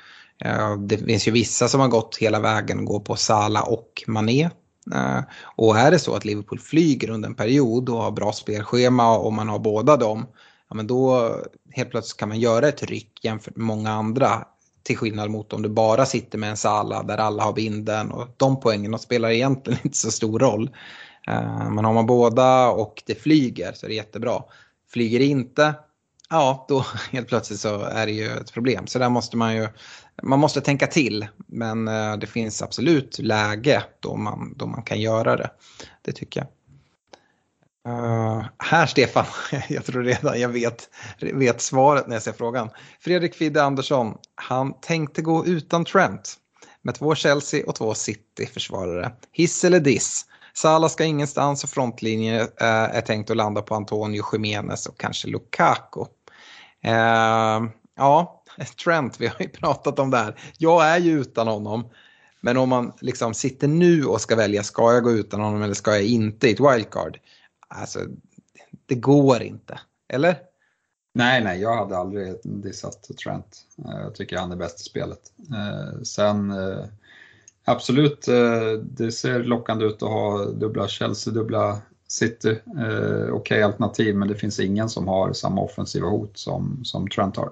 Eh, 0.45 0.77
det 0.77 0.97
finns 0.97 1.27
ju 1.27 1.31
vissa 1.31 1.67
som 1.67 1.81
har 1.81 1.87
gått 1.87 2.17
hela 2.17 2.39
vägen 2.39 2.79
och 2.79 2.85
går 2.85 2.99
på 2.99 3.15
Salah 3.15 3.69
och 3.69 4.03
Mané. 4.07 4.49
Eh, 4.93 5.19
och 5.55 5.77
är 5.77 5.91
det 5.91 5.99
så 5.99 6.15
att 6.15 6.25
Liverpool 6.25 6.59
flyger 6.59 7.09
under 7.09 7.29
en 7.29 7.35
period 7.35 7.89
och 7.89 8.03
har 8.03 8.11
bra 8.11 8.33
spelschema 8.33 9.17
och 9.17 9.33
man 9.33 9.49
har 9.49 9.59
båda 9.59 9.97
dem. 9.97 10.25
Ja, 10.69 10.75
men 10.75 10.87
då 10.87 11.35
helt 11.71 11.89
plötsligt 11.91 12.19
kan 12.19 12.29
man 12.29 12.39
göra 12.39 12.67
ett 12.67 12.83
ryck 12.83 13.19
jämfört 13.23 13.55
med 13.55 13.65
många 13.65 13.91
andra. 13.91 14.45
Till 14.83 14.97
skillnad 14.97 15.29
mot 15.29 15.53
om 15.53 15.61
du 15.61 15.69
bara 15.69 16.05
sitter 16.05 16.37
med 16.37 16.49
en 16.49 16.57
Sala 16.57 17.03
där 17.03 17.17
alla 17.17 17.43
har 17.43 17.53
vinden 17.53 18.11
och 18.11 18.27
de 18.37 18.59
poängen 18.59 18.99
spelar 18.99 19.29
egentligen 19.29 19.79
inte 19.83 19.97
så 19.97 20.11
stor 20.11 20.39
roll. 20.39 20.69
Eh, 21.27 21.69
men 21.69 21.85
har 21.85 21.93
man 21.93 22.05
båda 22.05 22.69
och 22.69 23.03
det 23.05 23.15
flyger 23.15 23.73
så 23.73 23.85
är 23.85 23.89
det 23.89 23.95
jättebra. 23.95 24.43
Flyger 24.93 25.19
det 25.19 25.25
inte, 25.25 25.73
ja 26.29 26.65
då 26.67 26.85
helt 27.11 27.27
plötsligt 27.27 27.59
så 27.59 27.79
är 27.81 28.05
det 28.05 28.11
ju 28.11 28.27
ett 28.27 28.53
problem. 28.53 28.87
Så 28.87 28.99
där 28.99 29.09
måste 29.09 29.37
man 29.37 29.55
ju, 29.55 29.67
man 30.23 30.39
måste 30.39 30.61
tänka 30.61 30.87
till. 30.87 31.27
Men 31.47 31.87
eh, 31.87 32.17
det 32.17 32.27
finns 32.27 32.61
absolut 32.61 33.19
läge 33.19 33.83
då 33.99 34.15
man, 34.15 34.53
då 34.57 34.65
man 34.65 34.83
kan 34.83 35.01
göra 35.01 35.37
det. 35.37 35.49
Det 36.01 36.11
tycker 36.11 36.39
jag. 36.39 36.47
Uh, 37.87 38.45
här 38.57 38.85
Stefan, 38.85 39.25
jag 39.69 39.85
tror 39.85 40.03
redan 40.03 40.39
jag 40.39 40.49
vet, 40.49 40.89
vet 41.19 41.61
svaret 41.61 42.07
när 42.07 42.15
jag 42.15 42.23
ser 42.23 42.31
frågan. 42.31 42.69
Fredrik 42.99 43.35
Fidde 43.35 43.63
Andersson, 43.63 44.17
han 44.35 44.73
tänkte 44.81 45.21
gå 45.21 45.45
utan 45.45 45.85
Trent 45.85 46.35
med 46.81 46.95
två 46.95 47.15
Chelsea 47.15 47.65
och 47.67 47.75
två 47.75 47.93
City-försvarare. 47.93 49.11
Hiss 49.31 49.63
eller 49.63 49.79
diss? 49.79 50.25
Salah 50.53 50.89
ska 50.89 51.03
ingenstans 51.03 51.63
och 51.63 51.69
frontlinjen 51.69 52.35
eh, 52.41 52.47
är 52.67 53.01
tänkt 53.01 53.29
att 53.29 53.37
landa 53.37 53.61
på 53.61 53.75
Antonio 53.75 54.23
Jiménez 54.33 54.87
och 54.87 54.99
kanske 54.99 55.27
Lukaku. 55.27 56.05
Eh, 56.83 57.61
ja, 57.95 58.43
Trent, 58.83 59.21
vi 59.21 59.27
har 59.27 59.39
ju 59.39 59.49
pratat 59.59 59.99
om 59.99 60.11
det 60.11 60.17
här. 60.17 60.35
Jag 60.57 60.87
är 60.87 60.97
ju 60.97 61.21
utan 61.21 61.47
honom. 61.47 61.89
Men 62.41 62.57
om 62.57 62.69
man 62.69 62.93
liksom 63.01 63.33
sitter 63.33 63.67
nu 63.67 64.05
och 64.05 64.21
ska 64.21 64.35
välja, 64.35 64.63
ska 64.63 64.93
jag 64.93 65.03
gå 65.03 65.11
utan 65.11 65.41
honom 65.41 65.61
eller 65.61 65.73
ska 65.73 65.91
jag 65.91 66.03
inte 66.03 66.47
i 66.47 66.51
ett 66.51 66.59
wildcard? 66.59 67.19
Alltså, 67.67 67.99
det 68.85 68.95
går 68.95 69.41
inte. 69.41 69.79
Eller? 70.13 70.35
Nej, 71.13 71.43
nej, 71.43 71.61
jag 71.61 71.75
hade 71.75 71.97
aldrig 71.97 72.35
dissat 72.43 73.03
Trent. 73.23 73.57
Eh, 73.85 74.01
jag 74.01 74.15
tycker 74.15 74.37
han 74.37 74.51
är 74.51 74.55
bäst 74.55 74.81
i 74.81 74.83
spelet. 74.83 75.19
Eh, 75.51 76.01
sen 76.03 76.51
eh, 76.51 76.85
Absolut, 77.65 78.27
eh, 78.27 78.71
det 78.83 79.11
ser 79.11 79.43
lockande 79.43 79.85
ut 79.85 80.03
att 80.03 80.09
ha 80.09 80.45
dubbla 80.45 80.87
Chelsea, 80.87 81.33
dubbla 81.33 81.81
City. 82.07 82.49
Eh, 82.49 82.85
okej 82.85 83.31
okay, 83.31 83.61
alternativ, 83.61 84.15
men 84.15 84.27
det 84.27 84.35
finns 84.35 84.59
ingen 84.59 84.89
som 84.89 85.07
har 85.07 85.33
samma 85.33 85.61
offensiva 85.61 86.07
hot 86.07 86.37
som, 86.37 86.79
som 86.83 87.07
Trent 87.07 87.37
har. 87.37 87.51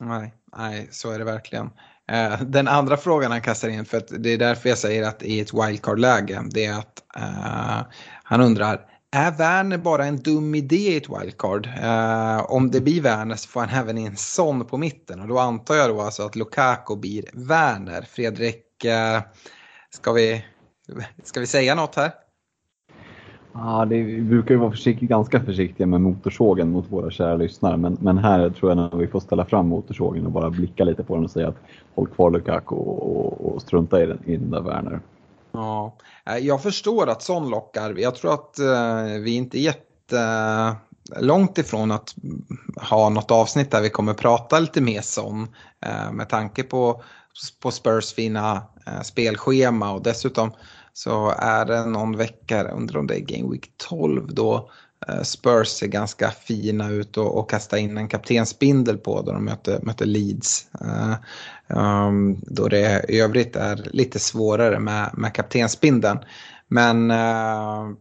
Nej, 0.00 0.34
nej, 0.56 0.88
så 0.90 1.10
är 1.10 1.18
det 1.18 1.24
verkligen. 1.24 1.70
Eh, 2.12 2.42
den 2.42 2.68
andra 2.68 2.96
frågan 2.96 3.30
han 3.30 3.40
kastar 3.40 3.68
in, 3.68 3.84
för 3.84 4.02
det 4.18 4.30
är 4.30 4.38
därför 4.38 4.68
jag 4.68 4.78
säger 4.78 5.02
att 5.02 5.22
i 5.22 5.40
ett 5.40 5.54
wildcard-läge, 5.54 6.42
det 6.50 6.64
är 6.64 6.78
att 6.78 7.02
uh, 7.16 7.82
han 8.24 8.40
undrar, 8.40 8.80
är 9.10 9.30
Werner 9.30 9.78
bara 9.78 10.04
en 10.04 10.16
dum 10.16 10.54
idé 10.54 10.76
i 10.76 10.96
ett 10.96 11.08
wildcard? 11.08 11.66
Uh, 11.66 12.50
om 12.50 12.70
det 12.70 12.80
blir 12.80 13.02
Werner 13.02 13.36
så 13.36 13.48
får 13.48 13.60
han 13.60 13.80
även 13.80 13.98
in 13.98 14.16
Son 14.16 14.64
på 14.64 14.76
mitten 14.76 15.20
och 15.20 15.28
då 15.28 15.38
antar 15.38 15.74
jag 15.74 15.90
då 15.90 16.00
alltså 16.00 16.22
att 16.22 16.36
Lukaku 16.36 16.96
blir 16.96 17.24
Werner. 17.32 18.02
Fredrik, 18.02 18.63
ska, 19.90 20.12
vi, 20.12 20.44
ska 21.22 21.40
vi 21.40 21.46
säga 21.46 21.74
något 21.74 21.94
här? 21.94 22.12
Ja, 23.52 23.84
det, 23.84 24.02
vi 24.02 24.20
brukar 24.20 24.54
ju 24.54 24.60
vara 24.60 24.70
försikt, 24.70 25.00
ganska 25.00 25.44
försiktiga 25.44 25.86
med 25.86 26.00
motorsågen 26.00 26.70
mot 26.70 26.92
våra 26.92 27.10
kära 27.10 27.36
lyssnare, 27.36 27.76
men, 27.76 27.96
men 28.00 28.18
här 28.18 28.50
tror 28.50 28.70
jag 28.70 28.78
att 28.78 29.00
vi 29.00 29.06
får 29.06 29.20
ställa 29.20 29.44
fram 29.44 29.68
motorsågen 29.68 30.26
och 30.26 30.32
bara 30.32 30.50
blicka 30.50 30.84
lite 30.84 31.04
på 31.04 31.14
den 31.14 31.24
och 31.24 31.30
säga 31.30 31.48
att 31.48 31.58
håll 31.94 32.06
kvar 32.06 32.30
Lukaku 32.30 32.74
och, 32.74 33.16
och, 33.16 33.54
och 33.54 33.62
strunta 33.62 34.02
i 34.02 34.06
den, 34.06 34.18
i 34.24 34.36
den 34.36 34.50
där 34.50 34.60
Werner. 34.60 35.00
Ja, 35.52 35.96
jag 36.40 36.62
förstår 36.62 37.10
att 37.10 37.22
sån 37.22 37.50
lockar. 37.50 37.94
Jag 37.98 38.14
tror 38.14 38.34
att 38.34 38.56
uh, 38.60 39.22
vi 39.22 39.34
inte 39.34 39.58
är 39.58 39.60
jätte 39.60 40.76
långt 41.20 41.58
ifrån 41.58 41.92
att 41.92 42.14
ha 42.90 43.08
något 43.08 43.30
avsnitt 43.30 43.70
där 43.70 43.82
vi 43.82 43.90
kommer 43.90 44.14
prata 44.14 44.58
lite 44.58 44.80
mer 44.80 45.00
som 45.00 45.48
eh, 45.86 46.12
med 46.12 46.28
tanke 46.28 46.62
på, 46.62 47.02
på 47.62 47.70
Spurs 47.70 48.14
fina 48.14 48.52
eh, 48.56 48.62
Eh, 48.86 49.00
spelschema 49.00 49.92
och 49.92 50.02
dessutom 50.02 50.52
så 50.92 51.34
är 51.38 51.64
det 51.64 51.84
någon 51.84 52.16
vecka, 52.16 52.68
undrar 52.68 53.00
om 53.00 53.06
det 53.06 53.14
är 53.14 53.20
Game 53.20 53.52
Week 53.52 53.70
12 53.76 54.34
då 54.34 54.70
eh, 55.08 55.22
Spurs 55.22 55.68
ser 55.68 55.86
ganska 55.86 56.30
fina 56.30 56.90
ut 56.90 57.16
och, 57.16 57.38
och 57.38 57.50
kasta 57.50 57.78
in 57.78 57.96
en 57.96 58.08
kaptensbindel 58.08 58.98
på 58.98 59.22
då 59.22 59.32
de 59.32 59.44
möter, 59.44 59.80
möter 59.82 60.06
Leeds. 60.06 60.66
Uh, 60.84 61.14
um, 61.78 62.40
då 62.42 62.68
det 62.68 63.04
i 63.08 63.20
övrigt 63.20 63.56
är 63.56 63.88
lite 63.92 64.18
svårare 64.18 64.78
med, 64.78 65.10
med 65.14 65.34
kaptensbindeln. 65.34 66.18
Men 66.68 67.10
Uh, 67.10 67.92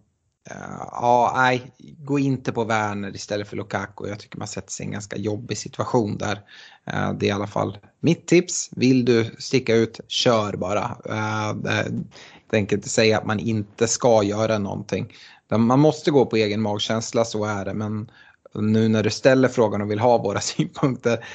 Eh, 0.49 0.87
ja, 0.91 1.33
nej, 1.35 1.71
gå 1.97 2.19
inte 2.19 2.51
på 2.51 2.63
Werner 2.63 3.15
istället 3.15 3.47
för 3.47 3.57
Lukaku. 3.57 4.07
Jag 4.07 4.19
tycker 4.19 4.37
man 4.37 4.47
sätter 4.47 4.71
sig 4.71 4.83
i 4.83 4.87
en 4.87 4.91
ganska 4.91 5.17
jobbig 5.17 5.57
situation 5.57 6.17
där. 6.17 6.41
Eh, 6.85 7.13
det 7.13 7.25
är 7.25 7.27
i 7.27 7.31
alla 7.31 7.47
fall 7.47 7.77
mitt 7.99 8.27
tips. 8.27 8.69
Vill 8.71 9.05
du 9.05 9.35
sticka 9.39 9.75
ut, 9.75 9.99
kör 10.07 10.53
bara. 10.53 10.97
Eh, 11.09 11.53
jag 11.65 12.49
tänker 12.49 12.75
inte 12.75 12.89
säga 12.89 13.17
att 13.17 13.25
man 13.25 13.39
inte 13.39 13.87
ska 13.87 14.23
göra 14.23 14.57
någonting. 14.57 15.13
Man 15.49 15.79
måste 15.79 16.11
gå 16.11 16.25
på 16.25 16.35
egen 16.35 16.61
magkänsla, 16.61 17.25
så 17.25 17.45
är 17.45 17.65
det. 17.65 17.73
Men 17.73 18.11
nu 18.53 18.87
när 18.87 19.03
du 19.03 19.09
ställer 19.09 19.47
frågan 19.47 19.81
och 19.81 19.91
vill 19.91 19.99
ha 19.99 20.17
våra 20.17 20.39
synpunkter, 20.41 21.25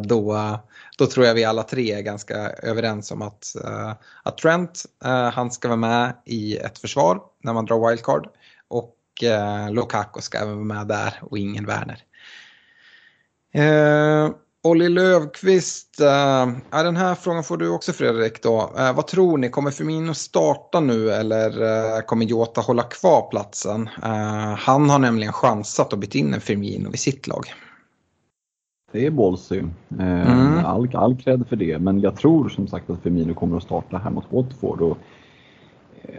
då, 0.00 0.58
då 0.98 1.06
tror 1.06 1.26
jag 1.26 1.34
vi 1.34 1.44
alla 1.44 1.62
tre 1.62 1.92
är 1.92 2.00
ganska 2.00 2.36
överens 2.50 3.10
om 3.10 3.22
att, 3.22 3.56
att 4.22 4.38
Trent, 4.38 4.84
han 5.32 5.50
ska 5.50 5.68
vara 5.68 5.76
med 5.76 6.12
i 6.24 6.56
ett 6.56 6.78
försvar 6.78 7.20
när 7.42 7.52
man 7.52 7.64
drar 7.64 7.88
wildcard. 7.88 8.28
Och 9.22 9.74
Lukaku 9.74 10.20
ska 10.20 10.44
vara 10.44 10.56
med 10.56 10.86
där 10.86 11.14
och 11.20 11.38
ingen 11.38 11.66
Werner. 11.66 12.02
Olli 14.66 14.88
Lövqvist, 14.88 16.00
äh, 16.00 16.82
den 16.82 16.96
här 16.96 17.14
frågan 17.14 17.44
får 17.44 17.56
du 17.56 17.68
också 17.68 17.92
Fredrik 17.92 18.42
då. 18.42 18.70
Äh, 18.78 18.94
vad 18.94 19.06
tror 19.06 19.38
ni, 19.38 19.48
kommer 19.48 19.70
Firmino 19.70 20.14
starta 20.14 20.80
nu 20.80 21.10
eller 21.10 21.62
äh, 21.96 22.00
kommer 22.00 22.24
Jota 22.24 22.60
hålla 22.60 22.82
kvar 22.82 23.30
platsen? 23.30 23.88
han 24.58 24.90
har 24.90 24.98
nämligen 24.98 25.32
chansat 25.32 25.92
att 25.92 25.98
byta 25.98 26.18
in 26.18 26.34
en 26.34 26.40
Firmino 26.40 26.90
i 26.94 26.96
sitt 26.96 27.26
lag. 27.26 27.44
Det 28.92 29.06
är 29.06 29.10
ballsy. 29.10 29.62
Mm. 29.98 30.64
All, 30.64 30.96
all 30.96 31.16
cred 31.16 31.48
för 31.48 31.56
det, 31.56 31.78
men 31.78 32.00
jag 32.00 32.16
tror 32.16 32.48
som 32.48 32.68
sagt 32.68 32.90
att 32.90 33.02
Firmino 33.02 33.34
kommer 33.34 33.56
att 33.56 33.62
starta 33.62 33.98
här 33.98 34.10
mot 34.10 34.32
Watford. 34.32 34.80
Och, 34.80 34.98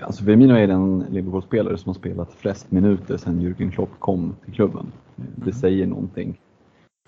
alltså 0.01 0.23
Firmino 0.23 0.53
är 0.53 0.67
den 0.67 1.05
Liverpool-spelare 1.09 1.77
som 1.77 1.89
har 1.89 1.93
spelat 1.93 2.33
flest 2.33 2.71
minuter 2.71 3.17
sedan 3.17 3.41
Jürgen 3.41 3.71
Klopp 3.71 3.99
kom 3.99 4.35
till 4.45 4.53
klubben. 4.53 4.91
Det 5.15 5.41
mm. 5.41 5.53
säger 5.53 5.87
någonting. 5.87 6.39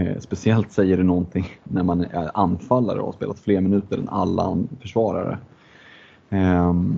Eh, 0.02 0.20
speciellt 0.20 0.72
säger 0.72 0.98
det 0.98 1.04
någonting 1.04 1.46
när 1.64 1.84
man 1.84 2.02
är 2.02 2.32
anfallare 2.34 3.00
och 3.00 3.06
har 3.06 3.14
spelat 3.14 3.40
fler 3.40 3.62
minuter 3.62 3.98
än 3.98 4.10
alla 4.10 4.58
försvarare. 4.82 5.38
Ehm, 6.30 6.96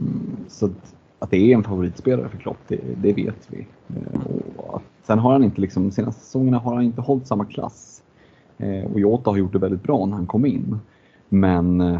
så 0.47 0.69
att 1.19 1.31
det 1.31 1.37
är 1.37 1.55
en 1.55 1.63
favoritspelare 1.63 2.29
för 2.29 2.37
Klopp, 2.37 2.57
det, 2.67 2.79
det 3.01 3.13
vet 3.13 3.47
vi. 3.47 3.67
Eh, 3.87 4.21
och 4.55 4.81
sen 5.03 5.19
har 5.19 5.31
han 5.31 5.43
inte, 5.43 5.61
liksom, 5.61 5.83
de 5.83 5.91
senaste 5.91 6.21
säsongerna 6.21 6.57
har 6.57 6.75
han 6.75 6.83
inte 6.83 7.01
hållit 7.01 7.27
samma 7.27 7.45
klass. 7.45 8.03
Eh, 8.57 8.91
och 8.91 8.99
Jota 8.99 9.29
har 9.29 9.37
gjort 9.37 9.53
det 9.53 9.59
väldigt 9.59 9.83
bra 9.83 10.05
när 10.05 10.15
han 10.15 10.27
kom 10.27 10.45
in. 10.45 10.79
Men 11.29 11.99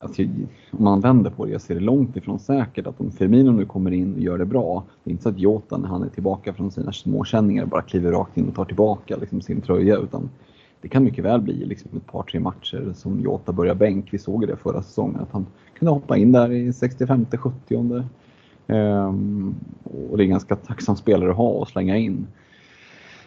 Alltså, 0.00 0.22
om 0.70 0.84
man 0.84 1.00
vänder 1.00 1.30
på 1.30 1.44
det, 1.44 1.52
jag 1.52 1.60
ser 1.60 1.74
det 1.74 1.80
långt 1.80 2.16
ifrån 2.16 2.38
säkert 2.38 2.86
att 2.86 3.00
om 3.00 3.10
Firmino 3.10 3.50
nu 3.50 3.64
kommer 3.66 3.90
in 3.90 4.14
och 4.14 4.20
gör 4.20 4.38
det 4.38 4.46
bra, 4.46 4.84
det 5.04 5.10
är 5.10 5.12
inte 5.12 5.22
så 5.22 5.28
att 5.28 5.38
Jota 5.38 5.78
när 5.78 5.88
han 5.88 6.02
är 6.02 6.08
tillbaka 6.08 6.52
från 6.52 6.70
sina 6.70 6.92
småkänningar 6.92 7.66
bara 7.66 7.82
kliver 7.82 8.12
rakt 8.12 8.36
in 8.36 8.48
och 8.48 8.54
tar 8.54 8.64
tillbaka 8.64 9.16
liksom, 9.16 9.40
sin 9.40 9.60
tröja, 9.60 9.96
utan 9.96 10.30
det 10.80 10.88
kan 10.88 11.04
mycket 11.04 11.24
väl 11.24 11.40
bli 11.40 11.64
liksom, 11.64 11.90
ett 11.96 12.06
par, 12.06 12.22
tre 12.22 12.40
matcher 12.40 12.92
som 12.94 13.20
Jota 13.20 13.52
börjar 13.52 13.74
bänk. 13.74 14.12
Vi 14.12 14.18
såg 14.18 14.46
det 14.46 14.56
förra 14.56 14.82
säsongen, 14.82 15.20
att 15.20 15.32
han 15.32 15.46
kunde 15.78 15.92
hoppa 15.92 16.16
in 16.16 16.32
där 16.32 16.52
i 16.52 16.72
65, 16.72 17.26
70. 17.32 18.04
Ehm, 18.66 19.54
och 20.10 20.16
det 20.16 20.22
är 20.22 20.24
en 20.24 20.30
ganska 20.30 20.56
tacksam 20.56 20.96
spelare 20.96 21.30
att 21.30 21.36
ha 21.36 21.48
och 21.48 21.68
slänga 21.68 21.96
in. 21.96 22.26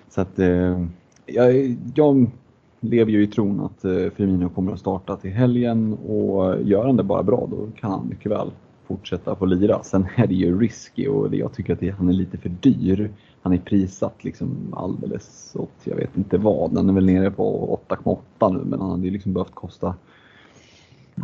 Så 0.09 0.21
att 0.21 0.39
eh, 0.39 0.85
jag, 1.25 1.77
jag 1.95 2.27
lever 2.81 3.11
ju 3.11 3.23
i 3.23 3.27
tron 3.27 3.59
att 3.59 3.85
eh, 3.85 4.09
Firmino 4.15 4.49
kommer 4.49 4.71
att 4.71 4.79
starta 4.79 5.17
till 5.17 5.31
helgen 5.31 5.93
och 5.93 6.61
gör 6.61 6.85
han 6.85 6.97
det 6.97 7.03
bara 7.03 7.23
bra 7.23 7.47
då 7.51 7.67
kan 7.79 7.91
han 7.91 8.07
mycket 8.09 8.31
väl 8.31 8.51
fortsätta 8.87 9.35
få 9.35 9.45
lira. 9.45 9.83
Sen 9.83 10.07
är 10.15 10.27
det 10.27 10.35
ju 10.35 10.59
risky 10.59 11.07
och 11.07 11.35
jag 11.35 11.53
tycker 11.53 11.73
att 11.73 11.97
han 11.97 12.09
är 12.09 12.13
lite 12.13 12.37
för 12.37 12.49
dyr. 12.49 13.11
Han 13.41 13.53
är 13.53 13.57
prissatt 13.57 14.23
liksom 14.23 14.73
alldeles 14.73 15.55
åt, 15.55 15.71
jag 15.83 15.95
vet 15.95 16.17
inte 16.17 16.37
vad, 16.37 16.75
den 16.75 16.89
är 16.89 16.93
väl 16.93 17.05
nere 17.05 17.31
på 17.31 17.79
8,8 17.89 18.53
nu 18.53 18.63
men 18.65 18.81
han 18.81 18.91
hade 18.91 19.05
ju 19.05 19.11
liksom 19.11 19.33
behövt 19.33 19.55
kosta 19.55 19.95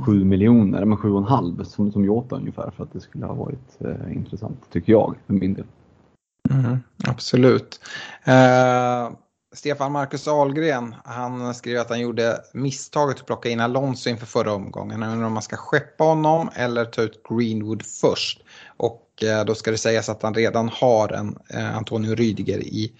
7 0.05 0.23
miljoner, 0.23 0.85
men 0.85 0.97
7,5 0.97 1.63
som, 1.63 1.91
som 1.91 2.05
Jota 2.05 2.35
ungefär 2.35 2.71
för 2.71 2.83
att 2.83 2.93
det 2.93 2.99
skulle 2.99 3.25
ha 3.25 3.33
varit 3.33 3.77
eh, 3.79 4.15
intressant 4.15 4.69
tycker 4.71 4.91
jag 4.91 5.15
för 5.27 5.33
min 5.33 5.53
del. 5.53 5.65
Mm, 6.49 6.77
absolut. 7.07 7.79
Uh... 8.27 9.17
Stefan 9.57 9.91
Marcus 9.91 10.27
Ahlgren, 10.27 10.95
han 11.05 11.53
skrev 11.53 11.79
att 11.79 11.89
han 11.89 11.99
gjorde 11.99 12.41
misstaget 12.53 13.19
att 13.19 13.25
plocka 13.25 13.49
in 13.49 13.59
Alonso 13.59 14.09
inför 14.09 14.25
förra 14.25 14.53
omgången. 14.53 15.01
Han 15.01 15.11
undrar 15.11 15.27
om 15.27 15.33
man 15.33 15.43
ska 15.43 15.57
skeppa 15.57 16.03
honom 16.03 16.49
eller 16.55 16.85
ta 16.85 17.01
ut 17.01 17.21
Greenwood 17.29 17.85
först. 17.85 18.43
Och 18.77 19.23
eh, 19.23 19.45
då 19.45 19.55
ska 19.55 19.71
det 19.71 19.77
sägas 19.77 20.09
att 20.09 20.23
han 20.23 20.33
redan 20.33 20.69
har 20.69 21.13
en 21.13 21.37
eh, 21.49 21.77
Antonio 21.77 22.15
Rydiger 22.15 22.59
i, 22.59 22.91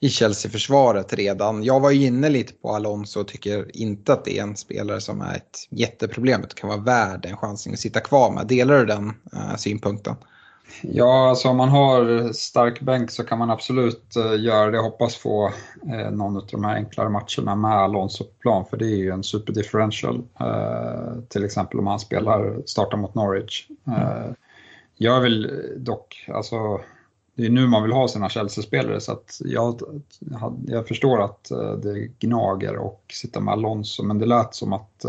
i 0.00 0.08
Chelsea-försvaret 0.08 1.12
redan. 1.12 1.64
Jag 1.64 1.80
var 1.80 1.90
inne 1.90 2.28
lite 2.28 2.52
på 2.52 2.74
Alonso 2.74 3.20
och 3.20 3.28
tycker 3.28 3.76
inte 3.76 4.12
att 4.12 4.24
det 4.24 4.38
är 4.38 4.42
en 4.42 4.56
spelare 4.56 5.00
som 5.00 5.20
är 5.20 5.34
ett 5.34 5.68
jätteproblem. 5.70 6.40
Det 6.40 6.54
kan 6.54 6.68
vara 6.68 6.80
värd 6.80 7.26
en 7.26 7.36
chansning 7.36 7.74
att 7.74 7.80
sitta 7.80 8.00
kvar 8.00 8.32
med. 8.32 8.46
Delar 8.46 8.78
du 8.78 8.86
den 8.86 9.08
uh, 9.08 9.56
synpunkten? 9.56 10.16
Ja, 10.82 11.28
alltså 11.28 11.48
om 11.48 11.56
man 11.56 11.68
har 11.68 12.32
stark 12.32 12.80
bänk 12.80 13.10
så 13.10 13.24
kan 13.24 13.38
man 13.38 13.50
absolut 13.50 14.14
uh, 14.16 14.44
göra 14.44 14.70
det. 14.70 14.78
Hoppas 14.78 15.16
få 15.16 15.52
uh, 15.86 16.10
någon 16.10 16.36
av 16.36 16.46
de 16.50 16.64
här 16.64 16.74
enklare 16.74 17.08
matcherna 17.08 17.54
med 17.54 17.72
Alonso 17.72 18.24
på 18.24 18.30
plan, 18.40 18.64
för 18.70 18.76
det 18.76 18.84
är 18.84 18.96
ju 18.96 19.10
en 19.10 19.22
superdifferential. 19.22 20.16
Uh, 20.40 21.20
till 21.28 21.44
exempel 21.44 21.78
om 21.78 21.86
han 21.86 22.00
spelar, 22.00 22.62
startar 22.66 22.98
mot 22.98 23.14
Norwich. 23.14 23.68
Uh, 23.88 24.32
jag 24.96 25.20
vill 25.20 25.72
dock, 25.76 26.28
alltså 26.34 26.80
det 27.34 27.46
är 27.46 27.50
nu 27.50 27.66
man 27.66 27.82
vill 27.82 27.92
ha 27.92 28.08
sina 28.08 28.28
Chelsea-spelare 28.28 29.00
så 29.00 29.12
att 29.12 29.40
jag, 29.44 29.80
jag 30.66 30.88
förstår 30.88 31.22
att 31.22 31.48
det 31.82 32.08
gnager 32.18 32.76
och 32.76 33.02
sitta 33.12 33.40
med 33.40 33.52
Alonso, 33.52 34.02
men 34.02 34.18
det 34.18 34.26
lät 34.26 34.54
som 34.54 34.72
att 34.72 35.04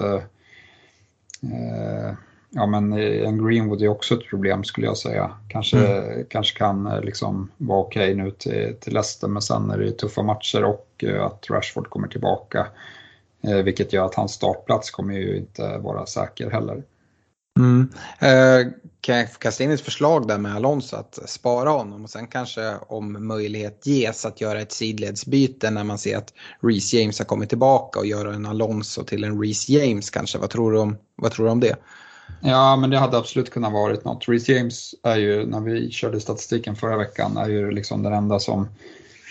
Ja, 2.50 2.66
men 2.66 2.94
en 2.94 3.48
Greenwood 3.48 3.82
är 3.82 3.88
också 3.88 4.14
ett 4.14 4.30
problem 4.30 4.64
skulle 4.64 4.88
jag 4.88 4.98
säga. 4.98 5.32
Kanske, 5.48 5.78
mm. 5.78 6.26
kanske 6.30 6.58
kan 6.58 6.88
eh, 6.88 7.02
liksom 7.02 7.52
vara 7.58 7.80
okej 7.80 8.14
okay 8.14 8.24
nu 8.24 8.32
till, 8.32 8.76
till 8.80 8.94
Leicester, 8.94 9.28
men 9.28 9.42
sen 9.42 9.70
är 9.70 9.78
det 9.78 9.92
tuffa 9.92 10.24
matcher 10.24 10.64
och 10.64 11.04
eh, 11.04 11.26
att 11.26 11.50
Rashford 11.50 11.90
kommer 11.90 12.08
tillbaka. 12.08 12.68
Eh, 13.42 13.58
vilket 13.58 13.94
gör 13.94 14.06
att 14.06 14.16
hans 14.16 14.32
startplats 14.32 14.92
kommer 14.92 15.14
ju 15.14 15.38
inte 15.38 15.78
vara 15.78 16.06
säker 16.06 16.52
heller. 16.52 16.84
Mm. 17.60 17.90
Eh, 18.20 18.72
kan 19.02 19.18
jag 19.18 19.32
kasta 19.32 19.64
in 19.64 19.72
ett 19.72 19.82
förslag 19.82 20.28
där 20.28 20.38
med 20.38 20.56
Alonso 20.56 20.96
att 20.96 21.20
spara 21.30 21.70
honom 21.70 22.04
och 22.04 22.10
sen 22.10 22.28
kanske 22.28 22.76
om 22.88 23.28
möjlighet 23.28 23.86
ges 23.86 24.26
att 24.26 24.42
göra 24.42 24.62
ett 24.62 24.72
sidledsbyte 24.72 25.72
när 25.72 25.84
man 25.84 25.98
ser 25.98 26.18
att 26.18 26.34
Reece 26.62 26.94
James 26.94 27.20
har 27.20 27.26
kommit 27.26 27.50
tillbaka 27.50 28.00
och 28.00 28.06
göra 28.06 28.34
en 28.34 28.46
Alonso 28.46 29.04
till 29.04 29.24
en 29.24 29.42
Reece 29.42 29.70
James 29.70 30.10
kanske. 30.10 30.38
Vad 30.38 30.50
tror 30.50 30.72
du 30.72 30.80
om, 30.80 30.98
vad 31.16 31.32
tror 31.32 31.46
du 31.46 31.52
om 31.52 31.60
det? 31.60 31.76
Ja, 32.42 32.76
men 32.76 32.90
det 32.90 32.98
hade 32.98 33.18
absolut 33.18 33.50
kunnat 33.50 33.74
varit 33.74 34.06
något. 34.06 34.30
Reece 34.30 34.50
James 34.50 34.96
är 35.04 35.16
ju, 35.16 35.46
när 35.46 35.60
vi 35.60 35.92
körde 35.92 36.20
statistiken 36.20 36.76
förra 36.76 36.98
veckan, 36.98 37.38
är 37.38 37.50
ju 37.50 37.72
liksom 37.72 38.04
den 38.04 38.14
enda 38.14 38.40
som 38.40 38.68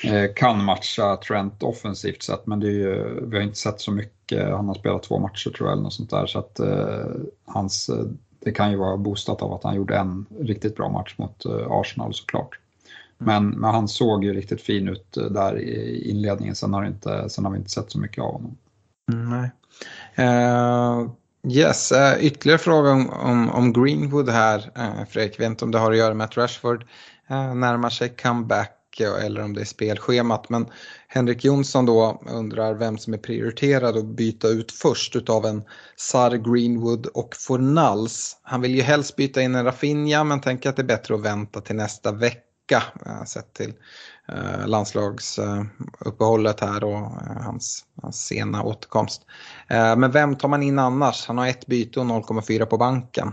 eh, 0.05 0.32
kan 0.36 0.64
matcha 0.64 1.16
Trent 1.16 1.62
offensivt 1.62 2.23
sett, 2.23 2.47
men 2.47 2.60
det 2.60 2.66
är 2.66 2.73
ju, 2.73 3.20
vi 3.27 3.36
har 3.36 3.43
inte 3.43 3.59
sett 3.59 3.81
så 3.81 3.93
mycket. 3.93 4.51
Han 4.51 4.68
har 4.68 4.74
spelat 4.74 5.02
två 5.02 5.18
matcher 5.18 5.51
tror 5.51 5.68
jag, 5.68 5.73
eller 5.73 5.82
något 5.82 5.93
sånt 5.93 6.10
där, 6.10 6.27
så 6.27 6.39
att 6.39 6.60
eh, 6.60 7.06
hans, 7.44 7.89
eh, 7.89 8.05
det 8.40 8.52
kan 8.52 8.70
ju 8.70 8.77
vara 8.77 8.97
boostat 8.97 9.43
av 9.43 9.52
att 9.52 9.64
han 9.64 9.74
gjorde 9.74 9.97
en 9.97 10.27
riktigt 10.40 10.77
bra 10.77 10.89
match 10.89 11.14
mot 11.18 11.44
eh, 11.44 11.70
Arsenal 11.70 12.14
såklart. 12.14 12.59
Men, 13.18 13.48
men 13.48 13.70
han 13.74 13.89
såg 13.89 14.24
ju 14.24 14.35
riktigt 14.35 14.62
fin 14.62 14.89
ut 14.89 15.16
eh, 15.16 15.24
där 15.24 15.59
i 15.59 16.10
inledningen, 16.10 16.55
sen 16.55 16.74
har, 16.74 16.85
inte, 16.85 17.28
sen 17.28 17.44
har 17.44 17.52
vi 17.52 17.59
inte 17.59 17.70
sett 17.70 17.90
så 17.90 17.98
mycket 17.98 18.24
av 18.24 18.32
honom. 18.32 18.56
Mm, 19.12 19.31
nej. 19.31 19.51
Uh... 20.28 21.10
Yes, 21.51 21.93
uh, 21.93 22.24
ytterligare 22.24 22.59
fråga 22.59 22.90
om, 22.90 23.10
om, 23.10 23.51
om 23.51 23.73
Greenwood 23.73 24.28
här, 24.28 24.59
uh, 24.78 25.05
Fredrik. 25.09 25.35
Jag 25.35 25.39
vet 25.39 25.51
inte 25.51 25.64
om 25.64 25.70
det 25.70 25.78
har 25.78 25.93
att 25.93 25.98
göra 25.98 26.14
med 26.14 26.24
att 26.24 26.36
Rashford 26.36 26.82
uh, 27.31 27.55
närmar 27.55 27.90
sig 27.90 28.09
comeback 28.09 29.01
eller 29.01 29.43
om 29.43 29.55
det 29.55 29.60
är 29.60 29.64
spelschemat. 29.64 30.48
Men 30.48 30.66
Henrik 31.09 31.44
Jonsson 31.44 31.86
då 31.86 32.23
undrar 32.27 32.74
vem 32.74 32.98
som 32.98 33.14
är 33.14 33.18
prioriterad 33.18 33.97
att 33.97 34.05
byta 34.05 34.48
ut 34.48 34.73
först 34.73 35.16
utav 35.16 35.47
en 35.47 35.62
Sar 35.97 36.31
Greenwood 36.31 37.06
och 37.06 37.36
Fornals. 37.36 38.36
Han 38.43 38.60
vill 38.60 38.74
ju 38.74 38.82
helst 38.82 39.16
byta 39.16 39.43
in 39.43 39.55
en 39.55 39.64
Rafinha 39.64 40.24
men 40.24 40.40
tänker 40.40 40.70
att 40.70 40.77
det 40.77 40.82
är 40.82 40.85
bättre 40.85 41.14
att 41.14 41.23
vänta 41.23 41.60
till 41.60 41.77
nästa 41.77 42.12
vecka. 42.12 42.82
sett 43.27 43.55
till 43.55 43.73
Eh, 44.28 44.69
landslagsuppehållet 44.69 46.61
här 46.61 46.85
och 46.85 46.97
eh, 46.97 47.43
hans, 47.44 47.85
hans 48.03 48.27
sena 48.27 48.62
återkomst. 48.62 49.27
Eh, 49.69 49.97
men 49.97 50.11
vem 50.11 50.36
tar 50.36 50.48
man 50.48 50.62
in 50.62 50.78
annars? 50.78 51.27
Han 51.27 51.39
har 51.39 51.47
ett 51.47 51.66
byte 51.66 52.01
och 52.01 52.07
0,4 52.07 52.65
på 52.65 52.77
banken. 52.77 53.32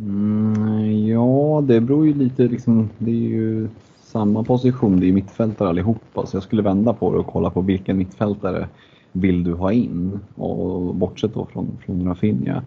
Mm, 0.00 1.06
ja, 1.06 1.64
det 1.66 1.80
beror 1.80 2.06
ju 2.06 2.14
lite 2.14 2.42
liksom, 2.42 2.90
det 2.98 3.10
är 3.10 3.28
ju 3.28 3.68
samma 4.02 4.44
position, 4.44 5.00
det 5.00 5.08
är 5.08 5.12
mittfältare 5.12 5.68
allihopa. 5.68 6.26
Så 6.26 6.36
jag 6.36 6.42
skulle 6.42 6.62
vända 6.62 6.92
på 6.92 7.12
det 7.12 7.18
och 7.18 7.26
kolla 7.26 7.50
på 7.50 7.60
vilken 7.60 7.98
mittfältare 7.98 8.68
vill 9.12 9.44
du 9.44 9.54
ha 9.54 9.72
in? 9.72 10.20
Och 10.34 10.94
bortsett 10.94 11.34
då 11.34 11.46
från, 11.46 11.78
från 11.84 12.08
Rafinha. 12.08 12.62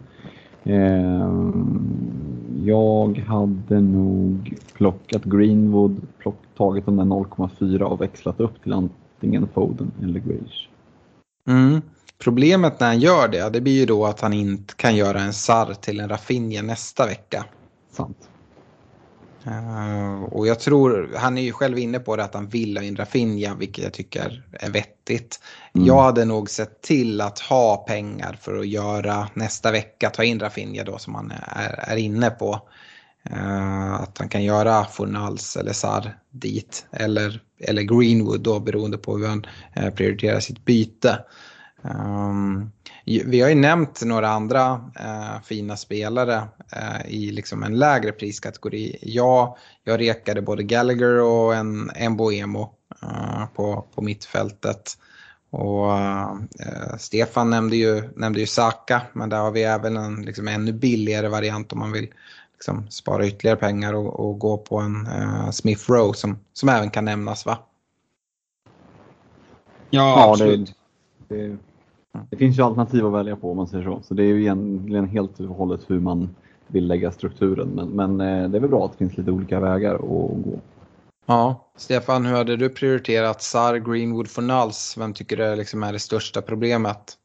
Eh, 0.64 1.50
jag 2.64 3.18
hade 3.18 3.80
nog 3.80 4.58
plockat 4.74 5.24
Greenwood, 5.24 6.00
plock, 6.18 6.36
tagit 6.56 6.86
de 6.86 6.96
där 6.96 7.04
0,4 7.04 7.82
och 7.82 8.00
växlat 8.00 8.40
upp 8.40 8.62
till 8.62 8.72
antingen 8.72 9.48
Foden 9.54 9.92
eller 10.02 10.20
Grealish. 10.20 10.68
Mm. 11.48 11.82
Problemet 12.18 12.80
när 12.80 12.86
han 12.86 13.00
gör 13.00 13.28
det, 13.28 13.50
det 13.50 13.60
blir 13.60 13.80
ju 13.80 13.86
då 13.86 14.06
att 14.06 14.20
han 14.20 14.32
inte 14.32 14.74
kan 14.74 14.96
göra 14.96 15.20
en 15.20 15.32
SAR 15.32 15.74
till 15.74 16.00
en 16.00 16.08
Rafinha 16.08 16.62
nästa 16.62 17.06
vecka. 17.06 17.44
Sant. 17.90 18.28
Uh, 19.46 20.22
och 20.22 20.46
jag 20.46 20.60
tror, 20.60 21.10
han 21.16 21.38
är 21.38 21.42
ju 21.42 21.52
själv 21.52 21.78
inne 21.78 21.98
på 21.98 22.16
det 22.16 22.24
att 22.24 22.34
han 22.34 22.48
vill 22.48 22.76
ha 22.76 22.84
in 22.84 22.96
Rafinha, 22.96 23.54
vilket 23.54 23.84
jag 23.84 23.92
tycker 23.92 24.44
är 24.52 24.70
vettigt. 24.70 25.40
Mm. 25.74 25.86
Jag 25.86 26.02
hade 26.02 26.24
nog 26.24 26.50
sett 26.50 26.82
till 26.82 27.20
att 27.20 27.38
ha 27.38 27.76
pengar 27.76 28.38
för 28.40 28.58
att 28.58 28.68
göra 28.68 29.28
nästa 29.34 29.72
vecka, 29.72 30.10
ta 30.10 30.24
in 30.24 30.40
Rafinha 30.40 30.84
då 30.84 30.98
som 30.98 31.14
han 31.14 31.32
är, 31.46 31.84
är 31.88 31.96
inne 31.96 32.30
på. 32.30 32.68
Uh, 33.30 33.94
att 33.94 34.18
han 34.18 34.28
kan 34.28 34.44
göra 34.44 34.84
Fornals 34.84 35.56
eller 35.56 35.72
Sar 35.72 36.18
dit, 36.30 36.86
eller, 36.90 37.40
eller 37.58 37.82
Greenwood 37.82 38.40
då 38.40 38.60
beroende 38.60 38.98
på 38.98 39.16
hur 39.16 39.26
han 39.26 39.46
uh, 39.80 39.90
prioriterar 39.90 40.40
sitt 40.40 40.64
byte. 40.64 41.18
Um, 41.82 42.72
vi 43.04 43.40
har 43.40 43.48
ju 43.48 43.54
nämnt 43.54 44.02
några 44.04 44.28
andra 44.28 44.72
uh, 45.00 45.42
fina 45.44 45.76
spelare 45.76 46.36
uh, 46.76 47.06
i 47.06 47.30
liksom 47.30 47.62
en 47.62 47.78
lägre 47.78 48.12
priskategori. 48.12 48.98
Jag, 49.02 49.56
jag 49.84 50.00
rekade 50.00 50.42
både 50.42 50.62
Gallagher 50.62 51.20
och 51.22 51.54
en, 51.54 51.90
en 51.94 52.16
Boemo 52.16 52.74
uh, 53.02 53.46
på, 53.54 53.86
på 53.94 54.02
mittfältet. 54.02 54.98
Och 55.52 55.86
Stefan 56.98 57.50
nämnde 57.50 57.76
ju, 57.76 58.10
nämnde 58.16 58.40
ju 58.40 58.46
Saka, 58.46 59.02
men 59.12 59.28
där 59.28 59.38
har 59.38 59.50
vi 59.50 59.62
även 59.62 59.96
en 59.96 60.22
liksom, 60.22 60.48
ännu 60.48 60.72
billigare 60.72 61.28
variant 61.28 61.72
om 61.72 61.78
man 61.78 61.92
vill 61.92 62.08
liksom, 62.54 62.90
spara 62.90 63.26
ytterligare 63.26 63.56
pengar 63.56 63.94
och, 63.94 64.20
och 64.20 64.38
gå 64.38 64.58
på 64.58 64.78
en 64.78 65.08
Smith 65.52 65.90
Rowe 65.90 66.14
som, 66.14 66.38
som 66.52 66.68
även 66.68 66.90
kan 66.90 67.04
nämnas 67.04 67.46
va? 67.46 67.58
Ja, 69.90 70.30
absolut. 70.30 70.68
Ja, 70.68 71.36
det, 71.36 71.48
det 71.48 71.56
det 72.30 72.36
finns 72.36 72.58
ju 72.58 72.62
alternativ 72.62 73.06
att 73.06 73.12
välja 73.12 73.36
på 73.36 73.50
om 73.50 73.56
man 73.56 73.68
säger 73.68 73.84
så. 73.84 74.00
Så 74.02 74.14
det 74.14 74.22
är 74.22 74.26
ju 74.26 74.40
egentligen 74.40 75.08
helt 75.08 75.40
och 75.40 75.46
hållet 75.46 75.80
hur 75.86 76.00
man 76.00 76.28
vill 76.66 76.86
lägga 76.86 77.12
strukturen. 77.12 77.68
Men, 77.68 77.88
men 77.88 78.20
eh, 78.20 78.50
det 78.50 78.58
är 78.58 78.60
väl 78.60 78.70
bra 78.70 78.84
att 78.84 78.92
det 78.92 78.98
finns 78.98 79.16
lite 79.16 79.30
olika 79.30 79.60
vägar 79.60 79.94
att 79.94 80.00
gå. 80.00 80.60
Ja, 81.26 81.70
Stefan, 81.76 82.26
hur 82.26 82.36
hade 82.36 82.56
du 82.56 82.68
prioriterat 82.68 83.42
Sar, 83.42 83.76
Greenwood, 83.76 84.28
Fornals? 84.28 84.94
Vem 84.98 85.14
tycker 85.14 85.36
du 85.36 85.56
liksom 85.56 85.82
är 85.82 85.92
det 85.92 85.98
största 85.98 86.42
problemet? 86.42 87.16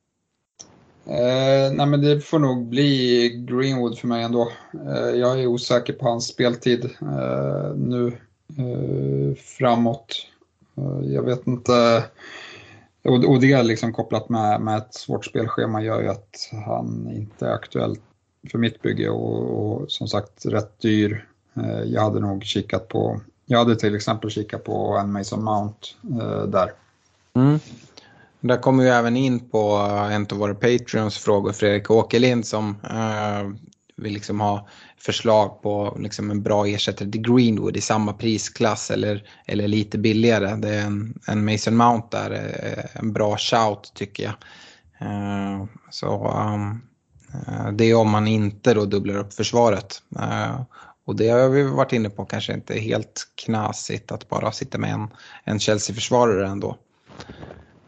Eh, 1.06 1.74
nej 1.74 1.86
men 1.88 2.02
det 2.02 2.22
får 2.22 2.40
nog 2.40 2.66
bli 2.66 3.30
Greenwood 3.49 3.98
för 3.98 4.07
mig 4.07 4.24
ändå. 4.24 4.52
Eh, 4.74 5.20
jag 5.20 5.41
är 5.41 5.48
osäker 5.48 5.94
på 5.94 6.06
hans 6.06 6.28
speltid 6.28 6.86
eh, 6.86 7.76
nu 7.76 8.07
eh, 8.57 9.36
framåt. 9.36 10.28
Eh, 10.78 11.14
jag 11.14 11.24
vet 11.24 11.48
inte 11.48 12.03
och, 13.06 13.23
och 13.26 13.40
det 13.40 13.64
liksom 13.64 13.94
kopplat 13.94 14.30
med, 14.30 14.61
med 14.61 14.77
ett 14.77 14.94
svårt 14.94 15.26
spelschema 15.26 15.82
gör 15.82 16.02
ju 16.02 16.10
att 16.10 16.49
han 16.65 17.11
inte 17.11 17.48
är 17.48 17.52
aktuell 17.53 17.98
för 18.52 18.57
mitt 18.57 18.82
bygge 18.82 19.10
och, 19.10 19.82
och 19.82 19.91
som 19.91 20.07
sagt 20.07 20.45
rätt 20.45 20.80
dyr. 20.80 21.27
Eh, 21.56 21.84
jag 21.86 22.02
hade 22.02 22.19
nog 22.19 22.44
kikat 22.44 22.88
på, 22.88 23.22
jag 23.45 23.60
hade 23.60 23.76
till 23.76 23.95
exempel 23.95 24.30
kikat 24.30 24.64
på 24.64 24.98
en 24.98 25.11
Mason 25.11 25.44
Mount 25.44 25.88
eh, 26.22 26.44
där. 26.44 26.72
Mm. 27.34 27.60
Där 28.40 28.57
kommer 28.57 28.84
vi 28.84 28.90
även 28.90 29.18
in 29.18 29.49
på 29.49 29.60
en 30.11 30.27
av 30.32 30.38
våra 30.38 30.56
Patreons 30.56 31.18
frågor, 31.18 31.52
Fredrik 31.52 31.91
Åkerlind 31.91 32.45
som 32.45 32.76
eh, 32.84 33.74
vill 33.97 34.13
liksom 34.13 34.39
ha 34.39 34.67
förslag 34.97 35.61
på 35.61 35.97
liksom 35.99 36.31
en 36.31 36.43
bra 36.43 36.67
ersättare 36.67 37.11
till 37.11 37.22
Greenwood 37.22 37.77
i 37.77 37.81
samma 37.81 38.13
prisklass 38.13 38.91
eller, 38.91 39.23
eller 39.47 39.67
lite 39.67 39.97
billigare. 39.97 40.55
Det 40.55 40.69
är 40.69 40.85
en, 40.85 41.19
en 41.27 41.45
Mason 41.45 41.76
Mount 41.76 42.07
där, 42.11 42.31
eh, 42.31 43.01
en 43.01 43.13
bra 43.13 43.38
shout 43.38 43.91
tycker 43.95 44.23
jag. 44.23 44.34
Uh, 45.01 45.65
så 45.89 46.27
um, 46.27 46.81
uh, 47.47 47.72
det 47.72 47.85
är 47.85 47.95
om 47.95 48.09
man 48.09 48.27
inte 48.27 48.73
då 48.73 48.85
dubblar 48.85 49.17
upp 49.17 49.34
försvaret. 49.34 50.01
Uh, 50.19 50.61
och 51.05 51.15
det 51.15 51.30
har 51.30 51.49
vi 51.49 51.63
varit 51.63 51.93
inne 51.93 52.09
på 52.09 52.26
kanske 52.26 52.53
inte 52.53 52.80
helt 52.80 53.27
knasigt 53.45 54.11
att 54.11 54.30
bara 54.30 54.51
sitta 54.51 54.77
med 54.77 54.93
en, 54.93 55.07
en 55.43 55.59
Chelsea-försvarare 55.59 56.47
ändå. 56.47 56.77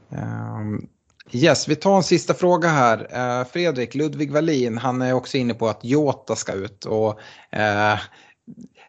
Um, 0.09 0.88
Yes, 1.31 1.67
vi 1.67 1.75
tar 1.75 1.95
en 1.97 2.03
sista 2.03 2.33
fråga 2.33 2.67
här. 2.67 3.07
Eh, 3.11 3.45
Fredrik, 3.47 3.95
Ludvig 3.95 4.31
Wallin, 4.31 4.77
han 4.77 5.01
är 5.01 5.13
också 5.13 5.37
inne 5.37 5.53
på 5.53 5.67
att 5.67 5.83
Jota 5.83 6.35
ska 6.35 6.53
ut. 6.53 6.85
Och, 6.85 7.19
eh, 7.51 7.99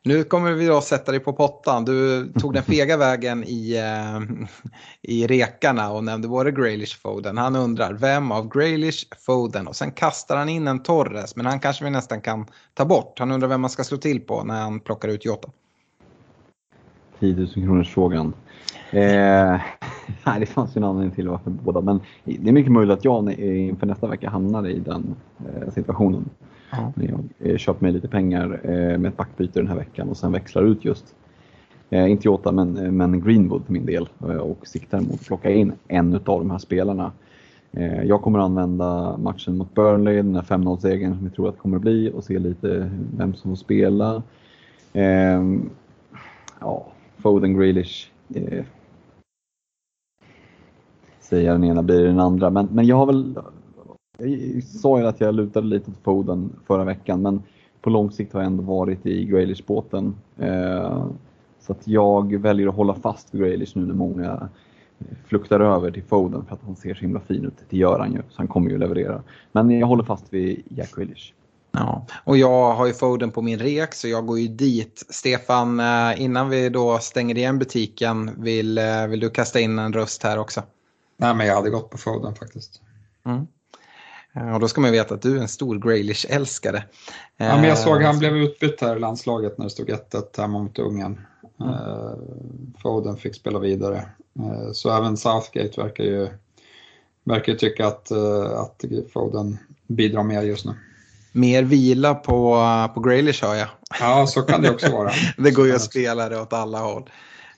nu 0.02 0.24
kommer 0.24 0.52
vi 0.52 0.66
då 0.66 0.80
sätta 0.80 1.12
dig 1.12 1.20
på 1.20 1.32
pottan. 1.32 1.84
Du 1.84 2.28
tog 2.32 2.54
den 2.54 2.62
fega 2.62 2.96
vägen 2.96 3.44
i, 3.44 3.76
eh, 3.76 4.46
i 5.02 5.26
rekarna 5.26 5.90
och 5.90 6.04
nämnde 6.04 6.28
både 6.28 6.52
Graylish 6.52 6.96
och 6.96 7.02
Foden. 7.02 7.38
Han 7.38 7.56
undrar, 7.56 7.92
vem 7.92 8.32
av 8.32 8.48
Graylish, 8.48 9.06
Foden 9.26 9.68
och 9.68 9.76
sen 9.76 9.90
kastar 9.90 10.36
han 10.36 10.48
in 10.48 10.68
en 10.68 10.82
Torres, 10.82 11.36
men 11.36 11.46
han 11.46 11.60
kanske 11.60 11.84
vi 11.84 11.90
nästan 11.90 12.20
kan 12.20 12.46
ta 12.74 12.84
bort. 12.84 13.18
Han 13.18 13.30
undrar 13.30 13.48
vem 13.48 13.60
man 13.60 13.70
ska 13.70 13.84
slå 13.84 13.98
till 13.98 14.20
på 14.20 14.44
när 14.44 14.60
han 14.60 14.80
plockar 14.80 15.08
ut 15.08 15.24
Jota. 15.24 15.48
10 17.20 17.34
000 17.34 17.48
kronors 17.48 17.94
frågan. 17.94 18.32
Eh, 18.90 19.60
nej, 20.26 20.40
det 20.40 20.46
fanns 20.46 20.76
ju 20.76 20.78
en 20.78 20.84
anledning 20.84 21.14
till 21.14 21.28
varför 21.28 21.50
båda, 21.50 21.80
men 21.80 22.00
det 22.24 22.48
är 22.48 22.52
mycket 22.52 22.72
möjligt 22.72 22.98
att 22.98 23.04
jag 23.04 23.32
inför 23.32 23.86
nästa 23.86 24.06
vecka 24.06 24.30
hamnar 24.30 24.68
i 24.68 24.78
den 24.78 25.14
eh, 25.38 25.70
situationen. 25.70 26.24
Ja. 26.70 26.92
Jag 26.94 27.50
eh, 27.50 27.56
köper 27.56 27.82
mig 27.82 27.92
lite 27.92 28.08
pengar 28.08 28.60
eh, 28.64 28.98
med 28.98 29.06
ett 29.06 29.16
backbyte 29.16 29.60
den 29.60 29.68
här 29.68 29.76
veckan 29.76 30.08
och 30.08 30.16
sen 30.16 30.32
växlar 30.32 30.62
ut 30.62 30.84
just, 30.84 31.14
eh, 31.90 32.10
inte 32.10 32.28
Jota, 32.28 32.52
men, 32.52 32.76
eh, 32.76 32.90
men 32.90 33.20
Greenwood 33.20 33.64
för 33.66 33.72
min 33.72 33.86
del 33.86 34.08
och 34.40 34.66
siktar 34.66 35.00
mot 35.00 35.14
att 35.14 35.26
plocka 35.26 35.50
in 35.50 35.72
en 35.88 36.14
av 36.14 36.20
de 36.24 36.50
här 36.50 36.58
spelarna. 36.58 37.12
Jag 38.04 38.22
kommer 38.22 38.38
använda 38.38 39.16
matchen 39.16 39.56
mot 39.56 39.74
Burnley, 39.74 40.16
den 40.16 40.34
här 40.34 40.42
5-0-segern 40.42 41.14
som 41.14 41.24
vi 41.24 41.30
tror 41.30 41.48
att 41.48 41.54
det 41.54 41.60
kommer 41.60 41.76
att 41.76 41.82
bli 41.82 42.12
och 42.14 42.24
se 42.24 42.38
lite 42.38 42.90
vem 43.16 43.34
som 43.34 43.50
får 43.50 43.56
spela. 43.56 44.22
Ja, 46.60 46.86
Foden, 47.18 47.58
Grealish 47.58 48.10
säga 51.28 51.52
den 51.52 51.64
ena 51.64 51.82
blir 51.82 52.04
den 52.04 52.20
andra. 52.20 52.50
Men, 52.50 52.68
men 52.72 52.86
jag 52.86 52.96
har 52.96 53.06
väl, 53.06 53.34
jag 54.18 54.62
sa 54.62 54.98
ju 54.98 55.06
att 55.06 55.20
jag 55.20 55.34
lutade 55.34 55.66
lite 55.66 55.90
åt 55.90 55.96
Foden 56.02 56.52
förra 56.66 56.84
veckan, 56.84 57.22
men 57.22 57.42
på 57.80 57.90
lång 57.90 58.10
sikt 58.10 58.32
har 58.32 58.40
jag 58.40 58.46
ändå 58.46 58.62
varit 58.62 59.06
i 59.06 59.24
Graylish-båten. 59.24 60.14
Eh, 60.38 61.06
så 61.60 61.72
att 61.72 61.88
jag 61.88 62.36
väljer 62.36 62.68
att 62.68 62.74
hålla 62.74 62.94
fast 62.94 63.34
vid 63.34 63.40
Graylish 63.40 63.76
nu 63.76 63.86
när 63.86 63.94
många 63.94 64.48
fluktar 65.26 65.60
över 65.60 65.90
till 65.90 66.02
Foden 66.02 66.44
för 66.44 66.54
att 66.54 66.62
han 66.66 66.76
ser 66.76 66.94
så 66.94 67.00
himla 67.00 67.20
fin 67.20 67.44
ut. 67.44 67.54
Det 67.70 67.76
gör 67.76 67.98
han 67.98 68.12
ju, 68.12 68.18
så 68.18 68.34
han 68.36 68.48
kommer 68.48 68.70
ju 68.70 68.78
leverera. 68.78 69.22
Men 69.52 69.70
jag 69.70 69.86
håller 69.86 70.04
fast 70.04 70.32
vid 70.32 70.62
Jack 70.68 70.96
Grealish. 70.96 71.32
Ja, 71.72 72.06
och 72.24 72.36
jag 72.36 72.74
har 72.74 72.86
ju 72.86 72.92
Foden 72.92 73.30
på 73.30 73.42
min 73.42 73.58
rek 73.58 73.94
så 73.94 74.08
jag 74.08 74.26
går 74.26 74.38
ju 74.38 74.48
dit. 74.48 75.06
Stefan, 75.08 75.80
eh, 75.80 76.22
innan 76.22 76.48
vi 76.48 76.68
då 76.68 76.98
stänger 76.98 77.38
igen 77.38 77.58
butiken, 77.58 78.30
vill, 78.38 78.78
eh, 78.78 79.06
vill 79.08 79.20
du 79.20 79.30
kasta 79.30 79.60
in 79.60 79.78
en 79.78 79.92
röst 79.92 80.22
här 80.22 80.38
också? 80.38 80.62
Nej, 81.20 81.34
men 81.34 81.46
jag 81.46 81.54
hade 81.54 81.70
gått 81.70 81.90
på 81.90 81.98
Foden 81.98 82.34
faktiskt. 82.34 82.80
Mm. 83.26 83.46
Och 84.54 84.60
då 84.60 84.68
ska 84.68 84.80
man 84.80 84.92
veta 84.92 85.14
att 85.14 85.22
du 85.22 85.36
är 85.36 85.40
en 85.40 85.48
stor 85.48 85.78
Graylish-älskare. 85.78 86.82
Ja, 87.36 87.56
men 87.56 87.64
jag 87.64 87.78
såg 87.78 87.96
att 87.96 88.04
han 88.04 88.14
eh, 88.14 88.18
blev 88.18 88.36
utbytt 88.36 88.80
här 88.80 88.96
i 88.96 89.00
landslaget 89.00 89.58
när 89.58 89.64
det 89.64 89.70
stod 89.70 89.90
1-1 89.90 90.40
hemma 90.40 90.58
mot 90.58 90.78
Ungern. 90.78 91.20
Mm. 91.60 91.72
Uh, 91.72 92.14
Foden 92.82 93.16
fick 93.16 93.34
spela 93.34 93.58
vidare. 93.58 94.02
Så 94.72 94.96
även 94.96 95.16
Southgate 95.16 95.80
verkar 95.80 96.04
ju, 96.04 96.28
verkar 97.24 97.52
ju 97.52 97.58
tycka 97.58 97.86
att, 97.86 98.12
att 98.56 98.84
Foden 99.12 99.58
bidrar 99.86 100.22
mer 100.22 100.42
just 100.42 100.64
nu. 100.64 100.74
Mer 101.32 101.62
vila 101.62 102.14
på, 102.14 102.64
på 102.94 103.00
Graylish 103.00 103.44
hör 103.44 103.54
jag. 103.54 103.68
Ja, 104.00 104.26
så 104.26 104.42
kan 104.42 104.62
det 104.62 104.70
också 104.70 104.92
vara. 104.92 105.10
det 105.36 105.50
går 105.50 105.66
ju 105.66 105.74
att 105.74 105.82
spela 105.82 106.28
det 106.28 106.40
åt 106.40 106.52
alla 106.52 106.78
håll. 106.78 107.10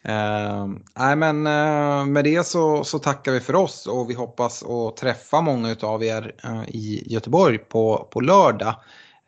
Uh, 0.09 0.67
nej 0.99 1.17
men 1.17 1.47
uh, 1.47 2.07
med 2.07 2.25
det 2.25 2.47
så, 2.47 2.85
så 2.85 2.99
tackar 2.99 3.33
vi 3.33 3.41
för 3.41 3.55
oss 3.55 3.87
och 3.87 4.11
vi 4.11 4.15
hoppas 4.15 4.63
att 4.63 4.97
träffa 4.97 5.41
många 5.41 5.77
av 5.83 6.05
er 6.05 6.35
uh, 6.45 6.69
i 6.69 7.03
Göteborg 7.07 7.59
på, 7.59 8.09
på 8.11 8.21
lördag. 8.21 8.75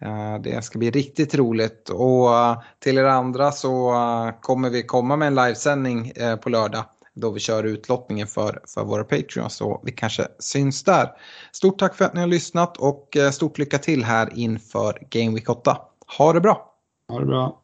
Eh, 0.05 0.39
det 0.40 0.65
ska 0.65 0.78
bli 0.78 0.90
riktigt 0.90 1.35
roligt 1.35 1.89
och 1.89 2.36
eh, 2.36 2.59
till 2.78 2.99
er 2.99 3.05
andra 3.05 3.53
så 3.53 3.93
eh, 3.93 4.35
kommer 4.40 4.70
vi 4.70 4.82
komma 4.82 5.16
med 5.16 5.28
en 5.28 5.35
livesändning 5.35 6.12
på 6.43 6.49
lördag 6.49 6.85
då 7.15 7.31
vi 7.31 7.40
kör 7.40 7.65
utlottningen 7.65 8.27
för, 8.27 8.61
för 8.66 8.85
våra 8.85 9.05
Patreons 9.05 9.55
så 9.55 9.81
vi 9.85 9.93
kanske 9.93 10.27
syns 10.39 10.85
där. 10.85 11.09
Stort 11.53 11.78
tack 11.78 11.94
för 11.94 12.05
att 12.05 12.15
ni 12.15 12.20
har 12.20 12.27
lyssnat 12.27 12.77
och 12.77 13.16
stort 13.32 13.59
lycka 13.59 13.78
till 13.78 14.05
här 14.05 14.28
inför 14.35 14.99
Game 15.11 15.35
Week 15.35 15.51
8. 15.51 15.78
Ha 16.19 16.32
det 16.32 16.40
bra! 16.40 16.74
Ha 17.09 17.20
det 17.20 17.27
bra! 17.27 17.61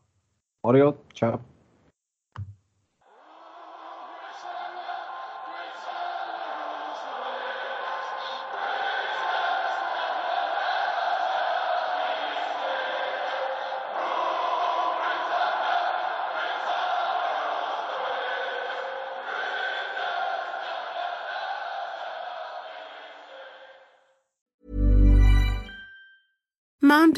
Ha 0.62 0.72
det 0.72 0.80
gott, 0.80 1.04
tja! 1.12 1.38
time 27.12 27.17